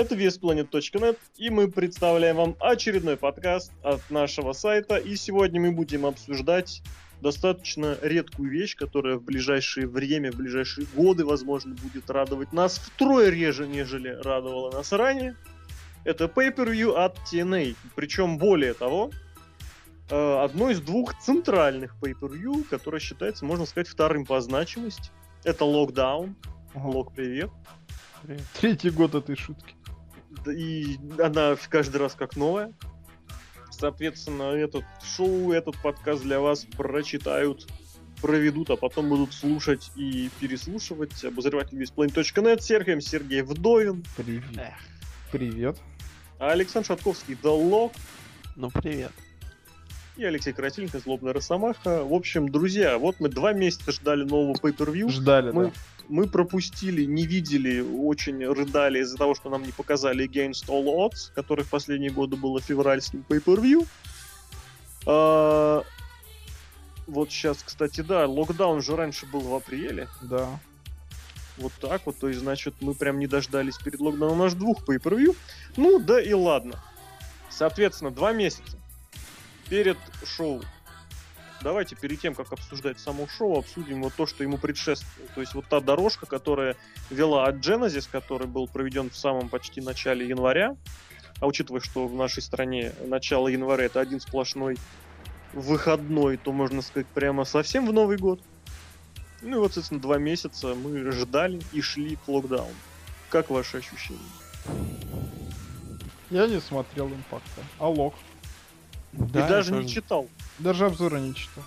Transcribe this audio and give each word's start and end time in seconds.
Это 0.00 0.14
VSPlanet.net, 0.14 1.18
и 1.36 1.50
мы 1.50 1.68
представляем 1.70 2.36
вам 2.36 2.56
очередной 2.58 3.18
подкаст 3.18 3.70
от 3.82 4.00
нашего 4.10 4.54
сайта. 4.54 4.96
И 4.96 5.14
сегодня 5.14 5.60
мы 5.60 5.72
будем 5.72 6.06
обсуждать 6.06 6.80
достаточно 7.20 7.98
редкую 8.00 8.50
вещь, 8.50 8.76
которая 8.76 9.16
в 9.16 9.22
ближайшее 9.22 9.86
время, 9.86 10.32
в 10.32 10.36
ближайшие 10.36 10.86
годы, 10.94 11.26
возможно, 11.26 11.74
будет 11.74 12.08
радовать 12.08 12.54
нас 12.54 12.78
втрое 12.78 13.28
реже, 13.28 13.66
нежели 13.66 14.08
радовала 14.08 14.72
нас 14.72 14.90
ранее. 14.92 15.36
Это 16.04 16.24
Pay-Per-View 16.24 16.94
от 16.94 17.18
TNA. 17.30 17.76
Причем, 17.94 18.38
более 18.38 18.72
того, 18.72 19.10
э, 20.08 20.42
одно 20.42 20.70
из 20.70 20.80
двух 20.80 21.18
центральных 21.20 21.94
Pay-Per-View, 22.00 22.64
которое 22.70 23.00
считается, 23.00 23.44
можно 23.44 23.66
сказать, 23.66 23.88
вторым 23.88 24.24
по 24.24 24.40
значимости. 24.40 25.10
Это 25.44 25.66
Lockdown. 25.66 26.36
Лок, 26.74 27.12
привет. 27.12 27.50
привет. 28.22 28.40
Третий 28.58 28.88
год 28.88 29.14
этой 29.14 29.36
шутки. 29.36 29.74
И 30.46 30.98
она 31.18 31.56
каждый 31.68 31.98
раз 31.98 32.14
как 32.14 32.36
новая. 32.36 32.72
Соответственно, 33.70 34.54
этот 34.54 34.84
шоу, 35.02 35.52
этот 35.52 35.80
подкаст 35.82 36.22
для 36.22 36.40
вас 36.40 36.66
прочитают, 36.76 37.66
проведут, 38.20 38.70
а 38.70 38.76
потом 38.76 39.08
будут 39.08 39.32
слушать 39.32 39.90
и 39.96 40.30
переслушивать 40.38 41.24
обозреватель 41.24 41.78
весьplanet.net 41.78 42.60
Сергеем 42.60 43.00
Сергей 43.00 43.42
Вдовин. 43.42 44.04
Привет. 44.16 44.74
Привет. 45.32 45.78
А 46.38 46.50
Александр 46.50 46.88
Шатковский, 46.88 47.34
The 47.42 47.70
Lock. 47.70 47.92
Ну, 48.56 48.70
привет. 48.70 49.12
И 50.16 50.24
Алексей 50.24 50.52
Красильников, 50.52 51.02
Злобная 51.02 51.32
Росомаха. 51.32 52.04
В 52.04 52.12
общем, 52.12 52.50
друзья, 52.50 52.98
вот 52.98 53.16
мы 53.20 53.28
два 53.30 53.52
месяца 53.52 53.92
ждали 53.92 54.24
нового 54.24 54.54
pay-per-view. 54.54 55.08
Ждали, 55.08 55.50
мы, 55.50 55.64
да. 55.66 55.72
Мы 56.10 56.26
пропустили, 56.26 57.04
не 57.04 57.24
видели, 57.24 57.80
очень 57.80 58.44
рыдали 58.44 58.98
из-за 58.98 59.16
того, 59.16 59.36
что 59.36 59.48
нам 59.48 59.62
не 59.62 59.70
показали 59.70 60.28
Against 60.28 60.66
All 60.66 60.84
Odds, 60.84 61.32
который 61.32 61.64
в 61.64 61.68
последние 61.70 62.10
годы 62.10 62.34
было 62.34 62.60
февральским 62.60 63.24
pay-per-view. 63.28 63.86
А, 65.06 65.84
вот 67.06 67.30
сейчас, 67.30 67.62
кстати, 67.62 68.00
да, 68.00 68.26
локдаун 68.26 68.82
же 68.82 68.96
раньше 68.96 69.26
был 69.26 69.40
в 69.40 69.54
апреле. 69.54 70.08
Да. 70.22 70.58
Вот 71.58 71.72
так 71.80 72.02
вот, 72.06 72.18
то 72.18 72.26
есть, 72.26 72.40
значит, 72.40 72.74
мы 72.80 72.94
прям 72.94 73.20
не 73.20 73.28
дождались 73.28 73.78
перед 73.78 74.00
локдауном 74.00 74.42
аж 74.42 74.54
двух 74.54 74.82
pay-per-view. 74.88 75.36
Ну, 75.76 76.00
да 76.00 76.20
и 76.20 76.32
ладно. 76.32 76.82
Соответственно, 77.50 78.10
два 78.10 78.32
месяца 78.32 78.76
перед 79.68 79.98
шоу. 80.24 80.60
Давайте 81.62 81.94
перед 81.94 82.18
тем, 82.20 82.34
как 82.34 82.52
обсуждать 82.52 82.98
само 82.98 83.28
шоу, 83.28 83.58
обсудим 83.58 84.02
вот 84.02 84.14
то, 84.14 84.26
что 84.26 84.42
ему 84.42 84.56
предшествовало. 84.56 85.28
То 85.34 85.40
есть 85.42 85.54
вот 85.54 85.66
та 85.66 85.80
дорожка, 85.80 86.24
которая 86.24 86.76
вела 87.10 87.44
от 87.46 87.56
Genesis, 87.56 88.08
который 88.10 88.46
был 88.46 88.66
проведен 88.66 89.10
в 89.10 89.16
самом 89.16 89.48
почти 89.50 89.82
начале 89.82 90.26
января. 90.26 90.76
А 91.38 91.46
учитывая, 91.46 91.80
что 91.80 92.06
в 92.06 92.14
нашей 92.14 92.42
стране 92.42 92.92
начало 93.06 93.48
января 93.48 93.84
это 93.84 94.00
один 94.00 94.20
сплошной 94.20 94.78
выходной, 95.52 96.38
то 96.38 96.52
можно 96.52 96.80
сказать 96.80 97.06
прямо 97.08 97.44
совсем 97.44 97.86
в 97.86 97.92
Новый 97.92 98.16
год. 98.16 98.40
Ну 99.42 99.56
и 99.56 99.58
вот, 99.58 99.68
соответственно, 99.68 100.00
два 100.00 100.18
месяца 100.18 100.74
мы 100.74 101.10
ждали 101.12 101.60
и 101.72 101.80
шли 101.80 102.16
к 102.16 102.28
локдауну. 102.28 102.74
Как 103.28 103.50
ваши 103.50 103.78
ощущения? 103.78 104.18
Я 106.30 106.46
не 106.46 106.60
смотрел 106.60 107.08
импакта. 107.08 107.62
А 107.78 107.88
лог? 107.88 108.14
Да, 109.12 109.44
и 109.44 109.48
даже 109.48 109.72
не 109.72 109.88
читал. 109.88 110.28
Даже 110.60 110.86
обзора 110.86 111.18
не 111.18 111.34
читал. 111.34 111.64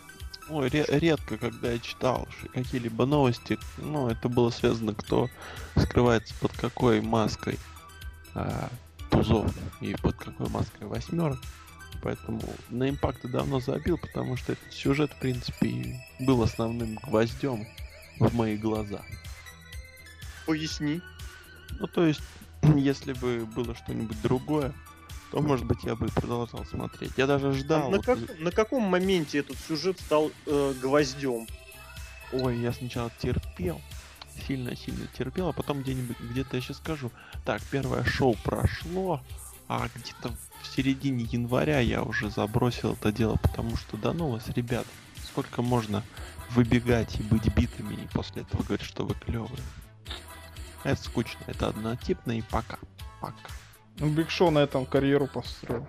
Ой, 0.50 0.70
ре- 0.70 0.86
редко, 0.88 1.38
когда 1.38 1.72
я 1.72 1.80
читал 1.80 2.28
какие-либо 2.54 3.06
новости, 3.06 3.58
ну, 3.78 4.10
это 4.10 4.30
было 4.30 4.50
связано, 4.50 4.94
кто 4.94 5.30
скрывается 5.76 6.34
под 6.42 6.52
какой 6.54 7.02
маской 7.02 7.58
а, 8.36 8.70
тузов 9.10 9.52
и 9.82 9.96
под 9.96 10.16
какой 10.16 10.50
маской 10.50 10.86
восьмерок. 10.86 11.40
Поэтому 12.02 12.42
на 12.70 12.90
импакты 12.90 13.30
давно 13.30 13.62
забил, 13.62 13.98
потому 13.98 14.36
что 14.36 14.54
этот 14.54 14.74
сюжет, 14.74 15.12
в 15.14 15.20
принципе, 15.20 16.00
был 16.20 16.44
основным 16.44 16.96
гвоздем 16.96 17.66
в 18.20 18.36
мои 18.36 18.58
глаза. 18.58 19.02
Поясни. 20.46 21.02
Ну, 21.80 21.88
то 21.88 22.06
есть, 22.06 22.22
если 22.76 23.14
бы 23.14 23.46
было 23.56 23.74
что-нибудь 23.76 24.22
другое, 24.22 24.74
то, 25.34 25.42
может 25.42 25.66
быть, 25.66 25.84
я 25.84 25.96
бы 25.96 26.06
продолжал 26.10 26.64
смотреть. 26.64 27.14
Я 27.18 27.26
даже 27.26 27.54
ждал. 27.54 27.88
А 27.88 27.90
на, 27.90 28.00
как, 28.00 28.20
на 28.38 28.52
каком 28.52 28.84
моменте 28.84 29.40
этот 29.40 29.58
сюжет 29.58 30.00
стал 30.00 30.32
э, 30.46 30.74
гвоздем? 30.80 31.48
Ой, 32.32 32.60
я 32.60 32.72
сначала 32.72 33.12
терпел, 33.18 33.82
сильно-сильно 34.48 35.08
терпел, 35.18 35.48
а 35.48 35.54
потом 35.54 35.82
где-нибудь, 35.82 36.20
где-то 36.20 36.58
я 36.58 36.62
сейчас 36.62 36.78
скажу. 36.78 37.10
Так, 37.46 37.64
первое 37.72 38.04
шоу 38.04 38.36
прошло, 38.44 39.22
а 39.68 39.88
где-то 39.96 40.36
в 40.62 40.68
середине 40.68 41.24
января 41.24 41.80
я 41.80 42.04
уже 42.04 42.30
забросил 42.30 42.94
это 42.94 43.12
дело, 43.12 43.38
потому 43.38 43.76
что, 43.76 43.98
да 43.98 44.14
ну 44.14 44.30
вас, 44.30 44.48
ребят, 44.50 44.86
сколько 45.24 45.64
можно 45.64 46.04
выбегать 46.52 47.20
и 47.20 47.24
быть 47.24 47.52
битыми, 47.56 47.96
и 47.96 48.08
после 48.14 48.44
этого 48.44 48.62
говорить, 48.62 48.86
что 48.86 49.04
вы 49.04 49.16
клевые. 49.16 49.64
Это 50.84 51.02
скучно, 51.02 51.40
это 51.48 51.70
однотипно 51.70 52.38
и 52.38 52.44
пока. 52.44 52.78
Пока. 53.20 53.50
Ну, 54.00 54.10
Биг 54.10 54.30
Шоу 54.30 54.52
на 54.52 54.60
этом 54.60 54.86
карьеру 54.86 55.28
построил. 55.28 55.88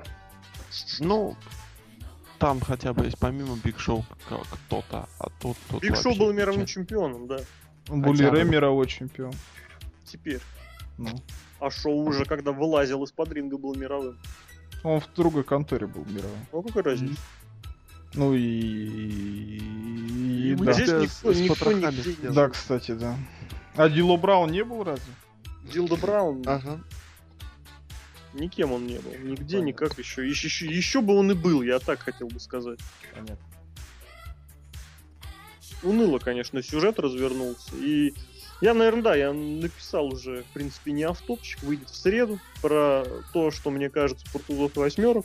Ну, 1.00 1.36
там 2.38 2.60
хотя 2.60 2.92
бы 2.92 3.04
есть 3.04 3.18
помимо 3.18 3.56
Биг 3.56 3.78
Шоу 3.78 4.04
кто-то, 4.26 5.08
а 5.18 5.28
тут... 5.40 5.56
тут 5.70 5.82
Биг 5.82 5.96
Шоу 5.96 6.14
был 6.14 6.32
мировым 6.32 6.66
чемпионом, 6.66 7.26
да. 7.26 7.38
Булли 7.88 8.24
Рэй 8.24 8.44
мировой 8.44 8.86
чемпион. 8.86 9.32
Теперь. 10.04 10.40
Ну. 10.98 11.08
А 11.60 11.70
Шоу 11.70 12.04
уже 12.04 12.24
когда 12.24 12.52
вылазил 12.52 13.02
из-под 13.04 13.32
ринга 13.32 13.56
был 13.56 13.74
мировым. 13.74 14.18
Он 14.82 15.00
в 15.00 15.12
другой 15.14 15.44
конторе 15.44 15.86
был 15.86 16.04
мировым. 16.04 16.46
Ну 16.52 16.62
какая 16.62 16.82
разница? 16.82 17.20
Ну 18.14 18.34
и... 18.34 18.40
и, 18.40 20.52
и 20.52 20.54
да. 20.54 20.72
Здесь 20.72 20.88
никто, 20.88 21.32
с 21.32 21.40
никто 21.40 21.72
не 21.72 22.30
Да, 22.30 22.48
кстати, 22.48 22.92
да. 22.92 23.16
А 23.76 23.88
Дило 23.88 24.16
Браун 24.16 24.50
не 24.50 24.62
был 24.62 24.84
разве? 24.84 25.12
Дилдо 25.72 25.96
Браун? 25.96 26.42
Ага. 26.46 26.80
Никем 28.34 28.72
он 28.72 28.86
не 28.86 28.98
был. 28.98 29.12
Нигде, 29.12 29.58
Понятно. 29.58 29.66
никак 29.66 29.98
еще. 29.98 30.28
еще. 30.28 30.46
Еще 30.48 30.66
еще 30.66 31.00
бы 31.00 31.14
он 31.14 31.30
и 31.30 31.34
был, 31.34 31.62
я 31.62 31.78
так 31.78 32.00
хотел 32.00 32.26
бы 32.28 32.40
сказать. 32.40 32.80
Понятно. 33.14 33.38
Уныло, 35.82 36.18
конечно, 36.18 36.62
сюжет 36.62 36.98
развернулся. 36.98 37.76
И 37.76 38.12
я, 38.60 38.74
наверное, 38.74 39.02
да, 39.02 39.14
я 39.14 39.32
написал 39.32 40.06
уже, 40.06 40.42
в 40.42 40.46
принципе, 40.54 40.92
не 40.92 41.04
автопчик, 41.04 41.62
выйдет 41.62 41.90
в 41.90 41.96
среду, 41.96 42.40
про 42.60 43.04
то, 43.32 43.50
что 43.50 43.70
мне 43.70 43.90
кажется 43.90 44.26
про 44.32 44.40
тузов 44.40 44.72
и. 44.72 45.24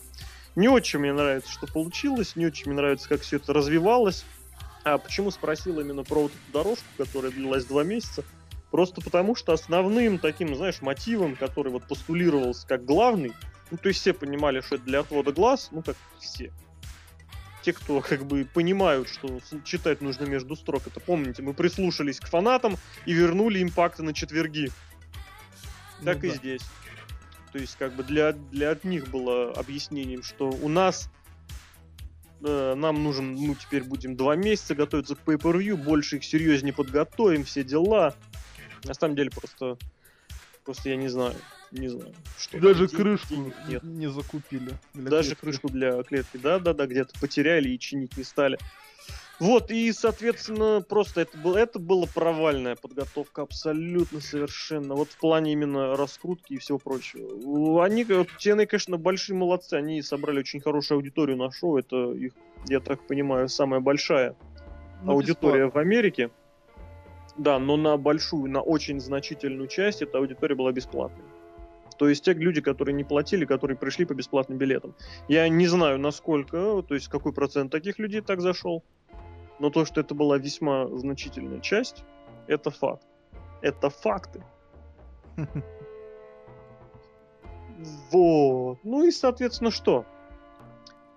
Не 0.56 0.68
очень 0.68 1.00
мне 1.00 1.14
нравится, 1.14 1.52
что 1.52 1.68
получилось, 1.68 2.36
не 2.36 2.46
очень 2.46 2.68
мне 2.68 2.76
нравится, 2.76 3.08
как 3.08 3.22
все 3.22 3.38
это 3.38 3.54
развивалось. 3.54 4.26
А 4.84 4.98
почему 4.98 5.32
спросил 5.32 5.80
именно 5.80 6.04
про 6.04 6.24
вот 6.24 6.32
эту 6.32 6.52
дорожку, 6.54 6.86
которая 6.98 7.32
длилась 7.32 7.66
два 7.66 7.84
месяца? 7.84 8.24
Просто 8.72 9.02
потому, 9.02 9.36
что 9.36 9.54
основным 9.54 10.20
таким, 10.20 10.56
знаешь, 10.56 10.82
мотивом, 10.82 11.36
который 11.36 11.72
вот 11.72 11.88
постулировался 11.88 12.68
как 12.68 12.86
главный, 12.86 13.34
ну, 13.72 13.78
то 13.78 13.90
есть 13.90 14.02
все 14.02 14.14
понимали, 14.14 14.62
что 14.62 14.76
это 14.76 14.86
для 14.86 15.00
отвода 15.00 15.32
глаз, 15.32 15.70
ну, 15.72 15.82
как 15.82 15.96
все. 16.20 16.52
Те, 17.64 17.74
кто 17.74 18.02
как 18.02 18.26
бы 18.26 18.48
понимают, 18.52 19.10
что 19.10 19.40
читать 19.66 20.02
нужно 20.02 20.26
между 20.26 20.56
строк, 20.56 20.88
это 20.88 21.00
помните, 21.00 21.42
мы 21.42 21.54
прислушались 21.54 22.20
к 22.20 22.28
фанатам 22.28 22.78
и 23.06 23.14
вернули 23.14 23.62
импакты 23.62 24.04
на 24.04 24.14
четверги. 24.14 24.72
Так 26.04 26.22
ну, 26.22 26.30
и 26.30 26.32
да. 26.32 26.36
здесь. 26.36 26.62
То 27.52 27.58
есть, 27.58 27.76
как 27.78 27.96
бы 27.96 28.04
для, 28.04 28.34
для 28.34 28.78
них 28.84 29.10
было 29.10 29.52
объяснением, 29.54 30.22
что 30.22 30.50
у 30.50 30.70
нас 30.70 31.10
э, 32.44 32.76
нам 32.76 33.04
нужен, 33.04 33.36
ну, 33.36 33.56
теперь 33.56 33.84
будем 33.84 34.16
два 34.16 34.36
месяца 34.36 34.76
готовиться 34.76 35.16
к 35.16 35.20
pay-per-view, 35.26 35.76
больше 35.76 36.18
их 36.18 36.24
серьезнее 36.24 36.74
подготовим, 36.74 37.44
все 37.44 37.64
дела. 37.64 38.16
На 38.84 38.94
самом 38.94 39.16
деле 39.16 39.30
просто, 39.30 39.78
просто 40.66 40.90
я 40.90 40.96
не 40.96 41.08
знаю, 41.08 41.36
не 41.72 41.88
знаю. 41.88 42.14
Что 42.38 42.60
Даже 42.60 42.88
день, 42.88 42.98
крышку 42.98 43.28
день 43.36 43.54
нет. 43.68 43.84
не 43.84 44.10
закупили. 44.10 44.72
Даже 44.94 45.30
клетки. 45.30 45.42
крышку 45.42 45.70
для 45.70 46.04
клетки, 46.04 46.38
да-да-да, 46.38 46.88
где-то 46.88 47.20
потеряли 47.20 47.70
и 47.70 47.80
чинить 47.80 48.18
не 48.18 48.24
стали. 48.24 48.58
Вот, 49.40 49.72
и, 49.72 49.90
соответственно, 49.94 50.82
просто 50.82 51.22
это, 51.22 51.38
было, 51.38 51.56
это 51.58 51.80
была 51.80 52.08
провальная 52.14 52.76
подготовка, 52.76 53.44
абсолютно 53.44 54.20
совершенно. 54.20 54.96
Вот 54.96 55.10
в 55.10 55.18
плане 55.18 55.54
именно 55.54 55.96
раскрутки 55.96 56.54
и 56.54 56.58
всего 56.58 56.78
прочего. 56.78 57.86
Они, 57.86 58.04
TNA, 58.04 58.66
конечно, 58.66 58.98
большие 58.98 59.38
молодцы, 59.38 59.76
они 59.76 60.02
собрали 60.02 60.40
очень 60.40 60.60
хорошую 60.60 60.98
аудиторию 60.98 61.38
на 61.38 61.52
шоу, 61.52 61.78
это 61.78 62.12
их, 62.12 62.34
я 62.68 62.82
так 62.82 63.08
понимаю, 63.08 63.48
самая 63.48 63.80
большая 63.80 64.36
ну, 65.04 65.14
аудитория 65.14 65.68
бесплатно. 65.68 65.80
в 65.80 65.84
Америке. 65.86 66.32
Да, 67.40 67.58
но 67.58 67.78
на 67.78 67.96
большую, 67.96 68.52
на 68.52 68.62
очень 68.62 69.00
значительную 69.00 69.70
часть 69.70 70.02
эта 70.02 70.18
аудитория 70.18 70.56
была 70.56 70.74
бесплатной. 70.74 71.24
То 71.98 72.10
есть 72.10 72.26
те 72.26 72.34
люди, 72.34 72.60
которые 72.60 72.94
не 72.94 73.06
платили, 73.06 73.46
которые 73.46 73.78
пришли 73.78 74.04
по 74.04 74.14
бесплатным 74.14 74.58
билетам. 74.58 74.94
Я 75.30 75.48
не 75.48 75.66
знаю, 75.66 76.00
насколько, 76.00 76.84
то 76.86 76.96
есть 76.96 77.08
какой 77.08 77.32
процент 77.32 77.72
таких 77.72 77.98
людей 77.98 78.20
так 78.20 78.42
зашел. 78.42 78.84
Но 79.58 79.70
то, 79.70 79.86
что 79.86 80.02
это 80.02 80.14
была 80.16 80.38
весьма 80.38 80.88
значительная 80.88 81.62
часть, 81.62 82.04
это 82.48 82.72
факт. 82.72 83.08
Это 83.62 83.90
факты. 83.90 84.44
Вот. 88.12 88.80
Ну 88.84 89.06
и, 89.06 89.12
соответственно, 89.12 89.72
что? 89.72 90.06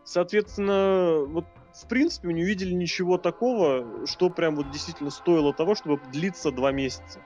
Соответственно, 0.05 1.25
вот 1.27 1.45
в 1.73 1.87
принципе, 1.89 2.33
не 2.33 2.43
увидели 2.43 2.75
ничего 2.75 3.19
такого, 3.19 4.07
что 4.07 4.31
прям 4.31 4.57
вот 4.57 4.71
действительно 4.71 5.11
стоило 5.11 5.55
того, 5.55 5.75
чтобы 5.75 6.01
длиться 6.13 6.51
два 6.51 6.73
месяца. 6.73 7.21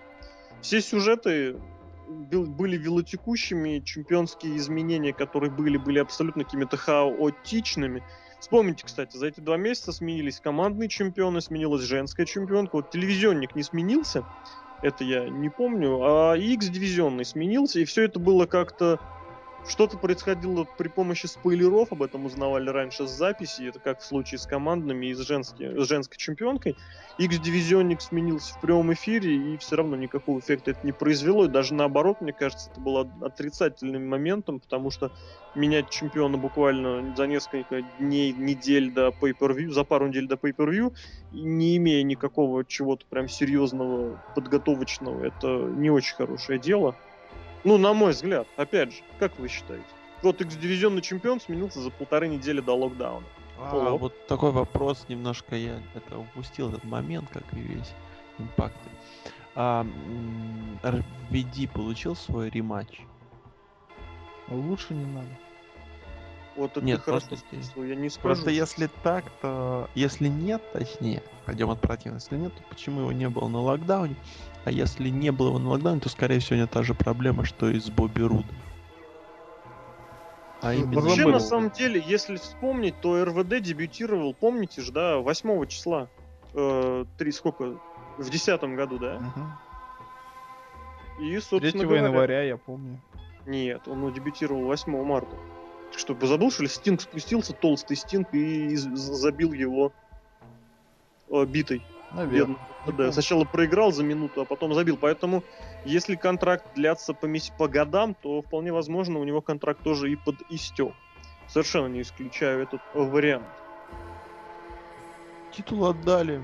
Все 0.62 0.80
сюжеты 0.80 1.56
были 2.08 2.76
велотекущими, 2.76 3.80
чемпионские 3.80 4.56
изменения, 4.56 5.12
которые 5.12 5.50
были, 5.50 5.76
были 5.76 5.98
абсолютно 5.98 6.44
какими-то 6.44 6.76
хаотичными. 6.76 8.02
Вспомните, 8.38 8.84
кстати, 8.84 9.16
за 9.16 9.26
эти 9.26 9.40
два 9.40 9.56
месяца 9.56 9.92
сменились 9.92 10.40
командные 10.40 10.88
чемпионы, 10.88 11.40
сменилась 11.40 11.82
женская 11.82 12.26
чемпионка. 12.26 12.76
Вот 12.76 12.90
телевизионник 12.90 13.56
не 13.56 13.62
сменился, 13.62 14.24
это 14.82 15.04
я 15.04 15.28
не 15.28 15.48
помню, 15.48 16.00
а 16.02 16.36
X-дивизионный 16.36 17.24
сменился, 17.24 17.80
и 17.80 17.84
все 17.84 18.02
это 18.04 18.20
было 18.20 18.46
как-то 18.46 19.00
что-то 19.68 19.98
происходило 19.98 20.64
при 20.64 20.88
помощи 20.88 21.26
спойлеров, 21.26 21.92
об 21.92 22.02
этом 22.02 22.24
узнавали 22.24 22.68
раньше 22.70 23.06
с 23.06 23.10
записи, 23.10 23.68
это 23.68 23.80
как 23.80 24.00
в 24.00 24.04
случае 24.04 24.38
с 24.38 24.46
командными 24.46 25.06
и 25.06 25.14
с, 25.14 25.20
женски, 25.20 25.82
с 25.82 25.86
женской 25.86 26.16
чемпионкой. 26.18 26.76
X-дивизионник 27.18 28.00
сменился 28.00 28.54
в 28.54 28.60
прямом 28.60 28.92
эфире, 28.92 29.54
и 29.54 29.56
все 29.56 29.76
равно 29.76 29.96
никакого 29.96 30.40
эффекта 30.40 30.72
это 30.72 30.80
не 30.84 30.92
произвело, 30.92 31.46
и 31.46 31.48
даже 31.48 31.74
наоборот, 31.74 32.20
мне 32.20 32.32
кажется, 32.32 32.70
это 32.70 32.80
было 32.80 33.10
отрицательным 33.22 34.08
моментом, 34.08 34.60
потому 34.60 34.90
что 34.90 35.10
менять 35.54 35.90
чемпиона 35.90 36.36
буквально 36.36 37.14
за 37.16 37.26
несколько 37.26 37.82
дней, 37.98 38.32
недель 38.32 38.92
до 38.92 39.08
pay-per-view, 39.08 39.70
за 39.70 39.84
пару 39.84 40.08
недель 40.08 40.28
до 40.28 40.36
pay-per-view, 40.36 40.94
не 41.32 41.76
имея 41.78 42.02
никакого 42.02 42.64
чего-то 42.64 43.06
прям 43.06 43.28
серьезного, 43.28 44.22
подготовочного, 44.34 45.24
это 45.24 45.46
не 45.48 45.90
очень 45.90 46.14
хорошее 46.14 46.58
дело. 46.58 46.96
Ну, 47.66 47.78
на 47.78 47.92
мой 47.92 48.12
взгляд. 48.12 48.46
Опять 48.56 48.92
же, 48.92 49.02
как 49.18 49.36
вы 49.40 49.48
считаете? 49.48 49.84
Вот 50.22 50.40
X-дивизионный 50.40 51.02
чемпион 51.02 51.40
сменился 51.40 51.80
за 51.80 51.90
полторы 51.90 52.28
недели 52.28 52.60
до 52.60 52.76
локдауна. 52.76 53.26
А, 53.58 53.90
вот 53.90 54.26
такой 54.28 54.52
вопрос, 54.52 55.04
немножко 55.08 55.56
я 55.56 55.82
это 55.94 56.18
упустил 56.18 56.68
этот 56.68 56.84
момент, 56.84 57.28
как 57.32 57.42
и 57.54 57.58
весь 57.58 57.92
импакт. 58.38 58.76
А, 59.56 59.84
RVD 60.84 61.68
получил 61.72 62.14
свой 62.14 62.50
рематч? 62.50 63.00
Лучше 64.46 64.94
не 64.94 65.04
надо. 65.04 65.28
Вот 66.54 66.70
это 66.70 66.86
нет, 66.86 67.00
хорошо 67.00 67.26
просто, 67.26 67.56
я 67.82 67.96
не 67.96 68.08
скажу. 68.10 68.22
Просто 68.22 68.50
если 68.50 68.88
так, 69.02 69.24
то... 69.42 69.90
Если 69.96 70.28
нет, 70.28 70.62
точнее, 70.72 71.20
пойдем 71.44 71.70
от 71.70 71.80
противного. 71.80 72.20
Если 72.20 72.36
нет, 72.36 72.54
то 72.54 72.62
почему 72.70 73.00
его 73.00 73.12
не 73.12 73.28
было 73.28 73.48
на 73.48 73.60
локдауне? 73.60 74.14
А 74.66 74.70
если 74.72 75.10
не 75.10 75.30
было 75.30 75.50
его 75.50 75.60
на 75.60 75.70
локдауне, 75.70 76.00
то, 76.00 76.08
скорее 76.08 76.40
всего, 76.40 76.58
не 76.58 76.66
та 76.66 76.82
же 76.82 76.92
проблема, 76.92 77.44
что 77.44 77.68
и 77.68 77.78
с 77.78 77.88
Бобби 77.88 78.22
Рудом. 78.22 78.56
А 80.60 80.74
именно... 80.74 81.00
Вообще, 81.00 81.24
на 81.24 81.38
самом 81.38 81.70
деле, 81.70 82.02
если 82.04 82.34
вспомнить, 82.34 83.00
то 83.00 83.24
РВД 83.24 83.62
дебютировал, 83.62 84.34
помните 84.34 84.82
же, 84.82 84.90
да, 84.90 85.18
8 85.18 85.66
числа. 85.68 86.08
Э, 86.52 87.04
три, 87.16 87.30
сколько? 87.30 87.78
В 88.18 88.28
десятом 88.28 88.74
году, 88.74 88.98
да? 88.98 89.18
Угу. 89.18 89.40
И, 91.26 91.38
собственно 91.38 91.70
3 91.70 91.80
говоря... 91.82 92.06
января, 92.08 92.42
я 92.42 92.56
помню. 92.56 93.00
Нет, 93.46 93.86
он 93.86 94.12
дебютировал 94.12 94.64
8 94.64 95.04
марта. 95.04 95.36
Что, 95.96 96.18
забыл, 96.26 96.50
что 96.50 96.64
ли, 96.64 96.68
Стинг 96.68 97.02
спустился, 97.02 97.52
толстый 97.52 97.96
Стинг, 97.96 98.34
и 98.34 98.74
забил 98.74 99.52
его 99.52 99.92
э, 101.30 101.44
битой. 101.44 101.86
Наверное. 102.16 102.56
Да, 102.86 103.12
сначала 103.12 103.44
проиграл 103.44 103.92
за 103.92 104.02
минуту, 104.02 104.40
а 104.40 104.44
потом 104.44 104.72
забил. 104.74 104.96
Поэтому, 104.96 105.42
если 105.84 106.16
контракт 106.16 106.64
длится 106.74 107.12
по, 107.14 107.28
по 107.58 107.68
годам, 107.68 108.14
то 108.14 108.40
вполне 108.42 108.72
возможно 108.72 109.18
у 109.18 109.24
него 109.24 109.40
контракт 109.40 109.82
тоже 109.82 110.10
и 110.10 110.16
под 110.16 110.36
истек. 110.48 110.94
Совершенно 111.48 111.88
не 111.88 112.02
исключаю 112.02 112.62
этот 112.62 112.80
вариант. 112.94 113.46
Титул 115.52 115.86
отдали, 115.86 116.40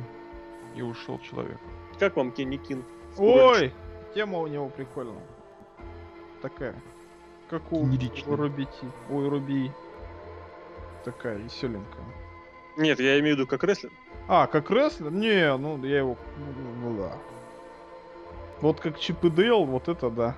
и 0.75 0.83
ушел 0.83 1.19
человек. 1.19 1.59
Как 1.99 2.17
вам 2.17 2.33
Кенни 2.33 2.57
Кинг? 2.57 2.85
Ой, 3.19 3.73
тема 4.15 4.39
у 4.39 4.47
него 4.47 4.69
прикольная. 4.69 5.23
Такая. 6.41 6.75
Как 7.49 7.71
у, 7.73 7.85
Рубити. 7.85 8.87
Ой, 9.11 9.29
Руби. 9.29 9.71
Такая 11.05 11.37
веселенькая. 11.37 12.05
Нет, 12.77 13.01
я 13.01 13.21
имею 13.21 13.37
в 13.37 13.39
виду 13.39 13.47
как 13.47 13.65
рестлер. 13.65 13.91
А, 14.29 14.47
как 14.47 14.71
рестлер? 14.71 15.11
Не, 15.11 15.57
ну 15.57 15.83
я 15.85 15.99
его... 15.99 16.17
Ну, 16.39 16.91
ну 16.91 17.03
да. 17.03 17.13
Вот 18.61 18.81
как 18.81 18.99
Чип 18.99 19.25
и 19.25 19.31
Дейл, 19.31 19.65
вот 19.65 19.89
это 19.89 20.11
да. 20.11 20.37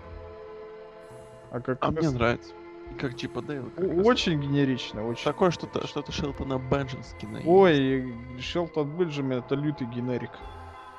А 1.50 1.60
как 1.60 1.78
А 1.80 1.90
рестлер... 1.90 2.02
мне 2.02 2.18
нравится. 2.18 2.52
Как 2.98 3.16
Чип 3.16 3.36
и 3.36 3.42
Дейл. 3.42 3.70
Как 3.76 4.06
очень 4.06 4.40
генерично, 4.40 5.06
очень. 5.06 5.24
Такое 5.24 5.50
что-то 5.50 5.86
что-то 5.86 6.12
Шелтона 6.12 6.58
Бенджинскина. 6.58 7.42
Ой, 7.44 8.14
Шелтон 8.40 8.96
Бенджамин 8.96 9.38
это 9.38 9.54
лютый 9.54 9.86
генерик. 9.86 10.30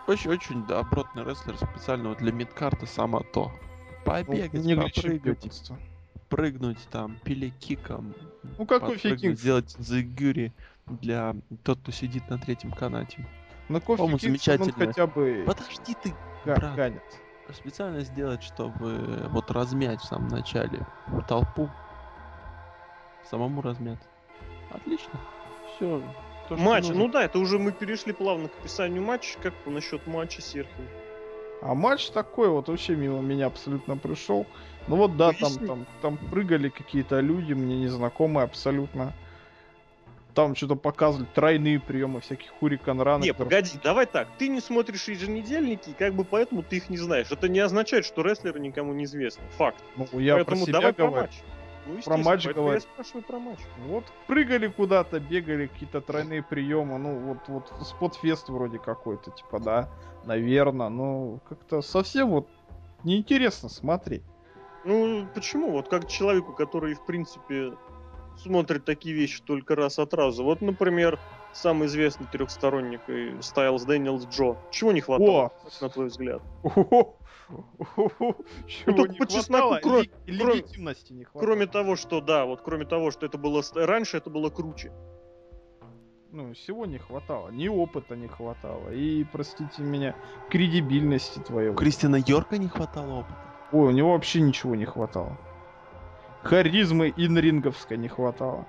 Очень-очень 0.07 0.65
добротный 0.67 1.23
рестлер 1.23 1.57
специального 1.57 2.15
для 2.15 2.31
мидкарта 2.31 2.85
само 2.85 3.21
то. 3.21 3.51
Побегать, 4.05 4.63
ну, 4.63 4.83
попрыгать 4.83 5.71
прыгнуть 6.29 6.79
там 6.91 7.17
пиликиком. 7.23 8.13
Ну 8.57 8.65
как 8.65 8.85
кофе 8.85 9.15
кинг. 9.15 9.37
Сделать 9.37 9.75
зигюри 9.79 10.53
для 10.87 11.35
тот, 11.63 11.79
кто 11.79 11.91
сидит 11.91 12.29
на 12.29 12.37
третьем 12.37 12.71
канате. 12.71 13.25
На 13.69 13.79
кофе 13.79 14.05
замечательно. 14.17 14.71
хотя 14.73 15.07
бы... 15.07 15.43
Подожди 15.45 15.95
ты, 16.01 16.13
Га- 16.45 16.55
брат. 16.55 16.75
Ганит. 16.75 17.03
Специально 17.53 18.01
сделать, 18.01 18.43
чтобы 18.43 19.27
вот 19.29 19.51
размять 19.51 20.01
в 20.01 20.05
самом 20.05 20.29
начале 20.29 20.85
толпу. 21.27 21.69
Самому 23.29 23.61
размять. 23.61 23.99
Отлично. 24.71 25.19
Все. 25.75 26.01
То, 26.49 26.55
Матч, 26.57 26.89
ну 26.89 27.07
да, 27.07 27.23
это 27.23 27.39
уже 27.39 27.57
мы 27.57 27.71
перешли 27.71 28.13
плавно 28.13 28.49
к 28.49 28.59
описанию 28.59 29.01
матча. 29.01 29.37
Как 29.41 29.53
насчет 29.65 30.05
матча 30.05 30.41
Серхио? 30.41 30.83
А 31.61 31.73
матч 31.73 32.09
такой 32.09 32.49
вот 32.49 32.67
вообще 32.67 32.95
мимо 32.95 33.19
меня 33.21 33.47
абсолютно 33.47 33.97
пришел. 33.97 34.45
Ну 34.87 34.95
вот 34.97 35.17
да, 35.17 35.31
там, 35.33 35.57
там, 35.65 35.85
там 36.01 36.17
прыгали 36.17 36.69
какие-то 36.69 37.19
люди, 37.19 37.53
мне 37.53 37.79
незнакомые 37.79 38.43
абсолютно. 38.43 39.13
Там 40.35 40.53
что-то 40.53 40.75
показывали, 40.75 41.27
тройные 41.33 41.79
приемы 41.79 42.19
всяких 42.19 42.51
хурикан 42.59 42.99
ран. 43.01 43.21
Не, 43.21 43.31
которые... 43.31 43.61
погоди, 43.61 43.79
давай 43.81 44.05
так. 44.05 44.27
Ты 44.37 44.49
не 44.49 44.59
смотришь 44.59 45.07
еженедельники, 45.07 45.91
и 45.91 45.93
как 45.93 46.13
бы 46.13 46.25
поэтому 46.25 46.61
ты 46.61 46.75
их 46.75 46.89
не 46.89 46.97
знаешь. 46.97 47.31
Это 47.31 47.47
не 47.47 47.59
означает, 47.61 48.05
что 48.05 48.21
рестлеры 48.21 48.59
никому 48.59 48.93
не 48.93 49.05
известны. 49.05 49.45
Факт. 49.57 49.81
Ну, 49.95 50.19
я 50.19 50.35
поэтому 50.35 50.57
про 50.57 50.65
себя 50.65 50.73
давай 50.73 50.91
говорю. 50.91 51.13
про 51.13 51.21
матч. 51.21 51.31
Ну, 51.87 52.01
про 52.01 52.17
матч 52.17 52.47
говорю. 52.47 52.73
Я 52.73 52.79
спрашиваю 52.81 53.23
про 53.23 53.39
матч. 53.39 53.59
Вот 53.87 54.03
прыгали 54.27 54.67
куда-то, 54.67 55.21
бегали, 55.21 55.67
какие-то 55.67 56.01
тройные 56.01 56.43
приемы. 56.43 56.97
Ну, 56.97 57.17
вот, 57.19 57.37
вот 57.47 57.71
spotfest 57.87 58.49
вроде 58.49 58.77
какой-то, 58.77 59.31
типа, 59.31 59.59
да, 59.59 59.89
наверное. 60.25 60.89
Ну, 60.89 61.39
как-то 61.47 61.81
совсем 61.81 62.31
вот 62.31 62.49
неинтересно 63.05 63.69
смотреть. 63.69 64.23
Ну, 64.83 65.27
почему? 65.33 65.71
Вот 65.71 65.87
как 65.87 66.09
человеку, 66.09 66.51
который, 66.51 66.93
в 66.93 67.05
принципе, 67.05 67.73
смотрит 68.37 68.85
такие 68.85 69.15
вещи 69.15 69.41
только 69.43 69.75
раз 69.75 69.99
от 69.99 70.13
раза. 70.13 70.43
Вот, 70.43 70.61
например, 70.61 71.19
самый 71.53 71.87
известный 71.87 72.27
трехсторонник 72.31 73.01
и 73.07 73.35
Стайлз 73.41 73.83
Дэниелс 73.83 74.27
Джо. 74.27 74.57
Чего 74.71 74.91
не 74.91 75.01
хватало, 75.01 75.45
О! 75.47 75.51
на 75.81 75.89
твой 75.89 76.07
взгляд? 76.07 76.41
Чего 76.65 77.15
ну, 78.87 79.05
не 79.05 79.17
по 79.17 79.27
чесноку, 79.27 79.79
кро... 79.81 80.01
легитимности 80.25 81.13
не 81.13 81.25
хватало. 81.25 81.45
Кроме 81.45 81.67
того, 81.67 81.95
что, 81.95 82.21
да, 82.21 82.45
вот 82.45 82.61
кроме 82.61 82.85
того, 82.85 83.11
что 83.11 83.25
это 83.25 83.37
было 83.37 83.63
раньше, 83.75 84.17
это 84.17 84.29
было 84.29 84.49
круче. 84.49 84.91
Ну, 86.31 86.53
всего 86.53 86.85
не 86.85 86.97
хватало. 86.97 87.49
Ни 87.49 87.69
опыта 87.69 88.15
не 88.15 88.27
хватало. 88.27 88.89
И, 88.89 89.23
простите 89.23 89.81
меня, 89.81 90.15
кредибильности 90.49 91.39
твоего. 91.39 91.75
Кристина 91.75 92.17
Йорка 92.17 92.57
не 92.57 92.67
хватало 92.67 93.19
опыта. 93.19 93.39
Ой, 93.71 93.87
у 93.87 93.91
него 93.91 94.11
вообще 94.11 94.41
ничего 94.41 94.75
не 94.75 94.85
хватало. 94.85 95.37
Харизмы 96.45 97.11
инринговской 97.17 97.97
не 97.97 98.07
хватало. 98.07 98.67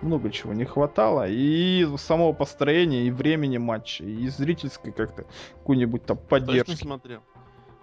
Много 0.00 0.30
чего 0.30 0.54
не 0.54 0.64
хватало. 0.64 1.28
И 1.28 1.86
самого 1.98 2.32
построения, 2.32 3.06
и 3.06 3.10
времени 3.10 3.58
матча, 3.58 4.02
и 4.02 4.26
зрительской 4.28 4.92
как-то 4.92 5.26
какой-нибудь 5.58 6.06
там 6.06 6.16
поддержки. 6.16 6.70
Точно 6.70 6.86
смотрел? 6.86 7.20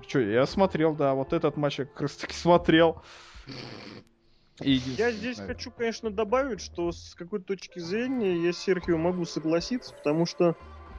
Че, 0.05 0.31
я 0.31 0.45
смотрел, 0.48 0.95
да. 0.95 1.13
Вот 1.13 1.33
этот 1.33 1.57
матч 1.57 1.77
я 1.77 1.86
как 1.86 2.01
раз 2.01 2.15
таки 2.15 2.33
смотрел. 2.33 3.03
Я 4.62 5.12
здесь 5.12 5.38
хочу, 5.38 5.71
конечно, 5.71 6.09
добавить, 6.09 6.59
что 6.59 6.91
с 6.91 7.13
какой-то 7.15 7.45
точки 7.45 7.77
зрения 7.79 8.36
я 8.36 8.51
с 8.51 8.57
Серхио 8.57 8.98
могу 8.98 9.25
согласиться, 9.25 9.93
потому 9.93 10.25
что, 10.25 10.57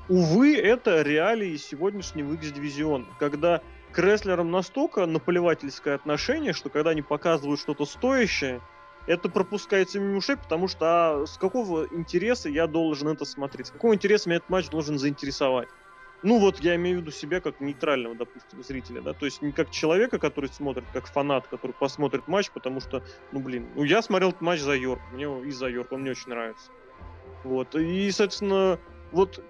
увы, 0.08 0.56
это 0.56 1.02
реалии 1.02 1.56
сегодняшнего 1.56 2.32
X-дивизиона, 2.34 3.06
когда 3.18 3.60
к 3.92 3.98
рестлерам 3.98 4.50
настолько 4.50 5.06
наплевательское 5.06 5.94
отношение, 5.94 6.52
что 6.52 6.70
когда 6.70 6.90
они 6.90 7.02
показывают 7.02 7.60
что-то 7.60 7.84
стоящее, 7.84 8.60
это 9.06 9.28
пропускается 9.28 9.98
мимо 9.98 10.18
ушей, 10.18 10.36
потому 10.36 10.68
что 10.68 10.86
а 10.86 11.26
с 11.26 11.36
какого 11.38 11.86
интереса 11.90 12.48
я 12.48 12.66
должен 12.66 13.08
это 13.08 13.24
смотреть? 13.24 13.68
С 13.68 13.70
какого 13.70 13.94
интереса 13.94 14.28
меня 14.28 14.36
этот 14.36 14.50
матч 14.50 14.68
должен 14.68 14.98
заинтересовать? 14.98 15.68
Ну 16.22 16.38
вот 16.38 16.60
я 16.60 16.76
имею 16.76 16.98
в 16.98 17.00
виду 17.00 17.10
себя 17.10 17.40
как 17.40 17.60
нейтрального, 17.60 18.14
допустим, 18.14 18.62
зрителя, 18.62 19.00
да, 19.00 19.14
то 19.14 19.24
есть 19.24 19.40
не 19.40 19.52
как 19.52 19.70
человека, 19.70 20.18
который 20.18 20.50
смотрит, 20.50 20.84
как 20.92 21.06
фанат, 21.06 21.46
который 21.48 21.72
посмотрит 21.72 22.28
матч, 22.28 22.50
потому 22.50 22.80
что, 22.80 23.02
ну 23.32 23.40
блин, 23.40 23.66
ну 23.74 23.84
я 23.84 24.02
смотрел 24.02 24.28
этот 24.28 24.42
матч 24.42 24.60
за 24.60 24.74
Йорк, 24.74 25.00
мне 25.12 25.24
из-за 25.48 25.68
Йорк, 25.68 25.92
он 25.92 26.02
мне 26.02 26.10
очень 26.10 26.28
нравится. 26.28 26.70
Вот, 27.42 27.74
и, 27.74 28.10
соответственно, 28.10 28.78
вот 29.12 29.42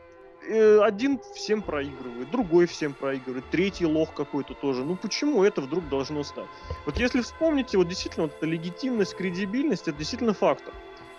один 0.49 1.21
всем 1.35 1.63
проигрывает, 1.63 2.31
другой 2.31 2.67
всем 2.67 2.95
проигрывает, 2.95 3.45
третий 3.51 3.87
лох 3.87 4.15
какой-то 4.15 4.55
тоже. 4.55 4.85
Ну 4.85 4.97
почему 4.97 5.45
это 5.45 5.61
вдруг 5.61 5.89
должно 5.89 6.23
стать? 6.23 6.47
Вот 6.87 6.99
если 6.99 7.21
вспомните, 7.21 7.77
вот 7.77 7.89
действительно 7.89 8.27
вот 8.27 8.37
эта 8.37 8.47
легитимность, 8.47 9.17
кредибильность, 9.17 9.89
это 9.89 9.99
действительно 9.99 10.35
фактор. 10.35 10.73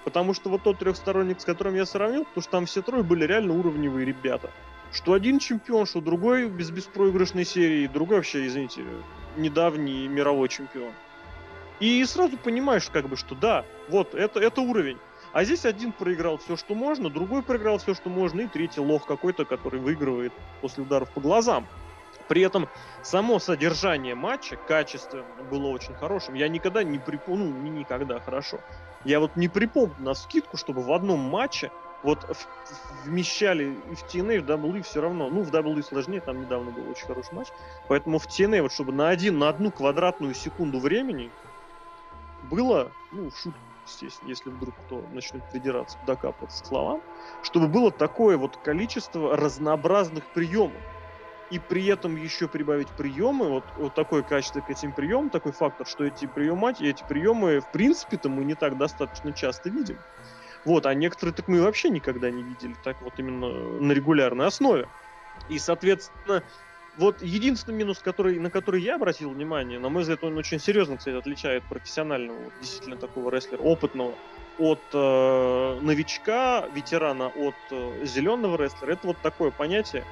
Потому 0.03 0.33
что 0.33 0.49
вот 0.49 0.63
тот 0.63 0.79
трехсторонник, 0.79 1.39
с 1.41 1.45
которым 1.45 1.75
я 1.75 1.85
сравнил, 1.85 2.25
потому 2.25 2.41
что 2.41 2.51
там 2.51 2.65
все 2.65 2.81
трое 2.81 3.03
были 3.03 3.25
реально 3.25 3.53
уровневые 3.53 4.05
ребята. 4.05 4.49
Что 4.91 5.13
один 5.13 5.39
чемпион, 5.39 5.85
что 5.85 6.01
другой 6.01 6.49
без 6.49 6.71
беспроигрышной 6.71 7.45
серии, 7.45 7.87
другой 7.87 8.17
вообще, 8.17 8.45
извините, 8.47 8.83
недавний 9.37 10.07
мировой 10.07 10.49
чемпион. 10.49 10.91
И 11.79 12.03
сразу 12.05 12.37
понимаешь, 12.37 12.89
как 12.91 13.07
бы, 13.07 13.15
что 13.15 13.35
да, 13.35 13.65
вот, 13.89 14.13
это, 14.15 14.39
это 14.39 14.61
уровень. 14.61 14.97
А 15.33 15.43
здесь 15.45 15.65
один 15.65 15.93
проиграл 15.93 16.37
все, 16.37 16.57
что 16.57 16.75
можно, 16.75 17.09
другой 17.09 17.41
проиграл 17.41 17.77
все, 17.77 17.93
что 17.93 18.09
можно, 18.09 18.41
и 18.41 18.47
третий 18.47 18.81
лох 18.81 19.05
какой-то, 19.05 19.45
который 19.45 19.79
выигрывает 19.79 20.33
после 20.61 20.83
ударов 20.83 21.09
по 21.11 21.21
глазам. 21.21 21.67
При 22.27 22.41
этом 22.41 22.67
само 23.03 23.39
содержание 23.39 24.15
матча, 24.15 24.55
качество 24.55 25.25
было 25.49 25.67
очень 25.67 25.93
хорошим. 25.95 26.33
Я 26.33 26.47
никогда 26.47 26.83
не 26.83 26.99
припомню, 26.99 27.45
ну, 27.45 27.61
не 27.61 27.69
никогда, 27.69 28.19
хорошо. 28.19 28.59
Я 29.03 29.19
вот 29.19 29.35
не 29.35 29.47
припомню 29.47 29.95
на 29.99 30.13
скидку, 30.13 30.57
чтобы 30.57 30.81
в 30.81 30.91
одном 30.91 31.19
матче 31.19 31.71
вот 32.03 32.25
вмещали 33.05 33.75
и 33.91 33.95
в 33.95 34.03
TNA, 34.03 34.37
и 34.37 34.39
в 34.39 34.45
WWE 34.45 34.81
все 34.83 35.01
равно. 35.01 35.29
Ну, 35.29 35.43
в 35.43 35.51
WWE 35.51 35.83
сложнее, 35.83 36.21
там 36.21 36.41
недавно 36.41 36.71
был 36.71 36.89
очень 36.89 37.05
хороший 37.05 37.33
матч. 37.33 37.47
Поэтому 37.87 38.19
в 38.19 38.27
TNA, 38.27 38.61
вот 38.61 38.71
чтобы 38.71 38.93
на, 38.93 39.09
один, 39.09 39.37
на 39.37 39.49
одну 39.49 39.71
квадратную 39.71 40.33
секунду 40.33 40.79
времени 40.79 41.31
было, 42.51 42.91
ну, 43.11 43.31
шутка, 43.31 43.59
естественно, 43.85 44.29
если 44.29 44.49
вдруг 44.49 44.75
кто 44.85 45.07
начнет 45.13 45.43
придираться, 45.49 45.97
докапываться 46.05 46.63
к 46.63 46.67
словам, 46.67 47.01
чтобы 47.41 47.67
было 47.67 47.91
такое 47.91 48.37
вот 48.37 48.57
количество 48.57 49.35
разнообразных 49.35 50.25
приемов. 50.33 50.81
И 51.49 51.59
при 51.59 51.85
этом 51.87 52.15
еще 52.15 52.47
прибавить 52.47 52.87
приемы, 52.89 53.49
вот, 53.49 53.65
вот 53.75 53.93
такое 53.93 54.23
качество 54.23 54.61
к 54.61 54.69
этим 54.69 54.93
приемам, 54.93 55.29
такой 55.29 55.51
фактор, 55.51 55.85
что 55.85 56.05
эти 56.05 56.25
приемы, 56.25 56.71
эти 56.79 57.03
приемы, 57.03 57.59
в 57.59 57.67
принципе-то 57.71 58.29
мы 58.29 58.45
не 58.45 58.55
так 58.55 58.77
достаточно 58.77 59.33
часто 59.33 59.69
видим. 59.69 59.97
Вот, 60.63 60.85
а 60.85 60.93
некоторые 60.93 61.33
так 61.33 61.47
мы 61.47 61.61
вообще 61.61 61.89
никогда 61.89 62.29
не 62.29 62.43
видели, 62.43 62.75
так 62.83 63.01
вот 63.01 63.19
именно 63.19 63.49
на 63.81 63.91
регулярной 63.91 64.45
основе. 64.47 64.87
И, 65.49 65.59
соответственно, 65.59 66.43
вот 66.97 67.21
единственный 67.21 67.75
минус, 67.75 67.99
который, 67.99 68.37
на 68.39 68.49
который 68.49 68.81
я 68.81 68.95
обратил 68.95 69.31
внимание, 69.31 69.79
на 69.79 69.89
мой 69.89 70.01
взгляд, 70.01 70.23
он 70.23 70.37
очень 70.37 70.59
серьезно, 70.59 70.97
кстати, 70.97 71.15
отличает 71.15 71.63
профессионального, 71.63 72.51
действительно 72.59 72.97
такого 72.97 73.29
рестлера, 73.31 73.61
опытного, 73.61 74.15
от 74.57 74.83
э, 74.93 75.79
новичка, 75.81 76.67
ветерана, 76.73 77.27
от 77.29 77.55
э, 77.71 78.05
зеленого 78.05 78.57
рестлера. 78.57 78.91
Это 78.91 79.07
вот 79.07 79.17
такое 79.21 79.51
понятие, 79.51 80.03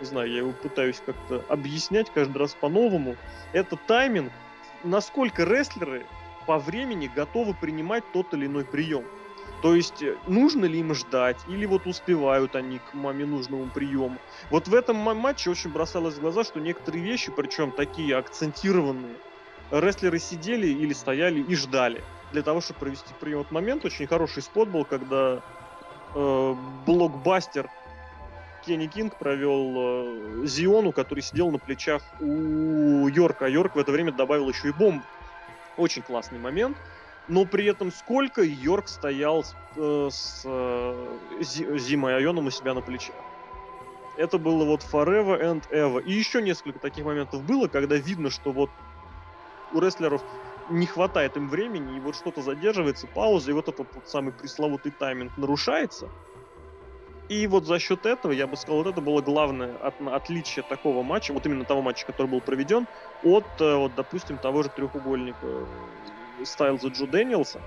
не 0.00 0.06
знаю, 0.06 0.30
я 0.30 0.38
его 0.38 0.52
пытаюсь 0.52 1.00
как-то 1.04 1.44
объяснять 1.48 2.10
каждый 2.10 2.38
раз 2.38 2.54
по-новому. 2.54 3.16
Это 3.52 3.76
тайминг, 3.76 4.32
насколько 4.84 5.44
рестлеры 5.44 6.06
по 6.46 6.58
времени 6.58 7.10
готовы 7.14 7.54
принимать 7.54 8.04
тот 8.12 8.34
или 8.34 8.46
иной 8.46 8.64
прием. 8.64 9.04
То 9.62 9.76
есть, 9.76 10.02
э, 10.02 10.18
нужно 10.26 10.64
ли 10.64 10.80
им 10.80 10.92
ждать, 10.92 11.40
или 11.46 11.66
вот 11.66 11.86
успевают 11.86 12.56
они 12.56 12.80
к 12.80 12.94
маме 12.94 13.24
нужному 13.24 13.70
приему. 13.70 14.18
Вот 14.50 14.66
в 14.68 14.74
этом 14.74 14.96
матче 14.96 15.50
очень 15.50 15.70
бросалось 15.70 16.16
в 16.16 16.20
глаза, 16.20 16.42
что 16.42 16.60
некоторые 16.60 17.04
вещи, 17.04 17.30
причем 17.34 17.70
такие 17.72 18.16
акцентированные, 18.16 19.18
рестлеры 19.70 20.18
сидели 20.18 20.66
или 20.66 20.92
стояли 20.92 21.40
и 21.40 21.54
ждали 21.54 22.02
для 22.32 22.42
того, 22.42 22.60
чтобы 22.60 22.80
провести 22.80 23.14
прием. 23.20 23.38
Вот 23.38 23.50
момент 23.52 23.84
очень 23.84 24.06
хороший 24.06 24.42
спот 24.42 24.68
был, 24.68 24.84
когда 24.84 25.40
э, 26.14 26.54
блокбастер 26.84 27.70
Кенни 28.64 28.86
Кинг 28.86 29.16
провел 29.16 30.42
э, 30.42 30.46
Зиону, 30.46 30.92
который 30.92 31.20
сидел 31.20 31.50
на 31.50 31.58
плечах 31.58 32.02
у 32.20 33.06
Йорка, 33.08 33.46
а 33.46 33.48
Йорк 33.48 33.76
в 33.76 33.78
это 33.78 33.92
время 33.92 34.12
добавил 34.12 34.48
еще 34.48 34.68
и 34.68 34.72
бомбу. 34.72 35.04
Очень 35.76 36.02
классный 36.02 36.38
момент 36.38 36.76
но 37.28 37.44
при 37.44 37.66
этом 37.66 37.92
сколько 37.92 38.42
Йорк 38.42 38.88
стоял 38.88 39.44
с, 39.44 39.54
э, 39.76 40.08
с 40.10 40.42
э, 40.44 41.38
Зимой 41.40 42.16
Айоном 42.16 42.46
у 42.46 42.50
себя 42.50 42.74
на 42.74 42.80
плечах. 42.80 43.16
Это 44.16 44.38
было 44.38 44.64
вот 44.64 44.82
Forever 44.82 45.40
and 45.40 45.62
Ever. 45.70 46.02
И 46.02 46.12
еще 46.12 46.42
несколько 46.42 46.78
таких 46.78 47.04
моментов 47.04 47.42
было, 47.44 47.68
когда 47.68 47.96
видно, 47.96 48.30
что 48.30 48.52
вот 48.52 48.70
у 49.72 49.80
рестлеров 49.80 50.22
не 50.68 50.86
хватает 50.86 51.36
им 51.36 51.48
времени, 51.48 51.96
и 51.96 52.00
вот 52.00 52.16
что-то 52.16 52.42
задерживается, 52.42 53.06
пауза, 53.06 53.50
и 53.50 53.54
вот 53.54 53.68
этот 53.68 53.86
вот 53.94 54.08
самый 54.08 54.32
пресловутый 54.32 54.92
тайминг 54.92 55.36
нарушается. 55.36 56.08
И 57.28 57.46
вот 57.46 57.64
за 57.64 57.78
счет 57.78 58.04
этого, 58.04 58.32
я 58.32 58.46
бы 58.46 58.56
сказал, 58.56 58.82
вот 58.82 58.86
это 58.88 59.00
было 59.00 59.22
главное 59.22 59.76
от, 59.76 59.94
отличие 60.00 60.62
такого 60.62 61.02
матча, 61.02 61.32
вот 61.32 61.46
именно 61.46 61.64
того 61.64 61.80
матча, 61.80 62.04
который 62.06 62.26
был 62.26 62.40
проведен, 62.40 62.86
от, 63.22 63.46
э, 63.60 63.76
вот, 63.76 63.94
допустим, 63.94 64.38
того 64.38 64.62
же 64.62 64.68
треугольника 64.68 65.66
Стайлза 66.44 66.88
Джо 66.88 67.06
Дэниелса, 67.06 67.62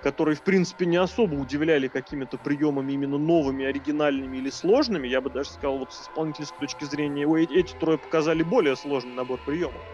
которые, 0.00 0.36
в 0.36 0.42
принципе, 0.42 0.86
не 0.86 0.96
особо 0.96 1.34
удивляли 1.34 1.88
какими-то 1.88 2.38
приемами 2.38 2.92
именно 2.92 3.18
новыми, 3.18 3.64
оригинальными 3.64 4.38
или 4.38 4.50
сложными. 4.50 5.08
Я 5.08 5.20
бы 5.20 5.30
даже 5.30 5.50
сказал, 5.50 5.78
вот 5.78 5.92
с 5.92 6.02
исполнительской 6.02 6.66
точки 6.66 6.84
зрения, 6.84 7.26
эти 7.44 7.74
трое 7.74 7.98
показали 7.98 8.42
более 8.42 8.76
сложный 8.76 9.14
набор 9.14 9.42
приемов. 9.42 9.84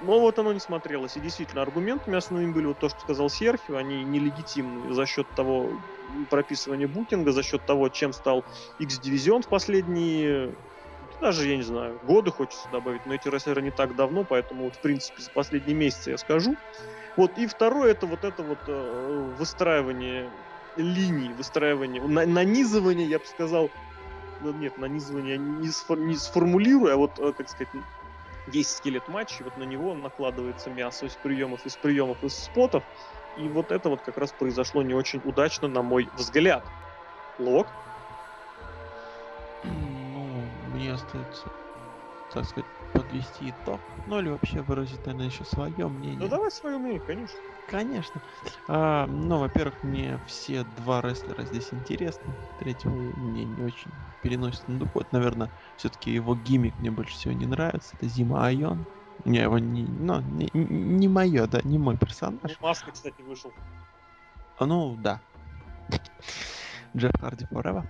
Но 0.00 0.20
вот 0.20 0.38
оно 0.38 0.52
не 0.52 0.60
смотрелось. 0.60 1.16
И 1.16 1.20
действительно, 1.20 1.62
аргументами 1.62 2.16
основными 2.16 2.52
были 2.52 2.66
вот 2.66 2.78
то, 2.78 2.88
что 2.88 3.00
сказал 3.00 3.30
Серхио, 3.30 3.76
они 3.76 4.04
нелегитимны 4.04 4.92
за 4.92 5.06
счет 5.06 5.28
того 5.34 5.80
прописывания 6.30 6.86
букинга, 6.88 7.32
за 7.32 7.42
счет 7.42 7.64
того, 7.66 7.88
чем 7.88 8.12
стал 8.12 8.46
X-дивизион 8.78 9.42
в 9.42 9.48
последние 9.48 10.56
даже, 11.20 11.48
я 11.48 11.56
не 11.56 11.62
знаю, 11.62 11.98
годы 12.00 12.30
хочется 12.30 12.68
добавить, 12.68 13.04
но 13.04 13.14
эти 13.14 13.28
рестлеры 13.28 13.62
не 13.62 13.70
так 13.72 13.94
давно, 13.94 14.24
поэтому 14.24 14.64
вот, 14.64 14.76
в 14.76 14.80
принципе, 14.80 15.22
за 15.22 15.30
последние 15.32 15.74
месяцы 15.74 16.10
я 16.10 16.16
скажу. 16.18 16.60
Вот, 17.18 17.36
и 17.36 17.48
второе, 17.48 17.90
это 17.90 18.06
вот 18.06 18.22
это 18.22 18.44
вот 18.44 18.60
э, 18.68 19.34
выстраивание 19.36 20.30
линий, 20.76 21.32
выстраивание, 21.32 22.00
на, 22.00 22.24
нанизывание, 22.24 23.08
я 23.08 23.18
бы 23.18 23.24
сказал, 23.24 23.72
ну, 24.40 24.52
нет, 24.52 24.78
нанизывание 24.78 25.36
не, 25.36 25.68
сфор, 25.68 25.98
не 25.98 26.14
сформулирую, 26.14 26.94
а 26.94 26.96
вот, 26.96 27.18
э, 27.18 27.32
как 27.32 27.48
сказать, 27.48 27.70
есть 28.52 28.76
скелет 28.76 29.08
матча, 29.08 29.42
вот 29.42 29.56
на 29.56 29.64
него 29.64 29.96
накладывается 29.96 30.70
мясо 30.70 31.06
из 31.06 31.16
приемов, 31.16 31.66
из 31.66 31.74
приемов, 31.74 32.22
из 32.22 32.36
спотов, 32.36 32.84
и 33.36 33.48
вот 33.48 33.72
это 33.72 33.88
вот 33.88 34.00
как 34.02 34.16
раз 34.16 34.30
произошло 34.30 34.84
не 34.84 34.94
очень 34.94 35.20
удачно, 35.24 35.66
на 35.66 35.82
мой 35.82 36.08
взгляд. 36.16 36.64
Лок? 37.40 37.66
Ну, 39.64 40.44
мне 40.72 40.92
остается, 40.92 41.50
так 42.32 42.44
сказать, 42.44 42.70
подвести 42.92 43.50
итог, 43.50 43.80
ну 44.06 44.18
или 44.20 44.28
вообще 44.28 44.62
выразить, 44.62 45.04
наверное, 45.06 45.26
еще 45.26 45.44
свое 45.44 45.88
мнение. 45.88 46.18
Ну 46.18 46.28
давай 46.28 46.50
свое 46.50 46.78
мнение, 46.78 47.00
конечно. 47.00 47.40
Конечно. 47.66 48.22
А, 48.66 49.06
ну, 49.06 49.38
во-первых, 49.38 49.82
мне 49.82 50.18
все 50.26 50.64
два 50.64 51.02
рестлера 51.02 51.44
здесь 51.44 51.72
интересны. 51.72 52.34
Третьего 52.58 52.94
мне 52.94 53.44
не 53.44 53.62
очень 53.62 53.92
переносит 54.22 54.66
на 54.68 54.78
дух. 54.78 54.94
Вот, 54.94 55.12
наверное, 55.12 55.50
все-таки 55.76 56.10
его 56.10 56.34
гиммик 56.34 56.78
мне 56.78 56.90
больше 56.90 57.14
всего 57.14 57.34
не 57.34 57.44
нравится. 57.44 57.94
Это 57.94 58.08
Зима 58.08 58.46
Айон. 58.46 58.86
Не, 59.24 59.40
его 59.40 59.58
не, 59.58 59.84
ну, 59.84 60.20
не, 60.20 60.48
не 60.54 61.08
мое, 61.08 61.46
да, 61.46 61.60
не 61.62 61.76
мой 61.76 61.98
персонаж. 61.98 62.40
Ну, 62.42 62.66
маска, 62.66 62.90
кстати, 62.90 63.20
вышел. 63.20 63.52
Ну, 64.60 64.96
да. 64.96 65.20
Джефф 66.96 67.12
Харди 67.20 67.44
Forever. 67.46 67.86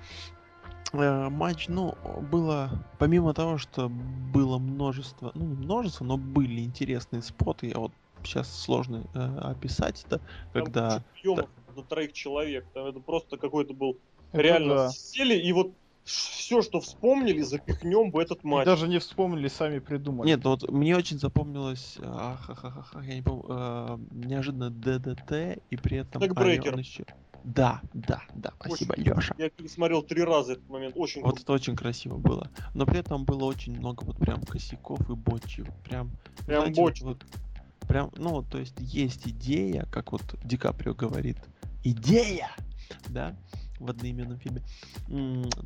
Э, 0.92 1.28
матч, 1.28 1.68
ну, 1.68 1.94
было, 2.30 2.70
помимо 2.98 3.34
того, 3.34 3.58
что 3.58 3.88
было 3.88 4.58
множество, 4.58 5.32
ну, 5.34 5.44
не 5.44 5.54
множество, 5.54 6.04
но 6.04 6.16
были 6.16 6.60
интересные 6.60 7.22
споты, 7.22 7.68
я 7.68 7.78
вот 7.78 7.92
сейчас 8.24 8.52
сложно 8.62 9.04
э, 9.14 9.38
описать 9.40 10.04
это, 10.06 10.20
когда... 10.52 11.04
Да. 11.24 11.46
на 11.76 11.82
троих 11.82 12.12
человек, 12.12 12.66
там 12.74 12.86
это 12.86 13.00
просто 13.00 13.36
какой-то 13.36 13.74
был 13.74 13.98
это 14.32 14.42
реально 14.42 14.74
да. 14.74 14.88
сели 14.90 15.34
и 15.34 15.52
вот 15.52 15.72
все, 16.08 16.62
что 16.62 16.80
вспомнили, 16.80 17.42
запихнем 17.42 18.10
в 18.10 18.18
этот 18.18 18.42
матч. 18.42 18.62
И 18.62 18.66
даже 18.66 18.88
не 18.88 18.98
вспомнили, 18.98 19.48
сами 19.48 19.78
придумали. 19.78 20.28
Нет, 20.28 20.42
ну 20.42 20.50
вот 20.50 20.70
мне 20.70 20.96
очень 20.96 21.18
запомнилось, 21.18 21.98
ахахаха, 22.02 23.00
я 23.00 23.14
не 23.14 23.22
помню, 23.22 23.44
э, 23.48 23.98
неожиданно 24.12 24.70
ДДТ 24.70 25.60
и 25.70 25.76
при 25.76 25.98
этом... 25.98 26.22
Так 26.22 26.34
брейкер. 26.34 26.78
Еще... 26.78 27.04
Да, 27.44 27.82
да, 27.92 28.22
да, 28.34 28.52
спасибо, 28.58 28.92
очень, 28.92 29.04
Леша. 29.04 29.34
Я 29.38 29.50
пересмотрел 29.50 30.02
три 30.02 30.22
раза 30.22 30.52
этот 30.52 30.68
момент, 30.68 30.94
очень 30.96 31.22
Вот 31.22 31.34
круто. 31.34 31.42
это 31.42 31.52
очень 31.52 31.76
красиво 31.76 32.16
было. 32.16 32.50
Но 32.74 32.86
при 32.86 32.98
этом 33.00 33.24
было 33.24 33.44
очень 33.44 33.76
много 33.76 34.04
вот 34.04 34.16
прям 34.16 34.42
косяков 34.42 35.08
и 35.08 35.14
бочи. 35.14 35.64
Прям, 35.84 36.10
прям 36.46 36.62
знаете, 36.62 36.80
бочи. 36.80 37.02
Вот, 37.02 37.24
прям, 37.86 38.10
ну, 38.16 38.42
то 38.42 38.58
есть 38.58 38.74
есть 38.78 39.28
идея, 39.28 39.86
как 39.92 40.12
вот 40.12 40.22
Ди 40.42 40.56
Каприо 40.56 40.94
говорит, 40.94 41.36
идея, 41.84 42.50
да, 43.08 43.36
в 43.78 43.90
одноименном 43.90 44.38
фильме. 44.38 44.62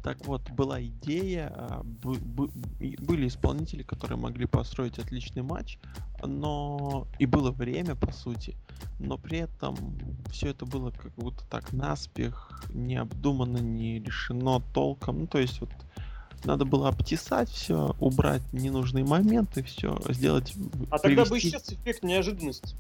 Так 0.02 0.26
вот, 0.26 0.48
была 0.50 0.82
идея, 0.82 1.52
а, 1.54 1.82
были 1.84 3.26
исполнители, 3.28 3.82
которые 3.82 4.18
могли 4.18 4.46
построить 4.46 4.98
отличный 4.98 5.42
матч, 5.42 5.78
но 6.22 7.06
и 7.18 7.26
было 7.26 7.50
время, 7.50 7.94
по 7.94 8.12
сути, 8.12 8.56
но 8.98 9.18
при 9.18 9.38
этом 9.38 9.76
все 10.30 10.48
это 10.48 10.66
было 10.66 10.90
как 10.90 11.12
будто 11.16 11.44
так 11.48 11.72
наспех, 11.72 12.64
необдуманно, 12.72 13.58
не 13.58 14.00
решено 14.00 14.60
толком. 14.72 15.20
Ну, 15.20 15.26
то 15.26 15.38
есть 15.38 15.60
вот 15.60 15.70
надо 16.44 16.64
было 16.64 16.88
обтесать 16.88 17.48
все, 17.48 17.94
убрать 18.00 18.42
ненужные 18.52 19.04
моменты, 19.04 19.62
все 19.62 19.98
сделать. 20.08 20.54
А 20.90 20.98
тогда 20.98 21.24
бы 21.24 21.30
привести- 21.30 21.48
исчез 21.48 21.72
эффект 21.72 22.02
неожиданности. 22.02 22.76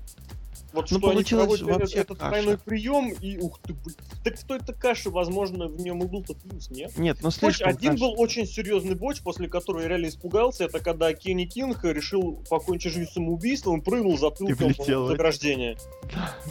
Вот 0.72 0.90
Ну, 0.90 0.98
что 0.98 1.06
они 1.08 1.16
получилось 1.16 1.60
проводят 1.60 1.80
вообще 1.80 1.98
этот 1.98 2.18
каша. 2.18 2.30
тройной 2.30 2.58
прием, 2.58 3.12
и 3.12 3.38
ух 3.38 3.58
ты, 3.60 3.74
блин. 3.74 3.96
Так 4.24 4.38
в 4.38 4.44
той-то 4.44 4.72
каше, 4.72 5.10
возможно, 5.10 5.68
в 5.68 5.78
нем 5.80 6.02
и 6.02 6.06
был-то 6.06 6.34
плюс, 6.34 6.70
нет? 6.70 6.96
Нет, 6.96 7.18
ну 7.22 7.30
слишком 7.30 7.68
один 7.68 7.90
каш- 7.92 8.00
был 8.00 8.14
очень 8.18 8.46
серьезный 8.46 8.94
боч, 8.94 9.20
после 9.20 9.48
которого 9.48 9.82
я 9.82 9.88
реально 9.88 10.06
испугался. 10.08 10.64
Это 10.64 10.80
когда 10.80 11.12
Кенни 11.12 11.44
Кинг 11.44 11.84
решил 11.84 12.42
покончить 12.48 12.92
жизнь 12.92 13.10
самоубийством 13.10 13.80
и 13.80 13.82
прыгнул 13.82 14.16
затылком 14.16 14.72
в 14.72 15.06
заграждение. 15.08 15.76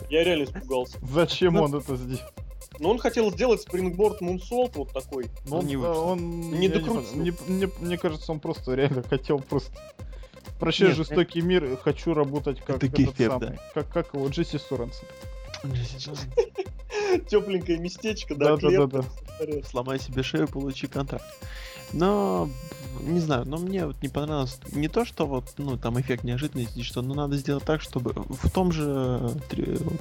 Я 0.09 0.23
реально 0.23 0.43
испугался. 0.43 0.97
Зачем 1.01 1.53
Ну, 1.55 1.63
он 1.63 1.75
это 1.75 1.95
сделал? 1.95 2.21
Но 2.79 2.89
он 2.91 2.99
хотел 2.99 3.31
сделать 3.31 3.61
спрингборд 3.61 4.21
мунсолт 4.21 4.75
вот 4.75 4.93
такой. 4.93 5.25
Ну, 5.45 5.57
Он, 5.57 5.65
не 5.65 5.75
он- 5.77 6.51
Не. 6.51 6.67
Мне, 6.67 7.33
мне- 7.47 7.69
мне 7.79 7.97
кажется, 7.97 8.31
он 8.31 8.39
просто 8.39 8.73
реально 8.75 9.03
хотел 9.03 9.39
просто... 9.39 9.71
Прощай, 10.61 10.89
Нет, 10.89 10.97
жестокий 10.97 11.41
мир, 11.41 11.75
хочу 11.83 12.13
работать 12.13 12.61
как 12.61 12.77
Это 12.77 12.85
этот 12.85 12.97
гейфер, 12.99 13.31
самый. 13.31 13.47
да. 13.49 13.57
Как, 13.73 13.89
как 13.89 14.13
его, 14.13 14.27
Джесси 14.27 14.59
Соренсон. 14.59 15.07
Тепленькое 17.27 17.79
местечко, 17.79 18.35
да, 18.35 18.55
Да-да-да-да. 18.55 19.03
клетка. 19.39 19.67
Сломай 19.67 19.99
себе 19.99 20.21
шею, 20.21 20.47
получи 20.47 20.85
контракт. 20.85 21.25
Но, 21.93 22.47
не 22.99 23.19
знаю, 23.19 23.45
но 23.45 23.57
мне 23.57 23.85
вот 23.85 24.01
не 24.01 24.09
понравилось 24.09 24.59
не 24.71 24.87
то, 24.87 25.05
что 25.05 25.25
вот, 25.25 25.45
ну, 25.57 25.77
там 25.77 25.99
эффект 25.99 26.23
неожиданности, 26.23 26.81
что, 26.81 27.01
ну, 27.01 27.13
надо 27.13 27.37
сделать 27.37 27.63
так, 27.63 27.81
чтобы 27.81 28.13
в 28.13 28.49
том 28.49 28.71
же 28.71 29.33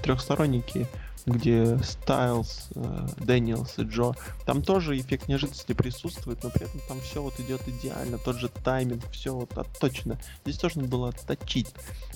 трехстороннике, 0.02 0.86
где 1.26 1.78
Стайлз, 1.78 2.70
э, 2.74 3.06
Дэниелс 3.18 3.78
и 3.78 3.82
Джо, 3.82 4.12
там 4.46 4.62
тоже 4.62 4.98
эффект 4.98 5.28
неожиданности 5.28 5.72
присутствует, 5.72 6.42
но 6.42 6.50
при 6.50 6.64
этом 6.64 6.80
там 6.88 7.00
все 7.00 7.22
вот 7.22 7.38
идет 7.40 7.60
идеально, 7.66 8.18
тот 8.18 8.36
же 8.36 8.48
тайминг, 8.48 9.02
все 9.10 9.34
вот 9.34 9.56
отточено. 9.56 10.18
Здесь 10.44 10.58
тоже 10.58 10.78
надо 10.78 10.88
было 10.88 11.08
отточить. 11.10 11.68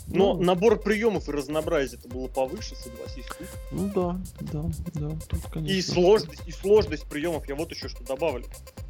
Но 0.06 0.34
Ну, 0.34 0.42
набор 0.42 0.78
приемов 0.78 1.28
и 1.28 1.32
разнообразие 1.32 1.98
это 1.98 2.08
было 2.08 2.28
повыше, 2.28 2.74
согласись. 2.76 3.26
тут. 3.26 3.48
Ну 3.72 3.92
да, 3.94 4.20
да, 4.40 4.64
да, 4.94 5.10
тут, 5.28 5.40
конечно. 5.52 5.74
И 5.74 5.82
сложность, 5.82 6.42
и 6.46 6.52
сложность 6.52 7.04
приемов, 7.04 7.48
я 7.48 7.54
вот 7.54 7.70
еще 7.70 7.88
что 7.88 8.04
добавлю. 8.04 8.44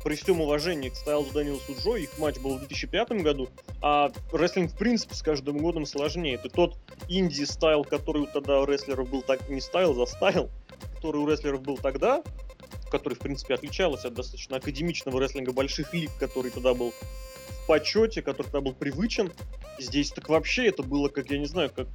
При 0.05 0.17
всем 0.17 0.43
уважении 0.43 0.91
к 0.91 0.97
Стайлзу 0.97 1.33
Дэниелсу 1.33 1.75
Джо, 1.83 1.97
их 1.97 2.19
матч 2.19 2.37
был 2.39 2.57
в 2.57 2.59
2005 2.59 3.23
году, 3.23 3.49
а 3.81 4.13
рестлинг 4.33 4.73
в 4.73 4.77
принципе 4.77 5.15
с 5.15 5.23
каждым 5.23 5.57
годом 5.57 5.87
сложнее. 5.87 6.35
Это 6.35 6.51
тот 6.51 6.77
indie 7.09 7.43
style, 7.43 7.85
который 7.85 8.23
у 8.23 8.27
тогда 8.27 8.61
у 8.61 8.67
рестлеров 8.67 9.09
был 9.09 9.23
так 9.23 9.49
не 9.49 9.63
style, 9.63 9.95
за 9.95 10.05
style, 10.05 10.51
который 10.97 11.23
у 11.23 11.27
рестлеров 11.27 11.63
был 11.63 11.79
тогда, 11.79 12.23
который 12.91 13.15
в 13.15 13.21
принципе 13.21 13.55
отличался 13.55 14.09
от 14.09 14.15
достаточно 14.15 14.59
академичного 14.59 15.19
рестлинга 15.19 15.53
больших 15.53 15.95
лиг, 15.95 16.11
который 16.21 16.51
тогда 16.51 16.75
был 16.75 16.91
в 16.91 17.67
почете, 17.67 18.21
который 18.21 18.45
тогда 18.45 18.61
был 18.61 18.75
привычен. 18.75 19.33
Здесь 19.79 20.11
так 20.11 20.29
вообще 20.29 20.67
это 20.67 20.83
было, 20.83 21.09
как 21.09 21.31
я 21.31 21.39
не 21.39 21.47
знаю, 21.47 21.71
как 21.75 21.89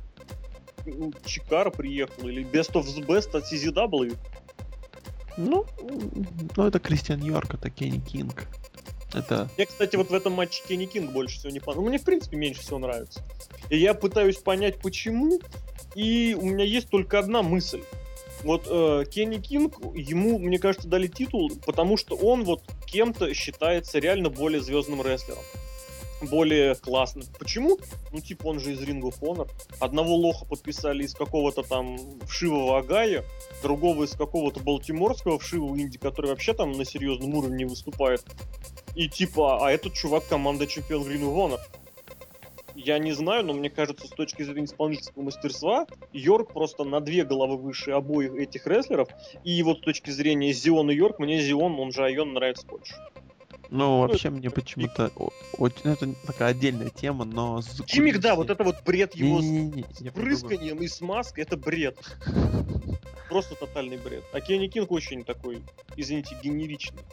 ну, 0.86 1.14
Чикара 1.26 1.70
приехал 1.70 2.28
или 2.28 2.44
Best 2.44 2.72
of 2.74 2.86
the 2.86 3.06
Best 3.06 3.38
от 3.38 3.44
CZW. 3.52 4.18
Ну, 5.40 5.66
ну 6.58 6.68
это 6.68 6.80
Кристиан 6.80 7.24
Йорк, 7.24 7.54
это 7.54 7.70
Кенни 7.70 8.00
Кинг. 8.00 8.46
Это 9.14 9.50
Мне, 9.56 9.66
кстати, 9.66 9.96
вот 9.96 10.10
в 10.10 10.14
этом 10.14 10.34
матче 10.34 10.62
Кенни 10.68 10.86
Кинг 10.86 11.12
больше 11.12 11.40
всего 11.40 11.52
не 11.52 11.60
понравился. 11.60 11.82
Ну, 11.82 11.90
мне, 11.90 11.98
в 11.98 12.04
принципе, 12.04 12.36
меньше 12.36 12.62
всего 12.62 12.78
нравится. 12.78 13.22
И 13.70 13.78
я 13.78 13.94
пытаюсь 13.94 14.38
понять, 14.38 14.80
почему. 14.82 15.40
И 15.96 16.36
у 16.40 16.46
меня 16.46 16.66
есть 16.66 16.90
только 16.90 17.20
одна 17.20 17.42
мысль. 17.42 17.82
Вот 18.44 18.68
э, 18.70 19.06
Кенни 19.10 19.38
Кинг, 19.38 19.78
ему, 19.96 20.40
мне 20.40 20.60
кажется, 20.60 20.90
дали 20.90 21.08
титул, 21.08 21.52
потому 21.66 21.96
что 21.96 22.16
он 22.16 22.44
вот 22.44 22.62
кем-то 22.86 23.34
считается 23.34 24.00
реально 24.00 24.30
более 24.30 24.62
звездным 24.62 25.02
рестлером. 25.02 25.44
Более 26.22 26.76
классным. 26.76 27.26
Почему? 27.40 27.78
Ну, 28.12 28.20
типа, 28.20 28.48
он 28.48 28.60
же 28.60 28.74
из 28.74 28.82
Ring 28.82 29.02
of 29.02 29.20
Honor. 29.22 29.50
Одного 29.80 30.16
лоха 30.16 30.46
подписали 30.46 31.04
из 31.04 31.14
какого-то 31.14 31.64
там 31.64 31.98
вшивого 32.28 32.78
Агая, 32.80 33.24
другого 33.64 34.04
из 34.04 34.12
какого-то 34.12 34.60
балтиморского 34.60 35.40
вшивого 35.40 35.78
инди, 35.78 35.98
который 35.98 36.28
вообще 36.28 36.54
там 36.54 36.74
на 36.74 36.84
серьезном 36.84 37.34
уровне 37.36 37.66
выступает. 37.66 38.24
И 38.96 39.08
типа, 39.08 39.66
а 39.66 39.72
этот 39.72 39.94
чувак 39.94 40.28
команда 40.28 40.68
чемпион 40.68 41.04
Green 41.04 41.22
of 41.22 41.36
Honor. 41.36 41.60
Я 42.76 42.98
не 42.98 43.12
знаю, 43.12 43.46
но 43.46 43.54
мне 43.54 43.70
кажется, 43.70 44.08
с 44.08 44.12
точки 44.12 44.44
зрения 44.44 44.66
исполнительского 44.66 45.24
мастерства, 45.24 45.86
Йорк 46.14 46.54
просто 46.54 46.86
на 46.86 47.02
две 47.02 47.26
головы 47.26 47.58
выше 47.58 47.92
обоих 47.92 48.34
этих 48.36 48.68
рестлеров. 48.68 49.10
И 49.44 49.62
вот 49.64 49.80
с 49.80 49.82
точки 49.82 50.12
зрения 50.12 50.54
Зион 50.54 50.90
и 50.90 50.96
Йорк, 50.96 51.20
мне 51.20 51.42
Зион, 51.42 51.78
он 51.80 51.92
же 51.92 52.06
Айон, 52.06 52.34
нравится 52.34 52.66
больше. 52.68 52.96
Ну, 53.72 54.00
вообще 54.00 54.30
мне 54.30 54.50
почему-то 54.50 55.12
очень, 55.58 55.82
ну, 55.84 55.92
это 55.92 56.14
такая 56.26 56.50
отдельная 56.52 56.90
тема, 56.90 57.26
но... 57.26 57.62
с 57.62 57.82
Гиммик, 57.82 58.20
да, 58.20 58.36
вот 58.36 58.50
это 58.50 58.64
вот 58.64 58.84
бред 58.84 59.16
его 59.16 59.42
с 59.42 59.46
про 59.46 60.02
другое. 60.02 60.12
прысканием 60.12 60.78
и 60.78 60.88
с 60.88 61.02
маской, 61.02 61.42
это 61.42 61.56
бред. 61.56 61.98
Просто 63.30 63.54
тотальный 63.54 63.98
бред. 63.98 64.24
А 64.34 64.42
Кенни 64.42 64.68
Кинг 64.68 64.92
очень 64.92 65.24
такой, 65.24 65.62
извините, 65.96 66.36
генеричный. 66.42 67.04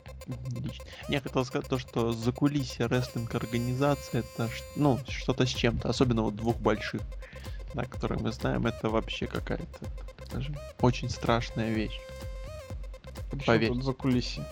Я 1.11 1.21
хотел 1.21 1.45
сказать 1.45 1.69
то, 1.69 1.79
что 1.79 2.13
за 2.13 2.33
кулисье 2.33 2.87
рестлинг 2.87 3.35
организация 3.35 4.21
это 4.21 4.49
ну 4.77 4.99
что-то 5.09 5.45
с 5.45 5.51
чем-то, 5.51 5.91
особенно 5.91 6.23
вот 6.23 6.37
двух 6.37 6.57
больших, 6.57 7.03
да, 7.75 7.85
которые 7.85 8.19
мы 8.19 8.33
знаем, 8.33 8.67
это 8.67 8.89
вообще 8.89 9.27
какая-то 9.27 9.65
даже 10.33 10.57
очень 10.81 11.11
страшная 11.11 11.71
вещь. 11.71 12.01
Поверь. 13.45 13.69
тут 13.69 13.85
за 13.85 13.93
кулисье. 13.93 14.47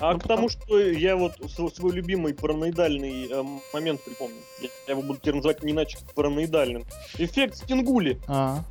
А 0.00 0.12
Ну, 0.12 0.20
к 0.20 0.22
тому, 0.28 0.48
что 0.48 0.78
я 0.80 1.16
вот 1.16 1.34
св- 1.50 1.74
свой 1.74 1.92
любимый 1.92 2.32
параноидальный 2.34 3.28
э, 3.28 3.44
момент 3.72 4.02
припомню. 4.04 4.36
Я, 4.60 4.68
я 4.86 4.92
его 4.92 5.02
буду 5.02 5.18
теперь 5.18 5.34
называть 5.34 5.62
не 5.62 5.72
иначе, 5.72 5.98
как 5.98 6.14
параноидальным. 6.14 6.84
Эффект 7.18 7.56
Стингули. 7.56 8.20
А, 8.28 8.64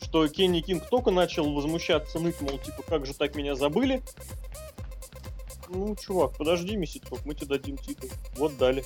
что 0.00 0.26
Кенни 0.28 0.60
Кинг 0.60 0.88
только 0.88 1.10
начал 1.10 1.52
возмущаться, 1.52 2.18
ныть, 2.18 2.40
мол, 2.40 2.58
типа, 2.58 2.82
как 2.82 3.04
же 3.06 3.14
так 3.14 3.34
меня 3.36 3.54
забыли? 3.54 4.02
Ну, 5.68 5.94
чувак, 5.96 6.32
подожди 6.36 6.76
месяцок, 6.76 7.20
мы 7.24 7.34
тебе 7.34 7.46
дадим 7.46 7.76
титул. 7.76 8.10
Вот 8.36 8.56
дали. 8.58 8.84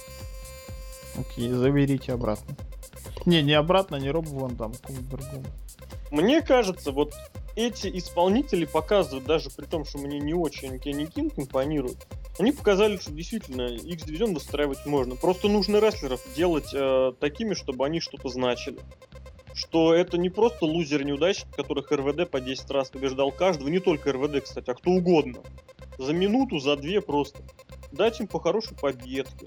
окей, 1.17 1.49
заберите 1.51 2.13
обратно. 2.13 2.55
Не, 3.27 3.43
не 3.43 3.55
обратно, 3.55 3.97
не 3.97 4.11
Роб 4.11 4.27
Ван 4.27 4.57
Дам, 4.57 4.73
другому. 5.11 5.45
Мне 6.11 6.43
кажется, 6.43 6.93
вот 6.93 7.15
эти 7.57 7.89
исполнители 7.99 8.65
показывают, 8.65 9.25
даже 9.25 9.51
при 9.51 9.65
том, 9.65 9.85
что 9.85 9.99
мне 9.99 10.19
не 10.21 10.35
очень 10.35 10.79
Кенни 10.79 11.07
Кинг 11.07 11.35
импонирует, 11.37 12.07
они 12.39 12.53
показали, 12.53 12.97
что 12.97 13.13
действительно 13.13 13.69
X-дивизион 13.69 14.35
выстраивать 14.35 14.85
можно. 14.87 15.15
Просто 15.15 15.49
нужно 15.49 15.79
рестлеров 15.79 16.21
делать 16.35 16.71
э, 16.75 17.13
такими, 17.21 17.55
чтобы 17.55 17.87
они 17.87 18.01
что-то 18.01 18.29
значили. 18.29 18.81
Что 19.55 19.95
это 19.95 20.19
не 20.19 20.31
просто 20.31 20.65
лузер-неудачник, 20.65 21.55
которых 21.55 21.93
РВД 21.93 22.29
по 22.29 22.41
10 22.41 22.69
раз 22.71 22.91
побеждал 22.91 23.31
каждого, 23.31 23.69
не 23.69 23.79
только 23.79 24.13
РВД, 24.13 24.43
кстати, 24.43 24.69
а 24.69 24.75
кто 24.75 24.91
угодно. 24.91 25.39
За 25.97 26.13
минуту, 26.13 26.59
за 26.59 26.77
две 26.77 27.01
просто. 27.01 27.39
Дать 27.93 28.19
им 28.19 28.27
по 28.27 28.41
хорошей 28.41 28.77
победке. 28.77 29.47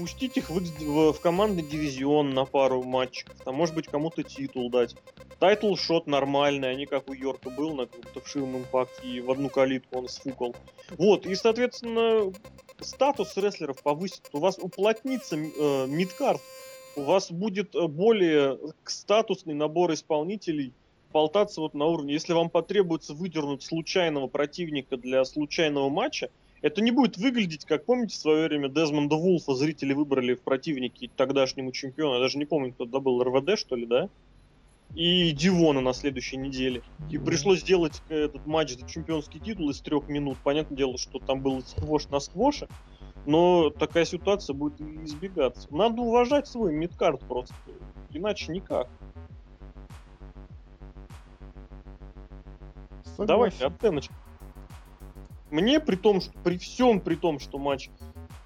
Пустить 0.00 0.38
их 0.38 0.48
в, 0.48 0.58
в, 0.58 1.12
в 1.12 1.20
командный 1.20 1.62
дивизион 1.62 2.32
на 2.32 2.46
пару 2.46 2.82
матчиков. 2.82 3.36
Там, 3.44 3.56
может 3.56 3.74
быть, 3.74 3.86
кому-то 3.86 4.22
титул 4.22 4.70
дать. 4.70 4.96
Title 5.38 5.76
shot 5.76 6.06
нормальный, 6.06 6.74
не 6.74 6.86
как 6.86 7.10
у 7.10 7.12
Йорка 7.12 7.50
был 7.50 7.74
на 7.74 7.84
каком-то 7.84 8.20
вшивом 8.22 8.56
импакте, 8.58 9.06
и 9.06 9.20
в 9.20 9.30
одну 9.30 9.50
калитку 9.50 9.98
он 9.98 10.08
сфукал. 10.08 10.56
Вот, 10.96 11.26
и, 11.26 11.34
соответственно, 11.34 12.32
статус 12.80 13.36
рестлеров 13.36 13.82
повысит. 13.82 14.22
У 14.32 14.38
вас 14.38 14.58
уплотнится 14.58 15.36
э, 15.36 15.86
midcard. 15.86 16.40
У 16.96 17.02
вас 17.02 17.30
будет 17.30 17.74
э, 17.74 17.86
более 17.86 18.58
статусный 18.84 19.54
набор 19.54 19.92
исполнителей 19.92 20.72
болтаться 21.12 21.60
вот 21.60 21.74
на 21.74 21.84
уровне. 21.84 22.14
Если 22.14 22.32
вам 22.32 22.48
потребуется 22.48 23.12
выдернуть 23.12 23.62
случайного 23.62 24.28
противника 24.28 24.96
для 24.96 25.24
случайного 25.26 25.90
матча, 25.90 26.30
это 26.62 26.82
не 26.82 26.90
будет 26.90 27.16
выглядеть, 27.16 27.64
как 27.64 27.84
помните, 27.84 28.16
в 28.16 28.20
свое 28.20 28.48
время 28.48 28.68
Дезмонда 28.68 29.16
Вулфа 29.16 29.54
зрители 29.54 29.92
выбрали 29.92 30.34
в 30.34 30.42
противнике 30.42 31.10
тогдашнему 31.16 31.72
чемпиону, 31.72 32.14
я 32.14 32.20
даже 32.20 32.38
не 32.38 32.44
помню, 32.44 32.72
кто 32.72 32.84
это 32.84 33.00
был, 33.00 33.22
РВД, 33.22 33.58
что 33.58 33.76
ли, 33.76 33.86
да? 33.86 34.08
И 34.94 35.30
Дивона 35.30 35.80
на 35.80 35.92
следующей 35.92 36.36
неделе. 36.36 36.82
И 37.10 37.16
пришлось 37.16 37.60
сделать 37.60 38.02
э, 38.08 38.24
этот 38.24 38.44
матч 38.46 38.76
за 38.76 38.88
чемпионский 38.88 39.38
титул 39.38 39.70
из 39.70 39.80
трех 39.80 40.08
минут. 40.08 40.36
Понятное 40.42 40.76
дело, 40.76 40.98
что 40.98 41.20
там 41.20 41.42
был 41.42 41.62
сквош 41.62 42.08
на 42.08 42.18
сквоше, 42.18 42.66
но 43.24 43.70
такая 43.70 44.04
ситуация 44.04 44.52
будет 44.52 44.80
избегаться. 44.80 45.72
Надо 45.72 46.02
уважать 46.02 46.48
свой 46.48 46.72
мидкарт 46.74 47.20
просто, 47.20 47.54
иначе 48.10 48.50
никак. 48.50 48.88
Согласен. 53.04 53.26
Давайте, 53.26 53.66
оценочка. 53.66 54.14
Мне 55.50 55.80
при 55.80 55.96
том, 55.96 56.20
что 56.20 56.32
при 56.44 56.58
всем 56.58 57.00
при 57.00 57.16
том, 57.16 57.38
что 57.38 57.58
матч 57.58 57.90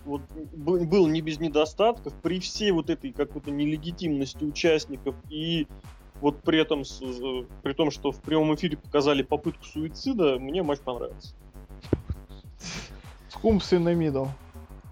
вот 0.05 0.23
был 0.33 1.07
не 1.07 1.21
без 1.21 1.41
недостатков, 1.41 2.13
при 2.23 2.41
всей 2.41 2.71
вот 2.73 2.91
этой 2.91 3.13
какой-то 3.13 3.51
нелегитимности 3.51 4.45
участников 4.45 5.15
и 5.31 5.67
вот 6.21 6.43
при 6.43 6.61
этом, 6.61 6.85
при 7.63 7.73
том, 7.73 7.91
что 7.91 8.13
в 8.13 8.21
прямом 8.21 8.55
эфире 8.55 8.77
показали 8.77 9.23
попытку 9.23 9.65
суицида, 9.65 10.39
мне 10.39 10.63
матч 10.63 10.81
понравился. 10.81 11.35
Скумс 13.29 13.73
in 13.73 13.79
the 13.79 13.95
middle. 13.95 14.27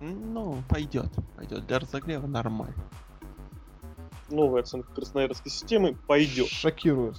Ну, 0.01 0.59
пойдет. 0.69 1.11
Пойдет. 1.37 1.67
Для 1.67 1.79
разогрева 1.79 2.27
нормально. 2.27 2.83
Новая 4.31 4.63
оценка 4.63 4.93
красноярской 4.93 5.51
системы 5.51 5.95
пойдет. 5.95 6.49
Шокирует. 6.49 7.17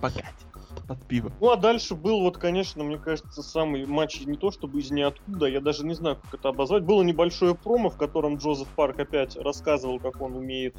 Погоди 0.00 0.43
под 0.86 1.04
пиво. 1.06 1.32
Ну 1.40 1.50
а 1.50 1.56
дальше 1.56 1.94
был 1.94 2.20
вот, 2.20 2.38
конечно, 2.38 2.84
мне 2.84 2.98
кажется, 2.98 3.42
самый 3.42 3.86
матч 3.86 4.20
не 4.24 4.36
то 4.36 4.50
чтобы 4.50 4.80
из 4.80 4.90
ниоткуда, 4.90 5.46
я 5.46 5.60
даже 5.60 5.84
не 5.84 5.94
знаю, 5.94 6.16
как 6.16 6.40
это 6.40 6.48
обозвать. 6.50 6.84
Было 6.84 7.02
небольшое 7.02 7.54
промо, 7.54 7.90
в 7.90 7.96
котором 7.96 8.36
Джозеф 8.36 8.68
Парк 8.68 8.98
опять 8.98 9.36
рассказывал, 9.36 9.98
как 9.98 10.20
он 10.20 10.34
умеет, 10.34 10.76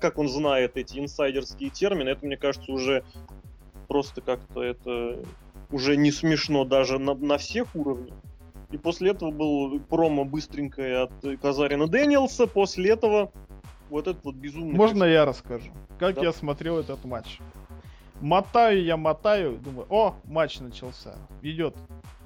как 0.00 0.18
он 0.18 0.28
знает 0.28 0.76
эти 0.76 0.98
инсайдерские 0.98 1.70
термины. 1.70 2.10
Это, 2.10 2.26
мне 2.26 2.36
кажется, 2.36 2.72
уже 2.72 3.04
просто 3.88 4.20
как-то 4.20 4.62
это 4.62 5.22
уже 5.70 5.96
не 5.96 6.10
смешно 6.10 6.64
даже 6.64 6.98
на, 6.98 7.14
на 7.14 7.38
всех 7.38 7.74
уровнях. 7.74 8.14
И 8.70 8.76
после 8.76 9.10
этого 9.10 9.30
был 9.30 9.78
промо 9.80 10.24
быстренькое 10.24 11.04
от 11.04 11.40
Казарина 11.40 11.86
Дэниелса. 11.86 12.46
После 12.46 12.90
этого 12.90 13.30
вот 13.90 14.08
этот 14.08 14.24
вот 14.24 14.34
безумный... 14.34 14.74
Можно 14.74 15.04
я 15.04 15.24
расскажу? 15.24 15.70
Как 15.98 16.16
да. 16.16 16.22
я 16.22 16.32
смотрел 16.32 16.78
этот 16.78 17.04
матч? 17.04 17.38
Мотаю 18.24 18.82
я, 18.82 18.96
мотаю, 18.96 19.58
думаю, 19.58 19.86
о, 19.90 20.16
матч 20.24 20.58
начался. 20.58 21.14
Идет 21.42 21.76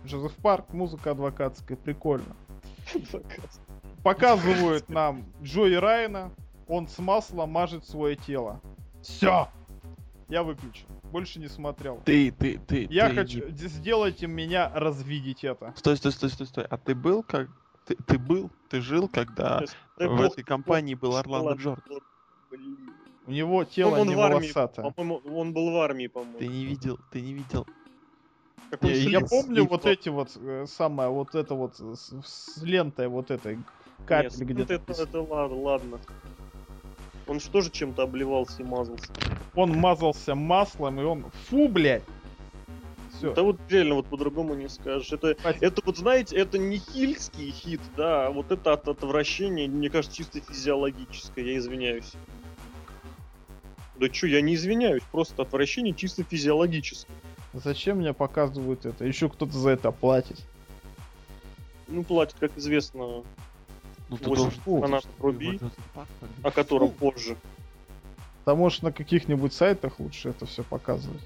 Жозеф 0.05 0.33
Парк, 0.37 0.73
музыка 0.73 1.11
адвокатская, 1.11 1.77
прикольно. 1.77 2.37
Показывают 4.05 4.89
нам 4.89 5.25
Джои 5.43 5.75
Райна, 5.75 6.31
он 6.69 6.87
с 6.87 7.01
масла 7.01 7.47
мажет 7.47 7.85
свое 7.85 8.15
тело. 8.15 8.61
Все! 9.03 9.49
Я 10.29 10.45
выключил. 10.45 10.87
Больше 11.11 11.41
не 11.41 11.49
смотрел. 11.49 12.01
Ты, 12.05 12.31
ты, 12.31 12.59
ты. 12.59 12.87
Я 12.91 13.09
ты 13.09 13.17
хочу. 13.17 13.47
Не... 13.49 13.51
Сделайте 13.57 14.29
меня 14.29 14.71
развидеть 14.73 15.43
это. 15.43 15.75
Стой, 15.75 15.97
стой, 15.97 16.13
стой, 16.13 16.31
стой, 16.31 16.47
стой. 16.47 16.65
А 16.67 16.77
ты 16.77 16.95
был 16.95 17.25
как. 17.25 17.49
Ты, 17.87 17.97
ты 18.07 18.19
был, 18.21 18.53
ты 18.69 18.81
жил, 18.81 19.09
когда 19.09 19.65
в 19.97 20.21
этой 20.21 20.45
компании 20.45 20.95
был 20.95 21.17
Орландо 21.17 21.55
Джордж. 21.55 21.81
У 23.29 23.31
него 23.31 23.63
тело 23.65 24.01
он 24.01 24.09
не 24.09 24.15
в 24.15 24.21
армии, 24.21 24.51
По-моему, 24.51 25.21
он 25.37 25.53
был 25.53 25.71
в 25.71 25.77
армии, 25.77 26.07
по-моему. 26.07 26.39
Ты 26.39 26.47
не 26.47 26.65
видел, 26.65 26.99
ты 27.13 27.21
не 27.21 27.35
видел. 27.35 27.67
Я, 28.81 28.95
я 28.95 29.21
помню 29.21 29.67
вот 29.67 29.85
эти 29.85 30.09
вот, 30.09 30.31
э, 30.35 30.65
самое, 30.67 31.11
вот 31.11 31.35
это 31.35 31.55
вот 31.55 31.77
с, 31.77 32.15
с 32.25 32.63
лентой 32.63 33.09
вот 33.09 33.31
этой 33.31 33.59
капель 34.07 34.45
где-то. 34.45 34.75
Это, 34.75 34.93
это 35.03 35.21
ладно, 35.21 35.57
ладно. 35.57 36.01
Он 37.27 37.39
что 37.39 37.61
же 37.61 37.71
чем-то 37.71 38.05
обливался 38.05 38.63
и 38.63 38.65
мазался? 38.65 39.13
Он 39.55 39.73
мазался 39.73 40.35
маслом, 40.35 40.99
и 40.99 41.05
он... 41.05 41.31
Фу, 41.51 41.69
блядь! 41.69 42.05
Все. 43.13 43.35
Да 43.35 43.43
вот 43.43 43.59
реально 43.69 43.97
вот 43.97 44.07
по-другому 44.07 44.55
не 44.55 44.71
скажешь. 44.71 45.13
Это, 45.13 45.37
это 45.45 45.83
вот, 45.85 45.99
знаете, 45.99 46.37
это 46.37 46.57
не 46.57 46.79
хильский 46.79 47.51
хит, 47.51 47.81
да, 47.95 48.29
а 48.29 48.31
вот 48.31 48.53
это 48.53 48.73
от 48.73 48.89
отвращения, 48.89 49.69
мне 49.69 49.91
кажется, 49.91 50.17
чисто 50.17 50.41
физиологическое, 50.41 51.45
я 51.45 51.59
извиняюсь. 51.59 52.15
Да 53.99 54.09
чё, 54.09 54.27
я 54.29 54.41
не 54.41 54.55
извиняюсь, 54.55 55.03
просто 55.11 55.43
отвращение 55.43 55.93
чисто 55.93 56.23
физиологическое. 56.23 57.17
Зачем 57.53 57.99
мне 57.99 58.13
показывают 58.13 58.87
это? 58.87 59.05
Еще 59.05 59.29
кто-то 59.29 59.53
за 59.53 59.71
это 59.71 59.91
платит. 59.91 60.41
Ну, 61.89 62.05
платит, 62.05 62.37
как 62.39 62.57
известно, 62.57 63.25
ну, 64.09 64.17
8 64.21 64.51
фанатов 64.81 65.11
Руби, 65.19 65.59
о 66.43 66.51
котором 66.51 66.91
позже. 66.91 67.37
Да 68.47 68.55
может 68.55 68.83
на 68.83 68.93
каких-нибудь 68.93 69.53
сайтах 69.53 69.99
лучше 69.99 70.31
это 70.31 70.47
все 70.47 70.63
показывать. 70.63 71.23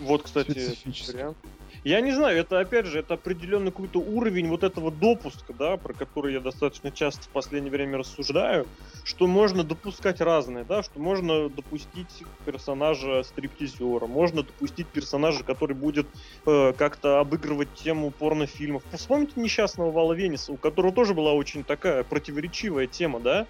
Вот, 0.00 0.22
кстати, 0.22 0.76
вариант. 1.12 1.36
Я 1.84 2.00
не 2.00 2.12
знаю, 2.12 2.38
это 2.38 2.60
опять 2.60 2.86
же, 2.86 2.98
это 2.98 3.12
определенный 3.14 3.70
какой-то 3.70 4.00
уровень 4.00 4.48
вот 4.48 4.64
этого 4.64 4.90
допуска, 4.90 5.52
да, 5.52 5.76
про 5.76 5.92
который 5.92 6.32
я 6.32 6.40
достаточно 6.40 6.90
часто 6.90 7.24
в 7.24 7.28
последнее 7.28 7.70
время 7.70 7.98
рассуждаю, 7.98 8.66
что 9.04 9.26
можно 9.26 9.64
допускать 9.64 10.22
разное, 10.22 10.64
да, 10.64 10.82
что 10.82 10.98
можно 10.98 11.50
допустить 11.50 12.24
персонажа 12.46 13.22
стриптизера, 13.22 14.06
можно 14.06 14.42
допустить 14.42 14.88
персонажа, 14.88 15.44
который 15.44 15.76
будет 15.76 16.06
э, 16.46 16.72
как-то 16.72 17.20
обыгрывать 17.20 17.74
тему 17.74 18.10
порнофильмов. 18.10 18.82
Вспомните 18.90 19.38
несчастного 19.38 19.90
Вала 19.90 20.14
Венеса, 20.14 20.52
у 20.52 20.56
которого 20.56 20.90
тоже 20.90 21.12
была 21.12 21.34
очень 21.34 21.64
такая 21.64 22.02
противоречивая 22.02 22.86
тема, 22.86 23.20
да, 23.20 23.46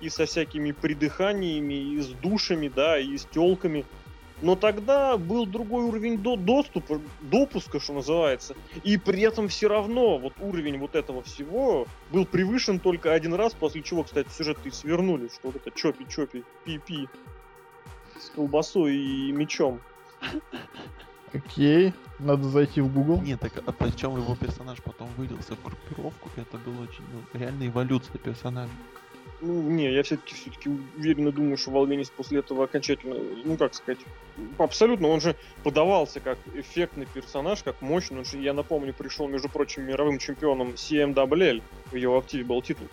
и 0.00 0.08
со 0.08 0.24
всякими 0.24 0.72
придыханиями, 0.72 1.92
и 1.92 1.98
с 1.98 2.08
душами, 2.08 2.68
да, 2.68 2.98
и 2.98 3.18
с 3.18 3.26
телками. 3.26 3.84
Но 4.42 4.54
тогда 4.54 5.16
был 5.16 5.46
другой 5.46 5.84
уровень 5.84 6.18
до 6.18 6.36
доступа, 6.36 7.00
допуска, 7.22 7.80
что 7.80 7.94
называется. 7.94 8.54
И 8.84 8.98
при 8.98 9.22
этом 9.22 9.48
все 9.48 9.68
равно 9.68 10.18
вот 10.18 10.34
уровень 10.40 10.78
вот 10.78 10.94
этого 10.94 11.22
всего 11.22 11.86
был 12.10 12.26
превышен 12.26 12.78
только 12.78 13.12
один 13.12 13.34
раз, 13.34 13.54
после 13.54 13.82
чего, 13.82 14.02
кстати, 14.02 14.28
сюжет 14.28 14.58
и 14.64 14.70
свернули, 14.70 15.28
что 15.28 15.48
вот 15.48 15.56
это 15.56 15.70
чопи-чопи, 15.70 16.44
пи-пи 16.64 17.08
с 18.18 18.30
колбасой 18.30 18.96
и 18.96 19.32
мечом. 19.32 19.80
Окей, 21.32 21.92
надо 22.18 22.44
зайти 22.44 22.80
в 22.80 22.92
Google. 22.92 23.20
Нет, 23.22 23.40
так 23.40 23.52
а 23.66 23.72
причем 23.72 24.16
его 24.16 24.36
персонаж 24.36 24.82
потом 24.82 25.08
вылился 25.16 25.54
в 25.56 25.62
группировку, 25.62 26.30
это 26.36 26.56
была 26.58 26.82
очень 26.82 27.04
ну, 27.12 27.38
реальная 27.38 27.68
эволюция 27.68 28.18
персонажа. 28.18 28.70
Ну, 29.40 29.62
не, 29.62 29.92
я 29.92 30.02
все-таки 30.02 30.34
все-таки 30.34 30.70
уверенно 30.96 31.30
думаю, 31.30 31.58
что 31.58 31.70
Волвенис 31.70 32.08
после 32.08 32.38
этого 32.38 32.64
окончательно, 32.64 33.16
ну 33.44 33.56
как 33.56 33.74
сказать, 33.74 34.00
абсолютно, 34.56 35.08
он 35.08 35.20
же 35.20 35.36
подавался 35.62 36.20
как 36.20 36.38
эффектный 36.54 37.06
персонаж, 37.06 37.62
как 37.62 37.82
мощный. 37.82 38.18
Он 38.18 38.24
же, 38.24 38.38
я 38.38 38.54
напомню, 38.54 38.94
пришел, 38.94 39.28
между 39.28 39.48
прочим, 39.48 39.84
мировым 39.84 40.18
чемпионом 40.18 40.70
CMWL, 40.70 41.62
в 41.90 41.96
его 41.96 42.18
активе 42.18 42.44
был 42.44 42.62
титул. 42.62 42.88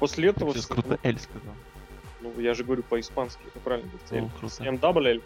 После 0.00 0.30
этого... 0.30 0.52
Сейчас 0.52 0.66
круто 0.66 0.98
L 1.02 1.18
сказал. 1.18 1.54
Ну, 2.20 2.40
я 2.40 2.54
же 2.54 2.64
говорю 2.64 2.82
по-испански, 2.82 3.42
это 3.46 3.60
правильно. 3.60 3.90
Ну, 4.10 4.30
CMWL. 4.42 5.22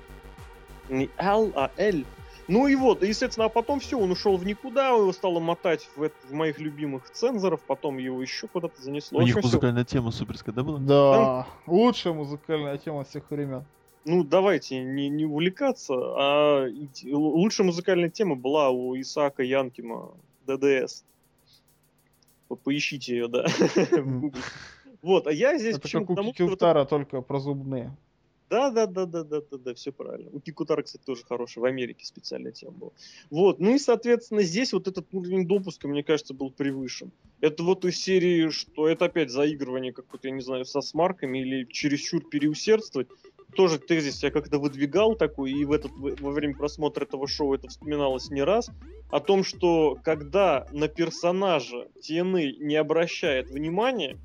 Не 0.91 1.09
L, 1.17 1.53
а 1.55 1.71
L. 1.77 2.05
Ну 2.49 2.67
и 2.67 2.75
вот, 2.75 3.03
естественно, 3.03 3.47
а 3.47 3.49
потом 3.51 3.79
все, 3.79 3.99
он 3.99 4.11
ушел 4.11 4.39
в 4.39 4.47
никуда, 4.47 4.89
его 4.89 5.13
стало 5.13 5.39
мотать 5.39 5.87
в, 5.95 6.11
в 6.29 6.33
моих 6.33 6.59
любимых 6.59 7.11
цензоров, 7.11 7.61
потом 7.61 7.99
его 7.99 8.23
еще 8.23 8.49
куда-то 8.49 8.81
занесло. 8.81 9.19
У 9.19 9.23
них 9.23 9.37
музыкальная 9.37 9.85
все... 9.85 9.99
тема 9.99 10.11
суперская, 10.11 10.55
да, 10.55 10.63
была? 10.63 10.79
Да, 10.79 10.87
да, 10.87 11.47
лучшая 11.67 12.15
музыкальная 12.15 12.79
тема 12.79 13.05
всех 13.05 13.31
времен. 13.31 13.65
Ну, 14.07 14.25
давайте 14.25 14.83
не, 14.83 15.11
не 15.11 15.27
увлекаться, 15.27 15.93
а 15.95 16.67
лучшая 17.05 17.67
музыкальная 17.67 18.09
тема 18.09 18.35
была 18.35 18.71
у 18.71 18.99
Исаака 18.99 19.43
Янкима 19.43 20.13
ДДС. 20.47 21.05
Поищите 22.65 23.15
ее, 23.15 23.29
да. 23.29 23.47
Вот, 25.01 25.29
а 25.29 25.33
я 25.33 25.57
здесь 25.59 25.79
почему 25.79 26.07
как 26.07 26.19
у 26.19 26.33
Килтара, 26.33 26.85
только 26.85 27.21
про 27.21 27.39
зубные. 27.39 27.95
Да, 28.51 28.71
да, 28.71 28.87
да, 28.87 29.05
да, 29.05 29.25
да, 29.25 29.41
да, 29.41 29.59
да, 29.59 29.75
все 29.75 29.93
правильно. 29.93 30.31
У 30.33 30.41
Кикутара, 30.41 30.83
кстати, 30.83 31.03
тоже 31.05 31.23
хороший, 31.25 31.59
в 31.59 31.65
Америке 31.65 32.07
специальная 32.07 32.53
тема 32.53 32.73
была. 32.73 32.91
Вот, 33.31 33.61
ну 33.61 33.75
и, 33.75 33.79
соответственно, 33.79 34.43
здесь 34.43 34.73
вот 34.73 34.89
этот 34.89 35.13
уровень 35.13 35.47
допуска, 35.47 35.87
мне 35.87 36.03
кажется, 36.03 36.33
был 36.33 36.51
превышен. 36.51 37.13
Это 37.41 37.63
вот 37.63 37.85
из 37.85 37.99
серии, 38.01 38.49
что 38.49 38.89
это 38.89 39.07
опять 39.07 39.31
заигрывание 39.31 39.93
какое-то, 39.93 40.29
я 40.29 40.35
не 40.35 40.41
знаю, 40.41 40.65
со 40.65 40.81
смарками 40.81 41.39
или 41.39 41.65
чересчур 41.65 42.23
переусердствовать. 42.25 43.09
Тоже 43.55 43.79
тезис 43.79 44.23
я 44.23 44.31
как-то 44.31 44.59
выдвигал 44.59 45.15
такой, 45.15 45.53
и 45.53 45.65
в 45.65 45.73
этот, 45.73 45.93
во 45.93 46.31
время 46.31 46.55
просмотра 46.55 47.05
этого 47.05 47.27
шоу 47.27 47.55
это 47.55 47.69
вспоминалось 47.69 48.31
не 48.31 48.43
раз, 48.43 48.71
о 49.11 49.21
том, 49.21 49.45
что 49.45 49.99
когда 50.05 50.67
на 50.73 50.89
персонажа 50.89 51.89
TNA 52.03 52.59
не 52.59 52.77
обращает 52.77 53.51
внимания, 53.51 54.19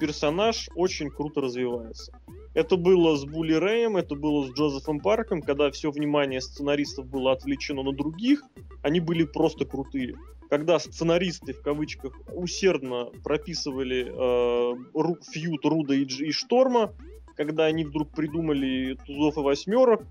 персонаж 0.00 0.68
очень 0.74 1.10
круто 1.10 1.42
развивается. 1.42 2.12
Это 2.54 2.76
было 2.76 3.16
с 3.16 3.24
Були 3.24 3.52
Рэем, 3.52 3.96
это 3.96 4.16
было 4.16 4.46
с 4.46 4.52
Джозефом 4.52 4.98
Парком, 4.98 5.42
когда 5.42 5.70
все 5.70 5.90
внимание 5.90 6.40
сценаристов 6.40 7.06
было 7.06 7.32
отвлечено 7.32 7.82
на 7.82 7.92
других, 7.92 8.42
они 8.82 8.98
были 8.98 9.24
просто 9.24 9.66
крутые. 9.66 10.16
Когда 10.48 10.80
сценаристы, 10.80 11.52
в 11.52 11.62
кавычках, 11.62 12.18
усердно 12.32 13.10
прописывали 13.22 14.10
э, 14.10 15.14
feud 15.30 15.64
Руда 15.64 15.94
и, 15.94 16.04
и 16.04 16.32
Шторма, 16.32 16.92
когда 17.36 17.66
они 17.66 17.84
вдруг 17.84 18.10
придумали 18.10 18.98
тузов 19.06 19.36
и 19.36 19.40
восьмерок, 19.40 20.02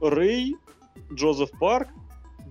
Рэй, 0.00 0.54
Джозеф 1.12 1.50
Парк, 1.58 1.88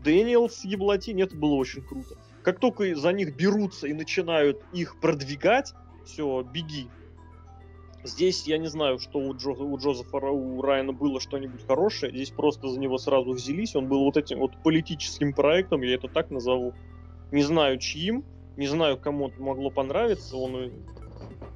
Дэниелс 0.04 0.66
Еблатин, 0.66 1.20
это 1.20 1.38
было 1.38 1.54
очень 1.54 1.82
круто. 1.82 2.16
Как 2.44 2.60
только 2.60 2.96
за 2.96 3.14
них 3.14 3.36
берутся 3.36 3.88
и 3.88 3.94
начинают 3.94 4.62
их 4.74 5.00
продвигать, 5.00 5.74
все, 6.08 6.42
беги, 6.42 6.90
Здесь 8.04 8.48
я 8.48 8.58
не 8.58 8.68
знаю, 8.68 9.00
что 9.00 9.20
у, 9.20 9.36
Джо, 9.36 9.52
у 9.52 9.78
Джозефа 9.78 10.18
у 10.18 10.62
Райана 10.62 10.94
было 10.94 11.20
что-нибудь 11.20 11.66
хорошее. 11.68 12.14
Здесь 12.14 12.30
просто 12.30 12.70
за 12.70 12.80
него 12.80 12.98
сразу 12.98 13.32
взялись. 13.32 13.76
Он 13.76 13.88
был 13.88 14.06
вот 14.06 14.16
этим 14.16 14.40
вот 14.40 14.52
политическим 14.64 15.34
проектом, 15.34 15.82
я 15.82 15.96
это 15.96 16.08
так 16.08 16.30
назову. 16.30 16.74
Не 17.32 17.42
знаю 17.42 17.78
чьим, 17.80 18.24
не 18.56 18.68
знаю, 18.68 18.98
кому 18.98 19.28
это 19.28 19.42
могло 19.42 19.70
понравиться. 19.72 20.38
Он 20.38 20.56
э, 20.56 20.70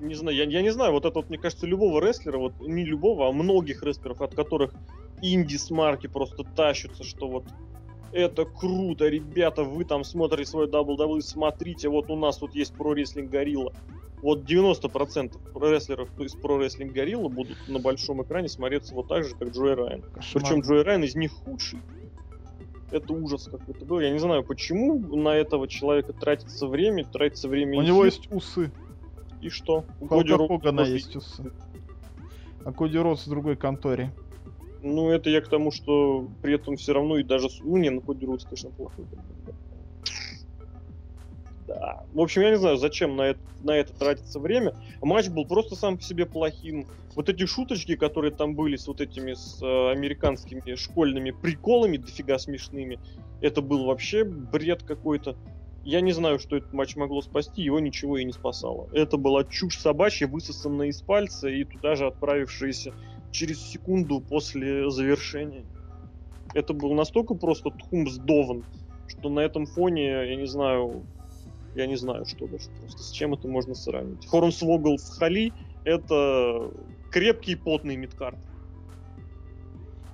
не 0.01 0.15
знаю, 0.15 0.35
я, 0.35 0.43
я 0.43 0.61
не 0.61 0.71
знаю, 0.71 0.91
вот 0.91 1.05
это 1.05 1.19
вот, 1.19 1.29
мне 1.29 1.37
кажется, 1.37 1.67
любого 1.67 2.05
рестлера, 2.05 2.37
вот 2.37 2.53
не 2.59 2.83
любого, 2.83 3.29
а 3.29 3.31
многих 3.31 3.83
рестлеров, 3.83 4.21
от 4.21 4.35
которых 4.35 4.73
инди-смарки 5.21 6.07
просто 6.07 6.43
тащатся, 6.43 7.03
что 7.03 7.27
вот 7.29 7.45
это 8.11 8.43
круто, 8.43 9.07
ребята, 9.07 9.63
вы 9.63 9.85
там 9.85 10.03
смотрите 10.03 10.49
свой 10.49 10.67
WWE, 10.67 11.21
смотрите, 11.21 11.87
вот 11.87 12.09
у 12.09 12.17
нас 12.17 12.37
тут 12.37 12.55
есть 12.55 12.73
про 12.73 12.93
рестлинг 12.93 13.29
Горилла. 13.29 13.73
Вот 14.21 14.43
90% 14.43 15.39
рестлеров 15.71 16.09
из 16.19 16.35
про 16.35 16.57
рестлинг 16.59 16.93
Горилла 16.93 17.27
будут 17.29 17.57
на 17.67 17.79
большом 17.79 18.21
экране 18.23 18.49
смотреться 18.49 18.93
вот 18.93 19.07
так 19.07 19.23
же, 19.23 19.35
как 19.35 19.49
Джой 19.49 19.73
Райан. 19.73 20.03
Причем 20.33 20.61
Джой 20.61 20.83
Райан 20.83 21.03
из 21.03 21.15
них 21.15 21.31
худший. 21.31 21.79
Это 22.91 23.13
ужас 23.13 23.45
какой-то 23.49 23.85
был. 23.85 23.99
Я 23.99 24.11
не 24.11 24.19
знаю, 24.19 24.43
почему 24.43 24.99
на 25.15 25.29
этого 25.35 25.67
человека 25.67 26.13
тратится 26.13 26.67
время, 26.67 27.05
тратится 27.05 27.47
время 27.47 27.79
У 27.79 27.81
него 27.81 28.05
есть 28.05 28.27
усы. 28.31 28.71
и 29.41 29.49
что? 29.49 29.85
У 29.99 30.07
Коди 30.07 30.29
тоже 30.59 30.91
есть 30.93 31.15
усы. 31.15 31.51
А 32.63 32.71
Коди 32.73 32.97
Роуз 32.97 33.25
в 33.25 33.29
другой 33.29 33.55
конторе. 33.55 34.13
Ну, 34.83 35.09
это 35.09 35.29
я 35.29 35.41
к 35.41 35.47
тому, 35.47 35.71
что 35.71 36.27
при 36.41 36.55
этом 36.55 36.75
все 36.75 36.93
равно 36.93 37.17
и 37.17 37.23
даже... 37.23 37.49
с- 37.49 37.59
Ну, 37.61 37.77
не, 37.77 37.89
ну, 37.89 38.01
Коди 38.01 38.25
Роудс, 38.25 38.43
конечно, 38.45 38.69
плохой. 38.71 39.05
В 42.13 42.19
общем, 42.19 42.41
я 42.41 42.49
не 42.51 42.57
знаю, 42.57 42.77
зачем 42.77 43.15
на 43.15 43.29
это, 43.29 43.39
на 43.63 43.71
это 43.71 43.93
тратится 43.93 44.39
время. 44.39 44.75
Матч 45.01 45.29
был 45.29 45.45
просто 45.45 45.75
сам 45.75 45.97
по 45.97 46.03
себе 46.03 46.25
плохим. 46.25 46.87
Вот 47.15 47.29
эти 47.29 47.45
шуточки, 47.45 47.95
которые 47.95 48.31
там 48.31 48.55
были 48.55 48.75
с 48.75 48.87
вот 48.87 49.01
этими 49.01 49.33
с 49.33 49.61
э, 49.61 49.91
американскими 49.91 50.75
школьными 50.75 51.31
приколами, 51.31 51.97
дофига 51.97 52.37
смешными, 52.39 52.99
это 53.41 53.61
был 53.61 53.85
вообще 53.85 54.23
бред 54.23 54.83
какой-то. 54.83 55.35
Я 55.83 56.01
не 56.01 56.11
знаю, 56.11 56.39
что 56.39 56.55
этот 56.55 56.73
матч 56.73 56.95
могло 56.95 57.21
спасти, 57.21 57.63
его 57.63 57.79
ничего 57.79 58.17
и 58.17 58.23
не 58.23 58.33
спасало. 58.33 58.87
Это 58.93 59.17
была 59.17 59.43
чушь 59.43 59.79
собачья, 59.79 60.27
высосанная 60.27 60.87
из 60.87 61.01
пальца 61.01 61.49
и 61.49 61.63
туда 61.63 61.95
же 61.95 62.05
отправившаяся 62.05 62.93
через 63.31 63.59
секунду 63.61 64.21
после 64.21 64.89
завершения. 64.91 65.65
Это 66.53 66.73
был 66.73 66.93
настолько 66.93 67.33
просто 67.33 67.71
тхум 67.71 68.09
сдован, 68.09 68.63
что 69.07 69.29
на 69.29 69.39
этом 69.39 69.65
фоне, 69.65 70.07
я 70.07 70.35
не 70.35 70.45
знаю, 70.45 71.03
я 71.75 71.87
не 71.87 71.95
знаю, 71.95 72.25
что 72.25 72.47
даже 72.47 72.69
просто 72.79 73.03
с 73.03 73.11
чем 73.11 73.33
это 73.33 73.47
можно 73.47 73.75
сравнить. 73.75 74.27
Хорнсвогл 74.27 74.97
с 74.97 75.09
Хали— 75.17 75.53
это 75.83 76.71
крепкий 77.11 77.55
потный 77.55 77.95
мидкарт. 77.95 78.39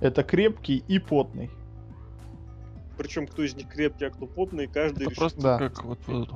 Это 0.00 0.22
крепкий 0.22 0.84
и 0.86 0.98
потный. 0.98 1.50
Причем 2.96 3.26
кто 3.26 3.42
из 3.44 3.54
них 3.54 3.68
крепкий, 3.68 4.06
а 4.06 4.10
кто 4.10 4.26
потный, 4.26 4.66
каждый 4.66 5.02
Это 5.02 5.10
решит. 5.10 5.18
просто 5.18 5.40
Да. 5.40 5.58
как 5.58 5.84
вот, 5.84 5.98
вот 6.06 6.28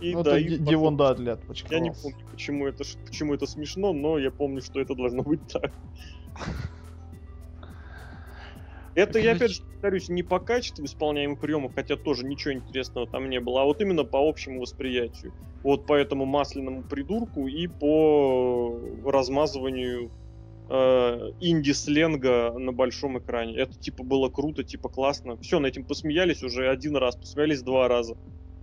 И 0.00 0.12
Ну, 0.12 0.22
да, 0.22 0.32
это 0.32 0.40
и 0.40 0.50
потом- 0.50 0.66
Дивон 0.66 0.96
Дадли 0.96 1.38
Я 1.70 1.80
не 1.80 1.90
помню, 1.92 2.18
почему 2.30 2.66
это, 2.66 2.84
почему 3.04 3.34
это 3.34 3.46
смешно, 3.46 3.92
но 3.92 4.18
я 4.18 4.30
помню, 4.30 4.60
что 4.62 4.80
это 4.80 4.94
должно 4.94 5.22
быть 5.22 5.46
так. 5.48 5.72
Это 8.96 9.18
я, 9.18 9.32
опять 9.32 9.50
же, 9.50 9.62
повторюсь, 9.62 10.08
не 10.08 10.22
по 10.22 10.40
качеству 10.40 10.82
исполняемых 10.86 11.38
приемов, 11.38 11.74
хотя 11.74 11.96
тоже 11.96 12.24
ничего 12.24 12.54
интересного 12.54 13.06
там 13.06 13.28
не 13.28 13.40
было, 13.40 13.60
а 13.60 13.64
вот 13.66 13.82
именно 13.82 14.04
по 14.04 14.26
общему 14.26 14.62
восприятию. 14.62 15.34
Вот 15.62 15.86
по 15.86 15.92
этому 15.92 16.24
масляному 16.24 16.82
придурку 16.82 17.46
и 17.46 17.66
по 17.66 18.80
размазыванию 19.04 20.10
э, 20.70 21.30
инди-сленга 21.40 22.54
на 22.58 22.72
большом 22.72 23.18
экране. 23.18 23.58
Это 23.58 23.78
типа 23.78 24.02
было 24.02 24.30
круто, 24.30 24.64
типа 24.64 24.88
классно. 24.88 25.36
Все, 25.36 25.60
на 25.60 25.66
этим 25.66 25.84
посмеялись 25.84 26.42
уже 26.42 26.66
один 26.70 26.96
раз, 26.96 27.16
посмеялись 27.16 27.60
два 27.60 27.88
раза. 27.88 28.16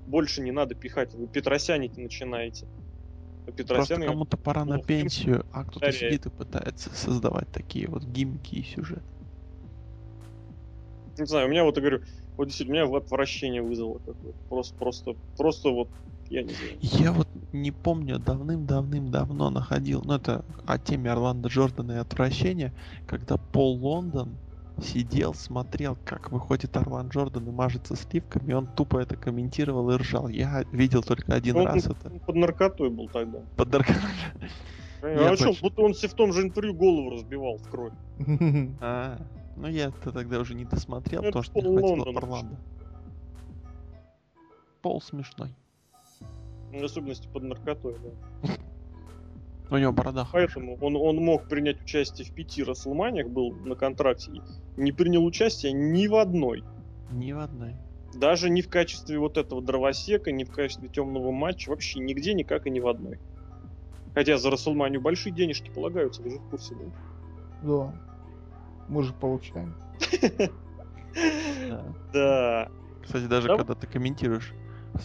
Больше 0.08 0.42
не 0.42 0.52
надо 0.52 0.74
пихать, 0.74 1.14
вы 1.14 1.28
Петросяники 1.28 2.00
начинаете. 2.00 2.66
А 3.46 3.52
Просто 3.52 3.64
Петросяны... 3.64 4.06
кому-то 4.08 4.38
пора 4.38 4.66
на 4.66 4.78
ну, 4.78 4.84
пенсию, 4.84 5.46
а 5.52 5.64
кто-то 5.64 5.92
сидит 5.92 6.26
и 6.26 6.30
пытается 6.32 6.90
создавать 6.90 7.50
такие 7.52 7.88
вот 7.88 8.04
гиммики 8.04 8.56
и 8.56 8.64
сюжет. 8.64 9.04
Не 11.18 11.26
знаю, 11.26 11.48
у 11.48 11.50
меня 11.52 11.64
вот, 11.64 11.76
я 11.78 11.82
говорю, 11.82 12.02
вот 12.38 12.46
действительно, 12.46 12.86
у 12.86 12.88
меня 12.88 12.98
отвращение 12.98 13.62
вызвало 13.62 14.00
какое-то. 14.00 14.38
Просто, 14.50 14.76
просто, 14.78 15.14
просто 15.38 15.70
вот, 15.70 15.90
я 16.30 16.42
не 16.44 16.54
знаю. 16.54 16.78
Я 16.82 17.12
вот 17.12 17.28
не 17.52 17.72
помню, 17.72 18.18
давным-давным-давно 18.20 19.50
находил, 19.52 20.02
ну 20.06 20.14
это 20.16 20.44
о 20.66 20.80
теме 20.80 21.12
Орландо 21.12 21.50
Джордана 21.50 21.94
и 21.94 21.96
отвращения, 21.98 22.74
когда 23.06 23.38
Пол 23.38 23.76
Лондон 23.76 24.38
сидел, 24.82 25.36
смотрел, 25.36 25.96
как 26.04 26.32
выходит 26.32 26.76
Орлан 26.76 27.10
Джордан 27.10 27.48
и 27.48 27.52
мажется 27.52 27.96
сливками, 27.96 28.50
и 28.50 28.54
он 28.54 28.66
тупо 28.76 28.98
это 28.98 29.16
комментировал 29.16 29.92
и 29.92 29.98
ржал. 29.98 30.30
Я 30.30 30.64
видел 30.72 31.04
только 31.04 31.36
один 31.36 31.56
Ну, 31.58 31.66
раз 31.66 31.86
он- 31.86 31.92
это. 31.92 32.10
он 32.12 32.20
под 32.22 32.36
наркотой 32.36 32.90
был 32.90 33.08
тогда. 33.10 33.38
Под 33.56 33.70
нарко- 33.70 33.94
А 35.04 35.08
Я 35.08 35.36
что, 35.36 35.54
будто 35.62 35.82
он 35.82 35.94
себе 35.94 36.10
в 36.10 36.14
том 36.16 36.34
же 36.34 36.42
интервью 36.42 36.74
голову 36.74 37.12
разбивал 37.12 37.58
в 37.60 37.70
кровь. 37.70 37.94
А, 38.82 39.20
ну 39.56 39.68
я 39.68 39.88
это 39.88 40.12
тогда 40.12 40.40
уже 40.40 40.56
не 40.56 40.66
досмотрел, 40.66 41.22
Ну, 41.22 41.28
потому 41.32 41.44
это 41.44 41.52
что 41.52 41.62
не 41.62 41.78
хватило 41.78 42.18
Орландо. 42.18 42.58
Пол 44.82 45.02
смешной. 45.02 45.56
Ну, 46.72 46.80
В 46.80 46.84
особенности 46.84 47.28
под 47.28 47.44
наркотой, 47.44 47.96
да. 48.00 48.50
У 49.70 49.78
него 49.78 49.92
борода. 49.92 50.28
Поэтому 50.32 50.78
он, 50.82 50.96
он 50.96 51.18
мог 51.18 51.48
принять 51.48 51.82
участие 51.82 52.28
в 52.28 52.34
пяти 52.34 52.64
Расселманиях, 52.64 53.30
был 53.30 53.54
на 53.54 53.76
контракте, 53.76 54.32
и 54.32 54.42
не 54.78 54.92
принял 54.92 55.24
участие 55.26 55.72
ни 55.72 56.08
в 56.08 56.16
одной. 56.16 56.64
Ни 57.12 57.32
в 57.32 57.40
одной. 57.40 57.76
Даже 58.14 58.50
не 58.50 58.62
в 58.62 58.70
качестве 58.70 59.18
вот 59.18 59.38
этого 59.38 59.62
дровосека, 59.62 60.32
ни 60.32 60.44
в 60.44 60.52
качестве 60.52 60.90
темного 60.90 61.32
матча, 61.32 61.70
вообще 61.70 62.00
нигде, 62.00 62.34
никак 62.34 62.68
и 62.68 62.70
ни 62.70 62.80
в 62.80 62.88
одной. 62.88 63.20
Хотя 64.14 64.38
за 64.38 64.52
Расселманию 64.52 65.02
большие 65.02 65.34
денежки 65.34 65.72
полагаются, 65.72 66.22
вы 66.22 66.32
же 66.32 66.38
в 66.38 66.50
курсе, 66.50 66.76
да? 66.76 66.86
Да. 67.64 68.13
Мы 68.88 69.04
же 69.04 69.14
получаем. 69.14 69.76
Да. 72.14 72.70
Кстати, 73.04 73.26
даже 73.26 73.48
Да. 73.48 73.58
когда 73.58 73.76
ты 73.76 73.88
комментируешь 73.88 74.54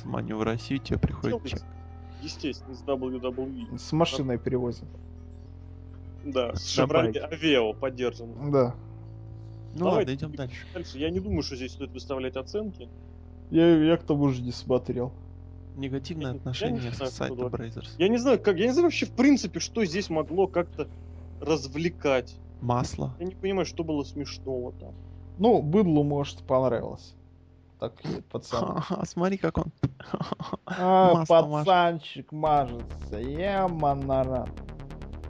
Сманию 0.02 0.36
в 0.36 0.42
Россию, 0.42 0.80
тебе 0.80 0.98
приходит 0.98 1.42
чек. 1.46 1.62
естественно, 2.22 2.74
с 2.74 2.82
WWE. 2.82 3.78
С 3.78 3.92
машиной 3.92 4.38
перевозим. 4.38 4.86
Да, 6.24 6.54
с 6.54 6.86
байке. 6.86 7.26
Aveo 7.30 7.74
поддержан. 7.78 8.50
Да. 8.50 8.74
Ну 9.74 9.84
Давай, 9.84 9.98
ладно, 10.00 10.14
идем 10.14 10.34
дальше. 10.34 10.66
Дальше, 10.74 10.98
я 10.98 11.10
не 11.10 11.20
думаю, 11.20 11.42
что 11.42 11.56
здесь 11.56 11.72
стоит 11.72 11.90
выставлять 11.92 12.36
оценки. 12.36 12.88
Я, 13.50 13.76
я 13.84 13.96
к 13.96 14.02
тому 14.02 14.28
же 14.30 14.42
не 14.42 14.52
смотрел. 14.52 15.12
Негативное 15.76 16.32
Я 16.32 16.36
отношение 16.36 16.90
знаю, 16.92 17.10
с 17.10 17.14
сайта. 17.14 17.72
Я 17.98 18.08
не 18.08 18.18
знаю, 18.18 18.40
как, 18.40 18.56
я 18.58 18.66
не 18.66 18.72
знаю 18.72 18.84
вообще 18.86 19.06
в 19.06 19.12
принципе, 19.12 19.60
что 19.60 19.84
здесь 19.84 20.10
могло 20.10 20.48
как-то 20.48 20.88
развлекать. 21.40 22.34
Масло. 22.60 23.14
Я 23.18 23.26
не 23.26 23.34
понимаю, 23.34 23.66
что 23.66 23.84
было 23.84 24.02
смешного 24.04 24.72
там. 24.72 24.94
Ну, 25.38 25.62
быдлу, 25.62 26.02
может, 26.02 26.42
понравилось. 26.46 27.14
Так, 27.78 27.92
пацан. 28.30 28.80
Ха-ха, 28.80 29.04
смотри, 29.06 29.38
как 29.38 29.58
он. 29.58 29.72
А, 30.66 31.14
мажет. 31.14 31.28
пацанчик 31.28 32.32
мажется. 32.32 33.18
Я 33.18 33.68
монарат. 33.68 34.50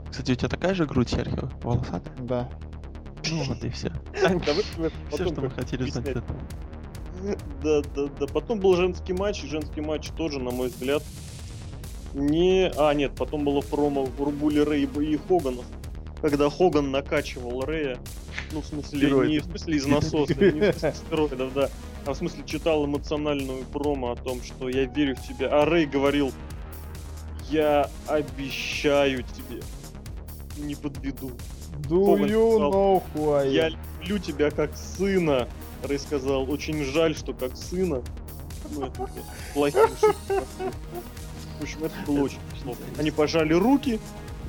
Кстати, 0.09 0.31
у 0.31 0.35
тебя 0.35 0.49
такая 0.49 0.73
же 0.73 0.85
грудь, 0.85 1.09
Серхио, 1.09 1.49
волосатая? 1.61 2.15
Да. 2.17 2.49
Ну 3.29 3.43
вот 3.43 3.63
и 3.63 3.69
все. 3.69 3.91
Все, 5.11 5.27
что 5.27 5.41
мы 5.41 5.49
хотели 5.49 5.89
знать. 5.89 6.17
Да, 7.63 7.81
да, 7.95 8.07
да. 8.19 8.27
Потом 8.27 8.59
был 8.59 8.75
женский 8.75 9.13
матч, 9.13 9.43
и 9.43 9.47
женский 9.47 9.81
матч 9.81 10.09
тоже, 10.17 10.39
на 10.39 10.51
мой 10.51 10.69
взгляд, 10.69 11.03
не... 12.13 12.71
А, 12.77 12.93
нет, 12.93 13.13
потом 13.15 13.43
было 13.43 13.61
промо 13.61 14.05
в 14.05 14.21
Рубуле 14.21 14.63
Рэй 14.63 14.83
и 14.83 15.17
Хоганов, 15.17 15.65
когда 16.21 16.49
Хоган 16.49 16.91
накачивал 16.91 17.61
Рэя, 17.61 17.97
ну, 18.51 18.61
в 18.61 18.65
смысле, 18.65 18.99
не 18.99 19.05
Стероидов. 19.05 19.45
в 19.45 19.49
смысле 19.49 19.75
из 19.75 19.85
насоса, 19.85 20.33
не 20.35 20.71
в 20.71 20.73
смысле 20.79 20.93
стероидов, 20.93 21.53
да, 21.53 21.69
а 22.05 22.13
в 22.13 22.17
смысле 22.17 22.43
читал 22.45 22.85
эмоциональную 22.85 23.63
промо 23.65 24.11
о 24.11 24.15
том, 24.15 24.41
что 24.43 24.69
я 24.69 24.85
верю 24.85 25.15
в 25.15 25.27
тебя, 25.27 25.49
а 25.51 25.65
Рэй 25.65 25.85
говорил, 25.85 26.31
я 27.49 27.89
обещаю 28.07 29.23
тебе, 29.23 29.61
не 30.57 30.75
подведу. 30.75 31.31
Do 31.87 32.05
Хоган 32.05 32.25
you 32.25 32.51
сказал, 32.55 32.71
know 32.73 33.03
who 33.13 33.33
I 33.39 33.47
Я 33.49 33.67
am? 33.69 33.77
люблю 34.01 34.17
тебя 34.19 34.51
как 34.51 34.75
сына. 34.75 35.47
Рэй 35.83 35.99
сказал, 35.99 36.49
очень 36.51 36.83
жаль, 36.83 37.15
что 37.15 37.33
как 37.33 37.55
сына. 37.55 38.03
Ну, 38.71 38.85
это 38.85 39.07
шуткам. 39.99 40.43
В 41.59 41.61
общем, 41.63 41.83
это 41.83 41.95
было 42.05 42.23
очень 42.23 42.39
плохо. 42.63 42.79
Они 42.97 43.11
пожали 43.11 43.53
руки, 43.53 43.99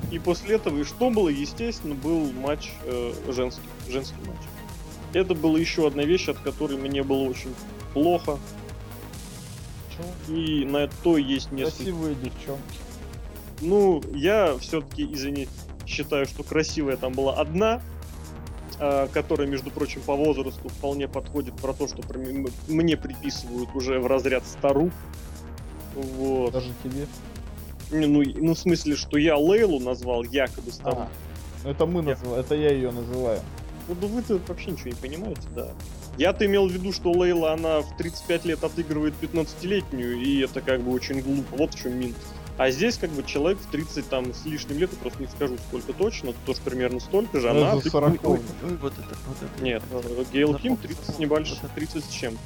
и 0.09 0.19
после 0.19 0.55
этого, 0.55 0.79
и 0.79 0.83
что 0.83 1.09
было, 1.09 1.29
естественно, 1.29 1.95
был 1.95 2.31
матч 2.31 2.71
э, 2.85 3.13
женский, 3.29 3.61
женский 3.89 4.19
матч. 4.25 4.39
Это 5.13 5.35
была 5.35 5.59
еще 5.59 5.87
одна 5.87 6.03
вещь, 6.03 6.27
от 6.29 6.37
которой 6.39 6.77
мне 6.77 7.03
было 7.03 7.23
очень 7.29 7.53
плохо. 7.93 8.39
И 10.27 10.65
на 10.65 10.87
то 11.03 11.17
есть 11.17 11.51
несколько 11.51 11.83
Красивые 11.83 12.15
девчонки. 12.15 12.79
Ну, 13.61 14.01
я 14.13 14.57
все-таки, 14.57 15.03
извини, 15.03 15.47
считаю, 15.85 16.25
что 16.25 16.43
красивая 16.43 16.97
там 16.97 17.13
была 17.13 17.35
одна, 17.35 17.81
э, 18.79 19.07
которая, 19.13 19.47
между 19.47 19.69
прочим, 19.69 20.01
по 20.01 20.15
возрасту 20.15 20.69
вполне 20.69 21.07
подходит 21.07 21.55
про 21.55 21.73
то, 21.73 21.87
что 21.87 22.01
мне 22.67 22.97
приписывают 22.97 23.69
уже 23.75 23.99
в 23.99 24.07
разряд 24.07 24.45
старух. 24.47 24.91
Вот. 25.93 26.53
Даже 26.53 26.71
тебе. 26.83 27.05
Не, 27.91 28.07
Ну, 28.07 28.23
ну, 28.35 28.53
в 28.53 28.59
смысле, 28.59 28.95
что 28.95 29.17
я 29.17 29.37
Лейлу 29.37 29.79
назвал 29.79 30.23
якобы 30.23 30.71
старухой. 30.71 31.03
Ага. 31.03 31.11
Ну, 31.63 31.69
Это 31.71 31.85
мы 31.85 32.01
Я- 32.03 32.09
называем, 32.15 32.39
это 32.39 32.55
я 32.55 32.71
ее 32.71 32.91
называю. 32.91 33.39
Ну, 33.87 33.95
да 33.99 34.07
вы-то 34.07 34.39
вообще 34.47 34.71
ничего 34.71 34.89
не 34.89 34.95
понимаете, 34.95 35.41
да. 35.55 35.69
Я-то 36.17 36.45
имел 36.45 36.67
в 36.67 36.71
виду, 36.71 36.91
что 36.93 37.11
Лейла, 37.11 37.53
она 37.53 37.81
в 37.81 37.97
35 37.97 38.45
лет 38.45 38.63
отыгрывает 38.63 39.13
15-летнюю, 39.21 40.19
и 40.21 40.39
это 40.39 40.61
как 40.61 40.81
бы 40.81 40.91
очень 40.91 41.21
глупо. 41.21 41.55
Вот 41.57 41.73
в 41.73 41.81
чем 41.81 41.97
минус. 41.99 42.15
А 42.57 42.69
здесь 42.69 42.97
как 42.97 43.09
бы 43.11 43.23
человек 43.23 43.59
в 43.59 43.71
30 43.71 44.07
там 44.09 44.33
с 44.33 44.45
лишним 44.45 44.77
лет, 44.77 44.91
я 44.91 44.97
просто 44.99 45.21
не 45.21 45.27
скажу 45.27 45.55
сколько 45.69 45.93
точно, 45.93 46.33
тоже 46.45 46.59
примерно 46.63 46.99
столько 46.99 47.39
же, 47.39 47.49
она... 47.49 47.73
Ну, 47.73 47.81
за 47.81 47.87
отыгрывает- 47.89 48.21
40 48.21 48.25
Ой, 48.29 48.39
ой, 48.63 48.77
вот 48.81 48.93
это, 48.93 49.17
вот 49.27 49.37
это. 49.41 49.63
Нет, 49.63 49.81
Гейл 50.31 50.53
Ким 50.55 50.75
Запомни, 50.75 50.75
30 50.75 51.03
с 51.03 51.07
запомни, 51.07 51.25
небольшим, 51.25 51.55
вот 51.61 51.65
это. 51.71 51.75
30 51.75 52.03
с 52.05 52.09
чем. 52.09 52.37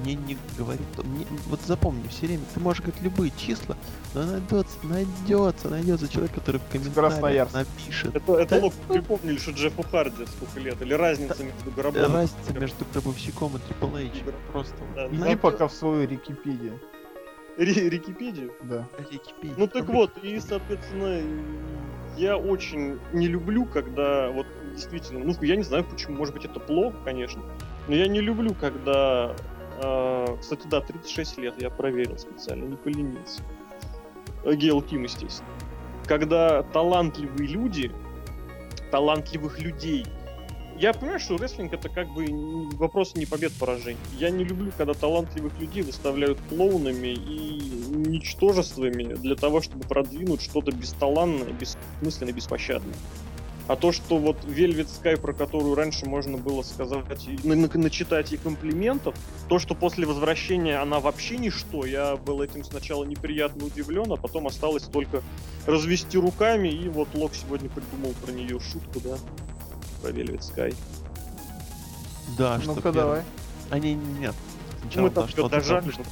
Мне 0.00 0.14
не 0.14 0.36
говорит, 0.58 0.86
то- 0.96 1.02
мне- 1.04 1.26
вот 1.46 1.60
запомни, 1.66 2.06
все 2.08 2.26
время, 2.26 2.42
ты 2.54 2.60
можешь 2.60 2.82
говорить 2.82 3.02
любые 3.02 3.30
числа, 3.36 3.76
но 4.14 4.24
найдется, 4.24 4.76
найдется, 4.84 5.68
найдется 5.68 6.08
человек, 6.08 6.32
который 6.34 6.60
в 6.60 6.68
комментариях 6.72 7.52
напишет. 7.52 8.14
Это, 8.16 8.34
это 8.38 8.56
Да? 8.56 8.62
лоб 8.62 8.74
припомнили, 8.88 9.36
что 9.38 9.50
Джеффу 9.52 9.82
Харди 9.82 10.26
сколько 10.26 10.60
лет, 10.60 10.80
или 10.82 10.94
разница 10.94 11.44
между 11.44 11.70
гробом... 11.70 12.12
Разница 12.12 12.52
между 12.58 12.84
Гробовщиком 12.92 13.52
и 13.56 13.58
Triple 13.58 14.06
H. 14.10 14.22
Просто 14.52 14.74
Да, 14.96 15.06
Иди 15.08 15.36
пока 15.36 15.68
в 15.68 15.72
свою 15.72 16.06
Википедию. 16.08 16.80
Ри- 17.58 17.88
Википедию. 17.90 18.52
Да. 18.62 18.88
Википедия. 19.10 19.54
Ну 19.58 19.66
так 19.66 19.86
вот, 19.88 20.16
и, 20.22 20.40
соответственно, 20.40 21.20
я 22.16 22.36
очень 22.36 22.98
не 23.12 23.26
люблю, 23.28 23.66
когда 23.66 24.30
вот 24.30 24.46
действительно, 24.74 25.22
ну 25.24 25.34
я 25.42 25.56
не 25.56 25.62
знаю 25.62 25.84
почему, 25.84 26.16
может 26.16 26.34
быть 26.34 26.44
это 26.46 26.58
плохо, 26.60 26.96
конечно, 27.04 27.42
но 27.88 27.94
я 27.94 28.06
не 28.08 28.20
люблю, 28.20 28.54
когда, 28.54 29.34
кстати, 30.40 30.66
да, 30.66 30.80
36 30.80 31.38
лет, 31.38 31.60
я 31.60 31.70
проверил 31.70 32.18
специально, 32.18 32.64
не 32.64 32.76
поленился. 32.76 33.42
Гейл 34.44 34.82
Ким, 34.82 35.04
естественно. 35.04 35.48
Когда 36.06 36.62
талантливые 36.62 37.48
люди, 37.48 37.92
талантливых 38.90 39.60
людей, 39.60 40.04
я 40.78 40.92
понимаю, 40.92 41.20
что 41.20 41.36
рестлинг 41.36 41.72
это 41.72 41.88
как 41.88 42.08
бы 42.08 42.26
вопрос 42.76 43.14
не 43.14 43.24
побед 43.24 43.52
поражений. 43.52 44.00
Я 44.18 44.30
не 44.30 44.42
люблю, 44.42 44.72
когда 44.76 44.94
талантливых 44.94 45.58
людей 45.60 45.82
выставляют 45.82 46.38
клоунами 46.48 47.08
и 47.08 47.60
ничтожествами 47.88 49.14
для 49.14 49.36
того, 49.36 49.60
чтобы 49.60 49.84
продвинуть 49.84 50.42
что-то 50.42 50.72
бесталанное, 50.72 51.52
бессмысленное, 51.52 52.32
беспощадное. 52.32 52.96
А 53.68 53.76
то, 53.76 53.92
что 53.92 54.18
вот 54.18 54.36
Velvet 54.44 54.88
Sky, 54.88 55.16
про 55.16 55.32
которую 55.32 55.74
раньше 55.76 56.04
можно 56.06 56.36
было 56.36 56.62
сказать, 56.62 57.26
и 57.28 57.38
на- 57.46 57.54
на- 57.54 57.68
начитать 57.78 58.32
ей 58.32 58.38
комплиментов, 58.38 59.14
то, 59.48 59.58
что 59.58 59.74
после 59.74 60.04
возвращения 60.06 60.78
она 60.78 60.98
вообще 61.00 61.36
ничто, 61.36 61.86
я 61.86 62.16
был 62.16 62.42
этим 62.42 62.64
сначала 62.64 63.04
неприятно 63.04 63.64
удивлен, 63.66 64.10
а 64.12 64.16
потом 64.16 64.46
осталось 64.48 64.82
только 64.84 65.22
развести 65.66 66.18
руками, 66.18 66.68
и 66.68 66.88
вот 66.88 67.08
Лок 67.14 67.34
сегодня 67.34 67.68
придумал 67.70 68.12
про 68.24 68.32
нее 68.32 68.58
шутку, 68.60 69.00
да, 69.00 69.16
про 70.02 70.10
Velvet 70.10 70.40
Sky. 70.40 70.74
Да, 72.36 72.58
что 72.60 72.68
Ну-ка 72.74 72.82
первое. 72.92 73.02
давай. 73.04 73.22
А 73.70 73.78
не, 73.78 73.94
не, 73.94 74.18
нет. 74.20 74.34
Сначала 74.80 75.04
Мы 75.04 75.10
там 75.10 75.26
дошло 75.26 75.48
до 75.48 75.56
дожали 75.56 75.90
что- 75.90 76.02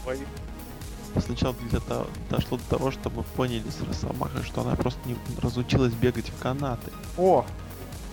Сначала 1.19 1.55
для 1.71 1.81
того, 1.81 2.07
дошло 2.31 2.59
до 2.59 2.65
того, 2.77 2.91
что 2.91 3.11
мы 3.11 3.23
поняли 3.23 3.65
с 3.69 3.81
Росомахой, 3.87 4.43
что 4.45 4.61
она 4.63 4.77
просто 4.77 5.01
не 5.07 5.17
разучилась 5.43 5.93
бегать 5.93 6.29
в 6.31 6.39
канаты. 6.41 6.91
О! 7.17 7.45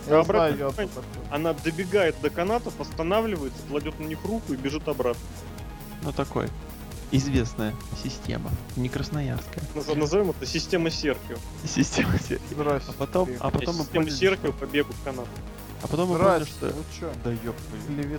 Я 0.08 0.22
знаю 0.24 0.68
оттуда. 0.68 0.88
Она 1.30 1.52
добегает 1.52 2.16
до 2.22 2.30
канатов, 2.30 2.80
останавливается, 2.80 3.58
кладет 3.68 4.00
на 4.00 4.04
них 4.04 4.24
руку 4.24 4.52
и 4.52 4.56
бежит 4.56 4.88
обратно. 4.88 5.20
Ну 6.02 6.12
такой. 6.12 6.48
Известная 7.10 7.74
система. 8.02 8.50
Не 8.76 8.88
красноярская. 8.88 9.62
Наз- 9.74 9.94
Назовем 9.94 10.30
это 10.30 10.44
система 10.46 10.90
Серхио. 10.90 11.36
Система. 11.66 12.12
Здрасте. 12.50 12.90
А 12.90 12.92
потом, 12.98 13.28
а 13.40 13.50
потом 13.50 13.76
мы 13.76 13.82
система 13.84 14.04
поняли, 14.04 14.10
Серхио 14.14 14.48
что- 14.52 14.58
по 14.58 14.66
бегу 14.66 14.92
в 14.92 15.02
канат. 15.04 15.26
А 15.82 15.86
потом 15.86 16.08
мы 16.10 16.18
поняли, 16.18 16.44
что... 16.44 16.66
вы 16.66 16.84
чё? 16.98 17.10
Да 17.24 17.30
ёб 17.30 17.56
твою. 17.86 18.18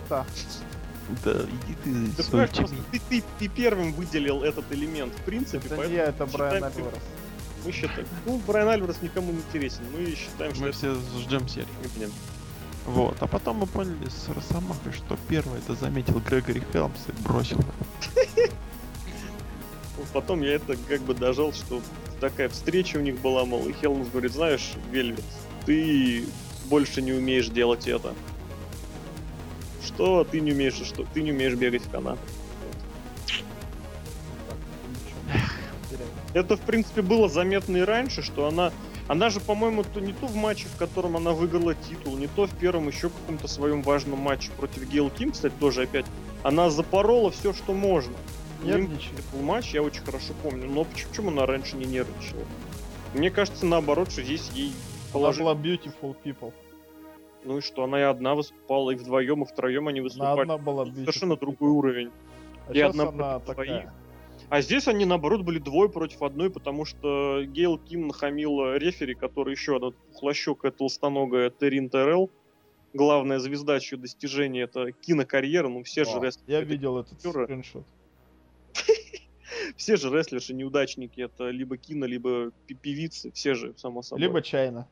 Да 1.23 1.31
иди 1.41 1.75
ты 1.83 2.11
Ты, 2.17 2.23
свой 2.23 2.47
просто 2.47 2.75
ты, 2.91 3.01
ты- 3.09 3.23
ты 3.39 3.47
первым 3.47 3.93
выделил 3.93 4.43
этот 4.43 4.71
элемент 4.71 5.13
в 5.13 5.21
принципе, 5.23 5.57
Это 5.65 5.69
не 5.69 5.77
поэтому 5.77 5.97
я, 5.97 6.05
это 6.05 6.25
Брайан 6.25 6.63
Альварес. 6.63 6.99
мы 7.65 7.71
считаем. 7.71 8.07
Ну, 8.25 8.37
Брайан 8.45 8.69
Альварес 8.69 9.01
никому 9.01 9.31
не 9.31 9.39
интересен. 9.39 9.81
Мы 9.97 10.15
считаем, 10.15 10.53
что 10.53 10.63
Мы 10.63 10.69
это 10.69 10.77
все 10.77 10.95
ждем 11.21 11.47
серии. 11.47 11.67
блин. 11.95 12.11
Вот. 12.85 13.17
А 13.19 13.27
потом 13.27 13.57
мы 13.57 13.67
поняли 13.67 14.07
с 14.09 14.29
Росомахой, 14.29 14.93
что 14.93 15.17
первый 15.27 15.59
это 15.59 15.75
заметил 15.75 16.19
Грегори 16.19 16.63
Хелмс 16.73 16.99
и 17.07 17.21
бросил. 17.23 17.59
Потом 20.13 20.41
я 20.41 20.53
это 20.53 20.75
как 20.87 21.01
бы 21.01 21.13
дожал, 21.13 21.53
что 21.53 21.81
такая 22.19 22.49
встреча 22.49 22.97
у 22.97 23.01
них 23.01 23.19
была, 23.19 23.45
мол, 23.45 23.67
и 23.67 23.73
Хелмс 23.73 24.07
говорит, 24.09 24.31
знаешь, 24.31 24.71
Вельвет, 24.91 25.23
ты 25.65 26.25
больше 26.65 27.01
не 27.01 27.11
умеешь 27.11 27.47
делать 27.49 27.87
это. 27.87 28.13
Что 29.89 30.23
ты 30.23 30.39
не 30.39 30.51
умеешь, 30.51 30.75
что 30.75 31.05
ты 31.13 31.21
не 31.21 31.31
умеешь 31.31 31.55
бегать 31.55 31.81
в 31.81 31.89
канат. 31.89 32.19
Это, 36.33 36.55
в 36.57 36.61
принципе, 36.61 37.01
было 37.01 37.27
заметно 37.27 37.77
и 37.77 37.81
раньше, 37.81 38.21
что 38.21 38.47
она... 38.47 38.71
Она 39.07 39.31
же, 39.31 39.39
по-моему, 39.39 39.83
то 39.83 39.99
не 39.99 40.13
то 40.13 40.27
в 40.27 40.35
матче, 40.35 40.67
в 40.67 40.77
котором 40.77 41.17
она 41.17 41.31
выиграла 41.31 41.73
титул, 41.73 42.15
не 42.15 42.27
то 42.27 42.45
в 42.45 42.55
первом 42.55 42.87
еще 42.87 43.09
каком-то 43.09 43.47
своем 43.47 43.81
важном 43.81 44.19
матче 44.19 44.51
против 44.55 44.87
Гейл 44.87 45.09
Ким, 45.09 45.31
кстати, 45.31 45.53
тоже 45.59 45.81
опять. 45.83 46.05
Она 46.43 46.69
запорола 46.69 47.31
все, 47.31 47.51
что 47.51 47.73
можно. 47.73 48.13
Нервничает. 48.61 49.23
был 49.33 49.41
матч, 49.41 49.73
я 49.73 49.81
очень 49.81 50.03
хорошо 50.03 50.33
помню. 50.43 50.69
Но 50.69 50.83
почему, 50.83 51.31
она 51.31 51.47
раньше 51.47 51.75
не 51.75 51.85
нервничала? 51.85 52.43
Мне 53.15 53.31
кажется, 53.31 53.65
наоборот, 53.65 54.11
что 54.11 54.21
здесь 54.21 54.51
ей 54.53 54.67
Она 54.67 55.13
положили. 55.13 55.43
была 55.43 55.55
beautiful 55.55 56.15
people. 56.23 56.53
Ну 57.43 57.57
и 57.57 57.61
что, 57.61 57.83
она 57.83 57.99
и 57.99 58.03
одна 58.03 58.35
выступала, 58.35 58.91
и 58.91 58.95
вдвоем, 58.95 59.43
и 59.43 59.45
втроем 59.45 59.87
они 59.87 59.99
Она 59.99 60.03
выступали. 60.03 60.41
одна 60.41 60.57
была 60.57 60.85
Совершенно 60.85 61.35
другой 61.35 61.69
уровень. 61.69 62.11
А 62.67 62.73
И 62.73 62.79
одна 62.79 63.07
она 63.09 63.39
такая. 63.39 63.65
двоих. 63.65 63.93
А 64.49 64.61
здесь 64.61 64.87
они, 64.87 65.05
наоборот, 65.05 65.41
были 65.41 65.59
двое 65.59 65.89
против 65.89 66.23
одной, 66.23 66.49
потому 66.49 66.83
что 66.83 67.43
Гейл 67.43 67.77
Ким 67.77 68.07
нахамила 68.07 68.77
рефери, 68.77 69.13
который 69.13 69.51
еще 69.51 69.75
одна 69.75 69.91
пухлощекая 69.91 70.71
толстоногая 70.71 71.49
Терин 71.51 71.89
Террелл. 71.89 72.31
Главная 72.93 73.37
звезда, 73.37 73.79
чье 73.79 73.99
достижение 73.99 74.63
это 74.63 74.91
кинокарьера, 74.91 75.67
ну 75.67 75.83
все 75.83 76.03
же 76.05 76.17
О, 76.17 76.23
рестлеры, 76.23 76.51
Я 76.51 76.61
видел 76.61 76.97
этот 76.97 77.19
скриншот. 77.19 77.85
все 79.77 79.95
же 79.95 80.09
рестлерши 80.09 80.55
неудачники, 80.55 81.21
это 81.21 81.49
либо 81.51 81.77
кино, 81.77 82.07
либо 82.07 82.51
певицы, 82.81 83.31
все 83.31 83.53
же, 83.53 83.75
само 83.77 84.01
собой. 84.01 84.23
Либо 84.23 84.41
чайно. 84.41 84.87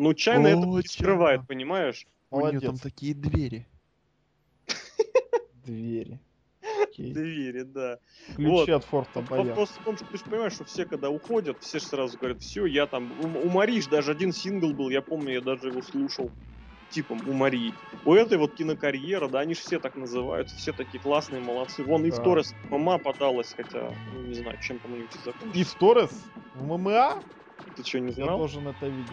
Ну, 0.00 0.14
Чайна 0.14 0.46
это 0.46 0.66
О, 1.42 1.44
понимаешь? 1.46 2.06
У 2.30 2.36
нее 2.38 2.52
Молодец. 2.52 2.62
там 2.62 2.78
такие 2.78 3.12
двери. 3.12 3.66
Двери. 5.66 6.18
Окей. 6.82 7.12
Двери, 7.12 7.62
да. 7.64 7.98
Ключи 8.34 8.48
Вот. 8.50 8.68
от 8.70 8.84
форта 8.86 9.20
боярд. 9.20 9.48
Вопрос 9.48 9.68
в 9.68 9.84
том, 9.84 9.96
что 9.98 10.06
ты 10.06 10.16
же 10.16 10.24
понимаешь, 10.24 10.54
что 10.54 10.64
все, 10.64 10.86
когда 10.86 11.10
уходят, 11.10 11.58
все 11.60 11.80
же 11.80 11.84
сразу 11.84 12.16
говорят, 12.16 12.40
все, 12.40 12.64
я 12.64 12.86
там... 12.86 13.12
У, 13.20 13.50
ж 13.80 13.86
даже 13.88 14.12
один 14.12 14.32
сингл 14.32 14.72
был, 14.72 14.88
я 14.88 15.02
помню, 15.02 15.34
я 15.34 15.42
даже 15.42 15.68
его 15.68 15.82
слушал. 15.82 16.30
Типом 16.88 17.20
у 17.28 17.34
Марии. 17.34 17.74
У 18.06 18.14
этой 18.14 18.38
вот 18.38 18.54
кинокарьера, 18.54 19.28
да, 19.28 19.40
они 19.40 19.54
же 19.54 19.60
все 19.60 19.78
так 19.78 19.96
называют, 19.96 20.48
все 20.50 20.72
такие 20.72 20.98
классные, 20.98 21.42
молодцы. 21.42 21.84
Вон 21.84 22.06
и 22.06 22.10
в. 22.10 22.16
Торрес 22.16 22.54
ММА 22.70 22.98
подалась, 22.98 23.52
хотя, 23.54 23.94
ну, 24.14 24.22
не 24.22 24.34
знаю, 24.34 24.58
чем 24.62 24.78
там 24.78 24.94
у 24.94 24.96
них 24.96 25.10
И 25.14 25.18
закончится. 25.26 25.76
в 25.76 25.78
Торрес? 25.78 26.24
В 26.54 26.64
ММА? 26.64 27.22
Ты 27.76 27.84
что, 27.84 28.00
не 28.00 28.08
Я 28.08 28.24
знал? 28.24 28.38
должен 28.38 28.66
это 28.66 28.86
видеть. 28.88 29.12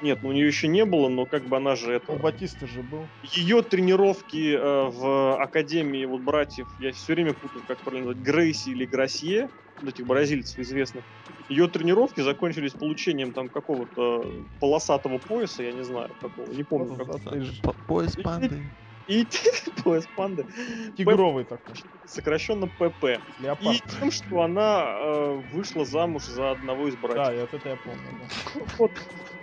Нет, 0.00 0.22
ну 0.22 0.30
у 0.30 0.32
нее 0.32 0.46
еще 0.46 0.66
не 0.68 0.84
было, 0.84 1.08
но 1.08 1.26
как 1.26 1.46
бы 1.46 1.56
она 1.58 1.76
же 1.76 1.92
это... 1.92 2.12
У 2.12 2.18
Батиста 2.18 2.66
же 2.66 2.82
был. 2.82 3.10
Ее 3.22 3.62
тренировки 3.62 4.54
э, 4.54 4.90
в 4.90 5.40
Академии 5.40 6.04
вот 6.06 6.22
братьев, 6.22 6.66
я 6.78 6.92
все 6.92 7.12
время 7.14 7.34
путаю, 7.34 7.64
как 7.66 7.82
правильно 7.84 8.08
назвать, 8.08 8.24
Грейси 8.24 8.70
или 8.70 8.86
Грасье, 8.86 9.50
вот 9.80 9.90
этих 9.90 10.06
бразильцев 10.06 10.58
известных. 10.58 11.04
Ее 11.48 11.68
тренировки 11.68 12.20
закончились 12.20 12.72
получением 12.72 13.32
там 13.32 13.48
какого-то 13.50 14.22
полосатого 14.58 15.18
пояса, 15.18 15.62
я 15.62 15.72
не 15.72 15.84
знаю 15.84 16.14
какого, 16.20 16.50
не 16.52 16.62
помню. 16.62 16.96
Полосатый 16.96 17.42
По- 17.62 17.74
Пояс 17.86 18.16
панды. 18.16 18.70
И 19.06 19.26
пояс 19.84 20.06
панды, 20.06 20.46
Тигровый 20.96 21.44
такой. 21.44 21.74
сокращенно 22.06 22.68
ПП. 22.68 23.04
И 23.04 23.42
Леопард. 23.42 23.82
тем, 23.98 24.10
что 24.12 24.42
она 24.42 24.84
э, 24.84 25.32
вышла 25.52 25.84
замуж 25.84 26.26
за 26.26 26.52
одного 26.52 26.88
из 26.88 26.94
Да, 26.94 27.00
братьев. 27.00 27.34
я 27.34 27.40
вот 27.42 27.54
это 27.54 27.68
я 27.70 27.76
помню. 27.76 28.20
да. 28.20 28.64
Вот, 28.78 28.92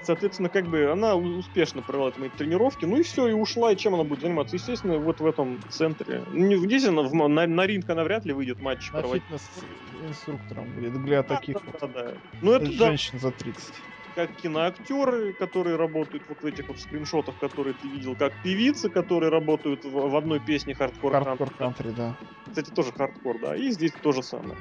Соответственно, 0.08 0.50
как 0.50 0.70
бы 0.70 0.90
она 0.90 1.18
успешно 1.18 1.84
провела 1.84 2.14
мои 2.16 2.30
тренировки, 2.30 2.86
ну 2.86 2.96
и 2.96 3.04
все, 3.04 3.28
и 3.28 3.34
ушла, 3.34 3.74
и 3.74 3.76
чем 3.76 3.94
она 3.94 4.06
будет 4.06 4.22
заниматься? 4.22 4.56
Естественно, 4.56 5.00
вот 5.00 5.20
в 5.20 5.26
этом 5.26 5.60
центре. 5.70 6.24
Ну, 6.28 6.56
Здесь 6.66 6.86
она, 6.86 7.02
в 7.04 7.14
на, 7.14 7.46
на 7.46 7.68
ринг 7.68 7.90
она 7.90 8.06
вряд 8.06 8.24
ли 8.26 8.32
выйдет 8.32 8.62
матч 8.62 8.90
На 8.92 9.02
проводить. 9.02 9.26
фитнес-инструктором 9.30 10.72
будет 10.74 10.94
для 11.04 11.24
таких 11.24 11.56
Да, 11.56 11.60
вот 11.66 11.76
да, 11.82 11.88
да. 11.88 12.18
Ну 12.42 12.54
это 12.54 12.72
да, 12.72 12.86
женщин 12.86 13.20
за 13.20 13.32
30. 13.32 13.84
как 14.16 14.36
киноактеры, 14.36 15.34
которые 15.34 15.76
работают 15.76 16.28
вот 16.28 16.42
в 16.42 16.46
этих 16.46 16.68
вот 16.70 16.80
скриншотах, 16.80 17.38
которые 17.38 17.76
ты 17.76 17.88
видел, 17.88 18.16
как 18.16 18.42
певицы, 18.42 18.90
которые 18.90 19.30
работают 19.30 19.84
в, 19.86 19.92
в 19.92 20.16
одной 20.16 20.40
песне 20.40 20.74
хардкор. 20.74 21.14
Hardcore 21.14 21.52
Country, 21.52 21.92
да. 21.92 22.18
Кстати, 22.50 22.72
тоже 22.72 22.92
хардкор, 22.92 23.40
да. 23.40 23.56
И 23.56 23.70
здесь 23.72 23.92
то 24.02 24.12
же 24.12 24.24
самое. 24.24 24.58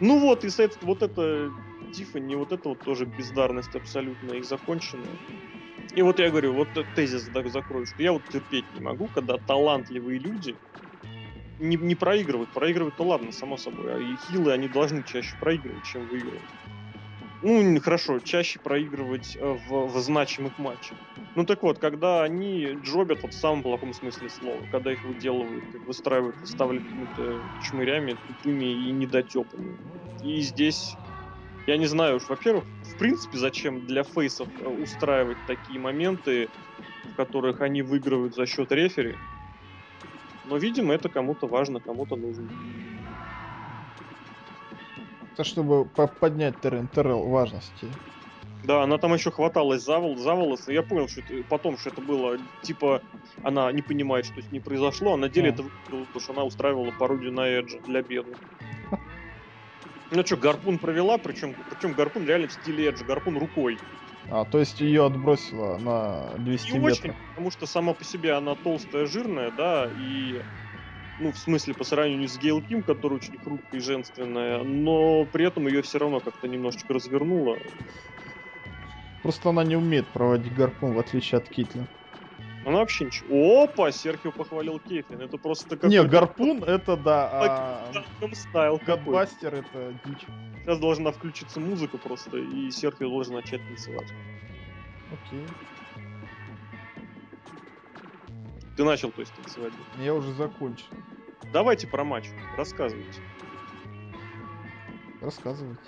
Ну 0.00 0.18
вот, 0.20 0.44
и, 0.44 0.48
соответственно, 0.50 0.88
вот 0.90 1.02
это 1.02 1.50
Тиффани, 1.96 2.34
вот 2.36 2.52
это 2.52 2.68
вот 2.68 2.82
тоже 2.82 3.06
бездарность 3.06 3.74
абсолютно 3.74 4.32
и 4.32 4.42
законченная. 4.42 5.18
И 5.94 6.02
вот 6.02 6.18
я 6.18 6.28
говорю, 6.28 6.52
вот 6.52 6.74
тезис 6.94 7.24
так 7.32 7.48
закрою, 7.48 7.86
что 7.86 8.02
я 8.02 8.12
вот 8.12 8.28
терпеть 8.28 8.70
не 8.74 8.80
могу, 8.80 9.08
когда 9.08 9.38
талантливые 9.38 10.18
люди 10.18 10.58
не, 11.58 11.76
не 11.76 11.94
проигрывают. 11.94 12.52
Проигрывают-то 12.52 13.02
ладно, 13.02 13.32
само 13.32 13.56
собой. 13.56 13.94
А 13.94 13.98
и 13.98 14.14
хилы, 14.16 14.52
они 14.52 14.68
должны 14.68 15.02
чаще 15.04 15.36
проигрывать, 15.38 15.84
чем 15.84 16.06
выигрывать. 16.06 16.50
Ну, 17.42 17.62
не- 17.62 17.80
хорошо, 17.80 18.18
чаще 18.20 18.58
проигрывать 18.58 19.36
э, 19.36 19.40
в, 19.40 19.86
в 19.86 20.00
значимых 20.00 20.58
матчах. 20.58 20.98
Ну 21.34 21.44
так 21.44 21.62
вот, 21.62 21.78
когда 21.78 22.22
они 22.22 22.72
джобят 22.82 23.22
вот 23.22 23.32
в 23.34 23.38
самом 23.38 23.62
плохом 23.62 23.92
смысле 23.92 24.28
слова, 24.28 24.66
когда 24.70 24.92
их 24.92 25.04
выделывают, 25.04 25.64
как 25.70 25.82
выстраивают, 25.82 26.36
ставят 26.46 26.82
какими-то 26.82 27.44
чмырями, 27.58 28.18
тупыми 28.26 28.88
и 28.88 28.90
недотепами. 28.92 29.78
И 30.22 30.40
здесь, 30.40 30.96
я 31.66 31.76
не 31.78 31.86
знаю 31.86 32.16
уж, 32.16 32.28
во-первых, 32.28 32.64
в 32.82 32.96
принципе, 32.96 33.38
зачем 33.38 33.86
для 33.86 34.04
фейсов 34.04 34.48
э, 34.58 34.64
устраивать 34.64 35.44
такие 35.44 35.78
моменты, 35.80 36.50
в 37.12 37.14
которых 37.16 37.60
они 37.60 37.82
выигрывают 37.82 38.34
за 38.34 38.46
счет 38.46 38.72
рефери. 38.72 39.18
Но, 40.44 40.56
видимо, 40.56 40.94
это 40.94 41.10
кому-то 41.10 41.46
важно, 41.46 41.80
кому-то 41.80 42.16
нужно. 42.16 42.50
Это 45.34 45.44
чтобы 45.44 45.88
по- 45.88 46.08
поднять 46.08 46.60
террен, 46.60 46.88
террел 46.88 47.28
важности. 47.28 47.96
Да, 48.62 48.82
она 48.82 48.98
там 48.98 49.14
еще 49.14 49.30
хваталась 49.30 49.82
за, 49.82 49.98
вол- 49.98 50.16
за 50.16 50.34
волосы. 50.34 50.72
Я 50.72 50.82
понял, 50.82 51.08
что 51.08 51.20
это, 51.20 51.44
потом, 51.48 51.76
что 51.78 51.90
это 51.90 52.00
было, 52.00 52.38
типа, 52.62 53.02
она 53.42 53.70
не 53.72 53.82
понимает, 53.82 54.24
что 54.26 54.42
с 54.42 54.50
ней 54.50 54.60
произошло, 54.60 55.14
а 55.14 55.16
на 55.16 55.28
деле 55.28 55.50
А. 55.50 55.52
это 55.52 55.62
выглядело, 55.62 56.06
потому 56.06 56.20
что 56.20 56.32
она 56.32 56.44
устраивала 56.44 56.90
пародию 56.92 57.32
на 57.32 57.46
Эджа 57.48 57.78
для 57.80 58.02
бедных. 58.02 58.38
Ну 60.10 60.24
что, 60.24 60.36
гарпун 60.36 60.78
провела, 60.78 61.18
причем, 61.18 61.56
причем 61.68 61.94
гарпун 61.94 62.26
реально 62.26 62.48
в 62.48 62.52
стиле 62.52 62.88
Эджа, 62.88 63.04
гарпун 63.04 63.36
рукой. 63.38 63.80
А, 64.28 64.44
то 64.44 64.58
есть 64.58 64.80
ее 64.80 65.04
отбросило 65.06 65.78
на 65.78 66.38
200 66.38 66.72
Не 66.72 66.78
метров. 66.78 66.92
очень, 66.92 67.14
потому 67.34 67.50
что 67.50 67.66
сама 67.66 67.94
по 67.94 68.04
себе 68.04 68.32
она 68.32 68.56
толстая, 68.56 69.06
жирная, 69.06 69.50
да, 69.50 69.90
и 69.92 70.42
ну, 71.18 71.32
в 71.32 71.38
смысле, 71.38 71.74
по 71.74 71.84
сравнению 71.84 72.28
с 72.28 72.38
Гейл 72.38 72.62
Ким, 72.62 72.82
которая 72.84 73.18
очень 73.18 73.38
хрупкая 73.38 73.80
и 73.80 73.84
женственная, 73.84 74.64
но 74.64 75.26
при 75.26 75.46
этом 75.46 75.66
ее 75.68 75.82
все 75.82 75.98
равно 75.98 76.20
как-то 76.20 76.48
немножечко 76.48 76.94
развернуло. 76.94 77.60
Просто 79.20 79.50
она 79.50 79.62
не 79.62 79.76
умеет 79.76 80.10
проводить 80.14 80.54
гарпун, 80.54 80.94
в 80.94 80.98
отличие 80.98 81.36
от 81.38 81.50
Китли. 81.50 81.86
Она 82.66 82.78
вообще 82.78 83.04
ничего. 83.04 83.62
Опа, 83.62 83.92
Серхио 83.92 84.32
похвалил 84.32 84.80
Кейтлин. 84.80 85.20
Это 85.20 85.38
просто 85.38 85.76
как 85.76 85.88
Не, 85.88 86.02
гарпун 86.02 86.64
это 86.64 86.96
да, 86.96 87.30
а 87.32 87.92
стайл. 88.34 88.80
Гадбастер 88.84 89.54
это 89.54 89.96
дичь. 90.04 90.26
Сейчас 90.62 90.80
должна 90.80 91.12
включиться 91.12 91.60
музыка 91.60 91.96
просто, 91.96 92.38
и 92.38 92.72
Серхио 92.72 93.08
должен 93.08 93.34
начать 93.34 93.64
танцевать. 93.68 94.08
Окей. 95.12 95.46
Ты 98.76 98.82
начал, 98.82 99.12
то 99.12 99.20
есть, 99.20 99.32
танцевать. 99.34 99.72
Я 100.00 100.12
уже 100.12 100.32
закончил. 100.32 100.88
Давайте 101.52 101.86
про 101.86 102.02
матч. 102.02 102.26
Рассказывайте. 102.56 103.20
Рассказывайте. 105.20 105.80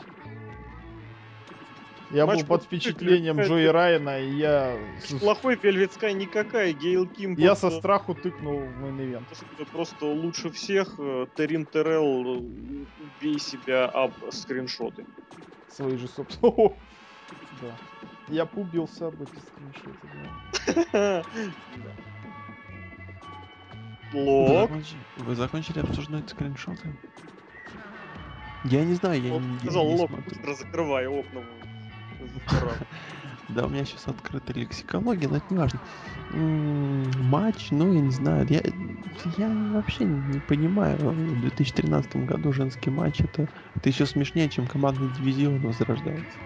Я 2.10 2.24
Матч 2.26 2.40
был 2.40 2.46
под 2.48 2.64
впечатлением 2.64 3.38
Джои 3.40 3.66
Райана, 3.66 4.18
и 4.20 4.30
я... 4.30 4.78
Плохой 5.20 5.56
Вельвет 5.56 5.92
Скай 5.92 6.14
никакая. 6.14 6.72
Гейл 6.72 7.06
Ким 7.06 7.34
Я 7.34 7.54
со 7.54 7.70
страху 7.70 8.14
тыкнул 8.14 8.58
в 8.60 8.82
main 8.82 9.00
event. 9.00 9.26
просто, 9.26 9.46
просто 9.72 10.06
лучше 10.06 10.50
всех. 10.50 10.94
э, 10.98 11.26
Терин 11.36 11.66
Террell, 11.70 12.38
э, 12.38 12.86
убей 13.02 13.38
себя 13.38 13.86
об 13.86 14.12
скриншоты. 14.30 15.04
Свои 15.68 15.96
же, 15.98 16.08
собственно. 16.08 16.50
О, 16.56 16.72
Да. 17.60 17.76
Я 18.28 18.46
побился 18.46 19.08
об 19.08 19.20
эти 19.22 19.38
скриншоты, 19.40 20.08
да. 20.94 21.24
Вы 24.12 24.20
Лок. 24.20 24.70
закончили, 24.70 24.98
вы 25.18 25.34
закончили 25.34 25.78
обсуждать 25.80 26.30
скриншоты? 26.30 26.88
Я 28.64 28.84
не 28.84 28.94
знаю, 28.94 29.20
я, 29.22 29.38
не- 29.38 29.52
я 29.54 29.60
сказал 29.60 29.86
не 29.88 29.94
Лок, 29.94 30.08
смотрю. 30.10 30.30
быстро 30.30 30.54
закрывая 30.54 31.08
окна. 31.10 31.40
Да, 33.48 33.64
у 33.64 33.70
меня 33.70 33.84
сейчас 33.86 34.06
открыта 34.08 34.52
лексикология, 34.52 35.26
но 35.26 35.36
это 35.38 35.46
не 35.48 35.56
важно. 35.56 35.80
Матч, 37.30 37.68
ну, 37.70 37.94
я 37.94 38.00
не 38.00 38.10
знаю, 38.10 38.46
я, 38.50 38.60
я 39.38 39.48
вообще 39.72 40.04
не 40.04 40.38
понимаю. 40.40 40.98
В 40.98 41.40
2013 41.40 42.26
году 42.26 42.52
женский 42.52 42.90
матч 42.90 43.20
это, 43.20 43.48
это 43.74 43.88
еще 43.88 44.04
смешнее, 44.04 44.50
чем 44.50 44.66
командный 44.66 45.08
дивизион 45.16 45.60
возрождается. 45.60 46.38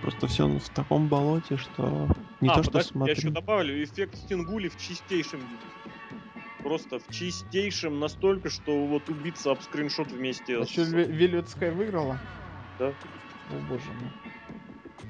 Просто 0.00 0.28
все 0.28 0.46
в 0.46 0.68
таком 0.68 1.08
болоте, 1.08 1.56
что 1.56 2.08
не 2.40 2.50
А, 2.50 2.54
то, 2.54 2.62
что 2.62 2.72
подожди, 2.72 2.98
Я 3.06 3.12
еще 3.12 3.30
добавлю 3.30 3.82
эффект 3.82 4.16
Стингули 4.16 4.68
в 4.68 4.76
чистейшем 4.76 5.40
виде. 5.40 6.20
Просто 6.62 6.98
в 7.00 7.08
чистейшем 7.10 7.98
настолько, 7.98 8.48
что 8.48 8.86
вот 8.86 9.08
убиться 9.08 9.50
об 9.50 9.60
скриншот 9.60 10.12
вместе 10.12 10.58
А 10.58 10.64
с... 10.64 10.68
что, 10.68 10.82
Sky 10.82 11.72
выиграла? 11.72 12.18
Да. 12.78 12.88
О 12.88 13.54
боже 13.68 13.90
мой. 14.00 14.33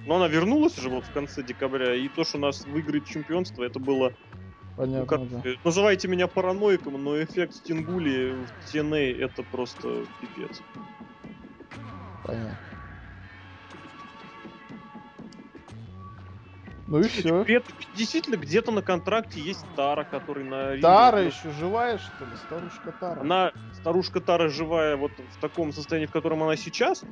Но 0.06 0.16
она 0.16 0.28
вернулась 0.28 0.76
же 0.76 0.88
вот 0.90 1.06
в 1.06 1.12
конце 1.12 1.42
декабря, 1.42 1.94
и 1.94 2.08
то, 2.08 2.24
что 2.24 2.38
у 2.38 2.40
нас 2.40 2.64
выиграет 2.64 3.06
чемпионство, 3.06 3.62
это 3.62 3.78
было... 3.78 4.12
ну, 4.32 4.76
Понятно, 4.76 5.06
как- 5.06 5.28
да. 5.28 5.42
Называйте 5.64 6.08
меня 6.08 6.26
параноиком, 6.26 7.02
но 7.02 7.22
эффект 7.22 7.54
Стингули 7.54 8.46
в 8.46 8.48
TNA 8.74 9.12
это 9.18 9.42
просто 9.42 10.04
пипец. 10.20 10.62
Понятно. 12.22 12.58
Ну 16.86 17.00
и 17.00 17.08
все. 17.08 17.44
Действительно 17.96 18.36
где-то 18.36 18.70
на 18.70 18.82
контракте 18.82 19.40
есть 19.40 19.64
Тара, 19.74 20.04
который 20.04 20.44
на... 20.44 20.78
Тара 20.78 21.22
еще 21.22 21.50
живая, 21.58 21.98
что 21.98 22.24
ли? 22.24 22.36
Старушка 22.46 22.92
Тара. 22.92 23.20
Она, 23.20 23.52
старушка 23.72 24.20
Тара, 24.20 24.48
живая 24.48 24.96
вот 24.96 25.12
в 25.12 25.40
таком 25.40 25.72
состоянии, 25.72 26.06
в 26.06 26.12
котором 26.12 26.42
она 26.42 26.56
сейчас, 26.56 27.02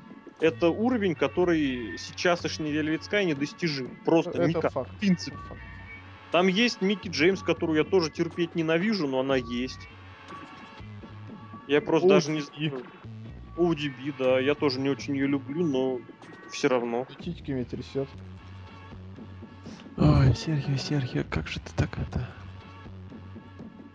это 0.41 0.69
уровень, 0.69 1.15
который 1.15 1.97
сейчас 1.99 2.45
ишний 2.45 2.73
Вельветская 2.73 3.25
недостижим. 3.25 3.97
Просто 4.05 4.31
Это 4.31 4.49
никак. 4.49 4.73
факт. 4.73 4.91
В 4.91 4.99
принципе. 4.99 5.37
Это 5.37 5.45
факт. 5.47 5.61
Там 6.33 6.47
есть 6.49 6.81
Микки 6.81 7.09
Джеймс, 7.09 7.43
которую 7.43 7.79
я 7.79 7.85
тоже 7.85 8.11
терпеть 8.11 8.55
ненавижу, 8.55 9.07
но 9.07 9.21
она 9.21 9.37
есть. 9.37 9.81
Я 11.69 11.81
просто 11.81 12.09
даже 12.09 12.31
не 12.31 12.41
знаю. 12.41 12.83
ODB, 13.57 14.15
да, 14.19 14.41
я 14.41 14.55
тоже 14.55 14.81
не 14.81 14.89
очень 14.89 15.15
ее 15.15 15.27
люблю, 15.27 15.65
но 15.65 16.01
все 16.51 16.69
равно. 16.69 17.07
Титьками 17.21 17.65
трясет. 17.65 18.09
Ой, 19.97 20.35
Сергей, 20.35 20.79
Сергей, 20.79 21.25
как 21.25 21.49
же 21.49 21.61
ты 21.61 21.71
так 21.77 21.99
это... 21.99 22.27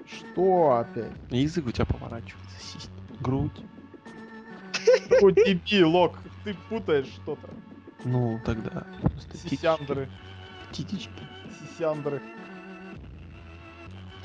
Что 0.06 0.78
опять? 0.78 1.12
Язык 1.30 1.66
у 1.66 1.72
тебя 1.72 1.86
поворачивается, 1.86 2.60
систь, 2.60 2.90
грудь. 3.20 3.60
О, 5.22 5.32
тебе, 5.32 5.86
Лок, 5.86 6.20
ты 6.44 6.54
путаешь 6.70 7.08
что-то. 7.08 7.50
Ну, 8.06 8.40
тогда. 8.46 8.86
Сисяндры, 9.34 10.08
Титечки, 10.72 11.10
сисяндры, 11.60 12.22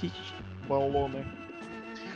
титечки. 0.01 0.43
баллоны. 0.69 1.25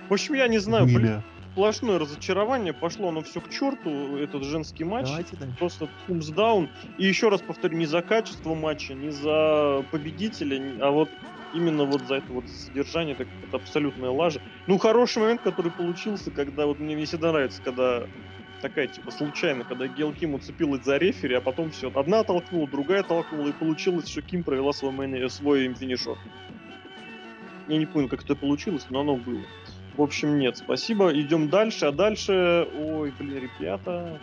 В 0.08 0.12
общем, 0.12 0.34
я 0.34 0.48
не 0.48 0.58
знаю, 0.58 0.86
блин. 0.86 1.22
Сплошное 1.56 1.98
разочарование, 1.98 2.74
пошло 2.74 3.08
оно 3.08 3.22
все 3.22 3.40
к 3.40 3.48
черту, 3.48 4.18
этот 4.18 4.44
женский 4.44 4.84
матч. 4.84 5.06
Давайте 5.06 5.36
дальше. 5.36 5.56
просто 5.58 5.88
тумсдаун. 6.06 6.68
И 6.98 7.06
еще 7.06 7.30
раз 7.30 7.40
повторю, 7.40 7.78
не 7.78 7.86
за 7.86 8.02
качество 8.02 8.54
матча, 8.54 8.92
не 8.92 9.10
за 9.10 9.82
победителя, 9.90 10.60
а 10.82 10.90
вот 10.90 11.08
именно 11.54 11.84
вот 11.84 12.02
за 12.02 12.16
это 12.16 12.30
вот 12.30 12.46
содержание, 12.50 13.14
так 13.14 13.28
это 13.42 13.56
абсолютная 13.56 14.10
лажа. 14.10 14.42
Ну, 14.66 14.76
хороший 14.76 15.22
момент, 15.22 15.40
который 15.40 15.72
получился, 15.72 16.30
когда 16.30 16.66
вот 16.66 16.78
мне, 16.78 16.94
мне 16.94 17.06
всегда 17.06 17.32
нравится, 17.32 17.62
когда 17.62 18.06
такая, 18.60 18.86
типа, 18.86 19.10
случайно, 19.10 19.64
когда 19.64 19.88
Гел 19.88 20.12
Ким 20.12 20.34
уцепилась 20.34 20.84
за 20.84 20.98
рефери, 20.98 21.36
а 21.36 21.40
потом 21.40 21.70
все, 21.70 21.90
одна 21.94 22.22
толкнула, 22.22 22.68
другая 22.68 23.02
толкнула, 23.02 23.48
и 23.48 23.52
получилось, 23.52 24.08
что 24.08 24.20
Ким 24.20 24.44
провела 24.44 24.74
свой, 24.74 24.92
мейн- 24.92 25.26
свой 25.30 25.72
финишер. 25.72 26.18
Я 27.66 27.78
не 27.78 27.86
понял, 27.86 28.10
как 28.10 28.22
это 28.22 28.36
получилось, 28.36 28.86
но 28.90 29.00
оно 29.00 29.16
было. 29.16 29.40
В 29.96 30.02
общем, 30.02 30.38
нет, 30.38 30.58
спасибо. 30.58 31.10
Идем 31.18 31.48
дальше, 31.48 31.86
а 31.86 31.92
дальше... 31.92 32.68
Ой, 32.74 33.12
блин, 33.18 33.48
ребята... 33.58 34.20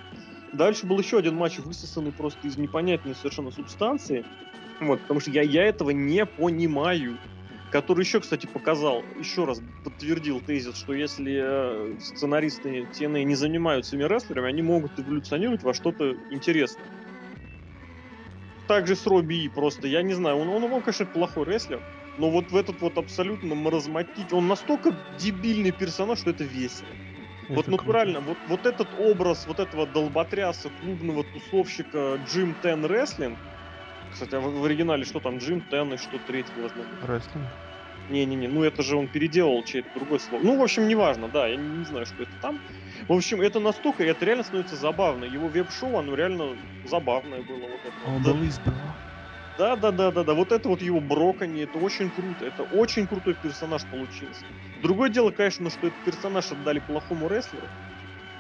Дальше 0.52 0.86
был 0.86 1.00
еще 1.00 1.18
один 1.18 1.36
матч, 1.36 1.58
высосанный 1.58 2.12
просто 2.12 2.48
из 2.48 2.58
непонятной 2.58 3.16
совершенно 3.16 3.50
субстанции. 3.50 4.24
Вот, 4.80 5.02
потому 5.02 5.20
что 5.20 5.32
я, 5.32 5.42
я 5.42 5.66
этого 5.66 5.90
не 5.90 6.28
понимаю. 6.28 7.18
Который 7.72 8.02
еще, 8.02 8.20
кстати, 8.20 8.46
показал, 8.46 9.04
еще 9.18 9.46
раз 9.46 9.64
подтвердил 9.84 10.40
тезис, 10.42 10.78
что 10.78 10.94
если 10.94 11.42
э, 11.44 12.00
сценаристы 12.00 12.82
TNA 12.82 13.24
не 13.24 13.34
занимаются 13.34 13.96
ими 13.96 14.04
рестлерами, 14.04 14.48
они 14.48 14.62
могут 14.62 15.00
эволюционировать 15.00 15.64
во 15.64 15.74
что-то 15.74 16.14
интересное. 16.30 16.86
Также 18.68 18.96
с 18.96 19.08
Робби 19.08 19.50
просто, 19.50 19.88
я 19.88 20.04
не 20.04 20.14
знаю, 20.14 20.38
он, 20.38 20.50
он, 20.50 20.72
он, 20.72 20.82
конечно, 20.84 21.08
плохой 21.08 21.46
рестлер, 21.46 21.82
но 22.18 22.30
вот 22.30 22.52
в 22.52 22.56
этот 22.56 22.82
вот 22.82 22.98
абсолютно 22.98 23.56
маразматич... 23.56 24.32
Он 24.32 24.48
настолько 24.48 24.92
дебильный 25.18 25.72
персонаж, 25.72 26.20
что 26.20 26.30
это 26.30 26.44
весело. 26.44 26.90
Это 27.44 27.54
вот 27.54 27.66
круто. 27.66 27.72
натурально, 27.72 28.20
вот, 28.22 28.38
вот 28.48 28.66
этот 28.66 28.94
образ 28.94 29.46
вот 29.46 29.60
этого 29.60 29.86
долботряса, 29.86 30.70
клубного 30.70 31.24
тусовщика 31.24 32.16
Джим 32.24 32.56
Тен 32.56 32.86
Рестлинг, 32.86 33.40
кстати, 34.10 34.36
а 34.36 34.40
в, 34.40 34.60
в 34.60 34.64
оригинале 34.66 35.06
что 35.06 35.20
там, 35.20 35.40
Джим 35.40 35.62
Тен 35.62 35.94
и 35.94 35.98
что 35.98 36.20
третье 36.20 36.54
быть? 36.54 37.02
Рестлинг. 37.02 37.48
Не-не-не, 38.10 38.48
ну 38.48 38.64
это 38.64 38.84
же 38.84 38.98
он 38.98 39.08
переделал 39.08 39.64
чей-то 39.64 39.90
другой 39.94 40.20
слово. 40.20 40.44
Ну, 40.44 40.58
в 40.58 40.62
общем, 40.62 40.88
неважно, 40.88 41.30
да, 41.30 41.48
я 41.48 41.56
не, 41.56 41.70
не 41.80 41.86
знаю, 41.86 42.06
что 42.06 42.24
это 42.24 42.34
там. 42.42 42.60
В 43.08 43.14
общем, 43.14 43.40
это 43.42 43.60
настолько, 43.60 44.04
это 44.04 44.26
реально 44.26 44.44
становится 44.44 44.76
забавно. 44.76 45.24
Его 45.24 45.48
веб-шоу, 45.48 45.98
оно 45.98 46.14
реально 46.14 46.58
забавное 46.84 47.42
было. 47.42 47.66
Вот 47.68 47.86
это. 47.86 47.98
Он 48.04 48.22
Да- 48.22 48.34
был 48.34 48.44
избран. 48.44 48.98
Да, 49.58 49.76
да, 49.76 49.92
да, 49.92 50.12
да, 50.12 50.24
да. 50.24 50.34
Вот 50.34 50.52
это 50.52 50.70
вот 50.70 50.82
его 50.82 51.00
броканье, 51.02 51.64
это 51.66 51.78
очень 51.80 52.12
круто. 52.12 52.46
Это 52.46 52.64
очень 52.64 53.08
крутой 53.08 53.36
персонаж 53.36 53.88
получился. 53.88 54.48
Другое 54.80 55.10
дело, 55.10 55.32
конечно, 55.32 55.70
что 55.70 55.88
этот 55.88 56.02
персонаж 56.04 56.52
отдали 56.52 56.80
плохому 56.80 57.28
рестлеру. 57.28 57.74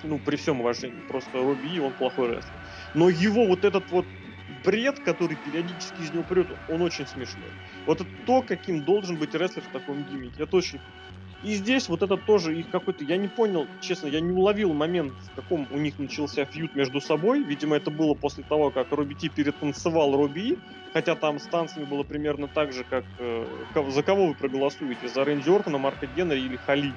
Ну, 0.04 0.20
при 0.22 0.38
всем 0.38 0.62
уважении. 0.62 1.02
Просто 1.02 1.40
Робби, 1.40 1.80
он 1.80 1.96
плохой 1.96 2.30
рестлер. 2.36 2.60
Но 2.94 3.10
его 3.10 3.48
вот 3.48 3.66
этот 3.66 3.92
вот 3.92 4.10
бред, 4.48 5.00
который 5.02 5.38
периодически 5.38 6.02
из 6.02 6.12
него 6.14 6.26
прет, 6.26 6.52
он 6.68 6.82
очень 6.84 7.08
смешной. 7.08 7.56
Вот 7.86 8.02
это 8.02 8.12
то, 8.26 8.44
каким 8.44 8.86
должен 8.86 9.18
быть 9.20 9.36
рестлер 9.36 9.64
в 9.64 9.70
таком 9.70 10.06
гиммике. 10.06 10.44
Это 10.44 10.58
очень... 10.58 10.82
И 11.44 11.56
здесь 11.56 11.90
вот 11.90 12.02
это 12.02 12.16
тоже 12.16 12.58
их 12.58 12.70
какой-то... 12.70 13.04
Я 13.04 13.18
не 13.18 13.28
понял, 13.28 13.68
честно, 13.82 14.08
я 14.08 14.22
не 14.22 14.32
уловил 14.32 14.74
момент, 14.74 15.14
в 15.32 15.36
каком 15.36 15.68
у 15.72 15.78
них 15.78 16.00
начался 16.00 16.46
фьюд 16.46 16.74
между 16.74 17.02
собой. 17.02 17.44
Видимо, 17.44 17.76
это 17.76 17.92
было 17.92 18.14
после 18.14 18.46
того, 18.46 18.72
как 18.72 18.92
Робби 18.92 19.14
Ти 19.14 19.28
перетанцевал 19.28 20.16
Робби 20.16 20.40
И. 20.40 20.58
Хотя 20.94 21.16
там 21.16 21.40
с 21.40 21.44
танцами 21.44 21.84
было 21.84 22.04
примерно 22.04 22.48
так 22.48 22.72
же, 22.72 22.86
как... 22.86 23.04
э, 23.20 23.46
за 23.90 24.04
кого 24.04 24.28
вы 24.28 24.36
проголосуете? 24.36 25.10
За 25.10 25.26
Рэнди 25.26 25.50
Ортона, 25.50 25.78
Марка 25.78 26.08
Генри 26.08 26.40
или 26.40 26.56
Хали? 26.56 26.94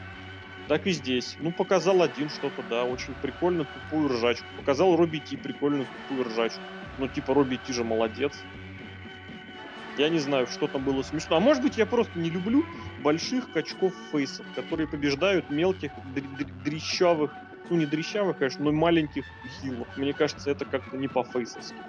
Так 0.68 0.86
и 0.86 0.92
здесь. 0.92 1.36
Ну, 1.40 1.50
показал 1.50 2.02
один 2.02 2.28
что-то, 2.28 2.62
да, 2.68 2.84
очень 2.84 3.14
прикольно 3.14 3.64
тупую 3.64 4.08
ржачку. 4.10 4.46
Показал 4.56 4.96
Робби 4.96 5.18
Ти 5.18 5.36
прикольную 5.36 5.86
тупую 5.86 6.28
ржачку. 6.28 6.60
Ну, 6.98 7.08
типа, 7.08 7.34
Робби 7.34 7.58
Ти 7.66 7.72
же 7.72 7.82
молодец. 7.82 8.32
Я 9.96 10.08
не 10.08 10.18
знаю, 10.18 10.46
что 10.46 10.68
там 10.68 10.84
было 10.84 11.02
смешно. 11.02 11.36
А 11.36 11.40
может 11.40 11.62
быть, 11.62 11.78
я 11.78 11.86
просто 11.86 12.18
не 12.18 12.30
люблю 12.30 12.64
больших 12.98 13.50
качков 13.50 13.94
фейсов, 14.10 14.46
которые 14.54 14.86
побеждают 14.88 15.50
мелких, 15.50 15.92
др- 15.98 16.28
др- 16.28 16.52
дрищавых, 16.52 17.36
ну 17.68 17.76
не 17.76 17.86
дрищавых, 17.86 18.38
конечно, 18.38 18.64
но 18.64 18.72
маленьких 18.72 19.24
хилов. 19.46 19.88
Мне 19.96 20.14
кажется, 20.14 20.50
это 20.50 20.64
как-то 20.64 20.96
не 20.96 21.08
по-фейсовски. 21.08 21.84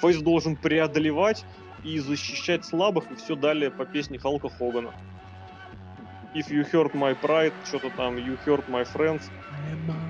Фейс 0.00 0.18
должен 0.18 0.56
преодолевать 0.56 1.46
и 1.82 1.98
защищать 1.98 2.64
слабых, 2.64 3.10
и 3.10 3.14
все 3.16 3.36
далее 3.36 3.70
по 3.70 3.86
песне 3.86 4.18
Халка 4.18 4.48
Хогана. 4.48 4.92
If 6.34 6.50
you 6.50 6.64
hurt 6.64 6.92
my 6.94 7.14
pride, 7.14 7.54
что-то 7.62 7.90
там, 7.90 8.16
you 8.16 8.36
hurt 8.44 8.66
my 8.66 8.84
friends, 8.84 9.30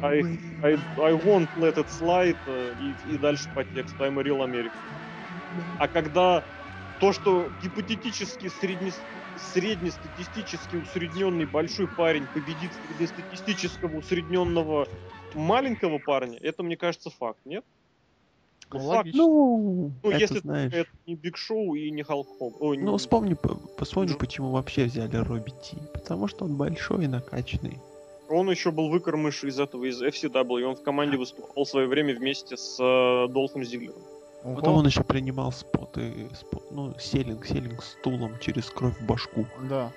I, 0.01 0.23
I, 0.63 0.77
I 0.97 1.13
won't 1.13 1.51
let 1.55 1.77
it 1.77 1.89
slide, 1.89 2.39
э, 2.47 2.75
и, 2.79 2.97
и 3.05 3.17
дальше 3.19 3.51
по 3.53 3.65
тексту 3.65 4.05
I'm 4.05 4.19
a 4.19 4.23
real 4.23 4.41
American. 4.41 4.85
А 5.79 5.89
когда 5.89 6.47
то, 6.99 7.13
что 7.13 7.51
гипотетически 7.51 8.49
средне, 8.49 8.93
среднестатистически 9.37 10.77
усредненный 10.77 11.47
большой 11.47 11.89
парень 11.89 12.27
победит 12.27 12.75
среднестатистического 12.75 13.97
усредненного 13.97 14.87
маленького 15.35 15.99
парня, 15.99 16.39
это, 16.41 16.63
мне 16.63 16.77
кажется, 16.77 17.11
факт, 17.11 17.41
нет? 17.45 17.65
Ну, 18.73 18.79
факт. 18.79 18.89
Логично. 18.99 19.23
Ну, 19.23 19.93
Ну, 20.03 20.11
это 20.11 20.19
если 20.19 20.39
знаешь. 20.41 20.73
это 20.73 20.91
не 21.07 21.15
Биг 21.17 21.37
Шоу 21.37 21.75
и 21.75 21.91
не 21.91 22.03
Халк 22.03 22.27
Хоган. 22.39 22.57
Ой, 22.61 22.79
Ну, 22.79 22.93
не- 22.93 22.99
вспомни, 22.99 23.37
вспомни, 23.83 24.13
Джо- 24.13 24.19
почему 24.19 24.51
вообще 24.51 24.85
взяли 24.85 25.17
Робби 25.17 25.51
Ти. 25.63 25.77
Потому 25.93 26.27
что 26.29 26.45
он 26.45 26.57
большой 26.57 27.05
и 27.05 27.09
накачанный. 27.09 27.79
Он 28.29 28.51
еще 28.51 28.71
был 28.71 28.89
выкормыш 28.89 29.45
из 29.45 29.61
этого, 29.61 29.85
из 29.85 30.01
FCW. 30.03 30.63
Он 30.65 30.75
в 30.77 30.83
команде 30.83 31.17
выступал 31.19 31.65
в 31.65 31.69
свое 31.69 31.87
время 31.87 32.15
вместе 32.15 32.57
с 32.57 32.79
э, 32.81 33.29
Долфом 33.33 33.65
Зиглером. 33.65 34.03
Ого. 34.45 34.57
Потом 34.57 34.77
он 34.77 34.87
еще 34.87 35.03
принимал 35.03 35.53
споты, 35.53 36.29
спо- 36.33 36.63
ну, 36.71 36.95
селинг, 36.99 37.47
селинг 37.47 37.83
стулом 37.83 38.39
через 38.41 38.67
кровь 38.67 38.97
в 39.01 39.07
башку. 39.07 39.47
Да. 39.69 39.91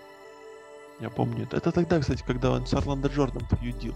Я 1.01 1.09
помню 1.09 1.43
это. 1.43 1.57
Это 1.57 1.71
тогда, 1.73 1.99
кстати, 1.99 2.23
когда 2.25 2.51
он 2.51 2.65
с 2.65 2.73
Орландо 2.73 3.09
Джорданом 3.09 3.47
фьюдил. 3.59 3.93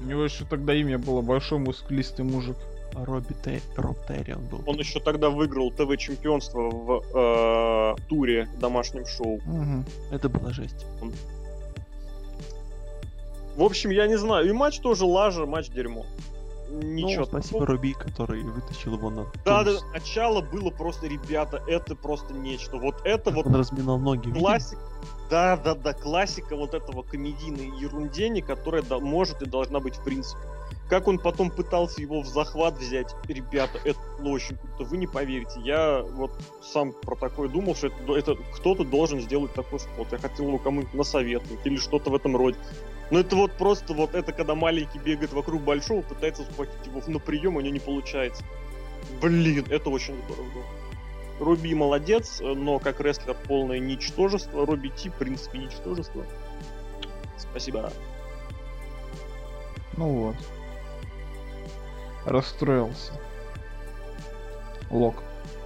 У 0.00 0.04
него 0.04 0.22
еще 0.22 0.44
тогда 0.44 0.74
имя 0.74 0.98
было 0.98 1.22
большой 1.22 1.58
мускулистый 1.58 2.24
мужик. 2.24 2.56
Робби 2.94 3.34
Те... 3.44 3.60
Роб 3.76 3.96
Терри 4.06 4.34
он 4.34 4.44
был. 4.44 4.62
Он 4.66 4.76
еще 4.76 5.00
тогда 5.00 5.28
выиграл 5.28 5.72
ТВ-чемпионство 5.72 6.70
в 6.70 7.02
э, 7.14 7.96
туре 8.08 8.48
домашнем 8.60 9.04
шоу. 9.06 9.40
Мгм. 9.44 9.84
Это 10.12 10.28
была 10.28 10.52
жесть. 10.52 10.86
В 13.56 13.62
общем, 13.62 13.90
я 13.90 14.06
не 14.06 14.16
знаю. 14.16 14.48
И 14.48 14.52
матч 14.52 14.78
тоже 14.78 15.04
лажа, 15.04 15.46
матч 15.46 15.70
дерьмо. 15.70 16.06
Ничего. 16.82 17.20
Ну, 17.22 17.26
спасибо. 17.26 17.66
Робби, 17.66 17.92
который 17.92 18.42
вытащил 18.42 18.94
его 18.94 19.10
на 19.10 19.26
Да, 19.44 19.64
да, 19.64 19.72
начало 19.92 20.40
было 20.40 20.70
просто, 20.70 21.06
ребята, 21.06 21.62
это 21.66 21.94
просто 21.94 22.34
нечто. 22.34 22.76
Вот 22.78 22.96
это 23.04 23.30
вот 23.30 23.46
Он 23.46 23.54
разминал 23.56 23.98
ноги. 23.98 24.26
видели? 24.26 24.40
классика. 24.40 24.80
Да, 25.30 25.56
да, 25.56 25.74
да, 25.74 25.92
классика 25.94 26.56
вот 26.56 26.74
этого 26.74 27.02
комедийной 27.02 27.78
ерундени, 27.80 28.40
которая 28.40 28.82
да- 28.82 28.98
может 28.98 29.40
и 29.42 29.46
должна 29.46 29.80
быть 29.80 29.96
в 29.96 30.04
принципе. 30.04 30.42
Как 30.88 31.08
он 31.08 31.18
потом 31.18 31.50
пытался 31.50 32.02
его 32.02 32.20
в 32.20 32.26
захват 32.26 32.76
взять, 32.78 33.14
ребята, 33.26 33.78
это 33.84 33.98
очень 34.22 34.56
круто. 34.56 34.84
Вы 34.84 34.98
не 34.98 35.06
поверите, 35.06 35.58
я 35.60 36.02
вот 36.02 36.32
сам 36.62 36.92
про 36.92 37.16
такое 37.16 37.48
думал, 37.48 37.74
что 37.74 37.86
это, 37.86 38.14
это 38.14 38.36
кто-то 38.54 38.84
должен 38.84 39.20
сделать 39.20 39.54
такой 39.54 39.80
спот. 39.80 40.08
Я 40.12 40.18
хотел 40.18 40.48
его 40.48 40.58
кому-нибудь 40.58 40.92
насоветовать 40.92 41.64
или 41.64 41.76
что-то 41.76 42.10
в 42.10 42.14
этом 42.14 42.36
роде. 42.36 42.58
Но 43.10 43.18
это 43.20 43.34
вот 43.34 43.52
просто 43.52 43.94
вот 43.94 44.14
это, 44.14 44.32
когда 44.32 44.54
маленький 44.54 44.98
бегает 44.98 45.32
вокруг 45.32 45.62
большого, 45.62 46.02
пытается 46.02 46.44
схватить 46.44 46.86
его 46.86 47.00
на 47.06 47.18
прием, 47.18 47.56
у 47.56 47.60
него 47.60 47.72
не 47.72 47.80
получается. 47.80 48.44
Блин, 49.22 49.64
это 49.70 49.88
очень 49.88 50.16
здорово. 50.24 50.64
Руби 51.40 51.74
молодец, 51.74 52.40
но 52.40 52.78
как 52.78 53.00
рестлер 53.00 53.36
полное 53.48 53.78
ничтожество. 53.78 54.66
Руби 54.66 54.90
Ти, 54.90 55.08
в 55.08 55.14
принципе, 55.14 55.58
ничтожество. 55.58 56.24
Спасибо. 57.36 57.92
Ну 59.96 60.26
вот. 60.26 60.36
Расстроился. 62.26 63.12
Лок. 64.90 65.22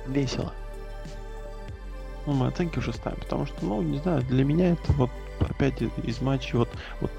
Весело. 0.06 0.52
Ну, 2.26 2.34
мы 2.34 2.48
оценки 2.48 2.78
уже 2.78 2.92
ставим, 2.92 3.18
потому 3.20 3.46
что, 3.46 3.64
ну, 3.64 3.80
не 3.82 3.98
знаю, 3.98 4.22
для 4.22 4.44
меня 4.44 4.72
это 4.72 4.92
вот 4.92 5.10
опять 5.40 5.80
из 5.80 6.20
матчей, 6.20 6.58
вот, 6.58 6.68
вот 7.00 7.10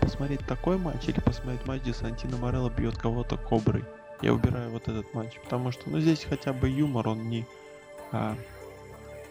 посмотреть 0.00 0.40
такой 0.46 0.76
матч 0.76 1.08
или 1.08 1.20
посмотреть 1.20 1.66
матч, 1.66 1.82
где 1.82 1.94
Сантино 1.94 2.36
Морелло 2.36 2.70
бьет 2.70 2.96
кого-то 2.96 3.36
коброй. 3.36 3.84
Я 4.20 4.32
выбираю 4.32 4.70
вот 4.70 4.88
этот 4.88 5.12
матч, 5.14 5.38
потому 5.42 5.72
что, 5.72 5.88
ну, 5.88 6.00
здесь 6.00 6.26
хотя 6.28 6.52
бы 6.52 6.68
юмор, 6.68 7.08
он 7.08 7.28
не... 7.28 7.46
а, 8.12 8.36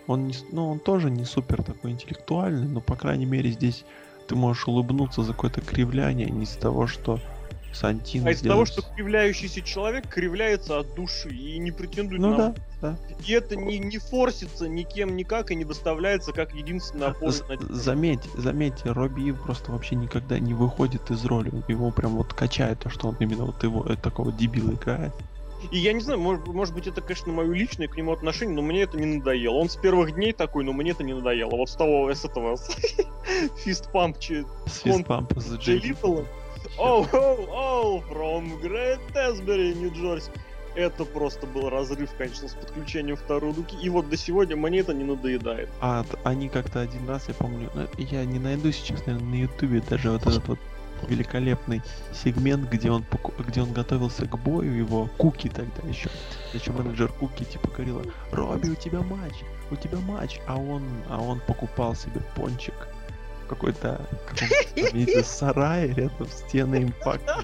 он 0.08 0.28
не, 0.28 0.34
ну, 0.52 0.72
он 0.72 0.80
тоже 0.80 1.12
не 1.12 1.26
супер 1.26 1.62
такой 1.62 1.92
интеллектуальный, 1.92 2.68
но, 2.68 2.80
по 2.80 2.96
крайней 2.96 3.26
мере, 3.26 3.52
здесь 3.52 3.84
ты 4.28 4.36
можешь 4.36 4.68
улыбнуться 4.68 5.24
за 5.24 5.34
какое-то 5.34 5.62
кривляние, 5.62 6.30
не 6.30 6.44
из-за 6.44 6.60
того, 6.60 6.88
что 6.88 7.20
Сантино 7.74 8.30
А 8.30 8.32
из-за 8.32 8.48
того, 8.48 8.66
что 8.66 8.82
кривляющийся 8.82 9.62
человек 9.62 10.08
кривляется 10.08 10.80
от 10.80 10.94
души 10.96 11.30
и 11.30 11.58
не 11.60 11.72
претендует 11.72 12.22
Ну 12.22 12.32
на... 12.32 12.38
да, 12.38 12.56
да. 12.82 12.98
И 13.26 13.34
это 13.34 13.56
не, 13.56 13.78
не 13.80 13.98
форсится 13.98 14.68
никем 14.68 15.16
никак 15.16 15.52
и 15.52 15.56
не 15.56 15.66
выставляется 15.66 16.32
как 16.32 16.54
единственная 16.54 17.10
опора. 17.10 17.34
На- 17.50 17.76
Заметь, 17.76 18.24
заметьте, 18.36 18.92
Робби 18.92 19.30
Ив 19.30 19.42
просто 19.42 19.72
вообще 19.72 19.96
никогда 19.96 20.40
не 20.40 20.54
выходит 20.54 21.10
из 21.12 21.26
роли. 21.26 21.52
Его 21.68 21.92
прям 21.92 22.16
вот 22.16 22.34
качает 22.34 22.80
то, 22.80 22.90
что 22.90 23.10
он 23.10 23.18
именно 23.20 23.46
вот 23.46 23.62
его 23.64 23.86
э, 23.88 23.96
такого 23.96 24.32
дебила 24.32 24.72
играет. 24.74 25.14
И 25.72 25.80
я 25.80 25.94
не 25.94 26.02
знаю, 26.02 26.20
может, 26.20 26.46
может 26.48 26.74
быть, 26.74 26.88
это, 26.88 27.02
конечно, 27.02 27.32
мое 27.32 27.52
личное 27.52 27.88
к 27.88 27.98
нему 27.98 28.12
отношение, 28.12 28.56
но 28.56 28.62
мне 28.62 28.84
это 28.84 28.98
не 28.98 29.06
надоело. 29.06 29.56
Он 29.56 29.70
с 29.70 29.76
первых 29.76 30.14
дней 30.14 30.32
такой, 30.32 30.64
но 30.64 30.72
мне 30.72 30.92
это 30.92 31.04
не 31.04 31.14
надоело. 31.14 31.52
Вот 31.52 31.70
с 31.70 31.76
того, 31.76 32.10
с 32.14 32.24
этого, 32.24 32.56
с 32.58 32.70
фистпамп 34.84 35.34
за 35.36 35.56
Джей. 35.56 35.80
Оу, 36.78 37.08
оу, 37.12 37.48
оу, 37.52 38.02
from 38.10 38.62
Great 38.62 39.00
Tasbury, 39.14 39.74
Нью-Джерси. 39.74 40.32
Это 40.76 41.06
просто 41.06 41.48
был 41.48 41.70
разрыв, 41.70 42.12
конечно, 42.18 42.48
с 42.48 42.54
подключением 42.54 43.16
второй 43.16 43.52
руки. 43.54 43.76
И 43.82 43.90
вот 43.90 44.10
до 44.10 44.18
сегодня 44.18 44.56
мне 44.56 44.80
это 44.80 44.94
не 44.94 45.04
надоедает. 45.04 45.70
А 45.82 46.06
они 46.24 46.50
как-то 46.50 46.82
один 46.82 47.10
раз, 47.10 47.28
я 47.28 47.34
помню, 47.34 47.72
ну, 47.74 47.88
я 47.98 48.24
не 48.26 48.38
найду 48.38 48.72
сейчас, 48.72 49.06
наверное, 49.08 49.30
на 49.30 49.42
ютубе 49.42 49.82
даже 49.82 50.12
вот 50.12 50.28
этот 50.28 50.48
вот 50.48 50.60
великолепный 51.08 51.82
сегмент, 52.14 52.70
где 52.70 52.92
он, 52.92 53.04
где 53.40 53.62
он 53.62 53.74
готовился 53.74 54.28
к 54.28 54.38
бою, 54.38 54.72
его 54.72 55.10
Куки 55.18 55.50
тогда 55.50 55.88
еще. 55.88 56.10
Значит, 56.52 56.74
менеджер 56.76 57.12
Куки 57.12 57.44
типа 57.44 57.70
говорила, 57.70 58.04
Робби, 58.32 58.70
у 58.70 58.76
тебя 58.76 59.02
матч, 59.02 59.34
у 59.72 59.76
тебя 59.76 59.98
матч, 60.00 60.40
а 60.48 60.58
он, 60.58 60.84
а 61.10 61.20
он 61.20 61.40
покупал 61.40 61.96
себе 61.96 62.22
пончик 62.36 62.74
в 63.48 63.50
какой-то 63.50 64.02
сарае 65.24 65.94
рядом 65.94 66.28
с 66.28 66.40
стеной 66.48 66.84
импакта. 66.84 67.44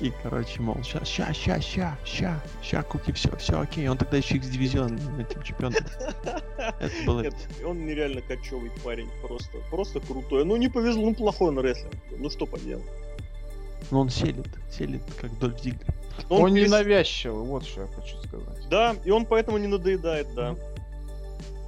И, 0.00 0.12
короче, 0.22 0.60
мол, 0.60 0.82
ща, 0.82 1.04
ща, 1.04 1.32
ща, 1.32 1.60
ща, 1.60 1.96
ща, 2.04 2.40
ща, 2.62 2.82
Куки, 2.82 3.12
все, 3.12 3.36
все, 3.36 3.60
окей. 3.60 3.88
Он 3.88 3.96
тогда 3.96 4.16
еще 4.16 4.36
X-дивизион 4.36 4.98
этим 5.20 5.42
чемпионом. 5.42 5.78
Это 6.80 7.06
было... 7.06 7.22
Нет, 7.22 7.34
он 7.64 7.86
нереально 7.86 8.20
кочевый 8.22 8.70
парень, 8.82 9.10
просто, 9.20 9.58
просто 9.70 10.00
крутой. 10.00 10.44
Ну 10.44 10.56
не 10.56 10.68
повезло, 10.68 11.02
ну 11.02 11.14
плохой 11.14 11.48
он 11.48 11.60
рестлер. 11.60 11.92
Ну 12.18 12.30
что 12.30 12.46
поделать. 12.46 12.86
Ну, 13.90 14.00
он 14.00 14.10
селит, 14.10 14.48
селит, 14.76 15.02
как 15.20 15.36
Дольф 15.38 15.60
Зиглер. 15.60 15.94
Но 16.30 16.36
Он, 16.36 16.54
перес- 16.54 16.66
ненавязчивый, 16.66 17.44
вот 17.44 17.64
что 17.64 17.82
я 17.82 17.86
хочу 17.88 18.16
сказать. 18.26 18.68
Да, 18.70 18.96
и 19.04 19.10
он 19.10 19.26
поэтому 19.26 19.58
не 19.58 19.66
надоедает, 19.66 20.34
да. 20.34 20.56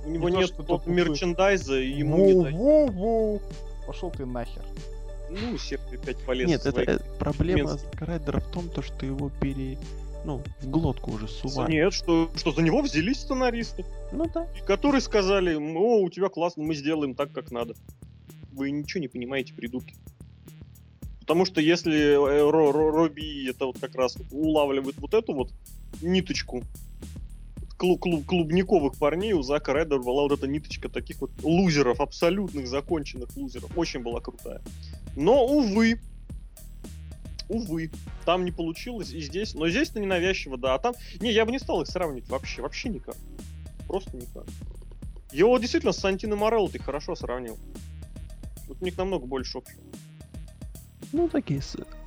У 0.05 0.11
него 0.11 0.29
то, 0.31 0.37
нет 0.37 0.49
что 0.49 0.63
тот 0.63 0.87
мерчендайза, 0.87 1.81
и 1.81 1.91
ему 1.91 2.51
не 2.51 2.51
воу. 2.91 3.41
Пошел 3.87 4.11
ты 4.11 4.27
нахер. 4.27 4.63
Ну, 5.31 5.59
Серпи 5.59 5.97
опять 5.97 6.19
полез 6.25 6.49
Нет, 6.49 6.67
это, 6.67 6.81
э, 6.83 6.99
проблема. 7.19 7.79
Райдера 7.95 8.41
в 8.41 8.51
том, 8.51 8.69
то, 8.69 8.83
что 8.83 9.05
его 9.05 9.31
пере... 9.41 9.79
Ну, 10.25 10.43
в 10.61 10.71
глотку 10.71 11.13
уже 11.13 11.29
сували. 11.29 11.73
Нет, 11.73 11.93
что, 11.93 12.31
что 12.35 12.53
за 12.53 12.63
него 12.63 12.81
взялись 12.81 13.21
сценаристы, 13.21 13.85
Ну 14.11 14.31
да. 14.33 14.47
и 14.57 14.65
которые 14.65 15.03
сказали, 15.03 15.55
о, 15.55 16.01
у 16.03 16.09
тебя 16.09 16.31
классно, 16.31 16.63
мы 16.63 16.75
сделаем 16.75 17.15
так, 17.15 17.31
как 17.33 17.51
надо. 17.51 17.75
Вы 18.53 18.71
ничего 18.71 19.01
не 19.03 19.09
понимаете, 19.09 19.53
придурки. 19.53 19.97
Потому 21.21 21.45
что 21.45 21.61
если 21.61 22.13
э, 22.13 22.17
Ро- 22.17 22.73
Ро- 22.73 22.91
Робби 22.91 23.51
это 23.51 23.67
вот 23.67 23.79
как 23.79 23.95
раз 23.95 24.17
улавливает 24.31 24.97
вот 24.99 25.15
эту 25.15 25.35
вот 25.35 25.51
ниточку 26.01 26.63
клу- 27.85 27.99
клу- 27.99 28.25
клубниковых 28.25 28.97
парней, 28.99 29.33
у 29.33 29.43
Зака 29.43 29.73
Райдера 29.73 30.01
была 30.01 30.23
вот 30.23 30.33
эта 30.33 30.47
ниточка 30.47 30.89
таких 30.89 31.21
вот 31.21 31.31
лузеров, 31.43 32.01
абсолютных 32.01 32.67
законченных 32.67 33.37
лузеров. 33.37 33.71
Очень 33.77 34.01
была 34.01 34.21
крутая. 34.21 34.61
Но, 35.17 35.45
увы, 35.47 36.01
увы, 37.49 37.91
там 38.25 38.45
не 38.45 38.51
получилось, 38.51 39.13
и 39.13 39.21
здесь, 39.21 39.55
но 39.55 39.69
здесь-то 39.69 40.01
ненавязчиво, 40.01 40.57
да, 40.57 40.75
а 40.75 40.79
там, 40.79 40.95
не, 41.21 41.31
я 41.31 41.45
бы 41.45 41.53
не 41.53 41.59
стал 41.59 41.83
их 41.83 41.89
сравнивать 41.89 42.29
вообще, 42.29 42.63
вообще 42.63 42.89
никак. 42.89 43.17
Просто 43.87 44.17
никак. 44.17 44.45
Его 45.33 45.59
действительно 45.59 45.93
с 45.93 45.99
Сантино 45.99 46.37
Морелло 46.37 46.69
ты 46.69 46.79
хорошо 46.79 47.15
сравнил. 47.15 47.59
Вот 48.69 48.79
у 48.81 48.85
них 48.85 48.97
намного 48.97 49.27
больше 49.27 49.59
общего. 49.59 49.83
Ну, 51.13 51.29
такие 51.29 51.61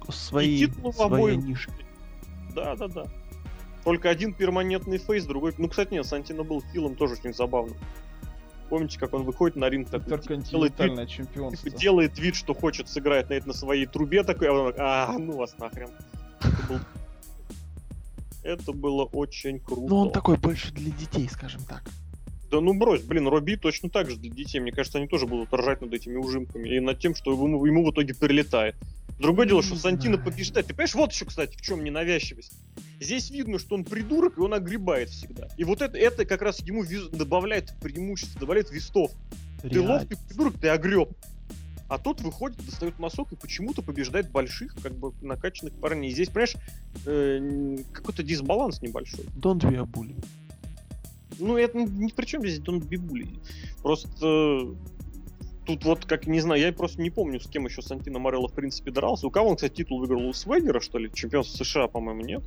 свои, 0.09 0.67
обоих. 0.97 1.43
ниша. 1.43 1.71
Да, 2.55 2.75
да, 2.75 2.87
да. 2.87 3.05
Только 3.87 4.09
один 4.09 4.33
перманентный 4.33 4.97
фейс, 4.97 5.23
другой... 5.23 5.53
Ну, 5.57 5.69
кстати, 5.69 5.93
нет, 5.93 6.05
Сантино 6.05 6.43
был 6.43 6.61
хилом 6.73 6.95
тоже 6.95 7.13
очень 7.13 7.33
забавно. 7.33 7.73
Помните, 8.67 8.99
как 8.99 9.13
он 9.13 9.23
выходит 9.23 9.55
на 9.55 9.69
ринг, 9.69 9.89
такой, 9.89 10.19
типа, 10.19 10.35
делает, 10.35 10.73
вид, 10.77 11.09
типа, 11.63 11.69
делает 11.79 12.19
вид, 12.19 12.35
что 12.35 12.53
хочет 12.53 12.89
сыграть 12.89 13.29
на 13.29 13.35
это 13.35 13.47
на 13.47 13.53
своей 13.53 13.85
трубе 13.85 14.23
такой, 14.23 14.49
а 14.49 14.51
он 14.51 14.73
а, 14.77 15.17
ну 15.17 15.37
вас 15.37 15.57
нахрен. 15.57 15.87
Это, 16.41 16.67
был- 16.67 16.79
Это 18.43 18.73
было 18.73 19.05
очень 19.05 19.61
круто. 19.61 19.87
Ну, 19.87 19.95
он 19.99 20.11
такой 20.11 20.35
больше 20.35 20.73
для 20.73 20.91
детей, 20.91 21.29
скажем 21.29 21.61
так. 21.61 21.83
Да 22.51 22.59
ну 22.59 22.73
брось, 22.77 23.03
блин, 23.03 23.29
Робби 23.29 23.55
точно 23.55 23.89
так 23.89 24.09
же 24.09 24.17
для 24.17 24.29
детей. 24.29 24.59
Мне 24.59 24.73
кажется, 24.73 24.97
они 24.97 25.07
тоже 25.07 25.27
будут 25.27 25.53
ржать 25.53 25.79
над 25.79 25.93
этими 25.93 26.17
ужимками 26.17 26.67
и 26.67 26.81
над 26.81 26.99
тем, 26.99 27.15
что 27.15 27.31
ему, 27.31 27.65
ему 27.65 27.85
в 27.85 27.91
итоге 27.91 28.13
прилетает. 28.13 28.75
Другое 29.19 29.47
дело, 29.47 29.63
что 29.63 29.75
Сантино 29.75 30.15
знаю. 30.15 30.31
побеждает. 30.31 30.67
Ты 30.67 30.73
понимаешь, 30.73 30.95
вот 30.95 31.11
еще, 31.11 31.25
кстати, 31.25 31.57
в 31.57 31.61
чем 31.61 31.83
ненавязчивость. 31.83 32.53
Здесь 32.99 33.29
видно, 33.31 33.57
что 33.59 33.75
он 33.75 33.83
придурок, 33.83 34.37
и 34.37 34.41
он 34.41 34.53
огребает 34.53 35.09
всегда. 35.09 35.47
И 35.57 35.63
вот 35.63 35.81
это, 35.81 35.97
это 35.97 36.25
как 36.25 36.41
раз 36.41 36.59
ему 36.61 36.83
виз- 36.83 37.09
добавляет 37.15 37.73
преимущество, 37.81 38.39
добавляет 38.39 38.71
вестов. 38.71 39.11
Ты 39.61 39.69
Реально. 39.69 39.93
ловкий 39.93 40.17
придурок, 40.27 40.59
ты 40.59 40.69
огреб. 40.69 41.09
А 41.89 41.97
тот 41.97 42.21
выходит, 42.21 42.57
достает 42.65 42.99
носок 42.99 43.31
и 43.31 43.35
почему-то 43.35 43.81
побеждает 43.81 44.29
больших, 44.29 44.75
как 44.83 44.93
бы 44.93 45.13
накачанных 45.21 45.73
парней. 45.75 46.11
И 46.11 46.13
здесь, 46.13 46.27
понимаешь, 46.27 46.55
э, 47.05 47.77
какой-то 47.93 48.23
дисбаланс 48.23 48.81
небольшой. 48.81 49.25
Don't 49.39 49.59
be 49.61 49.75
a 49.77 49.83
bully. 49.83 50.15
Ну, 51.39 51.55
это 51.57 51.77
ни 51.77 52.11
при 52.11 52.25
чем 52.25 52.41
здесь 52.41 52.59
Дон 52.59 52.79
Бибули. 52.81 53.29
Просто 53.83 54.09
э, 54.21 54.75
тут 55.67 55.83
вот, 55.83 56.05
как, 56.05 56.25
не 56.25 56.39
знаю, 56.39 56.61
я 56.61 56.71
просто 56.71 57.01
не 57.01 57.09
помню, 57.09 57.39
с 57.39 57.47
кем 57.47 57.65
еще 57.65 57.81
Сантино 57.81 58.19
Морелло 58.19 58.47
в 58.47 58.53
принципе 58.53 58.89
дрался. 58.89 59.27
У 59.27 59.31
кого 59.31 59.49
он, 59.49 59.55
кстати, 59.57 59.75
титул 59.75 59.99
выиграл? 59.99 60.25
У 60.25 60.33
Свегера, 60.33 60.79
что 60.79 60.97
ли? 60.97 61.11
Чемпионство 61.13 61.63
США, 61.63 61.87
по-моему, 61.87 62.21
нет? 62.21 62.43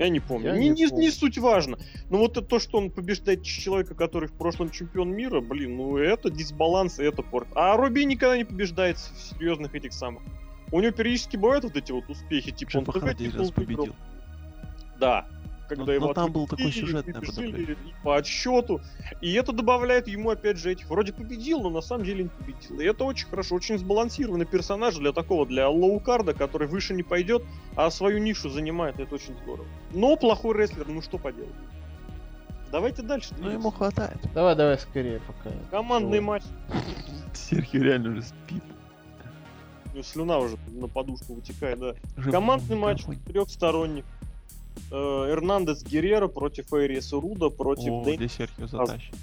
Я 0.00 0.08
не 0.08 0.18
помню. 0.18 0.54
Я 0.54 0.58
не, 0.58 0.70
не 0.70 0.88
помню. 0.88 1.02
не 1.02 1.10
суть 1.10 1.38
важно. 1.38 1.78
Но 2.08 2.18
вот 2.18 2.32
это 2.32 2.42
то, 2.42 2.58
что 2.58 2.78
он 2.78 2.90
побеждает 2.90 3.42
человека, 3.42 3.94
который 3.94 4.28
в 4.28 4.32
прошлом 4.32 4.70
чемпион 4.70 5.12
мира, 5.12 5.40
блин, 5.40 5.76
ну 5.76 5.98
это 5.98 6.30
дисбаланс, 6.30 6.98
и 6.98 7.04
это 7.04 7.22
порт. 7.22 7.48
А 7.54 7.76
Робби 7.76 8.02
никогда 8.02 8.36
не 8.36 8.44
побеждает 8.44 8.96
в 8.96 9.38
серьезных 9.38 9.74
этих 9.74 9.92
самых. 9.92 10.22
У 10.72 10.80
него 10.80 10.92
периодически 10.92 11.36
бывают 11.36 11.64
вот 11.64 11.76
эти 11.76 11.92
вот 11.92 12.08
успехи, 12.08 12.50
типа 12.50 12.78
он 12.78 12.84
Джеффа 12.84 13.00
ТВ 13.00 13.18
титул 13.18 13.52
победил. 13.52 13.94
Да. 14.98 15.28
Когда 15.70 15.84
Но- 15.84 15.92
его 15.92 16.06
но 16.08 16.14
там 16.14 16.32
был 16.32 16.48
такой 16.48 16.68
и 16.70 17.76
по 18.02 18.16
отсчету. 18.16 18.80
И 19.20 19.32
это 19.34 19.52
добавляет 19.52 20.08
ему, 20.08 20.30
опять 20.30 20.58
же, 20.58 20.72
этих. 20.72 20.90
Вроде 20.90 21.12
победил, 21.12 21.60
но 21.60 21.70
на 21.70 21.80
самом 21.80 22.04
деле 22.04 22.24
не 22.24 22.28
победил. 22.28 22.80
И 22.80 22.84
это 22.84 23.04
очень 23.04 23.28
хорошо, 23.28 23.54
очень 23.54 23.78
сбалансированный 23.78 24.46
персонаж 24.46 24.96
для 24.96 25.12
такого, 25.12 25.46
для 25.46 25.68
лоукарда, 25.68 26.34
который 26.34 26.66
выше 26.66 26.92
не 26.92 27.04
пойдет, 27.04 27.44
а 27.76 27.88
свою 27.92 28.18
нишу 28.18 28.50
занимает. 28.50 28.98
Это 28.98 29.14
очень 29.14 29.36
здорово. 29.44 29.68
Но 29.94 30.16
плохой 30.16 30.56
рестлер, 30.56 30.88
ну 30.88 31.02
что 31.02 31.18
поделать. 31.18 31.54
Давайте 32.72 33.02
дальше. 33.02 33.32
Ну, 33.38 33.50
ему 33.50 33.70
хватает. 33.70 34.18
Давай, 34.34 34.56
давай 34.56 34.76
скорее 34.76 35.20
пока. 35.20 35.54
Командный 35.70 36.18
Ой. 36.18 36.24
матч. 36.24 36.42
Серхио 37.32 37.80
реально 37.80 38.10
уже 38.10 38.22
спит. 38.22 38.64
У 39.86 39.90
него 39.92 40.02
слюна 40.02 40.38
уже 40.38 40.56
на 40.66 40.88
подушку 40.88 41.34
вытекает, 41.34 41.78
да. 41.78 41.94
Командный 42.28 42.76
матч 42.76 43.06
микрофоне. 43.06 43.20
трехсторонник. 43.24 44.04
Э, 44.90 45.30
Эрнандес 45.30 45.82
Геррера 45.84 46.28
против 46.28 46.72
Эриеса 46.72 47.20
Руда 47.20 47.48
против 47.50 47.90
О, 47.90 48.02
где 48.04 48.28
Серхио 48.28 48.66
затащит. 48.66 49.14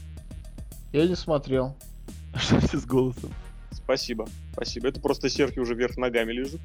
Я 0.94 1.08
не 1.08 1.16
смотрел. 1.16 1.76
Что 2.36 2.66
ты 2.66 2.78
с 2.80 2.86
голосом? 2.86 3.32
Спасибо, 3.72 4.28
спасибо. 4.54 4.88
Это 4.88 5.00
просто 5.00 5.30
Серхи 5.30 5.60
уже 5.60 5.74
вверх 5.76 5.98
ногами 5.98 6.32
лежит. 6.32 6.62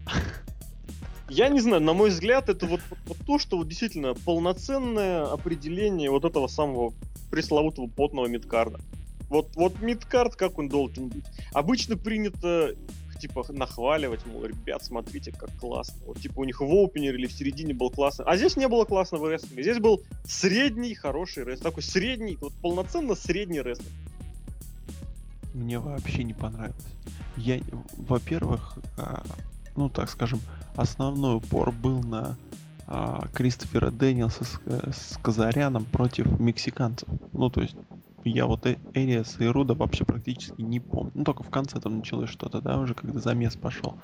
Я 1.28 1.48
не 1.48 1.60
знаю, 1.60 1.82
на 1.82 1.94
мой 1.94 2.10
взгляд, 2.10 2.48
это 2.48 2.66
вот, 2.66 2.80
вот- 2.90 2.98
вот 3.06 3.16
то, 3.26 3.38
что 3.38 3.56
вот 3.56 3.68
действительно 3.68 4.14
полноценное 4.14 5.24
определение 5.32 6.10
вот 6.10 6.24
этого 6.24 6.46
самого 6.46 6.92
пресловутого 7.30 7.86
потного 7.86 8.26
мидкарда. 8.26 8.80
Вот, 9.30 9.48
вот 9.56 9.80
мидкард, 9.80 10.36
как 10.36 10.58
он 10.58 10.68
должен 10.68 11.08
быть. 11.08 11.24
Обычно 11.54 11.96
принято 11.96 12.74
типа 13.22 13.44
нахваливать, 13.50 14.26
мол, 14.26 14.44
ребят, 14.44 14.84
смотрите, 14.84 15.30
как 15.32 15.50
классно. 15.56 15.94
Вот 16.06 16.20
типа 16.20 16.40
у 16.40 16.44
них 16.44 16.60
в 16.60 16.64
опенере 16.64 17.16
или 17.16 17.26
в 17.26 17.32
середине 17.32 17.72
был 17.72 17.88
классно. 17.90 18.24
А 18.24 18.36
здесь 18.36 18.56
не 18.56 18.66
было 18.66 18.84
классного 18.84 19.30
рестлинга. 19.30 19.62
Здесь 19.62 19.78
был 19.78 20.02
средний 20.24 20.94
хороший 20.94 21.44
рестлинг. 21.44 21.62
Такой 21.62 21.84
средний, 21.84 22.36
вот 22.40 22.52
полноценно 22.54 23.14
средний 23.14 23.60
рестлинг. 23.60 23.92
Мне 25.54 25.78
вообще 25.78 26.24
не 26.24 26.34
понравилось. 26.34 26.84
Я, 27.36 27.60
во-первых, 27.96 28.78
а, 28.98 29.22
ну 29.76 29.88
так 29.88 30.10
скажем, 30.10 30.40
основной 30.74 31.36
упор 31.36 31.70
был 31.70 32.02
на 32.02 32.36
а, 32.88 33.28
Кристофера 33.32 33.90
Дэниелса 33.90 34.44
с, 34.44 34.60
э, 34.66 34.90
с 34.92 35.16
Казаряном 35.22 35.84
против 35.84 36.26
мексиканцев. 36.40 37.08
Ну, 37.32 37.50
то 37.50 37.60
есть, 37.60 37.76
я 38.30 38.46
вот 38.46 38.66
Э- 38.66 38.76
Эриаса 38.94 39.44
и 39.44 39.46
Руда 39.46 39.74
вообще 39.74 40.04
практически 40.04 40.60
не 40.62 40.80
помню. 40.80 41.10
Ну, 41.14 41.24
только 41.24 41.42
в 41.42 41.50
конце 41.50 41.80
там 41.80 41.98
началось 41.98 42.30
что-то, 42.30 42.60
да, 42.60 42.78
уже 42.78 42.94
когда 42.94 43.18
замес 43.20 43.56
пошел. 43.56 43.94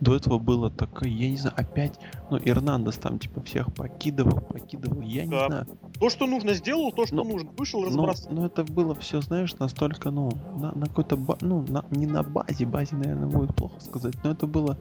До 0.00 0.14
этого 0.16 0.38
было 0.38 0.70
такое, 0.70 1.08
я 1.08 1.30
не 1.30 1.36
знаю, 1.36 1.54
опять, 1.58 1.98
ну, 2.30 2.38
Эрнандес 2.38 2.96
там, 2.96 3.18
типа, 3.18 3.42
всех 3.42 3.72
покидывал, 3.74 4.40
покидывал, 4.40 5.00
я 5.02 5.24
не 5.24 5.30
Да. 5.30 5.46
знаю. 5.46 5.66
То, 5.98 6.10
что 6.10 6.26
нужно, 6.26 6.54
сделал, 6.54 6.92
то, 6.92 7.06
что 7.06 7.16
Ну, 7.16 7.24
нужно. 7.24 7.50
Вышел, 7.56 7.84
разбросал. 7.84 8.32
ну, 8.32 8.46
это 8.46 8.64
было 8.64 8.94
все, 8.94 9.20
знаешь, 9.20 9.54
настолько, 9.58 10.10
ну, 10.10 10.30
на, 10.56 10.72
на 10.74 10.86
какой-то, 10.86 11.16
ба- 11.16 11.38
ну, 11.40 11.64
на- 11.68 11.84
не 11.90 12.06
на 12.06 12.22
базе, 12.22 12.64
базе, 12.66 12.96
наверное, 12.96 13.26
будет 13.28 13.54
плохо 13.54 13.78
сказать, 13.80 14.14
но 14.24 14.30
это 14.30 14.46
было, 14.46 14.78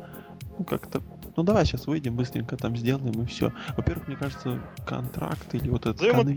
ну, 0.57 0.63
как-то, 0.65 1.01
ну, 1.35 1.43
давай 1.43 1.65
сейчас 1.65 1.87
выйдем, 1.87 2.15
быстренько 2.15 2.55
там 2.57 2.75
сделаем 2.77 3.21
и 3.21 3.25
все. 3.25 3.51
Во-первых, 3.75 4.07
мне 4.07 4.15
кажется, 4.17 4.61
контракт 4.85 5.53
или 5.53 5.69
вот 5.69 5.85
этот 5.85 6.01
Назовем 6.01 6.19
это 6.19 6.29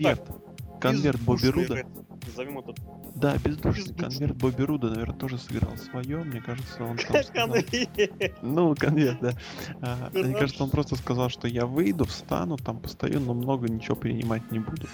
конверт, 0.83 1.17
конверт 1.19 1.21
Бобби 1.23 1.41
Бездушный 1.43 1.63
Руда, 1.63 1.75
рестлинг. 1.77 2.27
Назовем 2.27 2.59
это 2.59 2.75
да, 3.15 3.37
бездушный 3.37 3.73
бездушный. 3.83 3.95
конверт 3.97 4.37
Бобби 4.37 4.63
Руда, 4.63 4.89
наверное, 4.91 5.17
тоже 5.17 5.39
сыграл 5.39 5.77
свое, 5.77 6.19
мне 6.25 6.41
кажется, 6.41 6.85
он 6.85 6.97
там 7.09 7.23
сказал- 7.25 7.49
конверт. 7.53 8.43
ну, 8.43 8.75
конверт, 8.75 9.19
да. 9.21 9.33
А, 9.81 10.11
мне 10.13 10.23
Хорошо. 10.23 10.39
кажется, 10.39 10.65
он 10.65 10.71
просто 10.71 10.97
сказал, 10.97 11.29
что 11.31 11.49
я 11.49 11.67
выйду, 11.67 12.05
встану, 12.05 12.57
там 12.57 12.79
постою, 12.81 13.21
но 13.21 13.35
много 13.35 13.69
ничего 13.69 13.97
принимать 13.97 14.51
не 14.51 14.59
буду. 14.59 14.87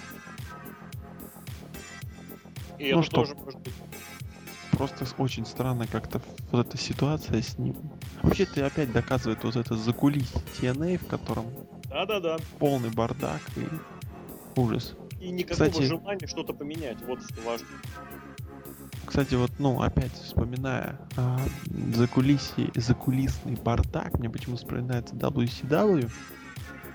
И 2.77 2.93
Ну 2.93 2.99
это 2.99 3.03
что? 3.03 3.15
тоже 3.17 3.35
может 3.35 3.59
быть. 3.59 3.73
просто 4.71 5.05
очень 5.17 5.45
странно 5.45 5.85
как-то 5.87 6.21
вот 6.51 6.65
эта 6.67 6.77
ситуация 6.77 7.41
с 7.41 7.57
ним. 7.57 7.75
Вообще 8.23 8.45
ты 8.45 8.61
опять 8.61 8.91
доказывает 8.93 9.43
вот 9.43 9.55
это 9.57 9.75
закулисье 9.75 10.41
TNA, 10.59 10.97
в 10.99 11.07
котором 11.07 11.45
Да-да-да. 11.89 12.37
полный 12.57 12.89
бардак 12.89 13.41
и 13.57 13.65
ужас. 14.59 14.95
И 15.19 15.29
никакого 15.31 15.69
Кстати- 15.69 15.85
желания 15.87 16.27
что-то 16.27 16.53
поменять. 16.53 16.97
Вот 17.05 17.19
что 17.23 17.41
важно. 17.41 17.67
Кстати, 19.05 19.35
вот, 19.35 19.51
ну, 19.59 19.81
опять 19.81 20.13
вспоминая 20.13 20.99
а, 21.17 21.39
закулисье, 21.95 22.71
закулисный 22.75 23.55
бардак, 23.55 24.19
мне 24.19 24.29
почему 24.29 24.55
вспоминается 24.55 25.15
WCW. 25.15 26.09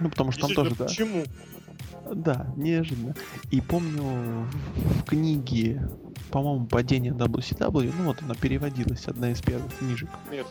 Ну, 0.01 0.11
потому 0.11 0.31
что 0.33 0.47
там 0.47 0.55
тоже, 0.55 0.75
да. 0.77 0.85
Почему? 0.85 1.25
Да, 2.13 2.53
неожиданно. 2.57 3.15
И 3.51 3.61
помню 3.61 4.47
в, 4.77 5.05
книге, 5.05 5.89
по-моему, 6.31 6.67
падение 6.67 7.13
WCW, 7.13 7.93
ну 7.99 8.05
вот 8.05 8.23
она 8.23 8.35
переводилась, 8.35 9.07
одна 9.07 9.31
из 9.31 9.41
первых 9.41 9.75
книжек. 9.79 10.09
Нет. 10.31 10.47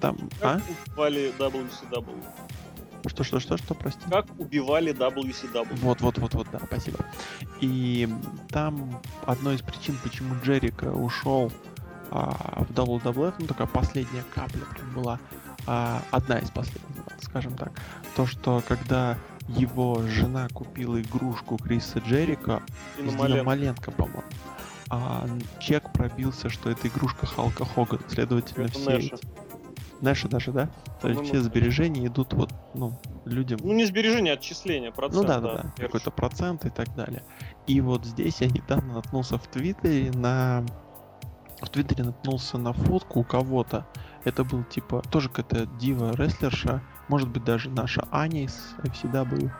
Там, 0.00 0.18
а? 0.42 0.58
Как 0.58 0.62
убивали 0.88 1.32
WCW? 1.38 2.24
Что, 3.06 3.22
что, 3.24 3.40
что, 3.40 3.56
что, 3.56 3.74
прости? 3.74 4.00
Как 4.10 4.26
убивали 4.38 4.92
WCW? 4.94 5.76
Вот, 5.80 6.00
вот, 6.00 6.18
вот, 6.18 6.34
вот, 6.34 6.46
да, 6.50 6.60
спасибо. 6.66 6.98
И 7.60 8.08
там 8.48 9.00
одной 9.26 9.56
из 9.56 9.62
причин, 9.62 9.96
почему 10.02 10.34
Джерика 10.42 10.86
ушел 10.90 11.52
а, 12.10 12.64
в 12.68 12.72
WWF, 12.72 13.34
ну 13.38 13.46
такая 13.46 13.66
последняя 13.66 14.24
капля 14.34 14.62
прям 14.74 14.92
была, 14.94 15.18
а, 15.66 16.02
одна 16.10 16.38
из 16.38 16.50
последних, 16.50 16.82
скажем 17.22 17.54
так, 17.56 17.72
то, 18.16 18.26
что 18.26 18.62
когда 18.66 19.18
его 19.48 20.00
жена 20.08 20.48
купила 20.52 21.00
игрушку 21.00 21.58
Криса 21.58 21.98
Джерика, 21.98 22.62
И 22.98 23.02
из 23.02 23.12
на 23.12 23.18
Маленко. 23.18 23.44
Маленко, 23.44 23.90
по-моему, 23.90 24.22
а 24.88 25.26
чек 25.60 25.90
пробился, 25.92 26.48
что 26.48 26.70
это 26.70 26.88
игрушка 26.88 27.26
Халка 27.26 27.64
Хогана, 27.64 28.02
следовательно, 28.08 28.64
Это 28.66 28.72
все 28.78 28.90
Нэша. 28.90 29.14
эти- 29.16 29.26
Нэша 30.04 30.28
даже, 30.28 30.52
да? 30.52 30.66
То 31.00 31.08
есть 31.08 31.20
По-моему, 31.20 31.24
все 31.24 31.40
сбережения 31.40 32.06
идут 32.06 32.34
вот, 32.34 32.52
ну, 32.74 32.92
людям 33.24 33.58
Ну, 33.62 33.72
не 33.72 33.86
сбережение, 33.86 34.34
а 34.34 34.36
отчисление, 34.36 34.92
процент. 34.92 35.22
ну 35.22 35.26
да, 35.26 35.40
да, 35.40 35.54
да, 35.54 35.72
какой-то 35.78 36.10
процент 36.10 36.66
и 36.66 36.70
так 36.70 36.94
далее. 36.94 37.22
И 37.66 37.80
вот 37.80 38.04
здесь 38.04 38.42
я 38.42 38.48
недавно 38.48 38.94
наткнулся 38.94 39.38
в 39.38 39.46
Твиттере 39.46 40.10
на... 40.12 40.62
В 41.62 41.70
Твиттере 41.70 42.04
наткнулся 42.04 42.58
на 42.58 42.74
фотку 42.74 43.20
у 43.20 43.24
кого-то. 43.24 43.86
Это 44.24 44.44
был 44.44 44.62
типа 44.64 45.02
тоже 45.10 45.30
какая-то 45.30 45.66
дива-рестлерша, 45.78 46.82
может 47.08 47.30
быть 47.30 47.44
даже 47.44 47.70
наша 47.70 48.06
Аня 48.10 48.44
из 48.44 48.74
FCW. 48.82 49.50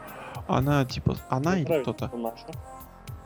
Она 0.47 0.85
типа, 0.85 1.17
она 1.31 1.57
или 1.57 1.81
кто-то, 1.81 2.11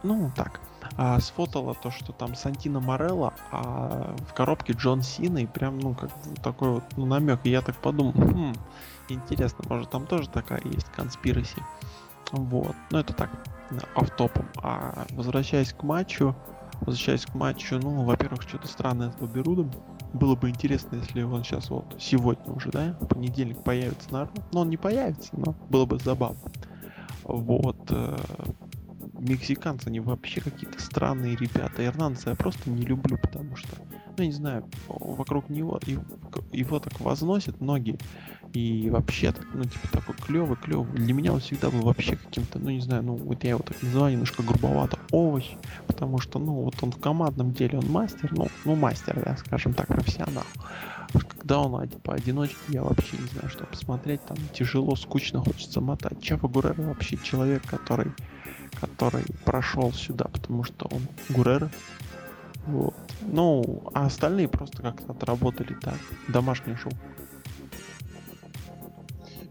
ну 0.05 0.31
так, 0.37 0.61
а, 0.97 1.21
сфотала 1.21 1.75
то, 1.75 1.91
что 1.91 2.13
там 2.13 2.35
Сантино 2.35 2.81
Морелло, 2.81 3.35
а 3.51 4.15
в 4.29 4.35
коробке 4.35 4.73
Джон 4.73 5.03
Сина, 5.03 5.39
и 5.39 5.47
прям, 5.47 5.79
ну, 5.79 5.95
как 5.95 6.11
бы 6.11 6.37
такой 6.43 6.71
вот 6.71 6.85
ну, 6.97 7.07
намек. 7.07 7.41
И 7.45 7.51
я 7.51 7.61
так 7.61 7.77
подумал, 7.77 8.13
хм, 8.13 8.55
интересно, 9.09 9.65
может 9.69 9.91
там 9.91 10.07
тоже 10.07 10.29
такая 10.29 10.61
есть 10.65 10.89
конспираси. 10.91 11.63
Вот, 12.33 12.77
ну 12.91 12.99
это 12.99 13.13
так, 13.13 13.31
автопом. 13.95 14.49
А 14.63 15.07
возвращаясь 15.11 15.73
к 15.73 15.83
матчу, 15.83 16.35
возвращаясь 16.81 17.27
к 17.27 17.35
матчу, 17.35 17.79
ну, 17.79 18.05
во-первых, 18.05 18.43
что-то 18.43 18.69
странное 18.69 19.11
с 19.11 19.15
Бобби. 19.17 19.43
Было 20.13 20.37
бы 20.37 20.49
интересно, 20.49 20.97
если 20.97 21.23
он 21.23 21.45
сейчас 21.45 21.69
вот 21.69 21.85
сегодня 21.99 22.53
уже, 22.53 22.71
да, 22.71 22.97
в 23.01 23.07
понедельник 23.07 23.63
появится 23.63 24.11
на. 24.13 24.29
Ну, 24.53 24.61
он 24.61 24.71
не 24.71 24.79
появится, 24.79 25.31
но 25.33 25.55
было 25.69 25.85
бы 25.85 25.99
забавно. 25.99 26.39
Вот. 27.25 27.77
Мексиканцы, 29.19 29.89
они 29.89 30.01
вообще 30.01 30.41
какие-то 30.41 30.81
странные 30.81 31.37
ребята. 31.37 31.85
Ирландца 31.85 32.31
я 32.31 32.37
просто 32.37 32.71
не 32.71 32.83
люблю, 32.83 33.19
потому 33.19 33.57
что, 33.57 33.69
ну, 34.17 34.25
не 34.25 34.33
знаю, 34.33 34.65
вокруг 34.89 35.49
него 35.49 35.81
и- 35.87 35.99
его 36.53 36.79
так 36.79 37.01
возносят 37.01 37.61
многие. 37.61 37.99
И 38.55 38.89
вообще 38.91 39.33
так, 39.33 39.47
ну, 39.53 39.65
типа 39.65 39.89
такой 39.93 40.15
клевый, 40.15 40.57
клевый. 40.57 40.91
Для 40.93 41.13
меня 41.13 41.33
он 41.35 41.41
всегда 41.41 41.69
был 41.71 41.83
вообще 41.83 42.17
каким-то, 42.17 42.59
ну, 42.59 42.71
не 42.71 42.81
знаю, 42.81 43.03
ну, 43.03 43.17
вот 43.17 43.45
я 43.45 43.51
его 43.51 43.61
так 43.61 43.83
называю, 43.83 44.13
немножко 44.13 44.43
грубовато, 44.43 44.99
овощ. 45.13 45.51
Потому 45.87 46.19
что, 46.19 46.39
ну, 46.39 46.53
вот 46.63 46.77
он 46.83 46.91
в 46.93 46.99
командном 46.99 47.53
деле, 47.53 47.79
он 47.79 47.91
мастер, 47.91 48.31
ну, 48.33 48.47
ну, 48.65 48.75
мастер, 48.75 49.23
да, 49.23 49.37
скажем 49.37 49.75
так, 49.75 49.89
профессионал. 49.89 50.45
А 51.13 51.19
Когда 51.21 51.59
он 51.61 51.81
один- 51.81 52.01
поодиночке, 52.01 52.57
я 52.69 52.83
вообще 52.83 53.17
не 53.19 53.27
знаю, 53.29 53.49
что 53.51 53.65
посмотреть, 53.65 54.25
там 54.27 54.37
тяжело, 54.55 54.95
скучно, 54.97 55.41
хочется 55.41 55.81
мотать. 55.81 56.23
Чафа 56.23 56.49
Гурера 56.49 56.75
вообще 56.83 57.17
человек, 57.19 57.63
который, 57.67 58.13
который 58.81 59.25
прошел 59.45 59.93
сюда, 59.93 60.27
потому 60.33 60.65
что 60.65 60.89
он 60.91 61.03
Гурера. 61.29 61.71
Вот. 62.67 62.95
Ну, 63.23 63.83
а 63.95 64.07
остальные 64.07 64.49
просто 64.49 64.83
как-то 64.83 65.13
отработали 65.13 65.75
так. 65.81 65.97
Домашнее 66.29 66.77
шоу. 66.77 66.93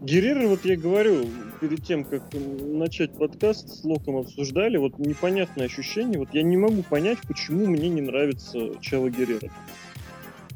Геррера, 0.00 0.46
вот 0.46 0.64
я 0.64 0.76
говорю, 0.76 1.26
перед 1.60 1.84
тем, 1.84 2.04
как 2.04 2.22
начать 2.32 3.12
подкаст, 3.12 3.68
с 3.68 3.84
Локом 3.84 4.16
обсуждали, 4.16 4.76
вот 4.76 4.98
непонятное 4.98 5.66
ощущение, 5.66 6.20
вот 6.20 6.28
я 6.32 6.44
не 6.44 6.56
могу 6.56 6.84
понять, 6.84 7.18
почему 7.26 7.66
мне 7.66 7.88
не 7.88 8.00
нравится 8.00 8.80
Чава 8.80 9.10
Геррера. 9.10 9.50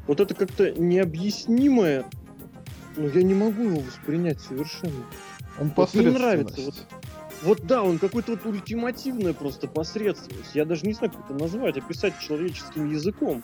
Вот 0.06 0.20
это 0.20 0.34
как-то 0.34 0.70
необъяснимое, 0.70 2.04
но 2.96 3.08
я 3.08 3.22
не 3.24 3.34
могу 3.34 3.62
его 3.62 3.80
воспринять 3.80 4.40
совершенно. 4.40 5.04
Он 5.60 5.72
Вот 5.74 5.92
не 5.94 6.06
нравится, 6.06 6.54
посредственность. 6.54 6.86
Вот 7.42 7.66
да, 7.66 7.82
он 7.82 7.98
какой-то 7.98 8.32
вот 8.32 8.46
ультимативная 8.46 9.34
просто 9.34 9.66
посредственность. 9.66 10.54
Я 10.54 10.64
даже 10.64 10.86
не 10.86 10.92
знаю, 10.92 11.12
как 11.12 11.24
это 11.24 11.34
назвать, 11.34 11.76
описать 11.76 12.18
человеческим 12.20 12.88
языком. 12.88 13.42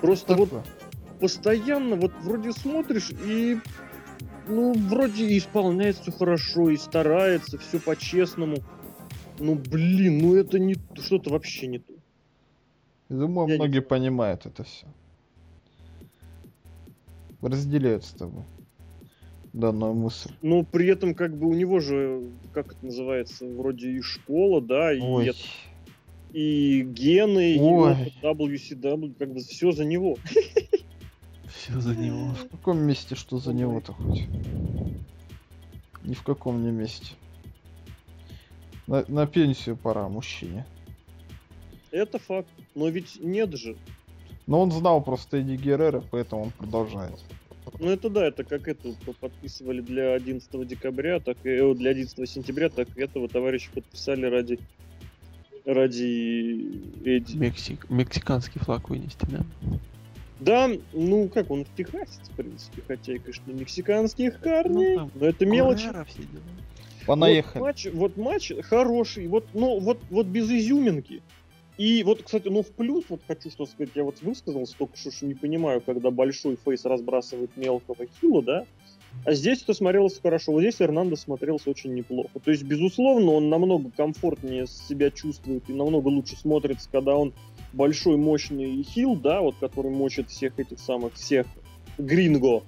Просто 0.00 0.34
вот 0.34 0.50
Такое. 0.50 0.64
постоянно 1.20 1.96
вот 1.96 2.12
вроде 2.20 2.52
смотришь 2.52 3.10
и 3.10 3.58
ну 4.48 4.74
вроде 4.74 5.36
исполняет 5.38 5.96
все 5.96 6.12
хорошо 6.12 6.70
и 6.70 6.76
старается 6.76 7.56
все 7.58 7.78
по-честному. 7.78 8.56
Ну 9.38 9.54
блин, 9.54 10.18
ну 10.18 10.34
это 10.34 10.58
не 10.58 10.74
что-то 10.96 11.30
вообще 11.30 11.68
не 11.68 11.78
то. 11.78 11.94
Я 13.08 13.16
Думаю, 13.16 13.48
Я 13.48 13.54
не 13.54 13.58
многие 13.60 13.80
понимают 13.80 14.46
это 14.46 14.64
все. 14.64 14.86
Разделяют 17.40 18.04
с 18.04 18.10
тобой 18.10 18.44
данную 19.56 19.94
мысль. 19.94 20.30
Но 20.42 20.62
при 20.64 20.86
этом 20.88 21.14
как 21.14 21.36
бы 21.36 21.48
у 21.48 21.54
него 21.54 21.80
же, 21.80 22.30
как 22.52 22.72
это 22.72 22.84
называется, 22.84 23.46
вроде 23.46 23.90
и 23.90 24.00
школа, 24.02 24.60
да, 24.60 24.92
и, 24.92 25.00
Ой, 25.00 25.28
это- 25.28 25.38
и 26.32 26.82
гены, 26.82 27.54
и 27.56 27.58
Ой. 27.60 27.92
опыт 27.92 28.12
WCW, 28.22 29.14
как 29.18 29.32
бы 29.32 29.40
все 29.40 29.72
за 29.72 29.84
него. 29.84 30.16
Все 31.48 31.80
за 31.80 31.96
него. 31.96 32.34
в 32.34 32.48
каком 32.50 32.78
месте 32.78 33.14
что 33.14 33.38
за 33.38 33.52
него-то 33.54 33.92
хоть? 33.94 34.24
Ни 36.04 36.14
в 36.14 36.22
каком 36.22 36.62
не 36.62 36.70
месте. 36.70 37.14
На, 38.86 39.04
на 39.08 39.26
пенсию 39.26 39.76
пора 39.76 40.08
мужчине. 40.08 40.66
Это 41.90 42.18
факт. 42.18 42.48
Но 42.74 42.88
ведь 42.88 43.18
нет 43.20 43.56
же. 43.56 43.76
Но 44.46 44.60
он 44.60 44.70
знал 44.70 45.02
просто 45.02 45.38
Эдди 45.38 45.56
Геррера, 45.56 46.04
поэтому 46.10 46.42
он 46.44 46.50
продолжает. 46.50 47.18
Ну 47.78 47.90
это 47.90 48.08
да, 48.08 48.26
это 48.26 48.44
как 48.44 48.68
это 48.68 48.92
п- 49.04 49.12
подписывали 49.12 49.80
для 49.80 50.14
11 50.14 50.66
декабря, 50.66 51.20
так 51.20 51.36
и 51.44 51.74
для 51.74 51.90
11 51.90 52.28
сентября, 52.28 52.68
так 52.68 52.88
и 52.96 53.02
этого 53.02 53.28
товарища 53.28 53.70
подписали 53.74 54.26
ради 54.26 54.58
ради 55.64 56.80
Эдди. 57.04 57.36
Мексик... 57.36 57.90
Мексиканский 57.90 58.60
флаг 58.60 58.88
вынести, 58.88 59.26
да? 59.28 59.44
Да, 60.38 60.70
ну 60.92 61.28
как 61.28 61.50
он 61.50 61.66
техасец, 61.76 62.28
в 62.30 62.36
принципе, 62.36 62.82
хотя 62.86 63.14
и, 63.14 63.18
конечно, 63.18 63.50
мексиканских 63.52 64.38
корней, 64.40 64.96
там 64.96 65.10
но 65.14 65.26
это 65.26 65.44
дела. 65.44 66.04
Понаехали. 67.06 67.58
Вот 67.58 67.66
матч, 67.66 67.86
вот 67.92 68.16
матч 68.16 68.52
хороший, 68.62 69.28
вот, 69.28 69.46
но 69.54 69.78
вот, 69.78 70.00
вот 70.10 70.26
без 70.26 70.50
изюминки. 70.50 71.22
И 71.78 72.02
вот, 72.04 72.22
кстати, 72.22 72.48
ну 72.48 72.62
в 72.62 72.68
плюс, 72.68 73.04
вот 73.08 73.20
хочу 73.26 73.50
что 73.50 73.66
сказать, 73.66 73.90
я 73.94 74.04
вот 74.04 74.22
высказался, 74.22 74.74
только 74.78 74.96
что 74.96 75.10
что 75.10 75.26
не 75.26 75.34
понимаю, 75.34 75.82
когда 75.82 76.10
большой 76.10 76.56
фейс 76.56 76.84
разбрасывает 76.84 77.54
мелкого 77.56 78.06
хила, 78.18 78.42
да, 78.42 78.66
а 79.24 79.32
здесь 79.32 79.62
это 79.62 79.74
смотрелось 79.74 80.18
хорошо, 80.20 80.52
вот 80.52 80.60
здесь 80.60 80.80
Эрнандо 80.80 81.16
смотрелся 81.16 81.70
очень 81.70 81.94
неплохо. 81.94 82.38
То 82.42 82.50
есть, 82.50 82.62
безусловно, 82.62 83.32
он 83.32 83.48
намного 83.48 83.90
комфортнее 83.90 84.66
себя 84.66 85.10
чувствует 85.10 85.68
и 85.68 85.72
намного 85.72 86.08
лучше 86.08 86.36
смотрится, 86.36 86.88
когда 86.90 87.16
он 87.16 87.32
большой, 87.72 88.16
мощный 88.16 88.82
хил, 88.82 89.16
да, 89.16 89.40
вот 89.40 89.56
который 89.58 89.90
мочит 89.90 90.30
всех 90.30 90.58
этих 90.58 90.78
самых, 90.78 91.14
всех 91.14 91.46
гринго. 91.98 92.62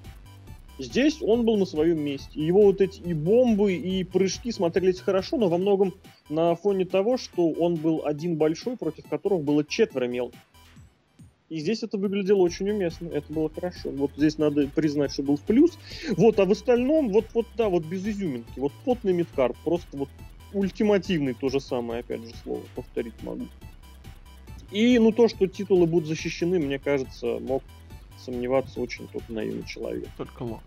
Здесь 0.79 1.20
он 1.20 1.45
был 1.45 1.57
на 1.57 1.64
своем 1.64 2.01
месте. 2.01 2.41
Его 2.41 2.62
вот 2.62 2.81
эти 2.81 3.01
и 3.01 3.12
бомбы, 3.12 3.74
и 3.74 4.05
прыжки 4.05 4.53
смотрелись 4.53 5.01
хорошо, 5.01 5.37
но 5.37 5.49
во 5.49 5.59
многом 5.59 5.95
на 6.29 6.55
фоне 6.55 6.85
того, 6.85 7.16
что 7.16 7.51
он 7.51 7.74
был 7.74 8.03
один 8.05 8.37
большой, 8.37 8.76
против 8.76 9.07
которого 9.09 9.43
было 9.43 9.64
четверо 9.64 10.07
мелких. 10.07 10.39
И 11.49 11.61
здесь 11.61 11.83
это 11.83 11.97
выглядело 11.97 12.39
очень 12.39 12.70
уместно, 12.70 13.09
это 13.09 13.33
было 13.33 13.49
хорошо. 13.49 13.91
Вот 13.91 14.11
здесь 14.16 14.37
надо 14.37 14.68
признать, 14.68 15.12
что 15.12 15.22
был 15.22 15.37
в 15.37 15.41
плюс. 15.41 15.79
Вот, 16.16 16.39
а 16.39 16.45
в 16.45 16.53
остальном, 16.53 17.09
вот, 17.09 17.24
вот 17.33 17.47
да, 17.57 17.70
вот 17.70 17.85
без 17.85 18.07
изюминки. 18.07 18.59
Вот 18.59 18.72
потный 18.85 19.14
мидкарт, 19.14 19.57
просто 19.64 19.97
вот 19.97 20.11
ультимативный 20.53 21.35
то 21.35 21.49
же 21.49 21.59
самое, 21.61 22.01
опять 22.01 22.20
же, 22.20 22.35
слово 22.43 22.62
повторить 22.74 23.14
могу. 23.22 23.47
И, 24.70 24.99
ну, 24.99 25.11
то, 25.12 25.29
что 25.29 25.47
титулы 25.47 25.87
будут 25.87 26.09
защищены, 26.09 26.59
мне 26.59 26.79
кажется, 26.79 27.39
мог 27.41 27.62
сомневаться 28.29 28.81
очень 28.81 29.09
тот 29.09 29.22
наивный 29.29 29.64
человек. 29.64 30.09
Только 30.16 30.43
лог. 30.43 30.61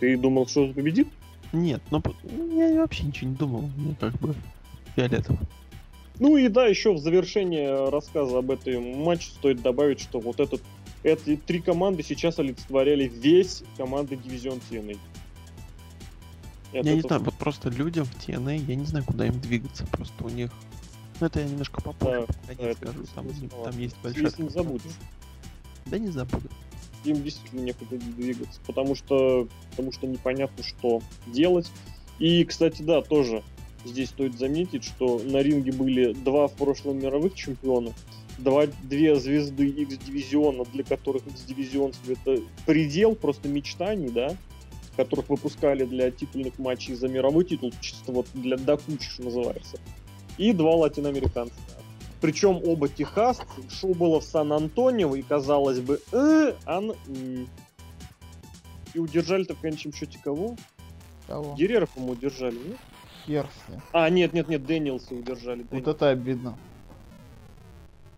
Ты 0.00 0.16
думал, 0.16 0.46
что 0.46 0.66
победит? 0.72 1.08
Нет, 1.52 1.82
ну 1.90 2.02
я 2.56 2.80
вообще 2.80 3.04
ничего 3.04 3.30
не 3.30 3.36
думал. 3.36 3.70
Мне 3.76 3.94
как 4.00 4.14
бы 4.14 4.34
фиолетово. 4.96 5.38
Ну 6.18 6.36
и 6.36 6.48
да, 6.48 6.66
еще 6.66 6.92
в 6.92 6.98
завершение 6.98 7.90
рассказа 7.90 8.38
об 8.38 8.50
этом 8.50 9.02
матче 9.02 9.30
стоит 9.30 9.62
добавить, 9.62 10.00
что 10.00 10.20
вот 10.20 10.40
этот, 10.40 10.62
эти 11.02 11.36
три 11.36 11.60
команды 11.60 12.02
сейчас 12.02 12.38
олицетворяли 12.38 13.08
весь 13.08 13.64
команды 13.76 14.16
дивизион 14.16 14.60
TNA. 14.70 14.98
Это 16.72 16.88
я 16.88 16.94
не 16.94 17.00
знаю, 17.02 17.22
вот 17.22 17.34
просто 17.34 17.68
людям 17.68 18.04
в 18.04 18.16
TNA, 18.16 18.64
я 18.66 18.74
не 18.74 18.84
знаю, 18.84 19.04
куда 19.04 19.26
им 19.26 19.40
двигаться. 19.40 19.86
Просто 19.86 20.24
у 20.24 20.28
них... 20.28 20.50
Ну 21.20 21.26
это 21.26 21.40
я 21.40 21.46
немножко 21.46 21.80
попозже 21.80 22.26
Да, 22.48 22.54
да, 22.54 22.74
скажу. 22.74 23.04
Там, 23.14 23.26
там 23.64 23.78
есть 23.78 23.96
Если 24.02 24.22
большая... 24.22 24.44
не 24.44 24.50
забудешь. 24.50 24.92
Да 25.86 25.98
не 25.98 26.08
забуду. 26.08 26.48
им 27.04 27.22
действительно 27.22 27.60
некуда 27.60 27.96
двигаться, 27.98 28.60
потому 28.66 28.94
что, 28.94 29.48
потому 29.70 29.92
что 29.92 30.06
непонятно, 30.06 30.64
что 30.64 31.02
делать. 31.26 31.70
И, 32.18 32.44
кстати, 32.44 32.82
да, 32.82 33.02
тоже 33.02 33.42
здесь 33.84 34.10
стоит 34.10 34.38
заметить, 34.38 34.84
что 34.84 35.18
на 35.18 35.38
ринге 35.42 35.72
были 35.72 36.12
два 36.12 36.48
в 36.48 36.54
прошлом 36.54 36.98
мировых 36.98 37.34
чемпиона, 37.34 37.92
два, 38.38 38.66
две 38.66 39.16
звезды 39.16 39.68
X-дивизиона, 39.68 40.64
для 40.72 40.84
которых 40.84 41.26
X-дивизион 41.26 41.92
это 42.06 42.40
предел 42.66 43.14
просто 43.14 43.48
мечтаний, 43.48 44.08
да, 44.08 44.36
которых 44.96 45.28
выпускали 45.28 45.84
для 45.84 46.10
титульных 46.10 46.58
матчей 46.58 46.94
за 46.94 47.08
мировой 47.08 47.44
титул, 47.44 47.72
чисто 47.80 48.12
вот 48.12 48.26
для 48.32 48.56
докучи, 48.56 49.08
что 49.08 49.24
называется. 49.24 49.78
И 50.38 50.52
два 50.52 50.74
латиноамериканца. 50.76 51.54
Причем 52.24 52.62
оба 52.66 52.88
техасцы. 52.88 53.44
Шоу 53.68 53.92
было 53.94 54.18
в 54.18 54.24
Сан-Антонио, 54.24 55.14
и 55.14 55.20
казалось 55.20 55.80
бы, 55.80 56.00
э, 56.10 56.54
ан. 56.64 56.94
И 58.94 58.98
удержали-то 58.98 59.54
в 59.54 59.60
конечном 59.60 59.92
счете 59.92 60.18
кого? 60.24 60.56
Кого? 61.26 61.54
Геррера, 61.54 61.84
по-моему, 61.84 62.14
удержали, 62.14 62.54
нет? 62.54 62.78
Хер 63.26 63.46
с 63.66 63.68
ним. 63.70 63.80
А, 63.92 64.08
нет, 64.08 64.32
нет, 64.32 64.48
нет, 64.48 64.64
Дэниелса 64.64 65.14
удержали. 65.14 65.66
Вот 65.70 65.86
это 65.86 66.08
обидно. 66.08 66.56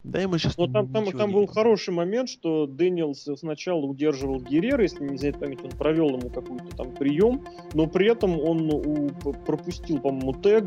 Да 0.04 0.20
ему 0.20 0.38
сейчас 0.38 0.56
Но 0.56 0.68
там, 0.68 0.86
там, 0.92 1.10
там 1.10 1.32
был 1.32 1.48
хороший 1.48 1.92
момент, 1.92 2.28
что 2.28 2.68
Дэниелс 2.68 3.26
сначала 3.40 3.80
удерживал 3.86 4.38
Геррера, 4.40 4.84
если 4.84 5.02
не 5.02 5.18
знает 5.18 5.40
память, 5.40 5.64
он 5.64 5.70
провел 5.70 6.10
ему 6.10 6.30
какой-то 6.30 6.76
там 6.76 6.92
прием, 6.92 7.42
но 7.74 7.88
при 7.88 8.08
этом 8.08 8.38
он 8.38 8.70
у- 8.72 9.08
п- 9.08 9.32
пропустил, 9.32 9.98
по-моему, 9.98 10.32
тег, 10.34 10.66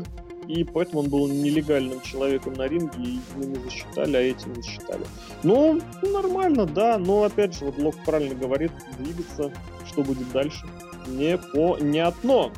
и 0.50 0.64
поэтому 0.64 1.02
он 1.02 1.08
был 1.08 1.28
нелегальным 1.28 2.00
человеком 2.00 2.54
на 2.54 2.66
ринге, 2.66 2.98
и 2.98 3.20
его 3.36 3.44
не 3.44 3.54
засчитали, 3.62 4.16
а 4.16 4.20
эти 4.20 4.48
не 4.48 4.56
засчитали. 4.56 5.04
Ну, 5.44 5.80
нормально, 6.02 6.66
да, 6.66 6.98
но 6.98 7.22
опять 7.22 7.56
же, 7.56 7.66
вот 7.66 7.78
Лок 7.78 7.94
правильно 8.04 8.34
говорит, 8.34 8.72
двигаться, 8.98 9.52
что 9.86 10.02
будет 10.02 10.30
дальше, 10.32 10.66
непонятно. 11.06 12.50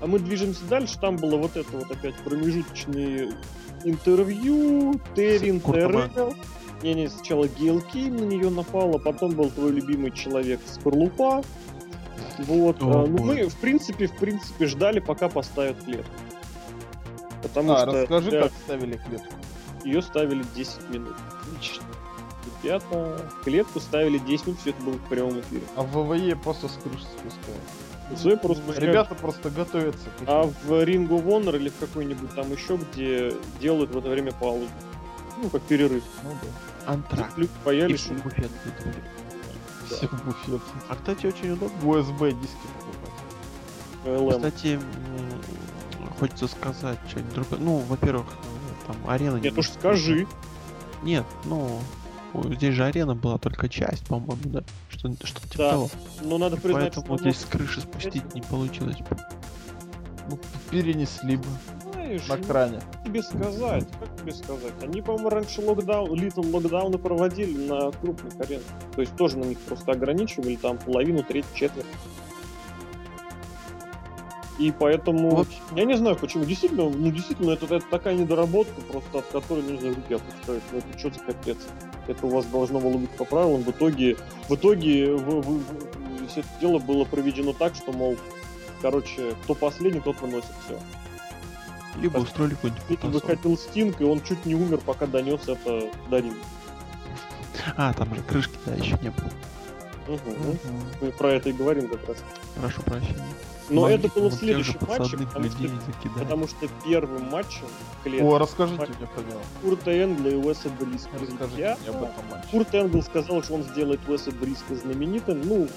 А 0.00 0.06
мы 0.06 0.18
движемся 0.18 0.64
дальше, 0.64 0.98
там 0.98 1.16
было 1.16 1.36
вот 1.36 1.56
это 1.56 1.76
вот 1.76 1.90
опять 1.90 2.14
промежуточные 2.24 3.32
интервью, 3.84 4.98
Террин. 5.14 5.60
Террелл. 5.60 6.34
Не-не, 6.82 7.08
сначала 7.08 7.48
Гейл 7.48 7.80
Кейн 7.80 8.16
на 8.16 8.22
нее 8.22 8.50
напала, 8.50 8.98
потом 8.98 9.32
был 9.32 9.50
твой 9.50 9.72
любимый 9.72 10.12
человек 10.12 10.60
Скорлупа. 10.64 11.42
Вот. 12.38 12.80
О, 12.82 13.02
а, 13.02 13.06
ну, 13.06 13.18
боже. 13.18 13.24
мы, 13.24 13.48
в 13.48 13.56
принципе, 13.56 14.06
в 14.06 14.16
принципе, 14.16 14.66
ждали, 14.66 15.00
пока 15.00 15.28
поставят 15.28 15.82
клетку. 15.82 16.12
Потому 17.42 17.72
А, 17.72 17.78
что 17.82 17.92
расскажи, 17.92 18.30
для- 18.30 18.42
как 18.42 18.52
ставили 18.64 18.96
клетку. 18.96 19.34
ее 19.84 20.02
ставили 20.02 20.44
10 20.54 20.88
минут. 20.90 21.14
Отлично. 21.42 21.84
Ребята, 22.62 23.20
клетку 23.44 23.80
ставили 23.80 24.18
10 24.18 24.46
минут, 24.46 24.60
все 24.60 24.70
это 24.70 24.82
было 24.82 24.94
в 24.94 25.08
прямом 25.08 25.40
эфире. 25.40 25.62
А 25.76 25.82
в 25.82 25.92
ВВЕ 26.08 26.34
просто 26.36 26.68
с 26.68 26.72
крыши 26.72 27.04
спускают. 27.04 27.62
Всё, 28.16 28.36
просто 28.38 28.62
пускают. 28.64 28.90
Ребята 28.90 29.14
просто 29.14 29.50
готовятся. 29.50 30.08
А 30.26 30.44
в 30.44 30.70
Ring 30.82 31.08
of 31.08 31.24
Honor 31.26 31.56
или 31.56 31.68
в 31.68 31.76
какой-нибудь 31.78 32.34
там 32.34 32.50
еще, 32.50 32.76
где 32.78 33.34
делают 33.60 33.90
в 33.90 33.98
это 33.98 34.08
время 34.08 34.32
паузу. 34.32 34.66
Ну, 35.42 35.50
как 35.50 35.62
перерыв. 35.62 36.02
Ну 36.24 36.30
да. 36.42 36.92
Антракт. 36.92 37.36
Люди 37.36 37.50
И 37.52 37.64
появились, 37.64 38.06
в 38.06 38.22
буфет. 38.22 38.50
Да. 38.64 39.94
Все 39.96 40.06
в 40.08 40.24
буфет. 40.24 40.60
А, 40.88 40.96
кстати, 40.96 41.26
очень 41.26 41.50
удобно. 41.52 41.78
В 41.80 41.86
USB 41.96 42.32
диски 42.32 42.56
покупать. 42.78 43.12
LM. 44.06 44.36
Кстати, 44.36 44.66
м, 44.74 44.82
хочется 46.18 46.48
сказать 46.48 46.98
что-нибудь 47.08 47.34
другое. 47.34 47.60
Ну, 47.60 47.78
во-первых, 47.78 48.26
там 48.86 48.96
арена... 49.06 49.36
Нет, 49.36 49.56
уж 49.56 49.70
скажи. 49.70 50.26
Нет, 51.02 51.24
ну, 51.44 51.80
здесь 52.44 52.74
же 52.74 52.84
арена 52.84 53.14
была 53.14 53.38
только 53.38 53.68
часть, 53.68 54.06
по-моему, 54.06 54.42
да? 54.44 54.62
Что, 54.90 55.12
что-то 55.24 55.48
типа 55.48 55.58
Да. 55.58 55.70
того. 55.70 55.90
Но 56.22 56.38
надо 56.38 56.56
признать, 56.56 56.94
Поэтому 56.94 57.04
что 57.04 57.12
вот 57.12 57.20
здесь 57.20 57.36
с 57.36 57.44
ну, 57.44 57.50
крыши 57.50 57.80
спустить 57.80 58.34
не 58.34 58.42
получилось. 58.42 58.96
Ну, 60.28 60.38
перенесли 60.70 61.36
бы 61.36 61.44
знаешь, 62.08 62.28
на 62.28 62.36
ну, 62.36 62.44
кране. 62.44 62.80
как 62.80 63.04
тебе 63.04 63.22
сказать, 63.22 63.88
как 64.00 64.20
тебе 64.20 64.32
сказать. 64.32 64.72
Они, 64.82 65.02
по-моему, 65.02 65.28
раньше 65.28 65.60
локдаун, 65.60 66.14
литл 66.14 66.42
локдауны 66.42 66.98
проводили 66.98 67.68
на 67.68 67.90
крупных 67.92 68.40
аренах. 68.40 68.64
То 68.94 69.00
есть 69.02 69.14
тоже 69.16 69.38
на 69.38 69.44
них 69.44 69.58
просто 69.60 69.92
ограничивали 69.92 70.56
там 70.56 70.78
половину, 70.78 71.22
треть, 71.22 71.46
четверть. 71.54 71.86
И 74.58 74.72
поэтому... 74.72 75.36
В 75.36 75.40
общем, 75.40 75.60
Я 75.76 75.84
не 75.84 75.96
знаю, 75.96 76.16
почему. 76.16 76.44
Действительно, 76.44 76.90
ну 76.90 77.10
действительно, 77.12 77.52
это, 77.52 77.66
это 77.66 77.86
такая 77.88 78.14
недоработка, 78.16 78.80
просто 78.80 79.18
от 79.18 79.26
которой 79.26 79.62
нужно 79.62 79.90
руки 79.94 80.14
опускать. 80.14 80.62
Ну 80.72 80.78
это 80.78 80.98
что 80.98 81.10
за 81.10 81.20
капец? 81.20 81.56
Это 82.08 82.26
у 82.26 82.30
вас 82.30 82.44
должно 82.46 82.80
было 82.80 82.96
быть 82.98 83.10
по 83.10 83.24
правилам. 83.24 83.62
В 83.62 83.70
итоге, 83.70 84.16
в 84.48 84.54
итоге 84.54 85.12
вы- 85.14 85.40
вы- 85.42 85.58
вы- 85.58 86.26
все 86.28 86.40
это 86.40 86.48
дело 86.60 86.78
было 86.78 87.04
проведено 87.04 87.52
так, 87.52 87.74
что, 87.76 87.92
мол, 87.92 88.16
короче, 88.82 89.34
кто 89.44 89.54
последний, 89.54 90.00
тот 90.00 90.20
выносит 90.20 90.50
все. 90.66 90.78
либо 92.00 92.18
Пос- 92.18 92.22
устроили 92.24 92.54
какой-нибудь 92.54 93.02
выходил 93.22 93.56
Стинг, 93.58 94.00
и 94.00 94.04
он 94.04 94.20
чуть 94.22 94.44
не 94.46 94.54
умер, 94.54 94.78
пока 94.84 95.06
донес 95.06 95.40
это 95.48 95.88
до 96.10 96.18
ринга. 96.18 96.36
А, 97.76 97.92
там 97.92 98.14
же 98.14 98.22
крышки, 98.22 98.56
да, 98.66 98.74
еще 98.74 98.98
не 99.02 99.10
было. 99.10 99.30
Мгм. 100.14 100.58
Мы 101.00 101.12
про 101.12 101.32
это 101.32 101.50
и 101.50 101.52
говорим 101.52 101.88
как 101.88 102.08
раз. 102.08 102.18
Прошу 102.56 102.82
прощения. 102.82 103.22
Но 103.70 103.82
Могли 103.82 103.96
это 103.96 104.08
бы 104.08 104.14
было 104.14 104.28
в 104.30 104.34
следующем 104.34 104.78
матче, 104.80 105.16
потому 105.18 105.44
что, 105.50 105.68
потому 106.18 106.48
что 106.48 106.68
первым 106.86 107.30
матчем 107.30 107.66
клетки 108.02 108.24
О, 108.24 108.38
расскажите 108.38 108.80
мне, 108.80 109.06
пожалуйста. 109.14 109.48
Курта 109.62 110.02
Энгла 110.02 110.28
и 110.28 110.34
Уэса 110.36 110.70
Бриска. 110.70 111.10
Расскажите 111.20 111.60
Я- 111.60 111.76
мне 111.82 111.90
об 111.90 112.02
этом 112.02 112.24
матче. 112.30 112.48
Курт 112.50 112.74
Энгл 112.74 113.02
сказал, 113.02 113.42
что 113.42 113.54
он 113.54 113.64
сделает 113.64 114.00
Уэса 114.08 114.30
Бриска 114.30 114.74
знаменитым, 114.74 115.42
ну, 115.46 115.68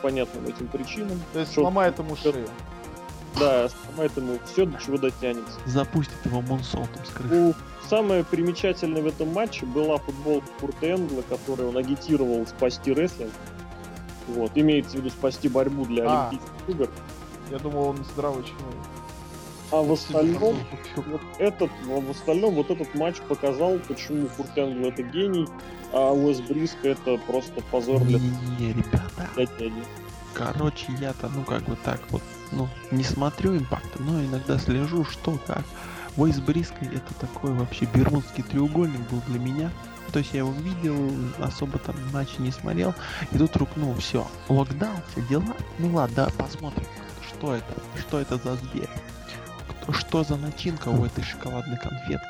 понятным 0.00 0.46
этим 0.46 0.68
причинам. 0.68 1.20
То 1.32 1.40
есть 1.40 1.52
сломает 1.52 1.98
ему 1.98 2.14
шею. 2.14 2.46
Да, 3.40 3.68
поэтому 3.96 4.38
все 4.52 4.64
до 4.64 4.78
чего 4.80 4.96
дотянется. 4.96 5.58
Запустит 5.66 6.14
его 6.24 6.40
монсолтом 6.40 7.04
с 7.04 7.08
крыши. 7.08 7.34
Ну, 7.34 7.54
самое 7.88 8.22
примечательное 8.22 9.02
в 9.02 9.06
этом 9.08 9.32
матче 9.32 9.66
была 9.66 9.98
футболка 9.98 10.46
Курта 10.60 10.86
Энгла, 10.92 11.22
которую 11.22 11.70
он 11.70 11.76
агитировал 11.76 12.46
спасти 12.46 12.92
рестлинг. 12.92 13.32
Вот, 14.28 14.52
имеется 14.54 14.92
в 14.96 15.00
виду 15.00 15.10
спасти 15.10 15.48
борьбу 15.48 15.84
для 15.84 16.04
А. 16.06 16.28
Олимпийских 16.28 16.68
игр. 16.68 16.88
Я 17.50 17.58
думал, 17.58 17.88
он 17.88 18.04
здравый 18.12 18.42
человек. 18.42 18.84
А 19.70 19.82
в 19.82 19.92
остальном, 19.92 20.56
вот 20.96 21.20
этот, 21.38 21.70
а 21.90 22.00
в 22.00 22.10
остальном 22.10 22.54
вот 22.54 22.70
этот 22.70 22.94
матч 22.94 23.16
показал, 23.22 23.78
почему 23.88 24.28
Курт 24.36 24.56
Энгл 24.56 24.88
это 24.88 25.02
гений, 25.02 25.48
а 25.92 26.12
Уэс 26.12 26.40
Бриска 26.40 26.88
это 26.88 27.18
просто 27.26 27.60
позор 27.70 28.02
для 28.04 28.18
Не-не-не, 28.18 28.72
ребята. 28.74 29.28
для 29.34 29.46
дяди. 29.46 29.84
Короче, 30.32 30.86
я-то, 31.00 31.28
ну, 31.28 31.42
как 31.44 31.62
бы 31.64 31.76
так 31.84 32.00
вот, 32.10 32.22
ну, 32.52 32.68
не 32.90 33.04
смотрю 33.04 33.56
импакта, 33.56 34.02
но 34.02 34.22
иногда 34.22 34.58
слежу, 34.58 35.04
что 35.04 35.38
как. 35.46 35.64
Войс 36.16 36.38
Бриской 36.38 36.88
это 36.88 37.12
такой 37.20 37.52
вообще 37.52 37.86
бермудский 37.86 38.42
треугольник 38.44 39.00
был 39.10 39.20
для 39.26 39.38
меня. 39.38 39.70
То 40.12 40.20
есть 40.20 40.32
я 40.32 40.40
его 40.40 40.52
видел, 40.52 41.10
особо 41.42 41.78
там 41.78 41.96
матчи 42.12 42.36
не 42.38 42.52
смотрел. 42.52 42.94
И 43.32 43.38
тут 43.38 43.50
вдруг, 43.50 43.70
ну, 43.76 43.92
все, 43.94 44.26
локдаун, 44.48 44.98
все 45.10 45.22
дела. 45.22 45.56
Ну 45.78 45.92
ладно, 45.94 46.14
да, 46.16 46.28
посмотрим, 46.44 46.84
что 47.26 47.54
это, 47.54 47.74
что 47.98 48.20
это 48.20 48.36
за 48.36 48.54
зверь. 48.56 48.88
Кто- 49.82 49.92
Что 49.92 50.22
за 50.24 50.36
начинка 50.36 50.88
у 50.88 51.04
этой 51.04 51.24
шоколадной 51.24 51.76
конфетки? 51.78 52.26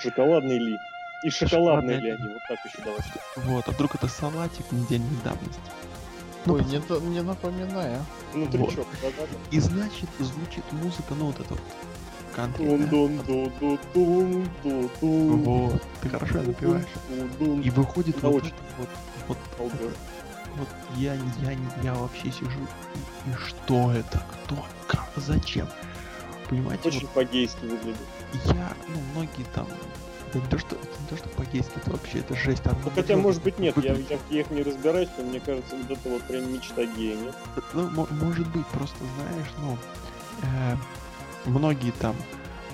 Шоколадный 0.00 0.58
ли? 0.58 0.78
И 1.24 1.30
шоколадные 1.30 1.98
Шоколадный 1.98 2.00
ли 2.00 2.10
они? 2.10 2.34
Вот 2.34 2.42
так 2.48 2.58
еще 2.64 2.78
давай. 2.84 3.00
Вот, 3.36 3.68
а 3.68 3.70
вдруг 3.72 3.94
это 3.94 4.08
салатик 4.08 4.70
недельной 4.70 5.08
давности? 5.24 5.60
Ну, 6.46 6.54
Ой, 6.54 6.64
не, 6.64 7.06
не 7.10 7.22
напоминай, 7.22 7.96
а. 7.96 8.04
Внутричок. 8.34 8.86
И 9.50 9.60
значит, 9.60 10.08
звучит 10.18 10.64
музыка, 10.72 11.14
ну, 11.14 11.26
вот 11.26 11.40
это 11.40 11.50
вот, 11.50 11.60
кантри, 12.40 12.64
Вот, 15.00 15.82
ты 16.00 16.08
хорошо 16.08 16.42
напиваешь. 16.42 16.86
И 17.62 17.70
выходит 17.70 18.20
Да, 18.20 18.28
вот 18.28 18.42
очень. 18.42 18.48
это 18.48 18.56
вот, 18.78 18.88
вот, 19.28 19.38
Балдеж. 19.58 19.94
вот 20.56 20.68
я, 20.96 21.16
не- 21.16 21.32
я, 21.42 21.56
я 21.82 21.94
вообще 21.94 22.30
сижу, 22.30 22.50
и, 22.94 23.30
и 23.30 23.34
что 23.46 23.92
это, 23.92 24.22
кто, 24.44 24.56
как, 24.86 25.08
зачем? 25.16 25.66
понимаете, 26.48 26.88
Очень 26.88 27.06
по-гейски 27.08 27.60
выглядит. 27.64 27.96
вот 28.32 28.54
я, 28.56 28.72
ну, 28.88 29.00
многие 29.14 29.44
там, 29.54 29.68
да 30.34 30.40
не 30.40 30.46
то, 30.46 30.58
что, 30.58 30.74
это 30.74 30.86
не 31.00 31.06
то, 31.08 31.16
что 31.16 31.28
по-гейски, 31.36 31.70
это 31.76 31.90
вообще, 31.92 32.18
это 32.18 32.34
жесть. 32.34 32.62
Там 32.64 32.76
Ну, 32.84 32.90
хотя, 32.92 33.16
может 33.16 33.40
быть, 33.44 33.58
нет, 33.60 33.76
я, 33.78 33.92
я 33.94 34.18
в 34.18 34.28
геях 34.30 34.50
не 34.50 34.62
разбираюсь, 34.64 35.08
но 35.16 35.24
мне 35.24 35.38
кажется, 35.38 35.76
вот 35.76 35.90
это 35.96 36.08
вот 36.08 36.22
прям 36.22 36.52
мечта 36.52 36.84
гея, 36.84 37.16
нет? 37.16 37.34
Ну, 37.72 37.88
мо- 37.90 38.08
может 38.10 38.48
быть, 38.48 38.66
просто 38.68 38.96
знаешь, 39.16 39.48
ну, 39.60 39.76
э, 40.42 40.76
многие 41.46 41.90
там 41.92 42.14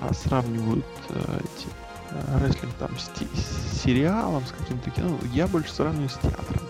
а, 0.01 0.13
сравнивают 0.15 0.87
э, 1.11 1.41
эти 1.41 1.69
э, 2.11 2.47
рестлинг 2.47 2.75
там 2.75 2.91
с, 2.99 3.09
с 3.09 3.83
сериалом, 3.83 4.45
с 4.47 4.53
каким-то 4.53 4.91
кино. 4.91 5.19
Я 5.33 5.47
больше 5.47 5.73
сравниваю 5.73 6.09
с 6.09 6.15
театром. 6.15 6.63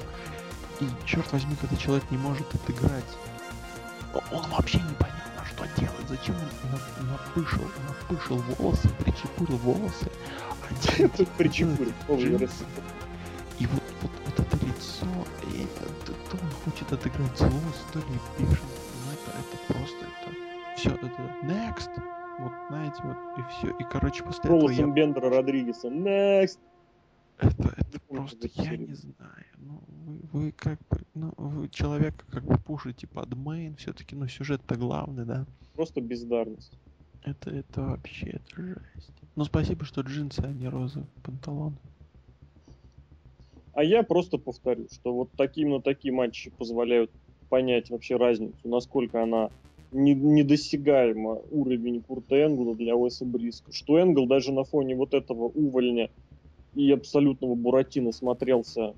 И 0.81 0.87
черт 1.07 1.31
возьми, 1.33 1.57
когда 1.61 1.77
человек 1.77 2.05
не 2.11 2.19
может 2.19 2.47
отыграть, 2.55 3.05
он 4.33 4.43
вообще 4.51 4.79
непонятно, 4.79 5.45
что 5.47 5.67
делать, 5.81 6.09
зачем 6.09 6.35
он 6.37 6.71
на- 7.07 7.13
напышил, 7.13 7.63
напышил 7.89 8.37
волосы, 8.59 8.89
причепурил 9.05 9.57
волосы. 9.59 10.11
один 10.71 11.27
причепурил, 11.39 11.93
джинсы. 12.11 12.45
рестлинг. 12.45 12.71
И 13.59 13.67
вот, 13.67 13.83
вот, 14.03 14.11
вот 14.27 14.39
это 14.41 14.67
лицо, 14.67 15.07
и, 15.55 15.67
то, 16.05 16.13
то 16.31 16.37
он 16.43 16.51
хочет 16.65 16.93
отыграть 16.93 17.39
злость, 17.39 17.87
то 17.93 17.99
ли 18.01 18.21
бешенство, 18.39 18.67
ну 19.07 19.13
это, 19.13 19.39
это 19.39 19.73
просто, 19.73 20.05
все, 20.77 20.91
это 20.91 21.07
next, 21.43 21.91
вот 22.39 22.53
знаете, 22.69 22.97
вот 23.03 23.17
и 23.39 23.43
все, 23.51 23.77
и 23.79 23.85
короче 23.91 24.23
после 24.23 24.45
этого 24.45 24.61
Голосом 24.61 24.89
я, 24.89 24.95
Бендера 24.95 25.31
Родригеса. 25.31 25.89
Next! 25.89 26.59
это, 27.39 27.75
это 27.77 28.01
просто, 28.09 28.49
я 28.55 28.77
не 28.77 28.95
знаю, 28.95 29.45
ну 29.59 29.83
вы, 29.89 30.21
вы 30.33 30.53
как 30.53 30.79
бы, 30.89 30.99
ну 31.15 31.33
вы 31.37 31.69
человека 31.69 32.25
как 32.31 32.45
бы 32.45 32.59
пушите 32.59 33.07
под 33.07 33.35
мейн, 33.35 33.77
все-таки, 33.77 34.15
ну 34.17 34.29
сюжет-то 34.29 34.77
главный, 34.77 35.25
да, 35.25 35.47
Просто 35.75 36.01
бездарность. 36.01 36.79
это, 37.25 37.51
это 37.51 37.83
вообще, 37.83 38.31
это 38.31 38.63
жесть. 38.63 39.13
Ну 39.35 39.45
спасибо, 39.45 39.85
что 39.85 40.03
джинсы, 40.03 40.41
а 40.41 40.53
не 40.53 40.69
розовые 40.69 41.09
панталоны. 41.23 41.77
А 43.75 43.85
я 43.85 44.03
просто 44.03 44.39
повторю, 44.39 44.89
что 44.91 45.13
вот 45.13 45.31
такие 45.37 45.69
на 45.69 45.83
такие 45.83 46.13
матчи 46.15 46.51
позволяют 46.51 47.11
понять 47.51 47.91
вообще 47.91 48.17
разницу, 48.17 48.57
насколько 48.65 49.23
она 49.23 49.51
не- 49.97 50.15
недосягаема 50.15 51.41
уровень 51.51 52.03
Курта 52.03 52.37
Энгла 52.37 52.75
для 52.75 52.95
Уэса 52.95 53.25
Бриска. 53.25 53.73
Что 53.73 53.99
Энгл 53.99 54.27
даже 54.27 54.53
на 54.53 54.65
фоне 54.65 54.95
вот 54.95 55.15
этого 55.15 55.45
увольня 55.45 56.11
и 56.75 56.91
абсолютного 56.93 57.55
Буратино 57.55 58.13
смотрелся 58.13 58.95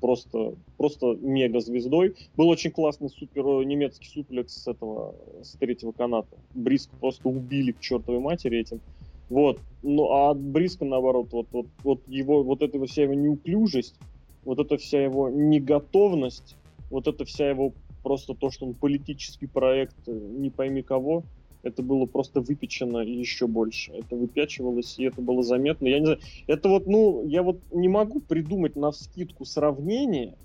просто, 0.00 0.54
просто 0.76 1.14
мега 1.20 1.60
звездой. 1.60 2.14
Был 2.36 2.48
очень 2.48 2.70
классный 2.70 3.10
супер 3.10 3.44
немецкий 3.64 4.08
суплекс 4.08 4.62
с 4.62 4.66
этого, 4.66 5.14
с 5.42 5.52
третьего 5.56 5.92
каната. 5.92 6.36
Бриска 6.54 6.96
просто 6.98 7.28
убили 7.28 7.72
к 7.72 7.80
чертовой 7.80 8.20
матери 8.20 8.60
этим. 8.60 8.80
Вот. 9.28 9.60
Ну, 9.82 10.10
а 10.10 10.30
от 10.30 10.38
Бриска, 10.38 10.84
наоборот, 10.84 11.28
вот, 11.32 11.46
вот, 11.52 11.66
вот 11.82 12.00
его, 12.08 12.42
вот 12.42 12.62
эта 12.62 12.82
вся 12.86 13.02
его 13.02 13.14
неуклюжесть, 13.14 13.96
вот 14.44 14.58
эта 14.58 14.76
вся 14.76 15.02
его 15.02 15.28
неготовность, 15.28 16.56
вот 16.90 17.08
это 17.08 17.24
вся 17.24 17.50
его 17.50 17.72
просто 18.06 18.34
то, 18.34 18.50
что 18.52 18.66
он 18.66 18.74
политический 18.74 19.48
проект, 19.48 19.96
э, 20.06 20.12
не 20.12 20.50
пойми 20.50 20.82
кого, 20.82 21.24
это 21.64 21.82
было 21.82 22.06
просто 22.06 22.40
выпечено 22.40 22.98
и 23.00 23.10
еще 23.10 23.48
больше. 23.48 23.90
Это 23.94 24.14
выпячивалось, 24.14 24.96
и 24.96 25.06
это 25.06 25.20
было 25.22 25.42
заметно. 25.42 25.88
Я 25.88 25.98
не 25.98 26.04
знаю, 26.06 26.20
это 26.46 26.68
вот, 26.68 26.86
ну, 26.86 27.26
я 27.26 27.42
вот 27.42 27.62
не 27.72 27.88
могу 27.88 28.20
придумать 28.20 28.76
на 28.76 28.92
вскидку 28.92 29.44
сравнение, 29.44 30.36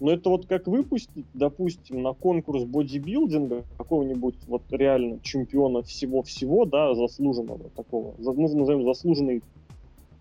но 0.00 0.12
это 0.12 0.28
вот 0.28 0.46
как 0.46 0.66
выпустить, 0.68 1.24
допустим, 1.32 2.02
на 2.02 2.12
конкурс 2.12 2.64
бодибилдинга 2.64 3.64
какого-нибудь 3.78 4.40
вот 4.46 4.64
реально 4.70 5.18
чемпиона 5.22 5.82
всего-всего, 5.82 6.66
да, 6.66 6.94
заслуженного 6.94 7.70
такого, 7.70 8.14
за- 8.22 8.34
ну, 8.34 8.54
назовем 8.54 8.84
заслуженный 8.84 9.40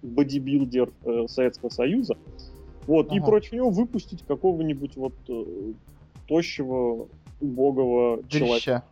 бодибилдер 0.02 0.94
э, 1.04 1.28
Советского 1.28 1.68
Союза, 1.70 2.16
вот, 2.86 3.12
и 3.12 3.18
Ага. 3.18 3.26
против 3.26 3.52
него 3.52 3.72
выпустить 3.72 4.24
какого-нибудь 4.26 4.96
вот 4.96 5.16
э, 5.28 5.74
тощего, 6.28 7.08
убогого 7.42 8.24
человека. 8.28 8.56
Дрища. 8.56 8.84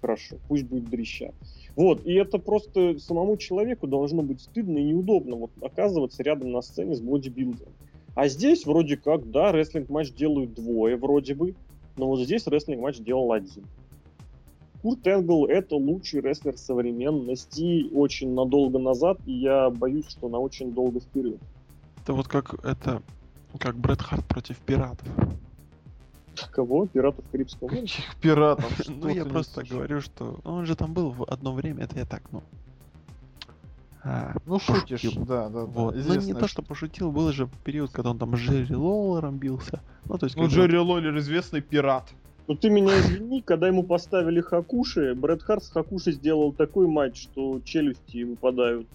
Хорошо, 0.00 0.36
пусть 0.48 0.64
будет 0.64 0.88
дрища. 0.88 1.32
Вот, 1.76 2.04
и 2.04 2.12
это 2.14 2.38
просто 2.38 2.98
самому 2.98 3.36
человеку 3.36 3.86
должно 3.86 4.22
быть 4.22 4.40
стыдно 4.40 4.78
и 4.78 4.84
неудобно 4.84 5.36
вот 5.36 5.50
оказываться 5.62 6.22
рядом 6.22 6.52
на 6.52 6.60
сцене 6.60 6.94
с 6.94 7.00
бодибилдером. 7.00 7.72
А 8.14 8.28
здесь 8.28 8.66
вроде 8.66 8.96
как, 8.96 9.30
да, 9.30 9.52
рестлинг-матч 9.52 10.12
делают 10.12 10.52
двое 10.54 10.96
вроде 10.96 11.34
бы, 11.34 11.54
но 11.96 12.08
вот 12.08 12.20
здесь 12.20 12.46
рестлинг-матч 12.46 12.98
делал 12.98 13.32
один. 13.32 13.64
Курт 14.82 15.06
Энгл 15.06 15.46
это 15.46 15.76
лучший 15.76 16.20
рестлер 16.20 16.58
современности 16.58 17.88
очень 17.94 18.34
надолго 18.34 18.78
назад, 18.78 19.18
и 19.26 19.32
я 19.32 19.70
боюсь, 19.70 20.08
что 20.08 20.28
на 20.28 20.40
очень 20.40 20.72
долго 20.72 21.00
вперед. 21.00 21.38
Это 22.02 22.12
вот 22.12 22.26
как, 22.26 22.54
это, 22.64 23.00
как 23.58 23.76
Брэд 23.76 24.02
Харт 24.02 24.24
против 24.26 24.56
пиратов. 24.58 25.08
Кого? 26.50 26.86
Пиратов 26.86 27.24
Карибского 27.30 27.68
моря? 27.68 27.80
Каких 27.82 28.16
пиратов? 28.16 28.80
Ну, 28.88 29.08
я 29.08 29.24
просто 29.24 29.64
говорю, 29.64 30.00
что 30.00 30.40
ну, 30.44 30.52
он 30.52 30.66
же 30.66 30.76
там 30.76 30.94
был 30.94 31.10
в 31.10 31.24
одно 31.24 31.52
время, 31.52 31.84
это 31.84 31.98
я 31.98 32.04
так, 32.04 32.22
ну. 32.32 32.42
а, 34.02 34.34
Ну, 34.46 34.58
шутишь, 34.58 35.02
да, 35.14 35.48
да. 35.48 35.64
Вот. 35.64 35.94
Ну, 35.94 36.14
не 36.20 36.34
то, 36.34 36.48
что 36.48 36.62
пошутил, 36.62 37.12
был 37.12 37.32
же 37.32 37.48
период, 37.64 37.90
когда 37.90 38.10
он 38.10 38.18
там 38.18 38.36
с 38.36 38.40
Джерри 38.40 38.74
Лоллером 38.74 39.38
бился. 39.38 39.80
Ну, 40.06 40.18
то 40.18 40.26
есть, 40.26 40.36
Ну, 40.36 40.48
Джерри 40.48 40.78
Лоллер 40.78 41.16
известный 41.18 41.60
пират. 41.60 42.12
Ну 42.48 42.56
ты 42.56 42.70
меня 42.70 42.98
извини, 42.98 43.40
когда 43.40 43.68
ему 43.68 43.84
поставили 43.84 44.40
Хакуши, 44.40 45.14
Брэд 45.14 45.42
Харт 45.42 45.62
с 45.64 45.70
Хакуши 45.70 46.12
сделал 46.12 46.52
такой 46.52 46.88
матч, 46.88 47.22
что 47.22 47.60
челюсти 47.64 48.24
выпадают. 48.24 48.88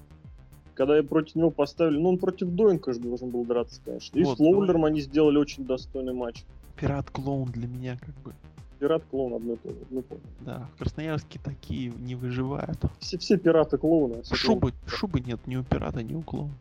Когда 0.78 0.96
я 0.96 1.02
против 1.02 1.34
него 1.34 1.50
поставили, 1.50 1.98
ну 1.98 2.10
он 2.10 2.20
против 2.20 2.50
Доинка 2.50 2.94
же 2.94 3.00
должен 3.00 3.32
был 3.32 3.44
драться, 3.46 3.82
конечно. 3.84 4.16
И 4.16 4.24
Вот, 4.24 4.38
с 4.38 4.40
Лоулером 4.40 4.86
они 4.86 5.02
сделали 5.02 5.38
очень 5.38 5.66
достойный 5.66 6.14
матч. 6.14 6.44
пират-клоун 6.80 7.50
для 7.52 7.68
меня, 7.68 7.98
как 8.00 8.14
бы, 8.22 8.36
Пират 8.78 9.04
клоун 9.10 9.34
одно 9.34 9.54
и 9.54 9.56
то 9.56 9.70
же, 9.70 9.76
ну, 9.90 10.04
понял. 10.04 10.22
да. 10.42 10.70
В 10.76 10.78
Красноярске 10.78 11.40
такие 11.44 11.90
не 11.98 12.14
выживают. 12.14 12.78
Все, 13.00 13.18
все 13.18 13.38
пираты 13.38 13.80
клоуны. 13.80 14.18
а 14.18 14.22
все 14.22 14.36
Шубы, 14.36 14.72
шубы 14.86 15.20
нет 15.20 15.40
ни 15.48 15.56
у 15.56 15.64
пирата, 15.64 16.04
ни 16.04 16.14
у 16.14 16.22
клоуна. 16.22 16.54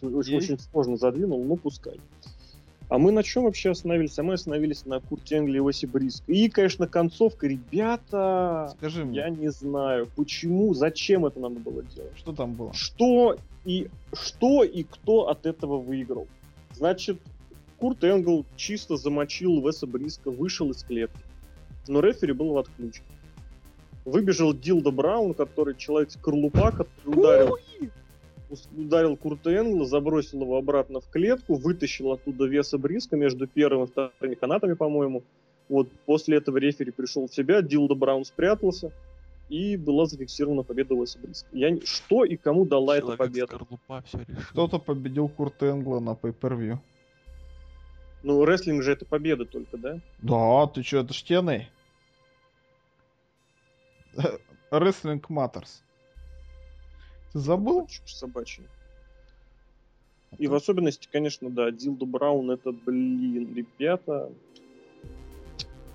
клоуны. 0.00 0.16
Очень, 0.16 0.36
очень 0.38 0.58
сложно 0.58 0.96
задвинул, 0.96 1.44
ну 1.44 1.56
пускай. 1.56 2.00
А 2.92 2.98
мы 2.98 3.10
на 3.10 3.22
чем 3.22 3.44
вообще 3.44 3.70
остановились? 3.70 4.18
А 4.18 4.22
мы 4.22 4.34
остановились 4.34 4.84
на 4.84 5.00
Курте 5.00 5.38
Энгли 5.38 5.56
и 5.56 5.60
Оси 5.66 5.86
Бриско. 5.86 6.30
И, 6.30 6.50
конечно, 6.50 6.86
концовка, 6.86 7.46
ребята, 7.46 8.70
Скажи 8.76 9.06
мне, 9.06 9.16
я 9.16 9.30
не 9.30 9.50
знаю, 9.50 10.08
почему, 10.14 10.74
зачем 10.74 11.24
это 11.24 11.40
надо 11.40 11.58
было 11.58 11.82
делать. 11.82 12.12
что 12.16 12.34
там 12.34 12.52
было? 12.52 12.70
что 12.74 13.38
и 13.64 13.88
что 14.12 14.62
и 14.62 14.82
кто 14.82 15.28
от 15.28 15.46
этого 15.46 15.78
выиграл. 15.78 16.28
Значит, 16.74 17.18
Курт 17.78 18.04
Энгл 18.04 18.44
чисто 18.56 18.98
замочил 18.98 19.66
Веса 19.66 19.86
Бриска, 19.86 20.30
вышел 20.30 20.70
из 20.70 20.82
клетки. 20.82 21.24
Но 21.88 22.00
рефери 22.00 22.34
был 22.34 22.52
в 22.52 22.58
отключке. 22.58 23.06
Выбежал 24.04 24.52
Дилда 24.52 24.90
Браун, 24.90 25.32
который 25.32 25.76
человек-скорлупа, 25.76 26.72
который 26.72 27.18
ударил, 27.18 27.56
ударил 28.76 29.16
Курта 29.16 29.50
Энгла, 29.54 29.84
забросил 29.86 30.42
его 30.42 30.56
обратно 30.56 31.00
в 31.00 31.08
клетку, 31.08 31.54
вытащил 31.54 32.12
оттуда 32.12 32.46
Веса 32.46 32.78
Бриска 32.78 33.16
между 33.16 33.46
первым 33.46 33.84
и 33.84 33.86
вторыми 33.86 34.34
канатами, 34.34 34.74
по-моему. 34.74 35.22
Вот 35.68 35.88
после 36.06 36.36
этого 36.38 36.58
рефери 36.58 36.90
пришел 36.90 37.26
в 37.28 37.34
себя, 37.34 37.62
Дилда 37.62 37.94
Браун 37.94 38.24
спрятался, 38.24 38.92
и 39.48 39.76
была 39.76 40.06
зафиксирована 40.06 40.62
победа 40.62 40.94
Уэса 40.94 41.18
Бриска. 41.18 41.48
Я 41.52 41.70
не- 41.70 41.80
Что 41.84 42.24
и 42.24 42.36
кому 42.36 42.64
дала 42.64 42.96
эта 42.96 43.16
победа? 43.16 43.46
Скорлупа 43.54 44.02
все 44.06 44.18
решил. 44.20 44.42
Кто-то 44.50 44.78
победил 44.78 45.28
Курта 45.28 45.66
Энгла 45.70 46.00
на 46.00 46.10
pay-per-view. 46.10 46.78
Ну, 48.22 48.44
рестлинг 48.44 48.82
же 48.82 48.92
это 48.92 49.04
победа 49.04 49.44
только, 49.44 49.76
да? 49.76 49.98
Да, 50.20 50.66
ты 50.68 50.82
чё, 50.82 51.00
это 51.00 51.12
ж 51.12 51.22
TNA. 51.24 51.62
Wrestling 54.70 55.20
Matters. 55.28 55.82
Ты 57.32 57.38
забыл? 57.38 57.86
Чушь 57.86 58.14
собачья. 58.14 58.64
И 60.38 60.46
в 60.46 60.54
особенности, 60.54 61.08
конечно, 61.10 61.50
да, 61.50 61.70
Дилду 61.70 62.06
Браун 62.06 62.50
это, 62.50 62.72
блин, 62.72 63.54
ребята, 63.54 64.30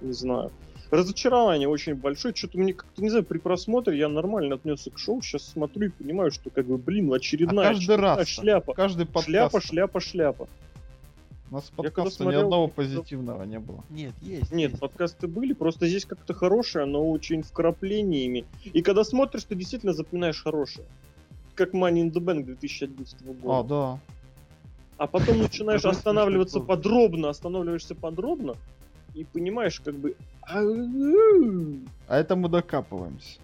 не 0.02 0.14
знаю. 0.14 0.52
Разочарование 0.92 1.68
очень 1.68 1.96
большое. 1.96 2.34
Что-то 2.34 2.60
мне 2.60 2.74
как-то, 2.74 3.02
не 3.02 3.10
знаю, 3.10 3.26
при 3.26 3.40
просмотре 3.40 3.98
я 3.98 4.08
нормально 4.08 4.56
отнесся 4.56 4.90
к 4.90 4.98
шоу. 4.98 5.22
Сейчас 5.22 5.44
смотрю 5.44 5.88
и 5.88 5.90
понимаю, 5.90 6.32
что 6.32 6.50
как 6.50 6.66
бы, 6.66 6.78
блин, 6.78 7.12
очередная, 7.12 7.66
А 7.66 7.70
каждый 7.70 7.84
очередная 7.96 8.16
раз 8.16 8.28
шляпа. 8.28 8.74
Каждый 8.74 9.06
подкаст. 9.06 9.28
Шляпа, 9.28 9.62
шляпа, 9.62 10.00
шляпа. 10.00 10.48
У 11.50 11.56
нас 11.56 11.70
подкаста 11.76 12.24
ни 12.24 12.26
смотрел, 12.26 12.44
одного 12.44 12.64
я- 12.66 12.70
позитивного 12.70 13.44
не 13.44 13.60
было. 13.60 13.84
Нет, 13.90 14.14
есть. 14.22 14.52
Нет, 14.52 14.72
есть. 14.72 14.82
подкасты 14.82 15.28
были, 15.28 15.54
просто 15.54 15.88
здесь 15.88 16.06
как-то 16.06 16.34
хорошее, 16.34 16.86
но 16.86 17.10
очень 17.10 17.42
вкраплениями. 17.42 18.46
И 18.66 18.82
когда 18.82 19.04
смотришь, 19.04 19.46
ты 19.46 19.56
действительно 19.56 19.94
запоминаешь 19.94 20.42
хорошее. 20.42 20.86
Как 21.58 21.74
Money 21.74 22.04
in 22.04 22.12
the 22.12 22.24
Bank 22.24 22.44
2011 22.44 23.22
года. 23.42 23.60
А, 23.60 23.64
да. 23.64 24.00
А 24.98 25.08
потом 25.08 25.40
начинаешь 25.40 25.84
останавливаться 25.86 26.60
смешной 26.60 26.68
подробно, 26.68 27.30
останавливаешься 27.30 27.96
подробно, 27.96 28.56
и 29.14 29.24
понимаешь, 29.24 29.80
как 29.80 29.96
бы... 29.96 30.16
а, 32.08 32.20
это 32.20 32.36
мы 32.36 32.48
докапываемся. 32.48 33.40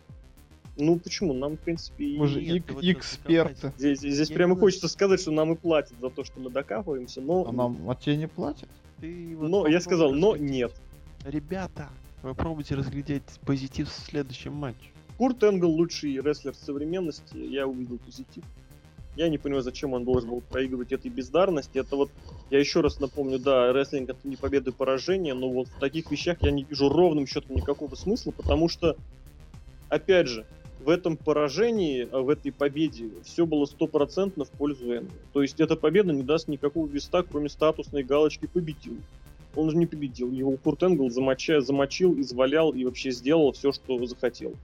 Ну 0.78 0.98
почему? 1.00 1.34
Нам, 1.34 1.58
в 1.58 1.60
принципе, 1.60 2.06
и 2.06 2.18
Мы 2.18 2.28
же 2.28 2.42
Нет, 2.42 2.72
вот 2.72 2.84
сейчас 2.84 2.98
эксперты. 2.98 3.74
Здесь, 3.78 4.00
здесь 4.00 4.30
Я 4.30 4.36
прямо 4.36 4.56
хочется 4.56 4.88
сказать, 4.88 5.20
что 5.20 5.32
нам 5.32 5.54
и 5.54 5.56
платят 5.56 6.00
за 6.00 6.10
то, 6.10 6.24
что 6.24 6.40
мы 6.40 6.50
докапываемся, 6.50 7.22
но, 7.22 7.46
А 7.48 7.52
нам 7.52 7.90
а 7.90 7.96
тебе 7.96 8.18
не 8.18 8.28
платят? 8.28 8.70
Ты 9.00 9.36
вот 9.36 9.50
но 9.50 9.68
я 9.68 9.80
сказал, 9.82 10.14
но 10.14 10.32
разглядеть. 10.32 10.52
нет. 10.52 10.74
Ребята, 11.26 11.90
вы 12.24 12.34
пробуйте 12.34 12.76
разглядеть 12.76 13.24
позитив 13.46 13.90
в 13.90 13.94
следующем 13.94 14.54
матче. 14.54 14.93
Курт 15.18 15.44
Энгл 15.44 15.70
лучший 15.70 16.20
рестлер 16.20 16.56
современности, 16.56 17.38
я 17.38 17.68
увидел 17.68 17.98
позитив. 18.00 18.44
Я 19.16 19.30
не 19.30 19.38
понимаю, 19.38 19.62
зачем 19.62 19.94
он 19.94 20.06
должен 20.06 20.30
был 20.30 20.42
проигрывать 20.42 20.92
этой 20.92 21.12
бездарности. 21.12 21.78
Это 21.78 21.96
вот, 21.96 22.10
я 22.50 22.60
еще 22.60 22.82
раз 22.82 23.00
напомню, 23.00 23.38
да, 23.38 23.72
рестлинг 23.72 24.10
это 24.10 24.28
не 24.28 24.36
победа 24.36 24.72
и 24.72 24.74
поражение, 24.74 25.36
но 25.36 25.50
вот 25.50 25.68
в 25.68 25.80
таких 25.80 26.10
вещах 26.10 26.38
я 26.42 26.50
не 26.50 26.64
вижу 26.64 26.90
ровным 26.90 27.28
счетом 27.28 27.56
никакого 27.56 27.94
смысла, 27.94 28.32
потому 28.32 28.70
что, 28.70 28.98
опять 29.90 30.28
же, 30.28 30.48
в 30.84 30.90
этом 30.90 31.16
поражении, 31.16 32.08
а 32.12 32.22
в 32.22 32.30
этой 32.30 32.52
победе 32.52 33.10
все 33.24 33.46
было 33.46 33.66
стопроцентно 33.66 34.46
в 34.46 34.50
пользу 34.50 34.92
Энгла. 34.92 35.16
То 35.32 35.44
есть 35.44 35.60
эта 35.62 35.76
победа 35.76 36.12
не 36.12 36.24
даст 36.24 36.48
никакого 36.48 36.88
веста, 36.88 37.24
кроме 37.24 37.50
статусной 37.50 38.04
галочки 38.04 38.48
«победил». 38.48 38.98
Он 39.56 39.70
же 39.70 39.78
не 39.78 39.86
победил. 39.86 40.32
Его 40.32 40.58
Курт 40.58 40.82
Энгл 40.82 41.12
замоча, 41.12 41.62
замочил, 41.62 42.20
извалял 42.20 42.72
и 42.72 42.84
вообще 42.84 43.12
сделал 43.12 43.52
все, 43.52 43.72
что 43.72 44.04
захотел. 44.08 44.56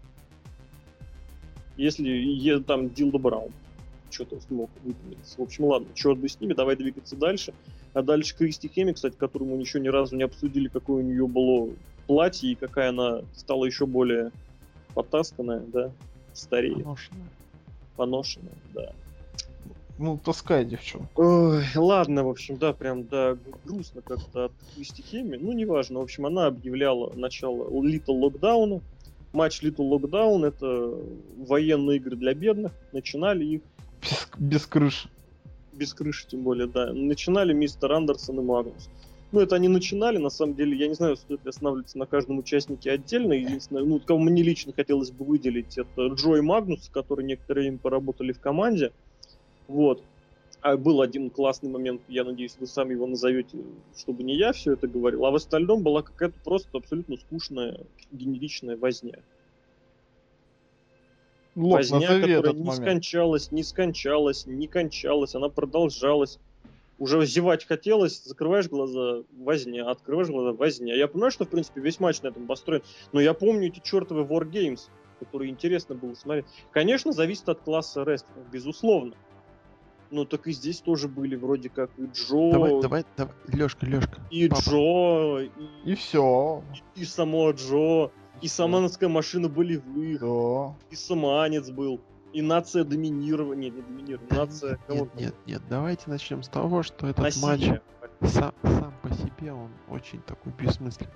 Если 1.80 2.10
е- 2.10 2.60
там 2.60 2.90
Дилда 2.90 3.20
Браун 3.20 3.52
что-то 4.10 4.38
смог 4.42 4.70
выполнить. 4.84 5.18
В 5.38 5.42
общем, 5.42 5.64
ладно, 5.64 5.88
черт 5.94 6.18
бы 6.18 6.28
с 6.28 6.38
ними, 6.42 6.54
давай 6.54 6.76
двигаться 6.76 7.16
дальше. 7.16 7.54
А 7.94 8.02
дальше 8.02 8.36
Кристи 8.36 8.68
Хеми, 8.68 8.92
кстати, 8.92 9.16
которую 9.16 9.56
мы 9.56 9.62
еще 9.62 9.80
ни 9.80 9.88
разу 9.88 10.18
не 10.18 10.24
обсудили, 10.24 10.68
какое 10.68 10.98
у 10.98 11.06
нее 11.08 11.26
было 11.26 11.70
платье 12.06 12.52
и 12.52 12.56
какая 12.56 12.90
она 12.90 13.22
стала 13.34 13.64
еще 13.64 13.86
более 13.86 14.32
потасканная, 14.94 15.62
да, 15.62 15.92
старее, 16.34 16.76
Поношенная. 16.76 17.30
поношенная, 17.96 18.58
да. 18.74 18.92
Ну, 19.98 20.18
таскай, 20.18 20.66
девчонку. 20.66 21.10
Ой, 21.22 21.64
ладно, 21.76 22.26
в 22.26 22.30
общем, 22.30 22.58
да, 22.58 22.74
прям, 22.74 23.06
да, 23.08 23.38
грустно 23.64 24.02
как-то 24.02 24.46
от 24.46 24.52
Кристи 24.76 25.02
Хеми. 25.02 25.38
Ну, 25.38 25.54
неважно, 25.54 26.00
в 26.00 26.04
общем, 26.04 26.26
она 26.26 26.48
объявляла 26.48 27.14
начало 27.16 27.70
Little 27.70 28.20
Локдауна. 28.20 28.82
Матч 29.34 29.62
Little 29.62 29.90
Lockdown 29.90 30.46
это 30.46 30.94
военные 31.38 31.98
игры 31.98 32.16
для 32.16 32.34
бедных. 32.34 32.72
Начинали 32.92 33.46
их 33.46 33.62
Без, 34.02 34.28
без 34.38 34.66
крыши. 34.66 35.10
без 35.74 35.94
крыши, 35.94 36.28
тем 36.28 36.42
более, 36.44 36.68
да. 36.68 36.92
Начинали 36.94 37.54
мистер 37.54 37.92
Андерсон 37.92 38.40
и 38.40 38.44
Магнус. 38.44 38.90
Ну, 39.32 39.40
это 39.42 39.56
они 39.56 39.68
начинали, 39.68 40.18
на 40.18 40.32
самом 40.32 40.56
деле, 40.56 40.76
я 40.76 40.88
не 40.88 40.96
знаю, 40.96 41.16
стоит 41.16 41.44
ли 41.44 41.50
останавливаться 41.50 42.00
на 42.00 42.08
каждом 42.08 42.40
участнике 42.40 42.92
отдельно. 42.92 43.34
Единственное, 43.34 43.84
ну, 43.84 44.00
кого 44.00 44.18
мне 44.20 44.42
лично 44.42 44.74
хотелось 44.74 45.12
бы 45.12 45.24
выделить, 45.24 45.78
это 45.78 46.08
Джо 46.08 46.36
и 46.38 46.42
Магнус, 46.42 46.90
которые 46.92 47.28
некоторое 47.28 47.62
время 47.62 47.78
поработали 47.78 48.32
в 48.32 48.40
команде. 48.40 48.92
Вот. 49.68 50.02
А 50.62 50.76
был 50.76 51.02
один 51.02 51.30
классный 51.30 51.70
момент, 51.70 52.02
я 52.10 52.26
надеюсь, 52.26 52.58
вы 52.60 52.68
сами 52.68 52.94
его 52.94 53.08
назовете, 53.08 53.58
чтобы 53.96 54.24
не 54.24 54.36
я 54.36 54.52
все 54.52 54.74
это 54.74 54.88
говорил. 54.88 55.26
А 55.26 55.32
в 55.32 55.36
остальном 55.36 55.84
была 55.84 56.02
какая-то 56.02 56.36
просто 56.44 56.78
абсолютно 56.78 57.16
скучная, 57.18 57.86
генеричная 58.12 58.76
возня. 58.76 59.20
Лок, 61.56 61.78
возня, 61.78 62.20
которая 62.20 62.54
не 62.54 62.64
момент. 62.64 62.76
скончалась, 62.76 63.52
не 63.52 63.64
скончалась, 63.64 64.46
не 64.48 64.68
кончалась, 64.68 65.34
она 65.34 65.48
продолжалась. 65.48 66.40
Уже 66.98 67.26
зевать 67.26 67.64
хотелось, 67.64 68.22
закрываешь 68.26 68.68
глаза, 68.68 69.24
возня, 69.32 69.90
открываешь 69.90 70.28
глаза, 70.28 70.52
возня. 70.52 70.94
Я 70.94 71.08
понимаю, 71.08 71.32
что, 71.32 71.46
в 71.46 71.50
принципе, 71.50 71.80
весь 71.80 72.02
матч 72.02 72.22
на 72.22 72.28
этом 72.28 72.46
построен, 72.46 72.84
но 73.14 73.22
я 73.22 73.34
помню 73.34 73.70
эти 73.70 73.80
чертовы 73.80 74.24
Wargames, 74.24 74.90
которые 75.20 75.50
интересно 75.52 75.96
было 75.96 76.14
смотреть. 76.16 76.48
Конечно, 76.72 77.14
зависит 77.14 77.48
от 77.48 77.62
класса 77.62 78.04
рестлинга, 78.04 78.50
безусловно. 78.50 79.16
Ну, 80.12 80.26
так 80.26 80.48
и 80.48 80.52
здесь 80.52 80.82
тоже 80.82 81.08
были 81.08 81.36
вроде 81.36 81.70
как 81.70 81.92
и 81.98 82.06
Джо, 82.08 82.52
Давай, 82.52 82.82
давай, 82.82 83.06
давай, 83.16 83.34
Лешка, 83.48 83.86
Лешка. 83.86 84.20
и 84.32 84.48
папа. 84.50 84.62
Джо, 84.62 85.40
и, 85.40 85.92
И 85.92 85.96
все. 85.96 86.64
и 86.96 87.06
само 87.06 87.52
Джо, 87.52 88.10
и 88.42 88.48
самановская 88.48 89.08
машина 89.10 89.50
болевых, 89.50 90.20
Да. 90.22 90.76
и 90.90 90.96
саманец 90.96 91.70
был, 91.70 92.02
и 92.34 92.42
нация 92.42 92.84
доминирования, 92.84 93.70
не 93.70 93.82
доминирования, 93.82 94.30
нация 94.36 94.80
Нет, 94.90 95.16
нет, 95.16 95.36
нет, 95.46 95.62
давайте 95.70 96.04
начнем 96.10 96.42
с 96.42 96.48
того, 96.50 96.82
что 96.84 97.06
этот 97.08 97.20
матч 97.20 97.42
насилия. 97.42 97.82
сам, 98.24 98.54
сам 98.64 98.94
по 99.04 99.14
себе 99.14 99.54
он 99.54 99.70
очень 99.90 100.22
такой 100.22 100.52
бессмысленный. 100.54 101.12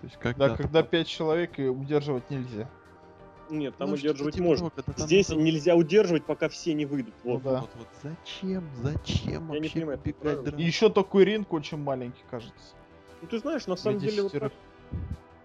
То 0.00 0.06
есть 0.06 0.16
когда 0.18 0.48
Да, 0.48 0.56
когда 0.56 0.82
пять 0.82 1.08
человек 1.08 1.58
и 1.58 1.66
удерживать 1.68 2.28
нельзя. 2.30 2.68
Нет, 3.50 3.74
там 3.76 3.90
ну, 3.90 3.94
удерживать 3.94 4.34
типа 4.34 4.44
можно. 4.44 4.70
когда 4.70 4.92
там 4.92 5.06
Здесь 5.06 5.28
надо- 5.28 5.42
нельзя 5.42 5.76
удерживать, 5.76 6.24
пока 6.24 6.48
все 6.48 6.74
не 6.74 6.86
выйдут. 6.86 7.14
Ну 7.24 7.34
Вот. 7.34 7.42
да. 7.42 7.60
Вот, 7.60 7.70
вот 7.76 7.88
зачем, 8.02 8.68
зачем 8.76 9.52
Я 9.52 9.60
не 9.60 9.68
понимаю, 9.68 10.00
еще 10.58 10.90
такой 10.90 11.24
ринг 11.24 11.52
очень 11.52 11.78
маленький, 11.78 12.22
кажется. 12.30 12.74
Ну 13.22 13.28
ты 13.28 13.38
знаешь, 13.38 13.66
на 13.66 13.76
самом 13.76 13.98
деле 14.00 14.22
вот 14.24 14.32
так, 14.32 14.52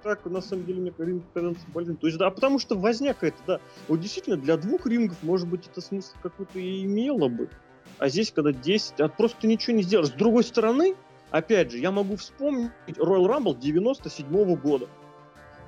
так, 0.04 0.26
на 0.26 0.42
самом 0.42 0.66
деле 0.66 0.82
мне 0.82 0.94
ринг 0.98 1.24
кажется 1.34 1.66
большим. 1.74 1.98
То 1.98 2.08
есть, 2.08 2.18
да, 2.18 2.30
потому 2.30 2.60
что 2.60 2.78
возня 2.78 3.14
какая-то, 3.14 3.42
да. 3.46 3.60
Вот 3.88 4.00
действительно, 4.00 4.38
для 4.38 4.58
двух 4.58 4.86
рингов, 4.86 5.18
может 5.22 5.48
быть, 5.48 5.68
это 5.68 5.82
смысл 5.82 6.16
какой-то 6.22 6.60
и 6.60 6.84
имело 6.84 7.28
бы. 7.28 7.50
А 7.98 8.08
здесь, 8.08 8.32
когда 8.32 8.54
10, 8.54 9.00
а 9.02 9.10
просто 9.10 9.42
ты 9.42 9.48
ничего 9.48 9.76
не 9.76 9.84
сделаешь. 9.84 10.10
С 10.10 10.14
другой 10.14 10.44
стороны, 10.44 10.96
опять 11.32 11.72
же, 11.72 11.80
я 11.80 11.92
могу 11.92 12.16
вспомнить 12.16 12.72
Royal 12.88 13.26
Rumble 13.28 13.60
97 13.60 14.56
года. 14.56 14.88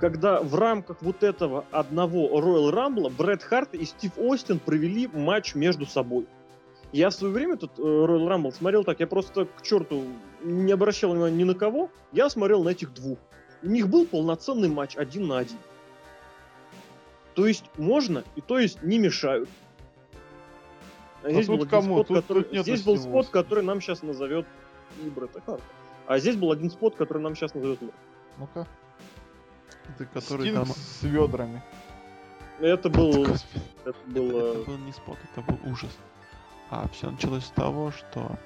Когда 0.02 0.42
в 0.42 0.56
рамках 0.56 0.98
вот 1.02 1.22
этого 1.22 1.64
одного 1.70 2.28
Royal 2.42 2.74
Rumble 2.74 3.12
Брэд 3.16 3.44
Харт 3.44 3.76
и 3.76 3.86
Стив 3.86 4.12
Остин 4.18 4.58
провели 4.58 5.08
матч 5.08 5.54
между 5.54 5.86
собой. 5.86 6.26
Я 6.92 7.12
в 7.12 7.14
свое 7.14 7.32
время 7.32 7.54
этот 7.54 7.78
э, 7.78 7.82
Royal 7.84 8.28
Rumble 8.28 8.52
смотрел 8.52 8.84
так, 8.84 9.00
я 9.00 9.06
просто 9.06 9.46
к 9.46 9.62
черту 9.62 10.04
не 10.44 10.72
обращал 10.72 11.12
внимания 11.12 11.38
ни 11.38 11.44
на 11.44 11.54
кого. 11.54 11.92
Я 12.12 12.32
смотрел 12.32 12.64
на 12.64 12.70
этих 12.70 12.92
двух. 12.96 13.20
У 13.62 13.68
них 13.68 13.90
был 13.90 14.08
полноценный 14.08 14.70
матч 14.70 14.98
один 14.98 15.28
на 15.28 15.38
один. 15.38 15.58
То 17.36 17.46
есть 17.46 17.66
можно, 17.78 18.24
и 18.36 18.42
то 18.42 18.58
есть 18.58 18.82
не 18.82 18.98
мешают. 18.98 19.50
А 21.22 21.30
здесь 21.32 21.46
тут 21.46 21.60
был 21.60 21.68
кому? 21.68 21.94
спот, 21.98 22.08
Тут- 22.08 22.18
который- 22.18 22.44
тут 22.46 22.62
здесь 22.64 22.82
был 22.82 22.98
спот, 22.98 23.30
который 23.30 23.64
нам 23.64 23.80
сейчас 23.82 24.02
назовет 24.02 24.48
и 25.00 25.10
Бретта 25.10 25.42
Харта. 25.46 25.64
А 26.08 26.18
здесь 26.18 26.36
был 26.38 26.52
один 26.52 26.72
спот, 26.72 26.96
который 26.96 27.22
нам 27.22 27.36
сейчас 27.36 27.54
назовет 27.54 27.80
Мэг. 27.84 27.94
Ну-ка. 28.40 28.68
Это 29.90 30.06
который 30.06 30.48
Стинг 30.48 30.66
там... 30.66 30.76
с 30.76 31.04
ведрами. 31.04 31.64
Это 32.60 32.90
был... 32.90 33.26
Это 33.26 33.40
это, 33.86 33.96
было... 34.08 34.52
это 34.54 34.72
был 34.72 34.78
не 34.78 34.92
спот, 34.92 35.18
это 35.32 35.42
был 35.42 35.60
ужас. 35.72 35.98
А 36.70 36.88
все 36.90 37.10
началось 37.10 37.46
с 37.46 37.50
того, 37.50 37.92
что... 37.92 38.38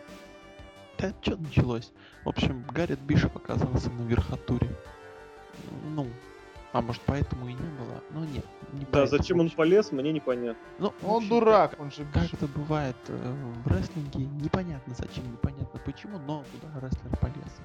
Да 0.98 1.14
что 1.22 1.36
началось? 1.36 1.92
В 2.24 2.30
общем, 2.30 2.64
Гаррет 2.72 3.00
Бишоп 3.02 3.36
оказался 3.36 3.90
на 3.92 4.04
верхотуре. 4.04 4.70
Ну, 5.90 6.08
а 6.76 6.82
может 6.82 7.02
поэтому 7.06 7.48
и 7.48 7.54
не 7.54 7.70
было? 7.78 8.04
Ну 8.12 8.26
нет, 8.26 8.46
не 8.74 8.86
Да, 8.92 9.06
зачем 9.06 9.40
он 9.40 9.50
полез, 9.50 9.92
мне 9.92 10.12
непонятно. 10.12 10.62
Ну, 10.80 10.94
Он 11.04 11.18
общем, 11.18 11.30
дурак, 11.30 11.76
он 11.80 11.92
же 11.92 12.06
Как 12.14 12.34
это 12.34 12.48
бывает 12.48 12.98
э, 13.08 13.54
в 13.64 13.68
рестлинге, 13.68 14.26
непонятно 14.26 14.94
зачем, 14.94 15.32
непонятно 15.32 15.80
почему, 15.86 16.20
но 16.20 16.44
туда 16.52 16.86
рестлер 16.86 17.16
полез. 17.18 17.62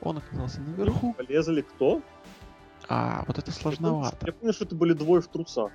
Он 0.00 0.18
оказался 0.18 0.60
наверху, 0.60 1.14
Полезли 1.14 1.62
кто? 1.62 2.02
А 2.88 3.24
вот 3.26 3.38
это 3.38 3.50
сложновато. 3.50 4.26
Я 4.26 4.32
помню, 4.32 4.52
что 4.52 4.64
это 4.64 4.74
были 4.74 4.92
двое 4.92 5.20
в 5.20 5.28
трусах. 5.28 5.70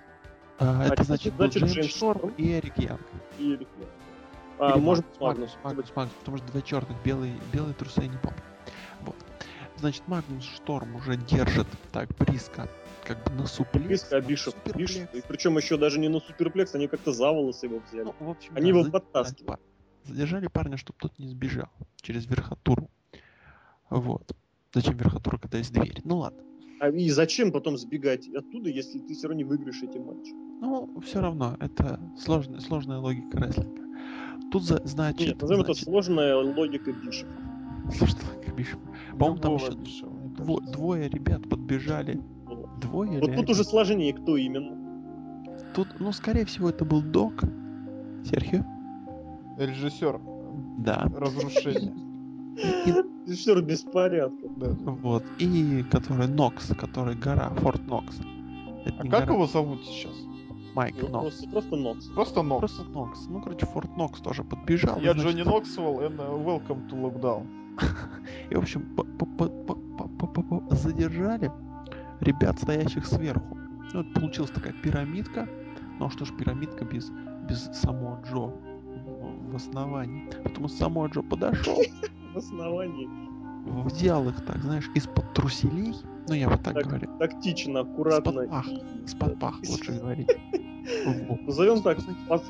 А, 0.60 0.84
это 0.84 0.94
это 0.94 1.04
значит, 1.04 1.34
значит, 1.36 1.64
Джеймс 1.64 1.96
Шторм 1.96 2.30
и 2.38 2.54
Эрик 2.54 2.78
Янг. 2.78 3.02
И 3.40 3.54
Эрик 3.54 3.68
Янг. 3.80 3.90
А, 4.60 4.72
Или 4.74 4.80
может 4.80 5.06
Магнус, 5.20 5.20
Магнус. 5.20 5.58
Магнус, 5.64 5.96
Магнус, 5.96 6.16
потому 6.20 6.38
что 6.38 6.48
два 6.48 6.62
черных, 6.62 7.04
белые, 7.04 7.36
белые 7.52 7.74
трусы, 7.74 8.02
я 8.02 8.08
не 8.08 8.18
помню. 8.18 8.40
Вот. 9.02 9.16
Значит, 9.78 10.04
Магнус 10.08 10.44
Шторм 10.46 10.96
уже 10.96 11.18
держит 11.18 11.68
так 11.92 12.10
близко, 12.20 12.70
как 13.04 13.24
бы 13.24 13.32
на 13.32 13.48
суплекс. 13.48 13.88
Близко, 13.88 14.18
а 14.18 14.22
Бишоп. 14.22 14.56
Бишоп. 14.76 15.16
И 15.16 15.24
причем 15.28 15.58
еще 15.58 15.78
даже 15.78 16.00
не 16.00 16.10
на 16.10 16.20
суперплекс, 16.20 16.76
они 16.76 16.88
как-то 16.88 17.12
за 17.12 17.32
волосы 17.32 17.66
его 17.66 17.82
взяли. 17.90 18.04
Ну, 18.04 18.16
в 18.20 18.30
общем, 18.30 18.52
Они 18.56 18.72
да, 18.72 18.80
его 18.80 18.92
подтаскивали. 18.92 19.60
Задержали 20.04 20.48
парня, 20.48 20.78
чтобы 20.78 21.00
тот 21.00 21.18
не 21.18 21.28
сбежал 21.28 21.70
через 21.96 22.28
верхотуру. 22.28 22.90
Вот. 23.90 24.32
Зачем 24.74 24.96
верхотура, 24.96 25.38
когда 25.38 25.58
есть 25.58 25.74
дверь? 25.74 26.02
Ну 26.04 26.18
ладно. 26.18 26.42
А 26.82 26.90
и 26.90 27.10
зачем 27.12 27.52
потом 27.52 27.78
сбегать 27.78 28.28
оттуда, 28.30 28.68
если 28.72 28.98
ты 28.98 29.14
все 29.14 29.28
равно 29.28 29.38
не 29.38 29.44
выиграешь 29.44 29.84
эти 29.84 30.00
матчи? 30.00 30.34
Ну, 30.62 30.90
все 31.06 31.22
равно, 31.22 31.56
это 31.60 32.00
сложная, 32.18 32.60
сложная 32.60 32.98
логика 32.98 33.38
рестлинга. 33.38 33.84
Тут, 34.52 34.64
за, 34.64 34.82
значит, 34.84 35.28
Нет, 35.28 35.42
назовем 35.44 35.62
это 35.62 35.74
значит, 35.74 35.84
сложная 35.86 36.36
логика 36.38 36.92
Бишоп. 36.92 37.30
сложная 37.96 38.24
логика 38.36 38.52
Бишопа. 38.56 38.90
По-моему, 39.12 39.38
там 39.38 39.56
еще 39.58 40.06
дво- 40.40 40.72
двое 40.72 41.08
ребят 41.08 41.48
подбежали. 41.48 42.20
Двое 42.82 43.12
Вот 43.20 43.28
или 43.30 43.36
тут 43.36 43.44
один? 43.44 43.52
уже 43.52 43.64
сложнее, 43.64 44.14
кто 44.16 44.36
именно. 44.36 44.76
Тут, 45.76 45.88
ну, 46.00 46.12
скорее 46.12 46.46
всего, 46.46 46.70
это 46.72 46.84
был 46.84 47.04
Док. 47.04 47.44
Серхио? 48.26 48.66
Режиссер 49.60 50.20
Да. 50.80 51.04
разрушения. 51.16 51.94
Режиссер 52.56 53.62
беспорядка, 53.62 54.48
да. 54.58 54.70
Вот. 54.70 55.24
И 55.40 55.84
который 55.92 56.28
Нокс, 56.28 56.68
который 56.78 57.16
гора, 57.16 57.50
Форт 57.58 57.86
Нокс. 57.88 58.20
А 58.98 59.08
как 59.08 59.30
его 59.30 59.46
зовут 59.48 59.84
сейчас? 59.86 60.14
Майк 60.74 60.96
Нокс. 61.10 61.44
Просто, 61.52 61.76
Нокс. 61.76 62.06
Просто 62.08 62.42
Нокс. 62.44 62.60
Просто 62.60 62.84
Нокс. 62.84 63.28
Ну, 63.28 63.42
короче, 63.42 63.66
Форт 63.66 63.98
Нокс 63.98 64.20
тоже 64.22 64.44
подбежал. 64.44 65.00
Я. 65.00 65.14
Джонни 65.14 65.44
Ноксвелл, 65.44 66.02
and 66.02 66.18
э, 66.18 66.44
welcome 66.44 66.90
to 66.90 66.96
lockdown. 66.96 67.46
И, 68.50 68.56
в 68.56 68.60
общем, 68.60 68.86
задержали 70.72 71.52
ребят, 72.22 72.60
стоящих 72.60 73.06
сверху. 73.06 73.58
Ну, 73.94 74.04
вот 74.04 74.14
получилась 74.14 74.52
такая 74.52 74.74
пирамидка. 74.74 75.48
Ну, 76.00 76.06
а 76.06 76.10
что 76.10 76.26
ж, 76.26 76.32
пирамидка 76.38 76.86
без, 76.86 77.12
без 77.50 77.66
самого 77.74 78.22
Джо 78.26 78.54
в 79.52 79.56
основании. 79.56 80.30
потому 80.44 80.68
что 80.68 80.78
самого 80.78 81.08
Джо 81.08 81.22
подошел, 81.22 81.78
основании. 82.38 83.10
взял 83.86 84.28
их 84.30 84.42
так, 84.46 84.58
знаешь, 84.62 84.90
из-под 84.96 85.34
труселей. 85.34 85.94
Ну, 86.28 86.34
я 86.36 86.50
вот 86.50 86.62
так, 86.64 86.74
Так. 86.76 86.88
говорю. 86.88 87.08
Тактично, 87.20 87.82
аккуратно. 87.82 88.32
С-под 88.44 88.50
пах. 88.50 88.68
и- 88.68 89.08
С-под 89.08 89.40
пах, 89.40 89.56
лучше 89.70 89.92
говорить. 90.00 90.28
Назовем 91.46 91.82
так, 91.82 91.98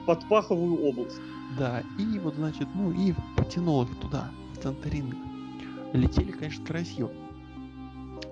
под, 0.05 0.27
паховую 0.29 0.83
область. 0.85 1.19
Да, 1.59 1.83
и 1.99 2.17
вот, 2.19 2.35
значит, 2.35 2.67
ну 2.75 2.91
и 2.91 3.13
потянул 3.35 3.83
их 3.83 3.89
туда, 3.97 4.29
в 4.53 4.57
центр 4.63 4.89
ринга. 4.89 5.17
Летели, 5.93 6.31
конечно, 6.31 6.65
красиво. 6.65 7.11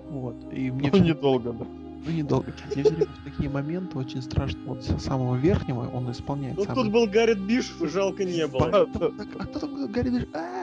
Вот, 0.08 0.36
и 0.52 0.70
мне 0.70 0.90
Ну, 0.92 0.98
недолго, 0.98 1.52
да. 1.52 1.66
ну, 2.06 2.10
недолго. 2.12 2.46
Мне 2.74 2.82
все 2.82 2.90
время 2.94 3.06
в 3.06 3.24
такие 3.24 3.50
моменты 3.50 3.98
очень 3.98 4.22
страшно. 4.22 4.58
Вот 4.66 4.82
с 4.82 4.98
самого 5.02 5.36
верхнего 5.36 5.88
он 5.90 6.10
исполняет 6.10 6.56
Ну 6.56 6.64
самый- 6.64 6.84
тут 6.84 6.92
был 6.92 7.06
Гаррит 7.06 7.38
Бишев, 7.40 7.80
и 7.82 7.86
жалко 7.88 8.24
не 8.24 8.46
было. 8.46 8.66
А 8.70 8.86
кто 8.86 9.58
там 9.60 9.74
говорит? 9.86 10.28
А, 10.34 10.59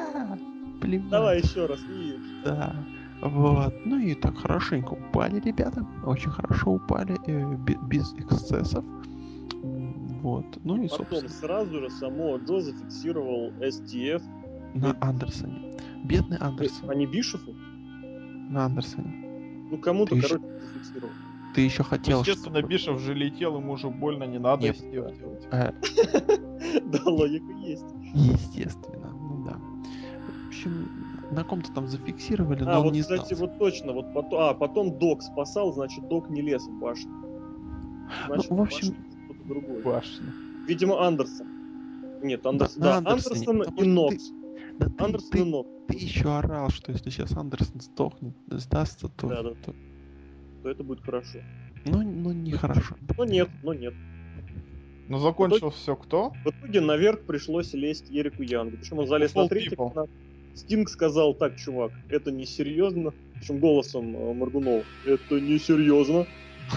плевать. 0.79 1.09
Давай 1.09 1.39
еще 1.41 1.65
раз. 1.65 1.79
И 1.89 2.17
Да. 2.43 2.75
Вот. 3.21 3.73
Ну 3.85 3.97
и 3.99 4.13
так 4.13 4.37
хорошенько 4.37 4.93
упали 4.93 5.39
ребята. 5.39 5.85
Очень 6.05 6.29
хорошо 6.31 6.71
упали. 6.73 7.17
э, 7.25 7.55
бе- 7.55 7.79
без 7.87 8.13
эксцессов. 8.13 8.85
Вот. 10.21 10.45
Ну 10.63 10.81
и, 10.83 10.87
потом 10.87 11.05
собственно, 11.07 11.29
сразу 11.29 11.79
же 11.79 11.89
само 11.89 12.37
Джо 12.37 12.59
зафиксировал 12.61 13.51
STF, 13.59 14.21
на 14.73 14.95
Андерсоне. 15.01 15.77
Бедный 16.03 16.37
Андерсон. 16.37 16.89
а 16.89 16.95
не 16.95 17.05
Бишефу. 17.07 17.53
На 18.49 18.65
Андерсоне. 18.65 19.67
Ну 19.71 19.77
кому-то, 19.79 20.15
короче, 20.15 20.37
зафиксировал. 20.73 21.11
Ты 21.55 21.61
еще 21.61 21.83
хотел, 21.83 22.19
Естественно, 22.19 22.59
чтобы- 22.59 22.73
Бишев 22.73 22.99
же 23.01 23.13
летел, 23.15 23.57
ему 23.57 23.73
уже 23.73 23.89
больно, 23.89 24.25
не 24.25 24.37
надо 24.37 24.63
Нет. 24.63 24.77
STF 24.77 24.91
делать. 25.19 25.47
Э, 25.51 25.71
Да, 26.85 26.99
логика 27.05 27.51
есть. 27.63 27.85
естественно, 28.13 29.06
общем, 30.67 30.89
на 31.31 31.43
ком-то 31.43 31.71
там 31.73 31.87
зафиксировали, 31.87 32.63
но 32.63 32.71
А, 32.71 32.77
он 32.79 32.85
вот, 32.85 32.93
не 32.93 33.01
кстати, 33.01 33.19
сдался. 33.33 33.35
вот 33.35 33.57
точно, 33.59 33.93
вот 33.93 34.13
потом, 34.13 34.39
а, 34.41 34.53
потом 34.53 34.97
Док 34.99 35.21
спасал, 35.21 35.73
значит, 35.73 36.07
Док 36.07 36.29
не 36.29 36.41
лез 36.41 36.63
в 36.63 36.79
башню. 36.79 37.11
Значит, 38.27 38.49
Ну, 38.51 38.57
в 38.57 38.61
общем- 38.61 38.87
башне 38.89 39.05
кто-то 39.25 39.43
другой. 39.47 39.81
Башня. 39.83 40.33
Видимо, 40.67 41.05
Андерсон. 41.05 41.47
Нет, 42.23 42.45
Андерсон, 42.45 42.79
на 42.81 42.85
да, 42.85 42.97
Андерсоне, 43.11 43.45
Андерсон 43.49 43.75
и 43.83 43.87
Нокс. 43.87 44.31
Да 44.79 44.85
ты, 44.89 45.03
Андерсон 45.03 45.29
ты- 45.31 45.39
и 45.39 45.43
Нокс. 45.43 45.69
ты 45.87 45.95
еще 45.97 46.29
орал, 46.37 46.69
что 46.69 46.91
если 46.91 47.09
сейчас 47.09 47.31
Андерсон 47.35 47.79
сдохнет, 47.81 48.33
сдастся, 48.47 49.07
то, 49.09 49.27
Да, 49.27 49.43
да. 49.43 49.49
то- 49.65 49.75
То 50.63 50.69
это 50.69 50.83
будет 50.83 51.01
хорошо. 51.01 51.39
ну, 51.85 52.01
ну 52.01 52.31
нехорошо. 52.31 52.95
Но 53.17 53.25
нет, 53.25 53.49
но 53.63 53.73
нет. 53.73 53.93
Но 55.09 55.19
закончил 55.19 55.69
все 55.69 55.95
кто? 55.95 56.33
В 56.43 56.49
итоге 56.49 56.81
наверх 56.81 57.21
пришлось 57.21 57.73
лезть 57.73 58.09
Ерику 58.09 58.41
Янгу. 58.43 58.75
Причем 58.77 58.99
он 58.99 59.07
залез 59.07 59.33
Full 59.33 59.43
на 59.43 59.47
третий 59.47 59.75
people. 59.75 60.09
Стинг 60.57 60.89
сказал, 60.89 61.35
так, 61.35 61.55
чувак, 61.55 61.91
это 62.09 62.31
несерьезно. 62.31 63.13
Причем 63.35 63.59
голосом 63.59 64.15
э, 64.15 64.33
Моргунова. 64.33 64.83
Это 65.05 65.39
несерьезно. 65.39 66.25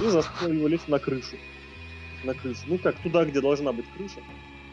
И 0.00 0.08
заставил 0.08 0.52
его 0.52 0.68
лезть 0.68 0.88
на 0.88 0.98
крышу. 0.98 1.36
На 2.24 2.34
крышу. 2.34 2.60
Ну 2.66 2.78
как, 2.78 2.96
туда, 3.02 3.24
где 3.24 3.40
должна 3.40 3.72
быть 3.72 3.86
крыша. 3.96 4.20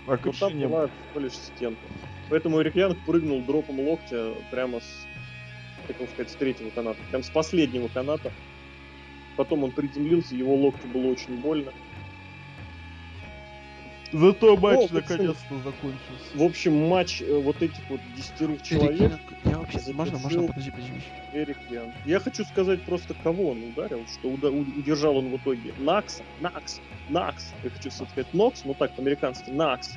А 0.08 0.20
Но 0.24 0.32
там 0.34 0.58
не 0.58 0.68
была 0.68 0.88
всего 0.88 1.20
лишь 1.22 1.34
стенка. 1.34 1.82
Поэтому 2.30 2.62
Эрик 2.62 2.76
Янг 2.76 2.98
прыгнул 3.06 3.42
дропом 3.42 3.80
локтя 3.80 4.34
прямо 4.52 4.82
с, 4.82 5.08
как 5.88 5.96
его 5.96 6.08
сказать, 6.08 6.30
с 6.30 6.36
третьего 6.36 6.70
каната. 6.72 7.00
Прям 7.10 7.24
с 7.24 7.30
последнего 7.30 7.88
каната. 7.88 8.32
Потом 9.38 9.64
он 9.64 9.72
приземлился, 9.72 10.36
его 10.36 10.56
локтю 10.56 10.88
было 10.90 11.08
очень 11.08 11.38
больно. 11.38 11.72
Зато 14.12 14.56
матч 14.58 14.90
наконец-то 14.90 15.60
закончился. 15.60 16.38
В 16.38 16.42
общем, 16.44 16.88
матч 16.88 17.22
э, 17.22 17.38
вот 17.38 17.62
этих 17.62 17.90
вот 17.90 18.00
десятерых 18.16 18.60
Эрик 18.60 18.64
человек 18.64 19.00
Янг, 19.12 19.22
я 19.44 19.58
вообще, 19.58 19.94
можно, 19.94 20.18
можно, 20.18 20.48
подожди, 20.48 20.72
подожди. 20.72 21.02
Эрик 21.34 21.58
Янг. 21.70 21.94
Я 22.06 22.20
хочу 22.20 22.46
сказать 22.46 22.84
просто, 22.84 23.14
кого 23.14 23.50
он 23.52 23.64
ударил, 23.64 24.06
что 24.08 24.30
уда- 24.30 24.50
удержал 24.52 25.18
он 25.18 25.30
в 25.30 25.38
итоге 25.38 25.74
Накса, 25.80 26.24
Накс, 26.40 26.80
Накс. 27.10 27.54
Я 27.64 27.70
хочу 27.70 27.92
сказать 27.92 28.34
Нокс, 28.34 28.64
но 28.64 28.74
так 28.74 28.94
по-американски 28.96 29.50
Накс. 29.52 29.96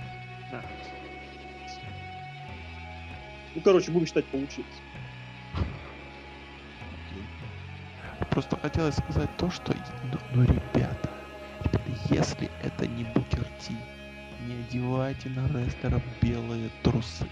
Ну, 3.55 3.61
короче, 3.62 3.93
будем 3.93 4.07
считать, 4.07 4.27
получилось. 4.27 4.81
Просто 8.31 8.57
хотелось 8.57 8.95
сказать 8.97 9.28
то, 9.37 9.51
что, 9.51 9.73
ну, 10.05 10.19
ну, 10.35 10.43
ребята, 10.45 11.11
ребята, 11.65 11.91
если 12.11 12.51
это 12.62 12.87
не 12.87 13.05
Букер 13.05 13.45
Ти, 13.61 13.74
не 14.51 14.62
одевайте 14.64 15.28
на 15.31 15.47
рестлеров 15.48 16.02
белые 16.20 16.70
трусы. 16.82 17.27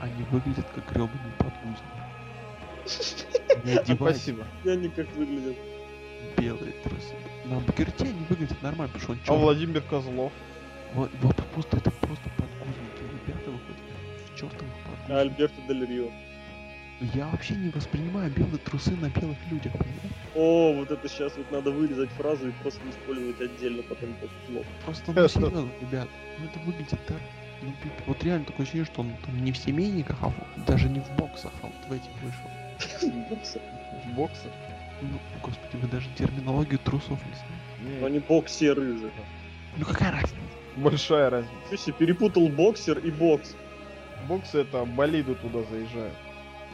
Они 0.00 0.22
выглядят 0.30 0.66
как 0.74 0.90
гребаный 0.90 1.32
подгузник. 1.38 1.84
Не 3.64 3.72
одевайте 3.78 3.94
Спасибо. 4.18 4.46
Я 4.64 4.76
не 4.76 4.88
как 4.88 5.10
выглядят. 5.12 5.56
белые 6.38 6.72
трусы. 6.82 7.14
На 7.44 7.58
Букер 7.60 7.90
Ти 7.92 8.04
они 8.04 8.24
выглядят 8.28 8.62
нормально, 8.62 8.92
потому 8.94 9.02
что 9.02 9.12
он 9.12 9.18
А 9.22 9.26
чёрный. 9.26 9.42
Владимир 9.44 9.82
Козлов? 9.82 10.32
Вот, 10.94 11.10
вот 11.20 11.36
просто 11.54 11.76
это 11.76 11.90
просто 11.90 12.30
подгузники. 12.36 13.02
Ребята 13.26 13.50
выходят 13.50 13.80
в 14.26 14.34
чертовых 14.38 14.74
А 14.84 14.88
подгузниках. 14.88 15.16
Альберто 15.18 15.60
Дель 15.68 15.86
Рио. 15.86 16.10
Я 17.00 17.28
вообще 17.28 17.54
не 17.54 17.70
воспринимаю 17.70 18.30
белые 18.30 18.58
трусы 18.58 18.90
на 18.96 19.08
белых 19.08 19.38
людях, 19.50 19.72
понимаешь? 19.72 20.12
О, 20.34 20.74
вот 20.74 20.90
это 20.90 21.08
сейчас 21.08 21.34
вот 21.36 21.50
надо 21.50 21.70
вырезать 21.70 22.10
фразу 22.10 22.48
и 22.48 22.52
просто 22.52 22.80
использовать 22.90 23.40
отдельно 23.40 23.82
потом 23.82 24.14
как 24.20 24.28
слов. 24.46 24.66
Просто, 24.84 25.12
ну, 25.12 25.28
серьезно, 25.28 25.70
ребят, 25.80 26.08
ну 26.38 26.44
это 26.46 26.58
выглядит 26.60 27.00
так. 27.06 27.20
Ну, 27.62 27.72
вот 28.06 28.22
реально 28.22 28.44
такое 28.44 28.64
ощущение, 28.64 28.84
что 28.84 29.00
он 29.00 29.12
там 29.24 29.42
не 29.42 29.52
в 29.52 29.56
семейниках, 29.56 30.18
а 30.22 30.28
в- 30.28 30.64
даже 30.66 30.88
не 30.88 31.00
в 31.00 31.10
боксах, 31.16 31.52
а 31.62 31.66
вот 31.66 31.74
в 31.88 31.92
этих 31.92 32.10
вышел. 32.22 32.50
В 34.04 34.14
боксе? 34.14 34.48
Ну, 35.02 35.18
господи, 35.42 35.76
вы 35.76 35.88
даже 35.88 36.08
терминологию 36.16 36.78
трусов 36.78 37.18
не 37.26 37.32
знаете. 37.32 38.00
Но 38.00 38.06
они 38.06 38.18
боксеры 38.18 38.98
же. 38.98 39.10
Ну 39.76 39.84
какая 39.84 40.12
разница? 40.12 40.36
Большая 40.76 41.30
разница. 41.30 41.54
Ты 41.70 41.76
себе 41.76 41.94
перепутал 41.94 42.48
боксер 42.48 42.98
и 42.98 43.10
бокс. 43.10 43.54
Бокс 44.28 44.54
это 44.54 44.84
болиды 44.84 45.34
туда 45.34 45.62
заезжают. 45.64 46.14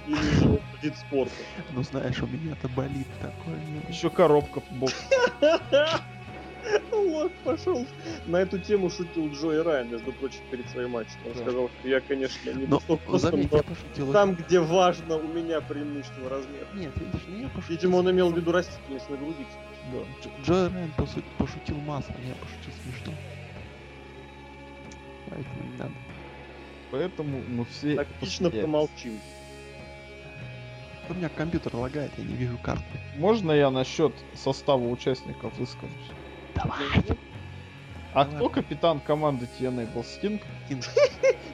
Или 0.06 0.60
вид 0.82 0.96
спорта. 0.96 1.34
Ну 1.72 1.82
знаешь, 1.82 2.20
у 2.22 2.26
меня-то 2.26 2.68
болит 2.68 3.06
такое. 3.20 3.56
ну, 3.68 3.82
Еще 3.88 4.10
коробка 4.10 4.60
в 4.60 4.70
бокс. 4.72 4.94
Вот, 6.90 7.32
пошел. 7.44 7.86
На 8.26 8.38
эту 8.38 8.58
тему 8.58 8.90
шутил 8.90 9.30
Джой 9.30 9.62
Райан, 9.62 9.88
между 9.88 10.12
прочим, 10.12 10.40
перед 10.50 10.68
своим 10.68 10.90
матчем. 10.90 11.14
Он 11.24 11.32
Да. 11.34 11.38
сказал, 11.38 11.68
что 11.78 11.88
я, 11.88 12.00
конечно, 12.00 12.50
не 12.50 12.66
Но, 12.66 12.80
ростом, 12.88 13.18
заметь, 13.20 13.52
но 13.52 13.58
я 13.58 13.62
пошутил. 13.62 14.12
там, 14.12 14.34
где 14.34 14.58
важно, 14.58 15.16
у 15.16 15.28
меня 15.28 15.60
преимущество 15.60 16.28
размера. 16.28 16.66
Нет, 16.74 16.90
видишь, 16.96 17.20
ну 17.28 17.36
я 17.42 17.48
пошутил. 17.50 17.76
Видимо, 17.76 17.96
он 17.98 18.10
имел 18.10 18.32
в 18.32 18.36
виду 18.36 18.50
растительность 18.50 19.08
на 19.08 19.16
груди. 19.16 19.46
Да. 19.92 19.98
Дж- 20.28 20.44
Джой 20.44 20.68
Райан 20.72 20.92
посу- 20.96 21.22
пошутил 21.38 21.76
маслом, 21.76 22.16
я 22.26 22.34
пошутил 22.34 22.72
смешно. 22.82 23.12
Поэтому 25.30 25.62
не 25.70 25.78
надо. 25.78 25.92
Поэтому 26.90 27.42
мы 27.48 27.64
все... 27.66 27.94
Тактично 27.94 28.46
посмеялись. 28.48 28.64
помолчим. 28.64 29.20
У 31.08 31.14
меня 31.14 31.28
компьютер 31.28 31.74
лагает, 31.76 32.10
я 32.18 32.24
не 32.24 32.34
вижу 32.34 32.58
карты. 32.58 32.84
Можно 33.16 33.52
я 33.52 33.70
насчет 33.70 34.12
состава 34.34 34.88
участников 34.88 35.56
выскажусь? 35.56 35.94
Давай. 36.54 36.78
А 38.12 38.24
Давай. 38.24 38.36
кто 38.36 38.48
капитан 38.48 39.00
команды 39.00 39.46
TNA 39.58 39.92
был? 39.92 40.02
Стинг? 40.02 40.42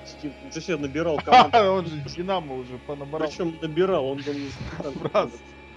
Стив 0.07 0.33
уже 0.49 0.61
себе 0.61 0.77
набирал 0.77 1.17
команду. 1.25 1.59
он 1.59 1.87
же 1.87 1.97
Динамо 2.17 2.55
уже 2.55 2.79
понабрал. 2.87 3.29
Причем 3.29 3.57
набирал, 3.61 4.07
он 4.07 4.19
был 4.19 5.03
Раз. 5.13 5.31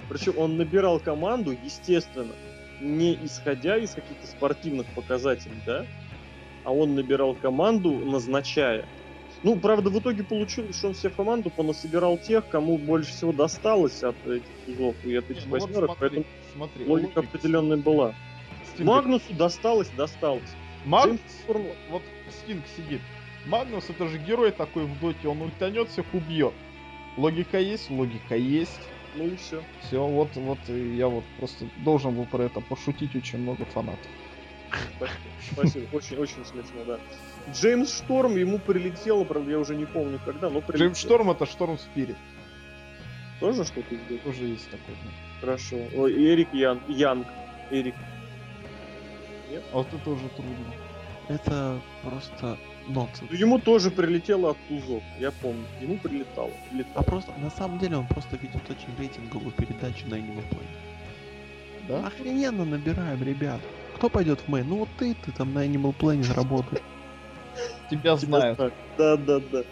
Причем 0.08 0.38
он 0.38 0.58
набирал 0.58 1.00
команду, 1.00 1.58
естественно, 1.64 2.34
не 2.80 3.16
исходя 3.26 3.78
из 3.78 3.92
каких-то 3.92 4.28
спортивных 4.28 4.86
показателей, 4.94 5.60
да, 5.66 5.86
а 6.64 6.72
он 6.72 6.96
набирал 6.96 7.36
команду, 7.36 7.92
назначая. 7.92 8.86
Ну, 9.46 9.56
правда, 9.58 9.92
в 9.92 10.00
итоге 10.00 10.24
получилось, 10.24 10.76
что 10.76 10.88
он 10.88 10.96
себе 10.96 11.12
команду 11.12 11.52
понасобирал 11.52 12.18
тех, 12.18 12.50
кому 12.50 12.80
больше 12.80 13.12
всего 13.12 13.32
досталось 13.32 14.02
от 14.02 14.16
этих 14.26 14.50
узлов 14.66 14.96
и 15.06 15.16
от 15.16 15.30
этих 15.30 15.46
Ну 15.46 15.52
вот 15.52 15.62
восьмерок, 15.62 15.86
смотри, 15.86 16.00
поэтому 16.00 16.26
смотри, 16.52 16.86
логика 16.88 17.20
логика. 17.20 17.38
определенная 17.38 17.78
была. 17.78 18.16
Стинг- 18.74 18.86
Магнусу 18.86 19.34
досталось, 19.36 19.90
досталось. 19.90 20.50
Маг- 20.84 21.06
Джеймс 21.06 21.22
Вот 21.92 22.02
Стинг 22.32 22.66
сидит. 22.76 23.02
Магнус 23.46 23.88
это 23.88 24.08
же 24.08 24.18
герой 24.18 24.50
такой 24.50 24.86
в 24.86 25.00
доте, 25.00 25.28
он 25.28 25.40
ультанет 25.44 25.90
всех 25.90 26.12
убьет. 26.12 26.56
Логика 27.16 27.60
есть, 27.60 27.92
логика 27.92 28.36
есть. 28.36 28.82
Ну 29.14 29.28
и 29.28 29.36
все. 29.36 29.62
Все, 29.84 30.04
вот, 30.04 30.36
вот 30.38 30.58
я 30.70 31.08
вот 31.08 31.24
просто 31.38 31.66
должен 31.84 32.16
был 32.16 32.26
про 32.26 32.46
это 32.46 32.62
пошутить 32.62 33.16
очень 33.16 33.38
много 33.38 33.64
фанатов. 33.66 34.10
Спасибо. 34.98 35.20
Спасибо. 35.54 35.96
Очень, 35.96 36.18
очень 36.18 36.46
смешно, 36.46 36.84
да. 36.88 37.00
Джеймс 37.54 37.98
Шторм, 37.98 38.36
ему 38.36 38.60
прилетело, 38.60 39.24
правда, 39.24 39.52
я 39.52 39.60
уже 39.60 39.76
не 39.76 39.86
помню 39.86 40.20
когда, 40.26 40.50
но 40.50 40.62
прилетело. 40.62 40.88
Джеймс 40.88 41.00
Шторм 41.00 41.32
это 41.32 41.46
Шторм 41.46 41.78
Спирит. 41.78 42.18
Тоже 43.40 43.66
что-то 43.66 43.96
здесь? 43.96 44.22
Тоже 44.22 44.46
есть 44.46 44.66
такой. 44.70 44.96
да. 45.04 45.10
Хорошо. 45.42 45.76
Ой, 45.96 46.14
Эрик 46.14 46.54
Ян, 46.54 46.80
Янг. 46.88 47.28
Эрик. 47.70 47.96
А 49.72 49.78
вот 49.78 49.88
это 49.94 50.10
уже 50.10 50.28
трудно. 50.30 50.74
Это 51.28 51.80
просто 52.04 52.58
нонсенс. 52.88 53.30
Ну, 53.30 53.36
Ему 53.38 53.60
тоже 53.60 53.92
прилетело 53.92 54.52
от 54.52 54.58
тузов, 54.68 55.04
я 55.20 55.32
помню. 55.32 55.66
Ему 55.82 55.98
прилетало. 55.98 56.52
А 56.52 56.70
прилетало. 56.70 57.04
просто, 57.04 57.32
на 57.38 57.50
самом 57.50 57.80
деле, 57.80 57.98
он 57.98 58.08
просто 58.08 58.38
ведет 58.38 58.70
очень 58.70 58.96
рейтинговую 58.98 59.52
передачу 59.52 60.08
на 60.08 60.16
Animal 60.16 60.44
Planet. 60.50 61.88
Да? 61.88 62.08
Охрененно 62.08 62.66
набираем, 62.66 63.22
ребят. 63.24 63.62
Кто 63.96 64.10
пойдет 64.10 64.42
в 64.42 64.48
main? 64.48 64.68
Ну 64.68 64.78
вот 64.80 64.90
ты, 64.98 65.16
ты 65.16 65.32
там 65.32 65.54
на 65.54 65.66
Animal 65.66 65.96
Planet 65.98 66.34
работаешь. 66.34 66.82
Тебя 67.90 68.16
знают. 68.16 68.58
Да, 68.98 69.18
да, 69.18 69.40
да. 69.40 69.64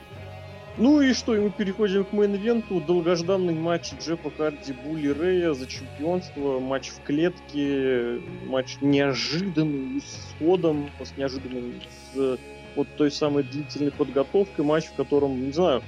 Ну 0.76 1.02
и 1.02 1.14
что, 1.14 1.36
и 1.36 1.40
мы 1.40 1.52
переходим 1.52 2.04
к 2.04 2.14
мейн-ивенту. 2.14 2.82
Долгожданный 2.82 3.54
матч 3.54 3.94
Джеффа 4.02 4.32
Харди, 4.32 4.74
Були 4.74 5.10
Рэя 5.10 5.54
за 5.54 5.68
чемпионство. 5.68 6.60
Матч 6.60 6.90
в 6.90 7.04
клетке. 7.04 8.20
Матч 8.48 8.78
неожиданный, 8.82 10.02
с 10.02 10.36
ходом, 10.40 10.90
с 11.00 11.16
неожиданным, 11.16 11.74
с 12.14 12.40
вот 12.76 12.88
той 12.98 13.12
самой 13.12 13.44
длительной 13.44 13.92
подготовкой. 13.92 14.66
Матч, 14.66 14.86
в 14.86 14.96
котором, 14.96 15.46
не 15.46 15.52
знаю, 15.52 15.84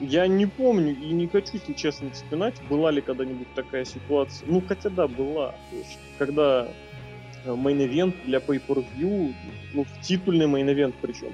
я 0.00 0.28
не 0.28 0.46
помню 0.46 0.96
и 0.96 1.10
не 1.10 1.26
хочу, 1.26 1.54
если 1.54 1.72
честно, 1.72 2.10
вспоминать, 2.12 2.54
была 2.70 2.92
ли 2.92 3.00
когда-нибудь 3.00 3.52
такая 3.54 3.84
ситуация. 3.84 4.46
Ну, 4.48 4.62
хотя 4.66 4.90
да, 4.90 5.08
была. 5.08 5.56
Когда 6.18 6.68
main 7.44 7.75
event 7.75 8.14
для 8.24 8.38
Pay-Per-View, 8.38 9.34
ну, 9.72 9.84
в 9.84 10.00
титульный 10.00 10.46
main 10.46 10.67
event 10.67 10.94
причем, 11.00 11.32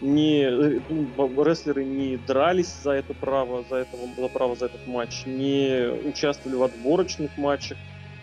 не, 0.00 0.42
э, 0.42 0.80
ну, 0.88 1.44
рестлеры 1.44 1.84
не 1.84 2.16
дрались 2.16 2.74
за 2.82 2.92
это 2.92 3.14
право, 3.14 3.64
за, 3.68 3.76
этого, 3.76 4.08
за 4.16 4.28
право 4.28 4.56
за 4.56 4.66
этот 4.66 4.86
матч, 4.86 5.26
не 5.26 5.90
участвовали 6.04 6.56
в 6.56 6.62
отборочных 6.64 7.36
матчах, 7.36 7.78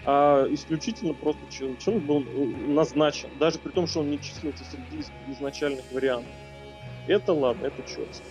а 0.06 0.46
исключительно 0.52 1.14
просто 1.14 1.42
чел- 1.50 1.78
человек 1.78 2.04
был 2.04 2.22
э, 2.22 2.46
назначен, 2.68 3.30
даже 3.40 3.60
при 3.60 3.72
том, 3.72 3.88
что 3.88 4.02
он 4.02 4.10
не 4.10 4.20
числился 4.20 4.64
среди 4.66 4.98
из- 4.98 5.12
изначальных 5.28 5.86
вариантов. 5.92 6.32
Это 7.08 7.34
ладно, 7.34 7.68
это 7.68 7.82
черт. 7.84 8.22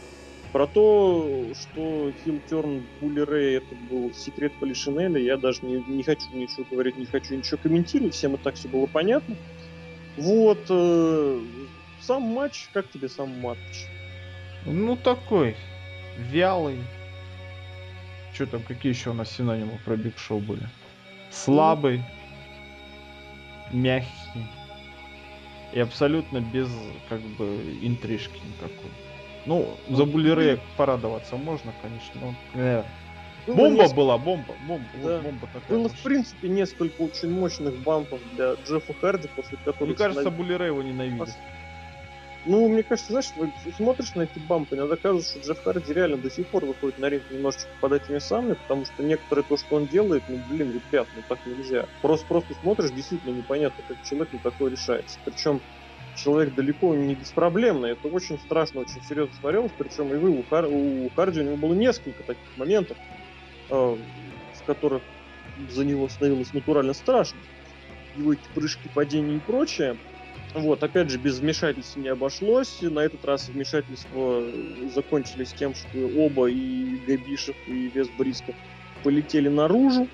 Про 0.53 0.67
то, 0.67 1.47
что 1.55 2.11
heel 2.25 2.41
turn 2.49 2.83
Булли 3.01 3.21
Рэй 3.21 3.57
это 3.59 3.75
был 3.91 4.15
секрет 4.15 4.53
Полишинеля, 4.59 5.21
я 5.21 5.37
даже 5.37 5.59
не, 5.63 5.83
не 5.87 6.03
хочу 6.03 6.25
ничего 6.33 6.65
говорить, 6.71 6.97
не 6.97 7.05
хочу 7.05 7.35
ничего 7.37 7.59
комментировать, 7.63 8.15
всем 8.15 8.35
и 8.35 8.39
так 8.39 8.55
все 8.55 8.69
было 8.69 8.87
понятно. 8.87 9.37
Вот, 10.17 10.65
э, 10.71 11.41
сам 12.01 12.23
матч, 12.23 12.71
как 12.73 12.91
тебе 12.91 13.09
сам 13.09 13.39
матч? 13.41 13.87
Ну 14.65 14.97
такой. 14.97 15.55
Вялый. 16.17 16.79
Что 18.33 18.47
там, 18.47 18.63
какие 18.63 18.93
еще 18.93 19.11
у 19.11 19.15
нас 19.15 19.31
синонимы 19.31 19.79
про 19.85 19.97
Биг 19.97 20.19
Шоу 20.19 20.41
были? 20.41 20.67
Слабый. 21.31 22.03
Мягкий. 23.73 24.47
И 25.73 25.81
абсолютно 25.81 26.41
без, 26.41 26.69
как 27.09 27.21
бы, 27.21 27.59
интрижки 27.83 28.41
никакой. 28.47 28.91
Ну, 29.49 29.67
за 29.89 30.05
Булерея 30.05 30.61
порадоваться 30.77 31.37
можно, 31.37 31.73
конечно. 31.83 32.21
но, 32.55 32.61
э, 32.61 32.85
Было 33.47 33.57
Бомба 33.57 33.85
неск- 33.85 33.95
была, 33.97 34.19
бомба, 34.19 34.55
бомба, 34.61 34.85
вот 34.93 35.03
Да. 35.09 35.21
бомба 35.23 35.47
такая. 35.47 35.69
Было, 35.71 35.89
в 35.89 35.93
мощная. 35.93 36.05
принципе, 36.05 36.49
несколько 36.51 37.01
очень 37.01 37.31
мощных 37.31 37.79
бампов 37.83 38.21
для 38.35 38.53
Джеффа 38.57 38.93
Харди, 38.93 39.29
после 39.35 39.57
которых... 39.57 39.81
Мне 39.89 39.95
кажется, 39.95 40.21
станов- 40.29 40.37
Булерей 40.37 40.67
его 40.67 40.83
ненавидит. 40.83 41.35
Ну, 42.45 42.69
мне 42.69 42.83
кажется, 42.83 43.13
знаешь, 43.13 43.33
смотришь 43.75 44.15
на 44.15 44.23
эти 44.23 44.39
бампы, 44.39 44.77
иногда 44.77 44.97
кажется, 44.97 45.31
что 45.31 45.41
Джефф 45.41 45.63
Харди 45.65 45.93
реально 45.95 46.19
до 46.19 46.31
сих 46.31 46.47
пор 46.49 46.67
выходит 46.67 46.99
на 46.99 47.09
ринг 47.09 47.31
немножечко 47.31 47.71
под 47.81 47.93
этими 47.95 48.19
самыми, 48.19 48.53
потому 48.55 48.85
что 48.85 49.03
некоторые 49.03 49.45
то, 49.45 49.57
что 49.57 49.77
он 49.77 49.87
делает, 49.87 50.25
ну, 50.29 50.37
блин, 50.51 50.71
ребят, 50.73 51.09
ну 51.15 51.23
так 51.27 51.39
нельзя. 51.47 51.87
Просто, 52.03 52.27
просто 52.27 52.53
смотришь, 52.55 52.91
действительно 52.91 53.31
непонятно, 53.35 53.83
как 53.89 54.03
человек 54.03 54.33
на 54.35 54.39
такое 54.41 54.71
решается. 54.73 55.19
Причем 55.25 55.63
человек 56.19 56.55
далеко 56.55 56.95
не 56.95 57.15
беспроблемный, 57.15 57.93
это 57.93 58.09
очень 58.09 58.39
страшно, 58.39 58.81
очень 58.81 59.03
серьезно 59.03 59.35
смотрелось, 59.37 59.73
причем 59.77 60.13
и 60.13 60.17
вы, 60.17 60.31
у, 60.31 60.43
Хар- 60.43 60.69
у 60.69 61.09
Харди 61.15 61.41
у 61.41 61.45
него 61.45 61.57
было 61.57 61.75
несколько 61.75 62.23
таких 62.23 62.57
моментов, 62.57 62.97
э, 63.71 63.75
в 63.75 64.65
которых 64.67 65.03
за 65.71 65.85
него 65.85 66.09
становилось 66.09 66.53
натурально 66.53 66.93
страшно. 66.93 67.41
Его 68.17 68.33
эти 68.33 68.49
прыжки, 68.55 68.89
падения 68.93 69.37
и 69.37 69.41
прочее. 69.41 69.97
Вот, 70.55 70.83
опять 70.83 71.11
же, 71.11 71.19
без 71.19 71.41
вмешательства 71.41 72.01
не 72.01 72.09
обошлось. 72.09 72.81
На 72.81 73.01
этот 73.01 73.25
раз 73.25 73.49
вмешательства 73.49 74.43
закончились 74.95 75.53
тем, 75.53 75.75
что 75.75 76.09
оба, 76.17 76.47
и 76.47 76.97
Габишев, 77.07 77.57
и 77.67 77.89
Вес 77.89 78.09
Бриско 78.19 78.55
полетели 79.03 79.49
наружу. 79.49 80.09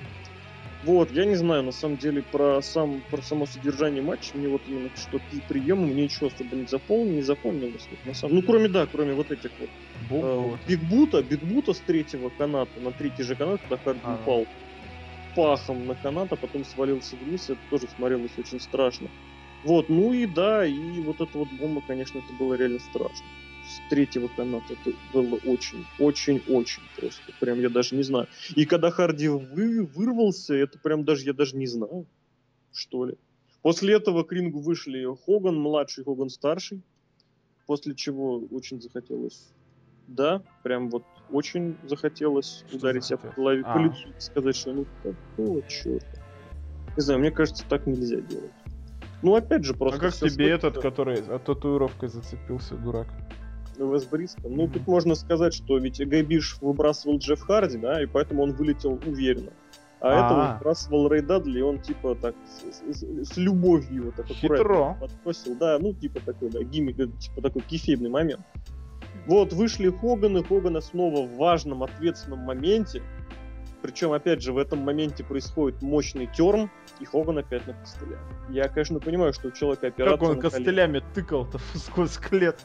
Вот, 0.85 1.11
я 1.13 1.25
не 1.25 1.35
знаю, 1.35 1.63
на 1.63 1.73
самом 1.73 1.97
деле, 1.97 2.23
про, 2.23 2.61
сам, 2.61 3.01
про 3.11 3.23
само 3.23 3.47
содержание 3.47 4.03
матча, 4.03 4.37
мне 4.37 4.49
вот 4.49 4.63
именно 4.67 4.91
что 4.95 5.19
и 5.31 5.41
приемы, 5.41 5.87
мне 5.87 6.05
ничего 6.05 6.27
особо 6.27 6.57
не 6.57 6.67
запомнил, 6.67 7.15
не 7.15 7.23
запомнилось. 7.23 7.87
Вот, 7.91 8.05
на 8.05 8.13
самом... 8.13 8.37
Ну, 8.37 8.43
кроме, 8.43 8.69
да, 8.69 8.87
кроме 8.87 9.15
вот 9.15 9.31
этих 9.31 9.51
вот 9.59 9.71
Бомба 10.11 10.27
э, 10.27 10.37
вот. 10.37 10.61
Бигбута, 10.69 11.23
Бигбута 11.23 11.73
с 11.73 11.81
третьего 11.81 12.29
каната 12.29 12.81
на 12.81 12.93
третий 12.93 13.23
же 13.23 13.35
канат, 13.35 13.63
когда 13.63 13.79
Харди 13.79 14.01
Ага. 14.05 14.23
упал 14.23 14.47
пахом 15.35 15.87
на 15.87 15.95
канат, 15.95 16.33
а 16.33 16.37
потом 16.37 16.65
свалился 16.65 17.17
вниз, 17.17 17.49
это 17.49 17.61
тоже 17.71 17.89
смотрелось 17.89 18.39
очень 18.39 18.61
страшно. 18.61 19.09
Вот, 19.63 19.89
ну 19.89 20.13
и 20.13 20.27
да, 20.27 20.67
и 20.67 21.01
вот 21.01 21.21
эта 21.21 21.39
вот 21.39 21.49
бомба, 21.49 21.81
конечно, 21.87 22.19
это 22.19 22.33
было 22.35 22.55
реально 22.55 22.79
страшно. 22.79 23.27
С 23.65 23.81
третьего 23.89 24.29
каната 24.29 24.75
это 24.75 24.93
было 25.13 25.37
очень, 25.37 25.87
очень, 25.99 26.43
очень 26.49 26.83
просто. 26.97 27.33
Прям 27.41 27.61
я 27.61 27.71
даже 27.71 27.95
не 27.95 28.03
знаю. 28.03 28.29
И 28.55 28.67
когда 28.67 28.91
Харди 28.91 29.29
вы, 29.29 29.85
вырвался, 29.85 30.55
это 30.55 30.79
прям 30.79 31.05
даже 31.05 31.25
я 31.25 31.33
даже 31.33 31.57
не 31.57 31.67
знаю, 31.67 32.07
что 32.73 33.07
ли. 33.07 33.17
После 33.63 33.95
этого 33.95 34.23
к 34.23 34.33
рингу 34.33 34.61
вышли 34.61 35.07
Хоган 35.25 35.57
младший, 35.57 36.05
Хоган 36.05 36.29
старший. 36.29 36.83
После 37.67 37.95
чего 37.95 38.45
очень 38.51 38.83
захотелось 38.83 39.55
да, 40.07 40.43
прям 40.63 40.91
вот 40.91 41.05
очень 41.31 41.77
захотелось 41.85 42.65
Что 42.69 42.77
ударить 42.77 43.05
себя 43.05 43.19
по 43.19 43.29
голове, 43.29 43.63
по 43.63 43.75
А. 43.75 43.83
лицу 43.83 44.09
и 44.09 44.21
сказать, 44.21 44.57
что 44.57 44.73
ну 44.73 44.87
какого 45.03 45.63
черта. 45.69 46.07
Не 46.97 47.03
знаю, 47.03 47.21
мне 47.21 47.31
кажется, 47.31 47.65
так 47.69 47.87
нельзя 47.87 48.21
делать. 48.21 48.53
Ну, 49.23 49.35
опять 49.35 49.65
же, 49.65 49.75
просто... 49.75 49.97
А 49.97 50.01
как 50.01 50.15
тебе 50.15 50.51
этот, 50.51 50.79
который 50.79 51.21
от 51.23 51.45
татуировкой 51.45 52.09
зацепился, 52.09 52.77
дурак? 52.77 53.09
К 53.77 53.79
Вес 53.81 54.05
Бристо. 54.05 54.41
Ну, 54.49 54.69
тут 54.69 54.87
можно 54.87 55.15
сказать, 55.15 55.55
что 55.55 55.79
ведь 55.79 55.99
Гайбиш 56.07 56.59
выбрасывал 56.61 57.19
Джефф 57.19 57.41
Харди, 57.41 57.79
да, 57.79 58.03
и 58.03 58.07
поэтому 58.07 58.43
он 58.43 58.53
вылетел 58.53 58.93
уверенно. 59.07 59.51
А, 60.01 60.09
А. 60.09 60.27
этого 60.27 60.55
выбрасывал 60.59 61.09
Рэй 61.09 61.23
Дадли, 61.23 61.61
и 61.61 61.63
он 61.63 61.79
типа 61.81 62.15
так 62.15 62.35
с, 62.47 62.97
с- 62.99 63.29
с 63.33 63.37
любовью 63.39 63.95
его 64.03 64.11
так 64.11 64.27
аккуратно 64.31 64.65
подбросил. 65.01 65.55
Да, 65.57 65.79
ну 65.79 65.95
типа 65.95 66.21
такой, 66.21 66.51
да, 66.51 66.63
гиммик, 66.63 66.97
типа 67.19 67.41
такой 67.41 67.63
кефебный 67.63 68.11
момент. 68.11 68.43
Вот, 69.27 69.53
вышли 69.55 69.89
Хоган, 69.91 70.37
и 70.37 70.43
Хогана 70.43 70.81
снова 70.83 71.23
в 71.27 71.37
важном, 71.37 71.83
ответственном 71.83 72.41
моменте. 72.41 73.01
Причем, 73.85 74.13
опять 74.13 74.41
же, 74.41 74.55
в 74.55 74.57
этом 74.57 74.79
моменте 74.79 75.23
происходит 75.23 75.83
мощный 75.83 76.27
терм, 76.27 76.71
и 77.01 77.05
Хоган 77.05 77.37
опять 77.37 77.67
на 77.67 77.75
костылях. 77.75 78.19
Я, 78.49 78.67
конечно, 78.69 78.99
понимаю, 78.99 79.35
что 79.35 79.49
у 79.49 79.51
человека 79.51 79.89
операция 79.89 80.17
Как 80.17 80.27
он 80.27 80.41
костылями 80.41 81.03
тыкал-то 81.13 81.59
сквозь 81.75 82.17
клетку. 82.17 82.65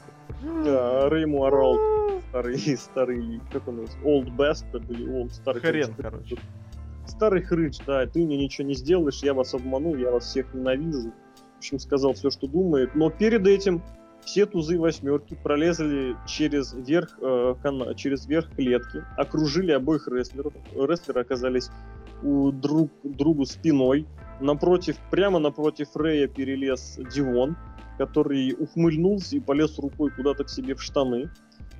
Да, 0.63 1.09
Рэй 1.09 1.23
ему 1.23 1.43
орал 1.43 1.77
старый, 2.29 2.57
старый, 2.77 3.41
как 3.51 3.67
он 3.67 3.81
называется, 3.81 3.99
Old 4.07 4.37
Bastard 4.37 4.89
или 4.89 5.05
Old 5.11 5.33
старый 5.33 5.61
Хрен, 5.61 5.93
короче. 5.93 6.37
Старый 7.05 7.41
хрыч, 7.41 7.79
да, 7.85 8.05
ты 8.05 8.23
мне 8.23 8.37
ничего 8.37 8.65
не 8.65 8.75
сделаешь, 8.75 9.21
я 9.21 9.33
вас 9.33 9.53
обманул, 9.53 9.97
я 9.97 10.11
вас 10.11 10.23
всех 10.23 10.53
ненавижу. 10.53 11.11
В 11.55 11.57
общем, 11.57 11.79
сказал 11.79 12.13
все, 12.13 12.29
что 12.29 12.47
думает. 12.47 12.95
Но 12.95 13.09
перед 13.09 13.45
этим 13.45 13.83
все 14.25 14.45
тузы 14.45 14.77
восьмерки 14.77 15.37
пролезли 15.41 16.15
через 16.27 16.73
верх, 16.73 17.17
э, 17.21 17.55
кана- 17.63 17.95
через 17.95 18.27
верх 18.27 18.49
клетки, 18.55 19.03
окружили 19.17 19.71
обоих 19.71 20.07
рестлеров. 20.07 20.53
Рестлеры 20.75 21.21
оказались 21.21 21.69
у 22.21 22.51
друг 22.51 22.91
другу 23.03 23.45
спиной. 23.45 24.05
Напротив, 24.41 24.97
прямо 25.09 25.39
напротив 25.39 25.89
Рэя 25.95 26.27
перелез 26.27 26.99
Дивон, 27.13 27.57
который 27.97 28.55
ухмыльнулся 28.57 29.35
и 29.35 29.39
полез 29.39 29.77
рукой 29.79 30.11
куда-то 30.11 30.43
к 30.43 30.49
себе 30.49 30.75
в 30.75 30.81
штаны, 30.81 31.29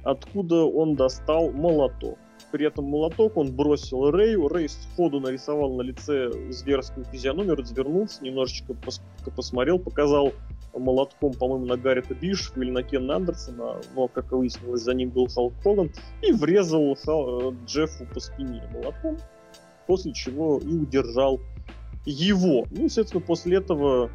откуда 0.03 0.63
он 0.63 0.95
достал 0.95 1.51
молоток. 1.51 2.17
При 2.51 2.65
этом 2.65 2.85
молоток 2.85 3.37
он 3.37 3.53
бросил 3.55 4.09
Рэю, 4.09 4.47
Рэй 4.47 4.69
сходу 4.69 5.19
нарисовал 5.19 5.75
на 5.75 5.83
лице 5.83 6.31
зверскую 6.51 7.05
физиономию, 7.05 7.55
развернулся, 7.55 8.23
немножечко 8.23 8.73
пос- 8.73 9.01
посмотрел, 9.35 9.77
показал 9.77 10.33
молотком, 10.73 11.33
по-моему, 11.33 11.65
на 11.65 11.77
Гаррита 11.77 12.13
Бишева 12.15 12.61
или 12.61 12.71
на 12.71 12.83
Кен 12.83 13.09
Андерсона, 13.09 13.81
но, 13.95 14.07
как 14.07 14.31
выяснилось, 14.31 14.81
за 14.81 14.93
ним 14.93 15.09
был 15.09 15.27
Халк 15.27 15.53
Хоган, 15.63 15.91
и 16.21 16.31
врезал 16.31 16.95
Хал- 17.03 17.53
Джеффу 17.65 18.05
по 18.13 18.19
спине 18.19 18.63
молотком, 18.73 19.17
после 19.87 20.13
чего 20.13 20.59
и 20.59 20.73
удержал 20.77 21.39
его. 22.05 22.67
Ну, 22.69 22.85
естественно, 22.85 23.21
после 23.21 23.57
этого 23.57 24.09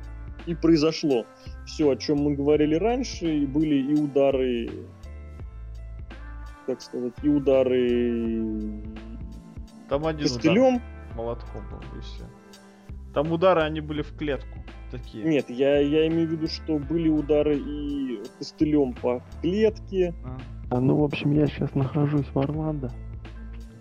и 0.46 0.54
произошло 0.54 1.24
все, 1.66 1.90
о 1.90 1.96
чем 1.96 2.18
мы 2.18 2.34
говорили 2.34 2.74
раньше, 2.76 3.26
и 3.38 3.46
были 3.46 3.76
и 3.92 4.00
удары, 4.00 4.70
как 6.66 6.80
сказать, 6.80 7.12
и 7.22 7.28
удары 7.28 8.82
Там 9.88 10.06
один 10.06 10.26
удар 10.26 10.34
костылем. 10.36 10.82
молотком 11.14 11.62
был, 11.70 11.98
и 11.98 12.00
все. 12.02 12.24
Там 13.14 13.30
удары, 13.32 13.62
они 13.62 13.80
были 13.80 14.02
в 14.02 14.16
клетку. 14.16 14.58
Такие. 14.90 15.24
Нет, 15.24 15.50
я, 15.50 15.78
я 15.78 16.06
имею 16.08 16.28
в 16.28 16.32
виду, 16.32 16.46
что 16.46 16.78
были 16.78 17.08
удары 17.08 17.56
и 17.56 18.22
костылем 18.38 18.92
по 18.94 19.22
клетке. 19.40 20.14
А. 20.24 20.38
А, 20.70 20.80
ну, 20.80 20.96
в 20.96 21.04
общем, 21.04 21.32
я 21.32 21.46
сейчас 21.46 21.74
нахожусь 21.74 22.26
в 22.32 22.38
Орландо, 22.38 22.90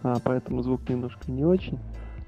а, 0.04 0.18
поэтому 0.24 0.62
звук 0.62 0.88
немножко 0.90 1.32
не 1.32 1.44
очень. 1.44 1.80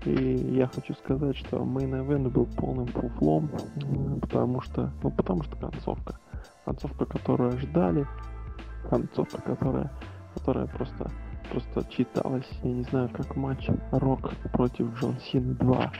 И 0.06 0.12
я 0.12 0.68
хочу 0.68 0.94
сказать, 0.94 1.36
что 1.36 1.58
Main 1.58 1.92
Event 1.92 2.30
был 2.30 2.46
полным 2.46 2.88
фуфлом, 2.88 3.50
м, 3.82 4.20
потому 4.22 4.62
что, 4.62 4.92
ну, 5.02 5.12
потому 5.12 5.44
что 5.44 5.56
концовка. 5.56 6.20
Концовка, 6.64 7.06
которую 7.06 7.58
ждали, 7.60 8.06
концовка, 8.90 9.42
которая, 9.42 9.92
которая 10.36 10.68
просто, 10.68 11.12
просто 11.52 11.84
читалась, 11.90 12.48
я 12.64 12.72
не 12.72 12.84
знаю, 12.84 13.10
как 13.10 13.36
матч 13.36 13.68
Рок 13.92 14.32
против 14.54 14.94
Джон 15.00 15.18
Сины 15.20 15.56
2. 15.56 15.92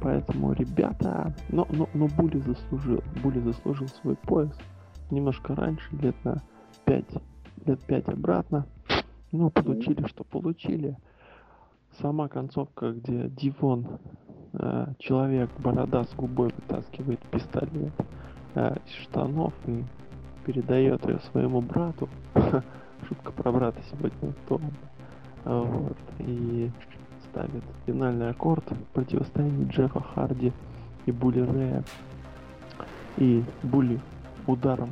Поэтому, 0.00 0.52
ребята, 0.52 1.34
но, 1.50 1.66
но, 1.70 1.88
но 1.94 2.06
Були 2.08 2.38
заслужил, 2.38 3.02
Були 3.22 3.40
заслужил 3.40 3.88
свой 3.88 4.16
пояс 4.16 4.56
немножко 5.10 5.54
раньше, 5.54 5.88
лет 5.96 6.16
на 6.24 6.42
5 6.86 7.04
лет 7.66 7.80
пять 7.80 8.08
обратно. 8.08 8.66
Ну, 9.32 9.50
получили, 9.50 10.06
что 10.06 10.24
получили. 10.24 10.96
Сама 12.00 12.28
концовка, 12.28 12.92
где 12.92 13.28
Дивон, 13.28 13.98
э, 14.54 14.86
человек, 14.98 15.50
борода 15.58 16.04
с 16.04 16.14
губой, 16.14 16.52
вытаскивает 16.56 17.20
пистолет 17.30 17.92
э, 18.54 18.76
из 18.86 18.92
штанов 19.04 19.52
и 19.66 19.84
передает 20.44 21.04
ее 21.06 21.20
своему 21.30 21.60
брату. 21.60 22.08
Шутка 23.08 23.32
про 23.32 23.52
брата 23.52 23.80
сегодня 23.90 24.34
то. 24.48 24.60
Вот. 25.44 25.96
И 26.18 26.70
ставит 27.30 27.62
финальный 27.86 28.30
аккорд 28.30 28.64
противостояние 28.92 29.68
Джеффа 29.68 30.00
Харди 30.00 30.52
и 31.06 31.12
Були 31.12 31.40
Рэя. 31.40 31.84
И 33.16 33.42
Були 33.62 34.00
ударом 34.46 34.90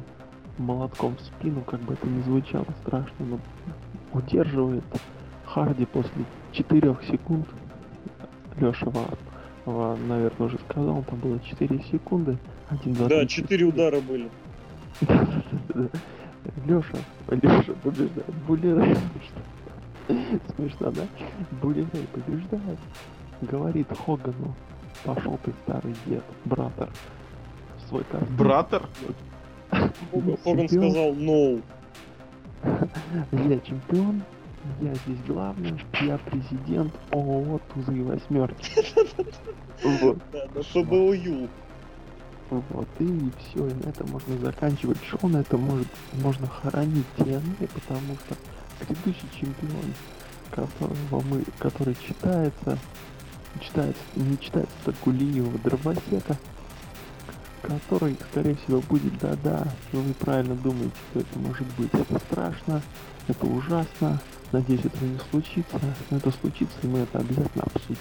молотком 0.59 1.16
в 1.16 1.20
спину, 1.20 1.62
как 1.62 1.81
бы 1.81 1.94
это 1.94 2.06
ни 2.06 2.20
звучало 2.23 2.66
страшно, 2.82 3.27
но 3.27 3.39
удерживает 4.12 4.85
Харди 5.44 5.86
после 5.86 6.24
4 6.52 6.97
секунд. 7.09 7.47
Леша, 8.59 8.86
наверное, 9.66 10.47
уже 10.47 10.59
сказал, 10.69 11.02
там 11.05 11.19
было 11.20 11.39
4 11.40 11.81
секунды. 11.90 12.36
1, 12.70 12.93
2, 12.94 13.09
Да, 13.09 13.27
четыре 13.27 13.66
удара 13.66 14.01
были. 14.01 14.28
Леша, 16.66 16.98
Леша 17.31 17.73
побеждает. 17.82 18.35
Булерей. 18.47 18.97
Смешно, 20.09 20.90
да? 20.90 21.06
Булерей 21.62 22.06
побеждает. 22.12 22.78
Говорит 23.43 23.86
Хогану, 24.05 24.55
пошел 25.05 25.39
ты 25.44 25.52
старый 25.64 25.94
дед, 26.06 26.24
братер. 26.44 26.89
Свой 27.89 28.05
костюм. 28.05 28.36
Братер? 28.36 28.89
Хоган 29.70 30.68
сказал 30.68 31.12
«no». 31.14 31.62
Я 33.32 33.60
чемпион, 33.60 34.22
я 34.80 34.94
здесь 34.94 35.18
главный, 35.26 35.78
я 36.01 36.18
президент 36.18 36.93
ООО 37.12 37.60
Тузы 37.72 37.97
и 37.97 38.02
Восьмерки. 38.02 38.85
Вот, 39.85 40.18
Да, 40.32 40.62
ФБУ. 40.62 41.48
вот, 42.51 42.89
и 42.98 43.30
все, 43.39 43.66
и 43.68 43.74
на 43.74 43.90
этом 43.90 44.10
можно 44.10 44.36
заканчивать 44.39 44.98
шоу, 45.05 45.28
на 45.28 45.39
этом 45.39 45.60
может, 45.60 45.86
можно 46.14 46.47
хоронить 46.48 47.06
TNA, 47.18 47.68
потому 47.74 48.16
что 48.26 48.35
предыдущий 48.78 49.28
чемпион, 49.38 49.94
которого 50.50 51.22
мы, 51.28 51.44
который 51.59 51.96
читается, 52.06 52.78
читается, 53.60 54.02
не 54.16 54.38
читается 54.38 54.74
только 54.84 55.10
ленивого 55.10 55.59
дровосека, 55.59 56.36
который, 57.62 58.16
скорее 58.30 58.56
всего, 58.56 58.80
будет 58.82 59.18
да-да, 59.18 59.64
но 59.92 60.00
вы 60.00 60.14
правильно 60.14 60.55
думаете, 60.55 60.94
что 61.10 61.20
это 61.20 61.38
может 61.38 61.66
быть. 61.76 61.92
Это 61.92 62.18
страшно, 62.18 62.82
это 63.26 63.46
ужасно, 63.46 64.20
надеюсь, 64.52 64.84
этого 64.84 65.05
не 65.05 65.18
случится, 65.30 65.78
но 66.10 66.16
это 66.16 66.30
случится, 66.30 66.76
и 66.82 66.86
мы 66.86 67.00
это 67.00 67.18
обязательно 67.18 67.64
обсудим. 67.64 67.98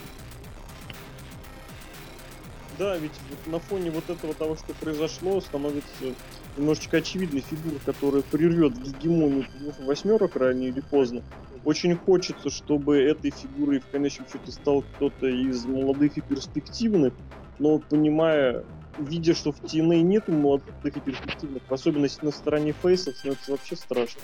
Да, 2.77 2.95
ведь 2.97 3.11
на 3.47 3.59
фоне 3.59 3.89
вот 3.89 4.09
этого 4.09 4.33
того, 4.35 4.55
что 4.55 4.73
произошло, 4.75 5.41
становится 5.41 6.13
немножечко 6.57 6.97
очевидной 6.97 7.41
фигура, 7.41 7.79
которая 7.83 8.21
прервет 8.21 8.77
гегемонию 8.77 9.45
восьмерок 9.79 10.35
рано 10.35 10.61
или 10.63 10.79
поздно. 10.81 11.23
Очень 11.65 11.95
хочется, 11.95 12.49
чтобы 12.49 12.97
этой 12.99 13.31
фигурой 13.31 13.79
в 13.79 13.87
конечном 13.87 14.27
счете 14.27 14.51
стал 14.51 14.83
кто-то 14.95 15.27
из 15.27 15.65
молодых 15.65 16.17
и 16.17 16.21
перспективных, 16.21 17.13
но 17.57 17.79
понимая, 17.79 18.63
видя, 18.99 19.33
что 19.33 19.51
в 19.51 19.61
TNA 19.63 20.01
нету 20.01 20.31
молодых 20.31 20.75
и 20.85 20.99
перспективных, 20.99 21.63
в 21.67 21.73
особенности 21.73 22.23
на 22.23 22.31
стороне 22.31 22.73
фейсов, 22.83 23.17
становится 23.17 23.51
вообще 23.51 23.75
страшно. 23.75 24.21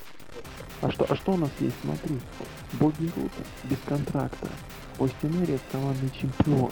А 0.82 0.92
что, 0.92 1.06
а 1.10 1.16
что 1.16 1.32
у 1.32 1.38
нас 1.38 1.50
есть? 1.60 1.76
Смотри, 1.82 2.20
Бобби 2.74 3.12
Рут 3.16 3.32
без 3.64 3.78
контракта, 3.86 4.48
Остин 5.00 5.44
Эрис 5.44 5.60
командный 5.72 6.12
чемпион. 6.12 6.72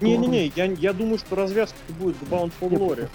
Не-не-не, 0.00 0.52
я, 0.56 0.64
я 0.64 0.92
думаю, 0.92 1.18
что 1.18 1.36
развязка 1.36 1.76
будет 1.98 2.16
к 2.18 2.22
Bound 2.22 2.52
for 2.60 2.70
Glory. 2.70 3.08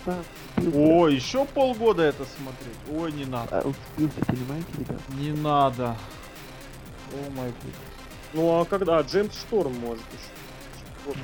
О, 0.74 1.08
еще 1.08 1.46
полгода 1.46 2.04
это 2.04 2.26
смотреть? 2.26 2.78
Ой, 2.92 3.12
не 3.12 3.26
надо. 3.26 3.60
А, 3.60 3.62
понимаете, 3.96 4.68
ребят? 4.78 5.02
Не 5.18 5.32
надо. 5.32 5.96
Oh 7.12 7.32
my 7.36 7.48
God. 7.48 7.74
Ну 8.34 8.60
а 8.60 8.66
когда? 8.66 9.00
А, 9.00 9.02
Джеймс 9.02 9.36
Шторм 9.36 9.74
может 9.80 10.04
еще. 10.12 10.39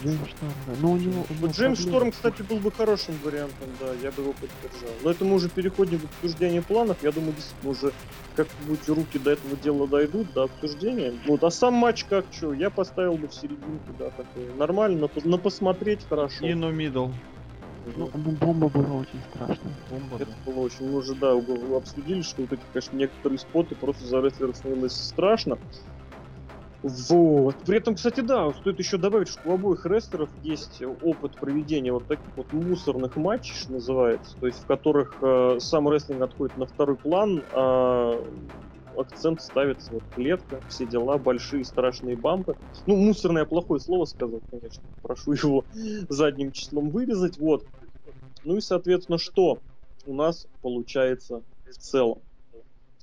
Вот. 0.04 0.30
Шторм, 0.30 0.54
да. 0.68 0.74
Но 0.82 0.92
у 0.92 0.98
него... 0.98 1.12
у 1.12 1.16
него 1.16 1.26
Вот 1.42 1.52
Джеймс 1.52 1.78
проблемы. 1.78 1.98
Шторм, 1.98 2.12
кстати, 2.12 2.42
был 2.42 2.58
бы 2.60 2.72
хорошим 2.72 3.16
вариантом, 3.24 3.70
да, 3.80 3.94
я 4.02 4.12
бы 4.12 4.24
его 4.24 4.34
поддержал. 4.34 4.90
Но 5.04 5.12
это 5.12 5.26
мы 5.26 5.36
уже 5.36 5.50
переходим 5.50 6.00
к 6.00 6.04
обсуждению 6.06 6.64
планов. 6.64 6.98
Я 7.02 7.12
думаю, 7.12 7.34
действительно 7.34 7.72
уже 7.72 7.94
как-нибудь 8.36 8.88
руки 8.90 9.20
до 9.20 9.32
этого 9.32 9.56
дела 9.58 9.88
дойдут, 9.88 10.34
до 10.34 10.44
обсуждения. 10.44 11.14
Вот, 11.28 11.44
а 11.44 11.52
сам 11.52 11.74
матч 11.76 12.04
как 12.06 12.26
что? 12.32 12.54
Я 12.54 12.70
поставил 12.70 13.16
бы 13.16 13.28
в 13.28 13.34
серединку, 13.34 13.94
да, 13.98 14.10
такой. 14.12 14.54
Нормально, 14.58 15.02
на, 15.02 15.06
пос- 15.06 15.28
на 15.28 15.38
посмотреть 15.38 16.06
хорошо. 16.10 16.46
In 16.46 16.72
the 16.72 16.83
middle. 16.83 17.10
Ну, 17.96 18.08
бомба 18.08 18.68
была 18.68 19.02
очень 19.02 19.20
страшная. 19.30 19.72
Бомба, 19.92 20.18
Это 20.20 20.32
было 20.46 20.62
очень, 20.62 20.90
мы 20.90 20.98
уже, 20.98 21.14
да, 21.14 21.34
обсудили, 21.78 22.24
что 22.24 22.42
вот 22.42 22.54
эти, 22.54 22.62
конечно, 22.74 22.98
некоторые 22.98 23.38
споты 23.38 23.76
просто 23.76 24.06
за 24.06 24.22
рестлера 24.22 24.54
становилось 24.54 24.94
страшно. 24.94 25.60
Вот. 26.88 27.64
При 27.66 27.78
этом, 27.78 27.96
кстати, 27.96 28.20
да, 28.20 28.54
стоит 28.54 28.78
еще 28.78 28.98
добавить, 28.98 29.28
что 29.28 29.50
у 29.50 29.54
обоих 29.54 29.88
рестлеров 29.88 30.30
есть 30.36 30.84
опыт 30.86 31.40
проведения 31.40 31.92
вот 31.92 32.06
таких 32.08 32.34
вот 32.36 32.52
мусорных 32.52 33.16
матчей, 33.16 33.56
что 33.56 33.74
называется, 33.74 34.36
то 34.40 34.46
есть 34.46 34.60
в 34.62 34.66
которых 34.68 35.18
э, 35.24 35.58
сам 35.60 35.90
рестлинг 35.90 36.22
отходит 36.22 36.56
на 36.56 36.68
второй 36.68 36.98
план, 36.98 37.44
а 37.52 38.20
акцент 38.98 39.42
ставится 39.42 39.96
вот 39.96 40.04
клетка, 40.14 40.62
все 40.68 40.86
дела, 40.86 41.18
большие 41.18 41.66
страшные 41.66 42.16
бампы. 42.18 42.56
Ну, 42.86 42.96
мусорное 42.98 43.46
плохое 43.46 43.80
слово 43.80 44.06
сказал, 44.06 44.44
конечно, 44.52 44.84
прошу 45.02 45.32
его 45.34 45.66
задним 46.08 46.52
числом 46.52 46.92
вырезать, 46.92 47.40
вот. 47.40 47.66
Ну 48.44 48.58
и, 48.58 48.62
соответственно, 48.62 49.18
что 49.18 49.64
у 50.06 50.14
нас 50.14 50.46
получается 50.62 51.44
в 51.66 51.78
целом? 51.80 52.22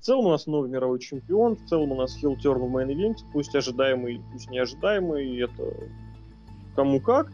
В 0.03 0.05
целом 0.05 0.27
у 0.27 0.31
нас 0.31 0.49
новый 0.49 0.69
мировой 0.69 0.99
чемпион, 0.99 1.55
в 1.55 1.65
целом 1.67 1.93
у 1.93 1.95
нас 1.95 2.17
хилл 2.17 2.35
терн 2.35 2.61
в 2.61 2.69
мейн 2.69 2.91
ивенте, 2.91 3.25
пусть 3.33 3.55
ожидаемый, 3.55 4.21
пусть 4.33 4.51
неожидаемый, 4.51 5.39
это 5.39 5.73
кому 6.75 7.01
как. 7.01 7.31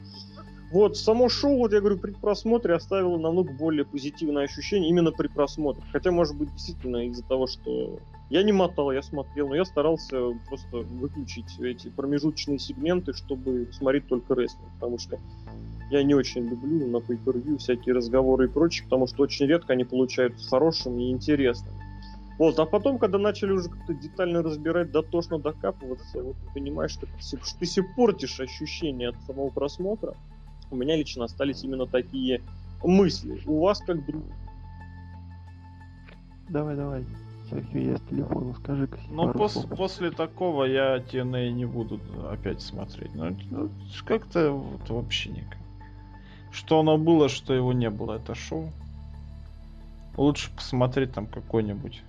Вот, 0.70 0.99
само 0.99 1.31
шоу, 1.31 1.57
вот 1.57 1.73
я 1.73 1.81
говорю, 1.81 1.97
при 1.99 2.11
просмотре 2.11 2.74
оставило 2.74 3.16
намного 3.16 3.55
более 3.55 3.86
позитивное 3.86 4.45
ощущение 4.45 4.90
именно 4.90 5.12
при 5.12 5.28
просмотре. 5.28 5.82
Хотя, 5.93 6.11
может 6.11 6.36
быть, 6.36 6.53
действительно 6.53 7.07
из-за 7.07 7.23
того, 7.23 7.47
что 7.47 8.01
я 8.28 8.43
не 8.43 8.53
мотал, 8.53 8.93
я 8.93 9.01
смотрел, 9.01 9.49
но 9.49 9.55
я 9.55 9.65
старался 9.65 10.39
просто 10.47 10.77
выключить 10.77 11.59
эти 11.61 11.89
промежуточные 11.89 12.59
сегменты, 12.59 13.15
чтобы 13.15 13.70
смотреть 13.73 14.09
только 14.09 14.35
рестлинг, 14.35 14.69
потому 14.74 14.99
что 14.99 15.19
я 15.90 16.03
не 16.03 16.15
очень 16.15 16.47
люблю 16.47 16.86
на 16.86 16.99
pay 16.99 17.57
всякие 17.57 17.95
разговоры 17.95 18.45
и 18.45 18.49
прочее, 18.49 18.85
потому 18.85 19.07
что 19.07 19.23
очень 19.23 19.47
редко 19.47 19.73
они 19.73 19.85
получаются 19.85 20.47
хорошими 20.47 21.05
и 21.05 21.12
интересными. 21.12 21.77
Вот, 22.39 22.56
а 22.60 22.66
потом, 22.66 22.98
когда 22.98 23.19
начали 23.19 23.51
уже 23.51 23.69
как-то 23.69 23.94
детально 23.94 24.43
разбирать, 24.43 24.93
дотошно 24.93 25.40
докапываться, 25.40 26.23
вот 26.23 26.36
ты 26.36 26.52
понимаешь, 26.55 26.93
что 26.93 27.06
ты, 27.06 27.12
что 27.20 27.59
ты 27.59 27.66
себе 27.66 27.86
портишь 27.97 28.39
ощущение 28.39 29.09
от 29.09 29.16
самого 29.27 29.51
просмотра. 29.51 30.15
У 30.70 30.77
меня 30.77 30.97
лично 30.97 31.24
остались 31.24 31.65
именно 31.65 31.86
такие 31.86 32.43
мысли. 32.85 33.43
У 33.47 33.60
вас 33.60 33.81
как 33.81 34.06
друг. 34.06 34.23
Давай, 36.48 36.77
давай. 36.77 37.05
Серхио, 37.51 37.81
я 37.81 37.97
с 37.97 38.02
телефона, 38.02 38.55
скажи-ка 38.55 38.98
Но 39.10 39.27
пару 39.27 39.39
пос- 39.40 39.48
слов. 39.48 39.69
после 39.70 40.10
такого 40.10 40.65
я 40.65 40.98
TNA 40.98 41.51
не 41.51 41.65
буду 41.65 41.98
опять 42.31 42.60
смотреть. 42.60 43.15
Ну, 43.15 43.35
ну, 43.51 43.70
как-то 44.05 44.52
вот 44.52 44.89
вообще 44.90 45.31
никак. 45.31 45.59
Что 46.52 46.81
оно 46.81 46.98
было, 46.98 47.28
что 47.28 47.52
его 47.55 47.73
не 47.73 47.90
было, 47.90 48.15
это 48.16 48.35
шоу. 48.35 48.70
Лучше 50.16 50.51
посмотреть 50.55 51.12
там 51.15 51.27
какой-нибудь. 51.27 52.02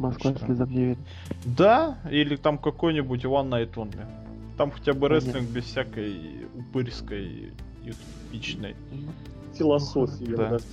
Москва 0.00 0.32
что? 0.32 0.46
слезам 0.46 0.70
не 0.70 0.84
верит. 0.84 0.98
Да, 1.44 1.98
или 2.10 2.36
там 2.36 2.58
какой-нибудь 2.58 3.24
One 3.24 3.50
Night 3.50 3.74
Only. 3.74 4.06
Там 4.56 4.70
хотя 4.70 4.92
бы 4.92 5.08
рестлинг 5.08 5.48
без 5.48 5.64
всякой 5.64 6.46
упырской 6.54 7.52
и 7.84 7.92
типичной. 8.30 8.76
Философии. 9.54 10.34
Да. 10.34 10.48
даже 10.48 10.64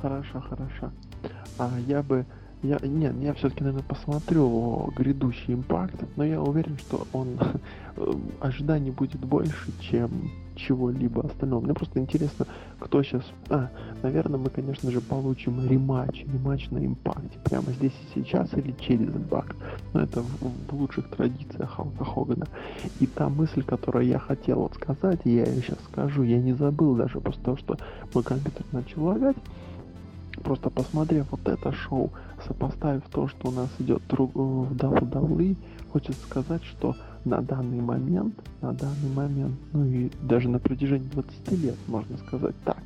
Хорошо, 0.00 0.40
хорошо. 0.40 0.92
А 1.58 1.70
я 1.86 2.02
бы... 2.02 2.26
Я, 2.62 2.78
нет, 2.82 3.14
я 3.22 3.32
все-таки, 3.32 3.64
наверное, 3.64 3.86
посмотрю 3.86 4.92
грядущий 4.94 5.54
импакт, 5.54 5.96
но 6.16 6.24
я 6.24 6.42
уверен, 6.42 6.76
что 6.76 7.06
он 7.14 7.38
э, 7.96 8.12
ожиданий 8.40 8.90
будет 8.90 9.20
больше, 9.20 9.72
чем 9.80 10.30
чего-либо 10.60 11.24
остального. 11.24 11.60
Мне 11.60 11.74
просто 11.74 11.98
интересно, 12.00 12.46
кто 12.78 13.02
сейчас... 13.02 13.22
А, 13.48 13.68
наверное, 14.02 14.38
мы, 14.38 14.50
конечно 14.50 14.90
же, 14.90 15.00
получим 15.00 15.66
рематч, 15.66 16.24
рематч 16.24 16.70
на 16.70 16.84
импакте. 16.84 17.38
Прямо 17.44 17.72
здесь 17.72 17.92
и 17.92 18.20
сейчас 18.20 18.52
или 18.54 18.74
через 18.78 19.08
импакт. 19.08 19.56
Но 19.92 20.02
это 20.02 20.22
в, 20.22 20.70
в 20.70 20.72
лучших 20.74 21.08
традициях 21.10 21.70
Халка 21.70 22.04
Хогана. 22.04 22.46
И 23.00 23.06
та 23.06 23.28
мысль, 23.28 23.62
которую 23.62 24.06
я 24.06 24.18
хотел 24.18 24.60
вот 24.60 24.74
сказать, 24.74 25.20
я 25.24 25.44
ее 25.44 25.62
сейчас 25.62 25.78
скажу, 25.90 26.22
я 26.22 26.38
не 26.38 26.52
забыл 26.52 26.94
даже 26.94 27.20
после 27.20 27.42
того, 27.42 27.56
что 27.56 27.76
мой 28.14 28.22
компьютер 28.22 28.64
начал 28.72 29.04
лагать. 29.04 29.36
Просто 30.42 30.70
посмотрев 30.70 31.26
вот 31.30 31.46
это 31.46 31.72
шоу, 31.72 32.10
сопоставив 32.46 33.02
то, 33.12 33.28
что 33.28 33.48
у 33.48 33.50
нас 33.50 33.68
идет 33.78 34.02
друг- 34.08 34.34
в 34.34 34.72
WWE, 34.74 35.56
хочется 35.92 36.22
сказать, 36.22 36.64
что 36.64 36.96
на 37.24 37.42
данный 37.42 37.80
момент, 37.80 38.34
на 38.60 38.72
данный 38.72 39.10
момент, 39.14 39.54
ну 39.72 39.84
и 39.84 40.10
даже 40.22 40.48
на 40.48 40.58
протяжении 40.58 41.08
20 41.08 41.52
лет, 41.62 41.76
можно 41.86 42.16
сказать 42.18 42.54
так, 42.64 42.82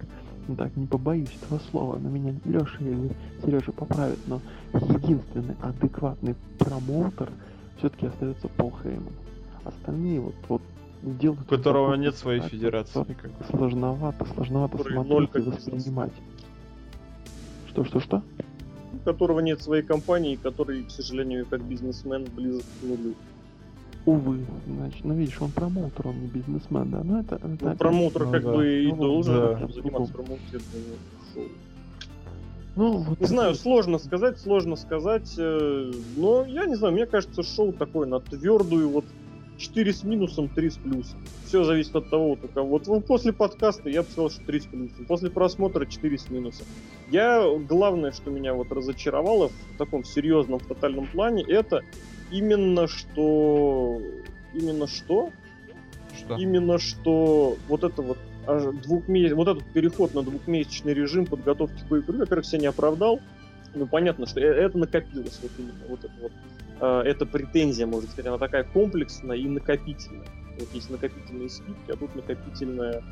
ну 0.49 0.57
так, 0.57 0.77
не 0.77 0.87
побоюсь 0.87 1.37
этого 1.43 1.61
слова, 1.71 1.99
на 1.99 2.09
меня 2.09 2.35
Леша 2.45 2.79
или 2.81 3.11
Сережа 3.43 3.73
поправит, 3.73 4.19
но 4.27 4.41
единственный 4.73 5.57
адекватный 5.63 6.35
промоутер 6.59 7.31
все-таки 7.79 8.07
остается 8.07 8.49
Пол 8.49 8.73
Хейман. 8.83 9.13
Остальные 9.65 10.21
вот, 10.21 10.35
вот 10.49 10.63
делают... 11.03 11.43
У 11.43 11.45
которого 11.45 11.95
нет 11.95 12.17
своей 12.17 12.41
так, 12.41 12.51
федерации 12.51 13.01
никакой. 13.01 13.47
Сложновато, 13.51 14.27
сложновато 14.27 14.79
смотреть 14.79 15.31
и 15.35 15.41
воспринимать. 15.41 16.13
Что, 17.69 17.85
что, 17.85 18.01
что? 18.01 18.23
у 18.95 19.05
которого 19.05 19.41
нет 19.41 19.61
своей 19.61 19.83
компании, 19.83 20.37
который, 20.37 20.85
к 20.85 20.91
сожалению, 20.91 21.47
как 21.47 21.63
бизнесмен 21.63 22.27
близок 22.35 22.65
к 22.81 22.85
нулю. 22.85 23.15
Увы, 24.07 24.41
значит, 24.67 25.05
ну 25.05 25.15
видишь, 25.15 25.41
он 25.41 25.51
промоутер, 25.51 26.09
он 26.09 26.21
не 26.21 26.27
бизнесмен, 26.27 26.91
да, 26.91 27.03
но 27.03 27.21
это... 27.21 27.37
это 27.37 27.49
Ну, 27.61 27.77
промоутер 27.77 28.27
ну 28.27 28.33
как 28.33 28.43
да. 28.43 28.53
бы 28.53 28.83
и 28.83 28.89
Ну, 28.89 28.97
должен 28.97 29.35
да. 29.35 29.53
этим 29.53 29.73
заниматься 29.73 30.13
промоутированием 30.13 30.99
шоу. 31.33 31.45
Ну, 32.77 32.97
вот 32.99 33.21
Не 33.21 33.27
знаю, 33.27 33.55
сложно 33.55 33.99
сказать, 33.99 34.39
сложно 34.39 34.77
сказать, 34.77 35.33
э, 35.39 35.93
но 36.17 36.45
я 36.45 36.67
не 36.67 36.75
знаю, 36.75 36.93
мне 36.93 37.07
кажется, 37.07 37.43
шоу 37.43 37.73
такое 37.73 38.07
на 38.07 38.21
твердую, 38.21 38.91
вот 38.91 39.05
4 39.59 39.93
с 39.93 40.05
минусом, 40.05 40.49
3 40.49 40.71
с 40.71 40.77
плюсом. 40.77 41.19
Все 41.47 41.65
зависит 41.65 41.95
от 41.95 42.11
того, 42.11 42.31
вот 42.31 42.41
кого. 42.53 42.69
Вот 42.69 42.87
ну, 42.87 43.01
после 43.01 43.33
подкаста 43.33 43.89
я 43.89 44.03
бы 44.03 44.09
сказал, 44.11 44.31
что 44.31 44.45
3 44.45 44.61
с 44.61 44.65
плюсом. 44.65 45.05
После 45.07 45.31
просмотра 45.31 45.87
4 45.87 46.19
с 46.19 46.29
минусом. 46.29 46.67
Я, 47.11 47.47
главное, 47.69 48.13
что 48.13 48.31
меня 48.31 48.55
вот 48.55 48.73
разочаровало 48.73 49.49
в 49.49 49.79
таком 49.79 50.05
серьезном, 50.05 50.59
в 50.59 50.67
тотальном 50.67 51.07
плане, 51.07 51.45
это 51.45 51.83
именно 52.35 52.89
что... 52.89 54.01
Именно 54.53 54.87
что? 54.87 55.31
Что? 56.17 56.37
именно 56.37 56.79
что 56.79 57.57
вот 57.69 57.83
это 57.83 58.03
вот 58.03 58.19
аж 58.47 58.63
двухме- 58.63 59.35
вот 59.35 59.49
этот 59.49 59.65
переход 59.73 60.15
на 60.15 60.23
двухмесячный 60.23 60.95
режим 60.95 61.27
подготовки 61.27 61.83
к 61.89 61.93
игры, 61.93 62.19
во-первых, 62.19 62.47
себя 62.47 62.61
не 62.61 62.67
оправдал. 62.67 63.21
Ну, 63.75 63.87
понятно, 63.87 64.27
что 64.27 64.41
э- 64.41 64.45
это 64.45 64.79
накопилось, 64.79 65.41
вот 65.43 65.51
именно, 65.59 65.73
вот 65.89 66.05
это 66.05 66.13
вот. 66.21 66.33
э, 66.81 67.09
эта 67.09 67.27
претензия, 67.27 67.87
может 67.87 68.11
сказать, 68.11 68.27
она 68.27 68.39
такая 68.39 68.65
комплексная 68.65 69.37
и 69.37 69.49
накопительная. 69.49 70.29
Вот 70.59 70.69
есть 70.73 70.89
накопительные 70.91 71.49
скидки, 71.49 71.91
а 71.91 71.97
тут 71.97 72.15
накопительное 72.15 73.03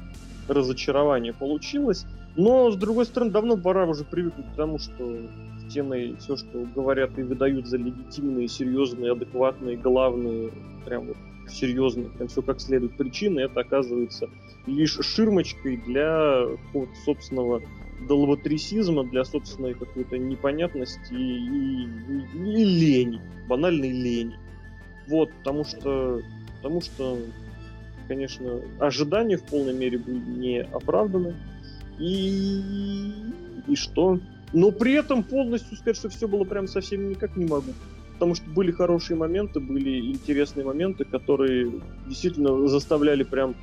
разочарование 0.47 1.33
получилось. 1.33 2.07
Но, 2.35 2.71
с 2.71 2.77
другой 2.77 3.05
стороны, 3.07 3.31
давно 3.31 3.57
пора 3.57 3.87
уже 3.87 4.05
привыкнуть 4.05 4.47
к 4.53 4.57
тому, 4.57 4.79
что 4.79 5.29
теме 5.73 6.17
все, 6.17 6.37
что 6.37 6.67
говорят 6.75 7.19
и 7.19 7.23
выдают 7.23 7.67
за 7.67 7.79
легитимные, 7.79 8.49
серьезные, 8.49 9.13
адекватные, 9.13 9.77
главные, 9.77 10.51
прям 10.85 11.07
вот 11.07 11.17
серьезные, 11.49 12.09
прям 12.11 12.29
все 12.29 12.43
как 12.43 12.61
следует 12.61 12.97
причины, 12.97 13.41
это 13.41 13.61
оказывается 13.61 14.29
лишь 14.67 14.99
ширмочкой 15.01 15.77
для 15.79 16.47
какого-то 16.67 16.95
собственного 17.05 17.63
долботрясизма, 18.09 19.05
для 19.05 19.25
собственной 19.25 19.75
какой-то 19.75 20.19
непонятности 20.19 21.13
и, 21.13 21.85
и- 21.85 22.61
и 22.61 22.65
лени, 22.65 23.21
банальной 23.49 23.91
лени. 23.91 24.39
Вот, 25.09 25.33
потому 25.39 25.65
что, 25.65 26.21
потому 26.57 26.81
что, 26.81 27.19
конечно, 28.09 28.61
ожидания 28.79 29.37
в 29.37 29.43
полной 29.43 29.75
мере 29.75 29.99
были 29.99 30.19
не 30.19 30.63
оправданы. 30.63 31.35
И, 31.99 32.63
и 33.67 33.77
что? 33.77 34.19
Но 34.53 34.71
при 34.71 34.95
этом 34.95 35.23
полностью 35.23 35.77
сказать, 35.77 35.97
что 35.97 36.09
все 36.09 36.29
было 36.29 36.45
прям 36.45 36.67
совсем 36.67 37.09
никак 37.09 37.37
не 37.37 37.47
могу. 37.47 37.73
Потому 38.15 38.35
что 38.35 38.49
были 38.51 38.71
хорошие 38.71 39.17
моменты, 39.17 39.61
были 39.61 40.13
интересные 40.13 40.65
моменты, 40.65 41.05
которые 41.05 41.73
действительно 42.07 42.69
заставляли 42.69 43.25
прям, 43.25 43.55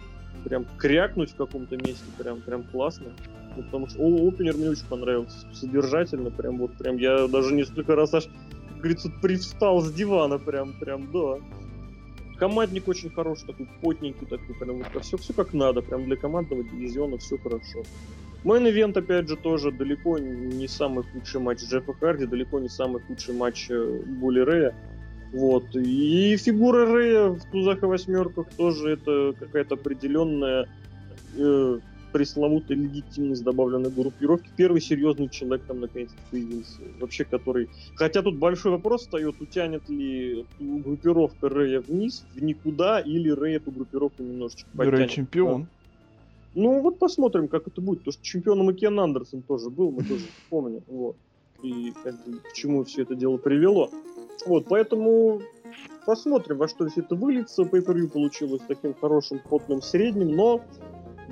прям 0.43 0.65
крякнуть 0.77 1.31
в 1.31 1.35
каком-то 1.35 1.77
месте, 1.77 2.06
прям, 2.18 2.41
прям 2.41 2.64
классно. 2.64 3.11
Ну, 3.56 3.64
потому 3.64 3.88
что 3.88 3.99
о, 3.99 4.27
опенер 4.27 4.56
мне 4.57 4.69
очень 4.69 4.85
понравился, 4.85 5.38
содержательно, 5.53 6.30
прям 6.30 6.57
вот, 6.57 6.73
прям 6.77 6.97
я 6.97 7.27
даже 7.27 7.53
несколько 7.53 7.95
раз 7.95 8.14
аж, 8.14 8.26
как 8.26 8.77
говорится, 8.77 9.11
привстал 9.22 9.81
с 9.81 9.91
дивана, 9.91 10.38
прям, 10.39 10.73
прям, 10.73 11.11
да. 11.11 11.38
Командник 12.38 12.88
очень 12.88 13.10
хороший, 13.10 13.47
такой 13.47 13.68
потненький, 13.81 14.26
такой, 14.26 14.56
прям 14.56 14.77
вот 14.77 15.03
все, 15.03 15.18
все 15.18 15.34
как 15.34 15.53
надо, 15.53 15.81
прям 15.81 16.06
для 16.06 16.15
командного 16.15 16.64
дивизиона 16.64 17.18
все 17.18 17.38
хорошо. 17.38 17.84
Мейн 18.44 18.68
ивент, 18.68 18.95
опять 18.95 19.28
же, 19.28 19.36
тоже 19.36 19.72
далеко 19.72 20.18
не 20.18 20.68
самый 20.68 21.03
худший 21.03 21.41
матч 21.41 21.61
Джеффа 21.61 21.94
Харди, 21.94 22.26
далеко 22.26 22.60
не 22.60 22.70
самый 22.70 23.02
худший 23.02 23.36
матч 23.36 23.70
э, 23.70 24.02
Булли 24.06 24.40
Рэя. 24.40 24.76
Вот. 25.34 25.76
И 25.76 26.38
фигура 26.38 26.86
Рэя 26.86 27.30
в 27.30 27.44
тузах 27.52 27.84
и 27.84 27.86
восьмерках 27.86 28.48
тоже 28.56 28.91
это 28.91 29.34
какая-то 29.38 29.76
определенная 29.76 30.68
э, 31.38 31.80
пресловутая 32.11 32.78
легитимность 32.78 33.44
добавленной 33.44 33.91
группировки. 33.91 34.49
Первый 34.56 34.82
серьезный 34.82 35.30
человек 35.30 35.66
там 35.68 35.82
наконец 35.82 36.10
появился. 36.32 36.82
Вообще, 36.99 37.26
который... 37.26 37.70
Хотя 37.95 38.22
тут 38.22 38.38
большой 38.38 38.72
вопрос 38.72 39.02
встает, 39.02 39.40
утянет 39.40 39.88
ли 39.90 40.45
группировка 40.60 41.49
Рэя 41.49 41.82
вниз, 41.82 42.26
в 42.34 42.41
никуда, 42.41 42.99
или 42.99 43.30
Рэй 43.30 43.57
эту 43.57 43.72
группировку 43.72 44.24
немножечко 44.24 44.70
Рэй 44.78 44.91
подтянет. 44.91 45.11
чемпион. 45.11 45.68
Ну, 46.55 46.81
вот 46.81 46.99
посмотрим, 46.99 47.47
как 47.47 47.67
это 47.67 47.81
будет. 47.81 47.99
Потому 47.99 48.13
что 48.13 48.23
чемпионом 48.23 48.69
и 48.71 48.73
Кен 48.73 48.99
Андерсон 48.99 49.41
тоже 49.41 49.69
был, 49.69 49.91
мы 49.91 50.03
тоже 50.03 50.26
помним. 50.49 50.84
Вот. 50.88 51.15
И 51.61 51.93
как 52.03 52.15
бы, 52.26 52.39
к 52.39 52.53
чему 52.53 52.84
все 52.84 53.03
это 53.03 53.15
дело 53.15 53.38
привело. 53.38 53.89
Вот, 54.45 54.65
поэтому 54.69 55.41
посмотрим, 56.05 56.57
во 56.57 56.67
что 56.67 56.88
все 56.88 57.01
это 57.01 57.15
выльется. 57.15 57.63
pay 57.63 57.85
per 57.85 58.07
получилось 58.07 58.61
таким 58.67 58.93
хорошим, 58.93 59.41
потным 59.49 59.81
средним, 59.81 60.35
но 60.35 60.61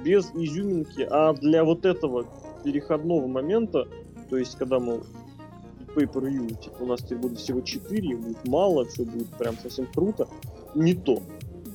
без 0.03 0.29
изюминки. 0.35 1.07
А 1.09 1.33
для 1.33 1.63
вот 1.63 1.85
этого 1.85 2.25
переходного 2.63 3.27
момента, 3.27 3.87
то 4.29 4.37
есть, 4.37 4.57
когда 4.57 4.79
мы 4.79 5.01
pay 5.95 6.11
per 6.11 6.55
типа, 6.55 6.83
у 6.83 6.85
нас 6.85 7.01
теперь 7.01 7.19
будет 7.19 7.39
всего 7.39 7.61
4, 7.61 8.17
будет 8.17 8.47
мало, 8.47 8.85
все 8.85 9.03
будет 9.03 9.29
прям 9.37 9.57
совсем 9.57 9.87
круто, 9.87 10.27
не 10.75 10.93
то 10.93 11.21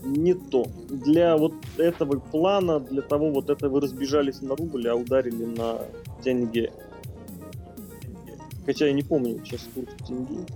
не 0.04 0.34
то. 0.34 0.66
Для 0.88 1.36
вот 1.36 1.54
этого 1.78 2.18
плана, 2.18 2.80
для 2.80 3.02
того 3.02 3.30
вот 3.30 3.50
это 3.50 3.68
вы 3.68 3.80
разбежались 3.80 4.40
на 4.42 4.56
рубль, 4.56 4.88
а 4.88 4.94
ударили 4.94 5.44
на 5.44 5.78
тенге. 6.22 6.72
Хотя 8.66 8.86
я 8.86 8.92
не 8.92 9.02
помню 9.02 9.40
сейчас 9.44 9.68
курс 9.74 9.88
тенге. 10.06 10.46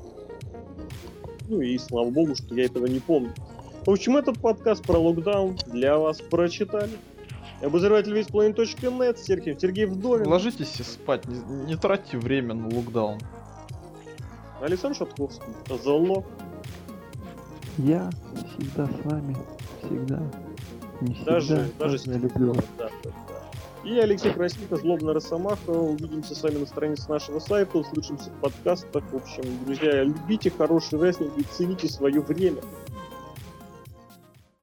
Ну 1.48 1.60
и 1.60 1.78
слава 1.78 2.10
богу, 2.10 2.34
что 2.34 2.54
я 2.54 2.64
этого 2.64 2.86
не 2.86 3.00
помню. 3.00 3.32
В 3.84 3.90
общем, 3.90 4.16
этот 4.16 4.40
подкаст 4.40 4.84
про 4.84 4.98
локдаун 4.98 5.56
для 5.66 5.96
вас 5.96 6.20
прочитали. 6.20 6.90
Обозреватель 7.62 8.18
весьplanet.net, 8.18 9.16
Сергей, 9.18 9.56
Сергей 9.58 9.86
Вдовин, 9.86 10.26
Ложитесь 10.26 10.78
и 10.78 10.82
спать, 10.82 11.26
не, 11.26 11.38
не 11.66 11.76
тратьте 11.76 12.18
время 12.18 12.54
на 12.54 12.68
локдаун. 12.68 13.18
Александр 14.60 14.96
Шатковский, 14.96 15.52
Золо. 15.82 16.24
Я 17.78 18.10
всегда 18.34 18.86
с 18.86 19.04
вами, 19.04 19.36
всегда. 19.82 20.22
Не 21.02 21.14
всегда, 21.14 21.32
Даже, 21.32 21.70
даже 21.78 21.98
я 22.06 22.18
люблю 22.18 22.52
вас. 22.54 22.64
Да, 22.78 22.88
да, 23.04 23.10
да. 23.28 23.46
И 23.88 23.98
Алексей 23.98 24.32
Красилько, 24.32 24.76
Злобная 24.76 25.14
Росомаха. 25.14 25.70
Увидимся 25.70 26.34
с 26.34 26.42
вами 26.42 26.58
на 26.58 26.66
странице 26.66 27.08
нашего 27.08 27.38
сайта, 27.38 27.78
услышимся 27.78 28.30
в 28.30 28.40
подкастах. 28.40 29.04
В 29.12 29.16
общем, 29.16 29.44
друзья, 29.64 30.02
любите 30.02 30.50
хороший 30.50 30.98
рестлинг 30.98 31.38
и 31.38 31.42
цените 31.44 31.88
свое 31.88 32.20
время. 32.20 32.62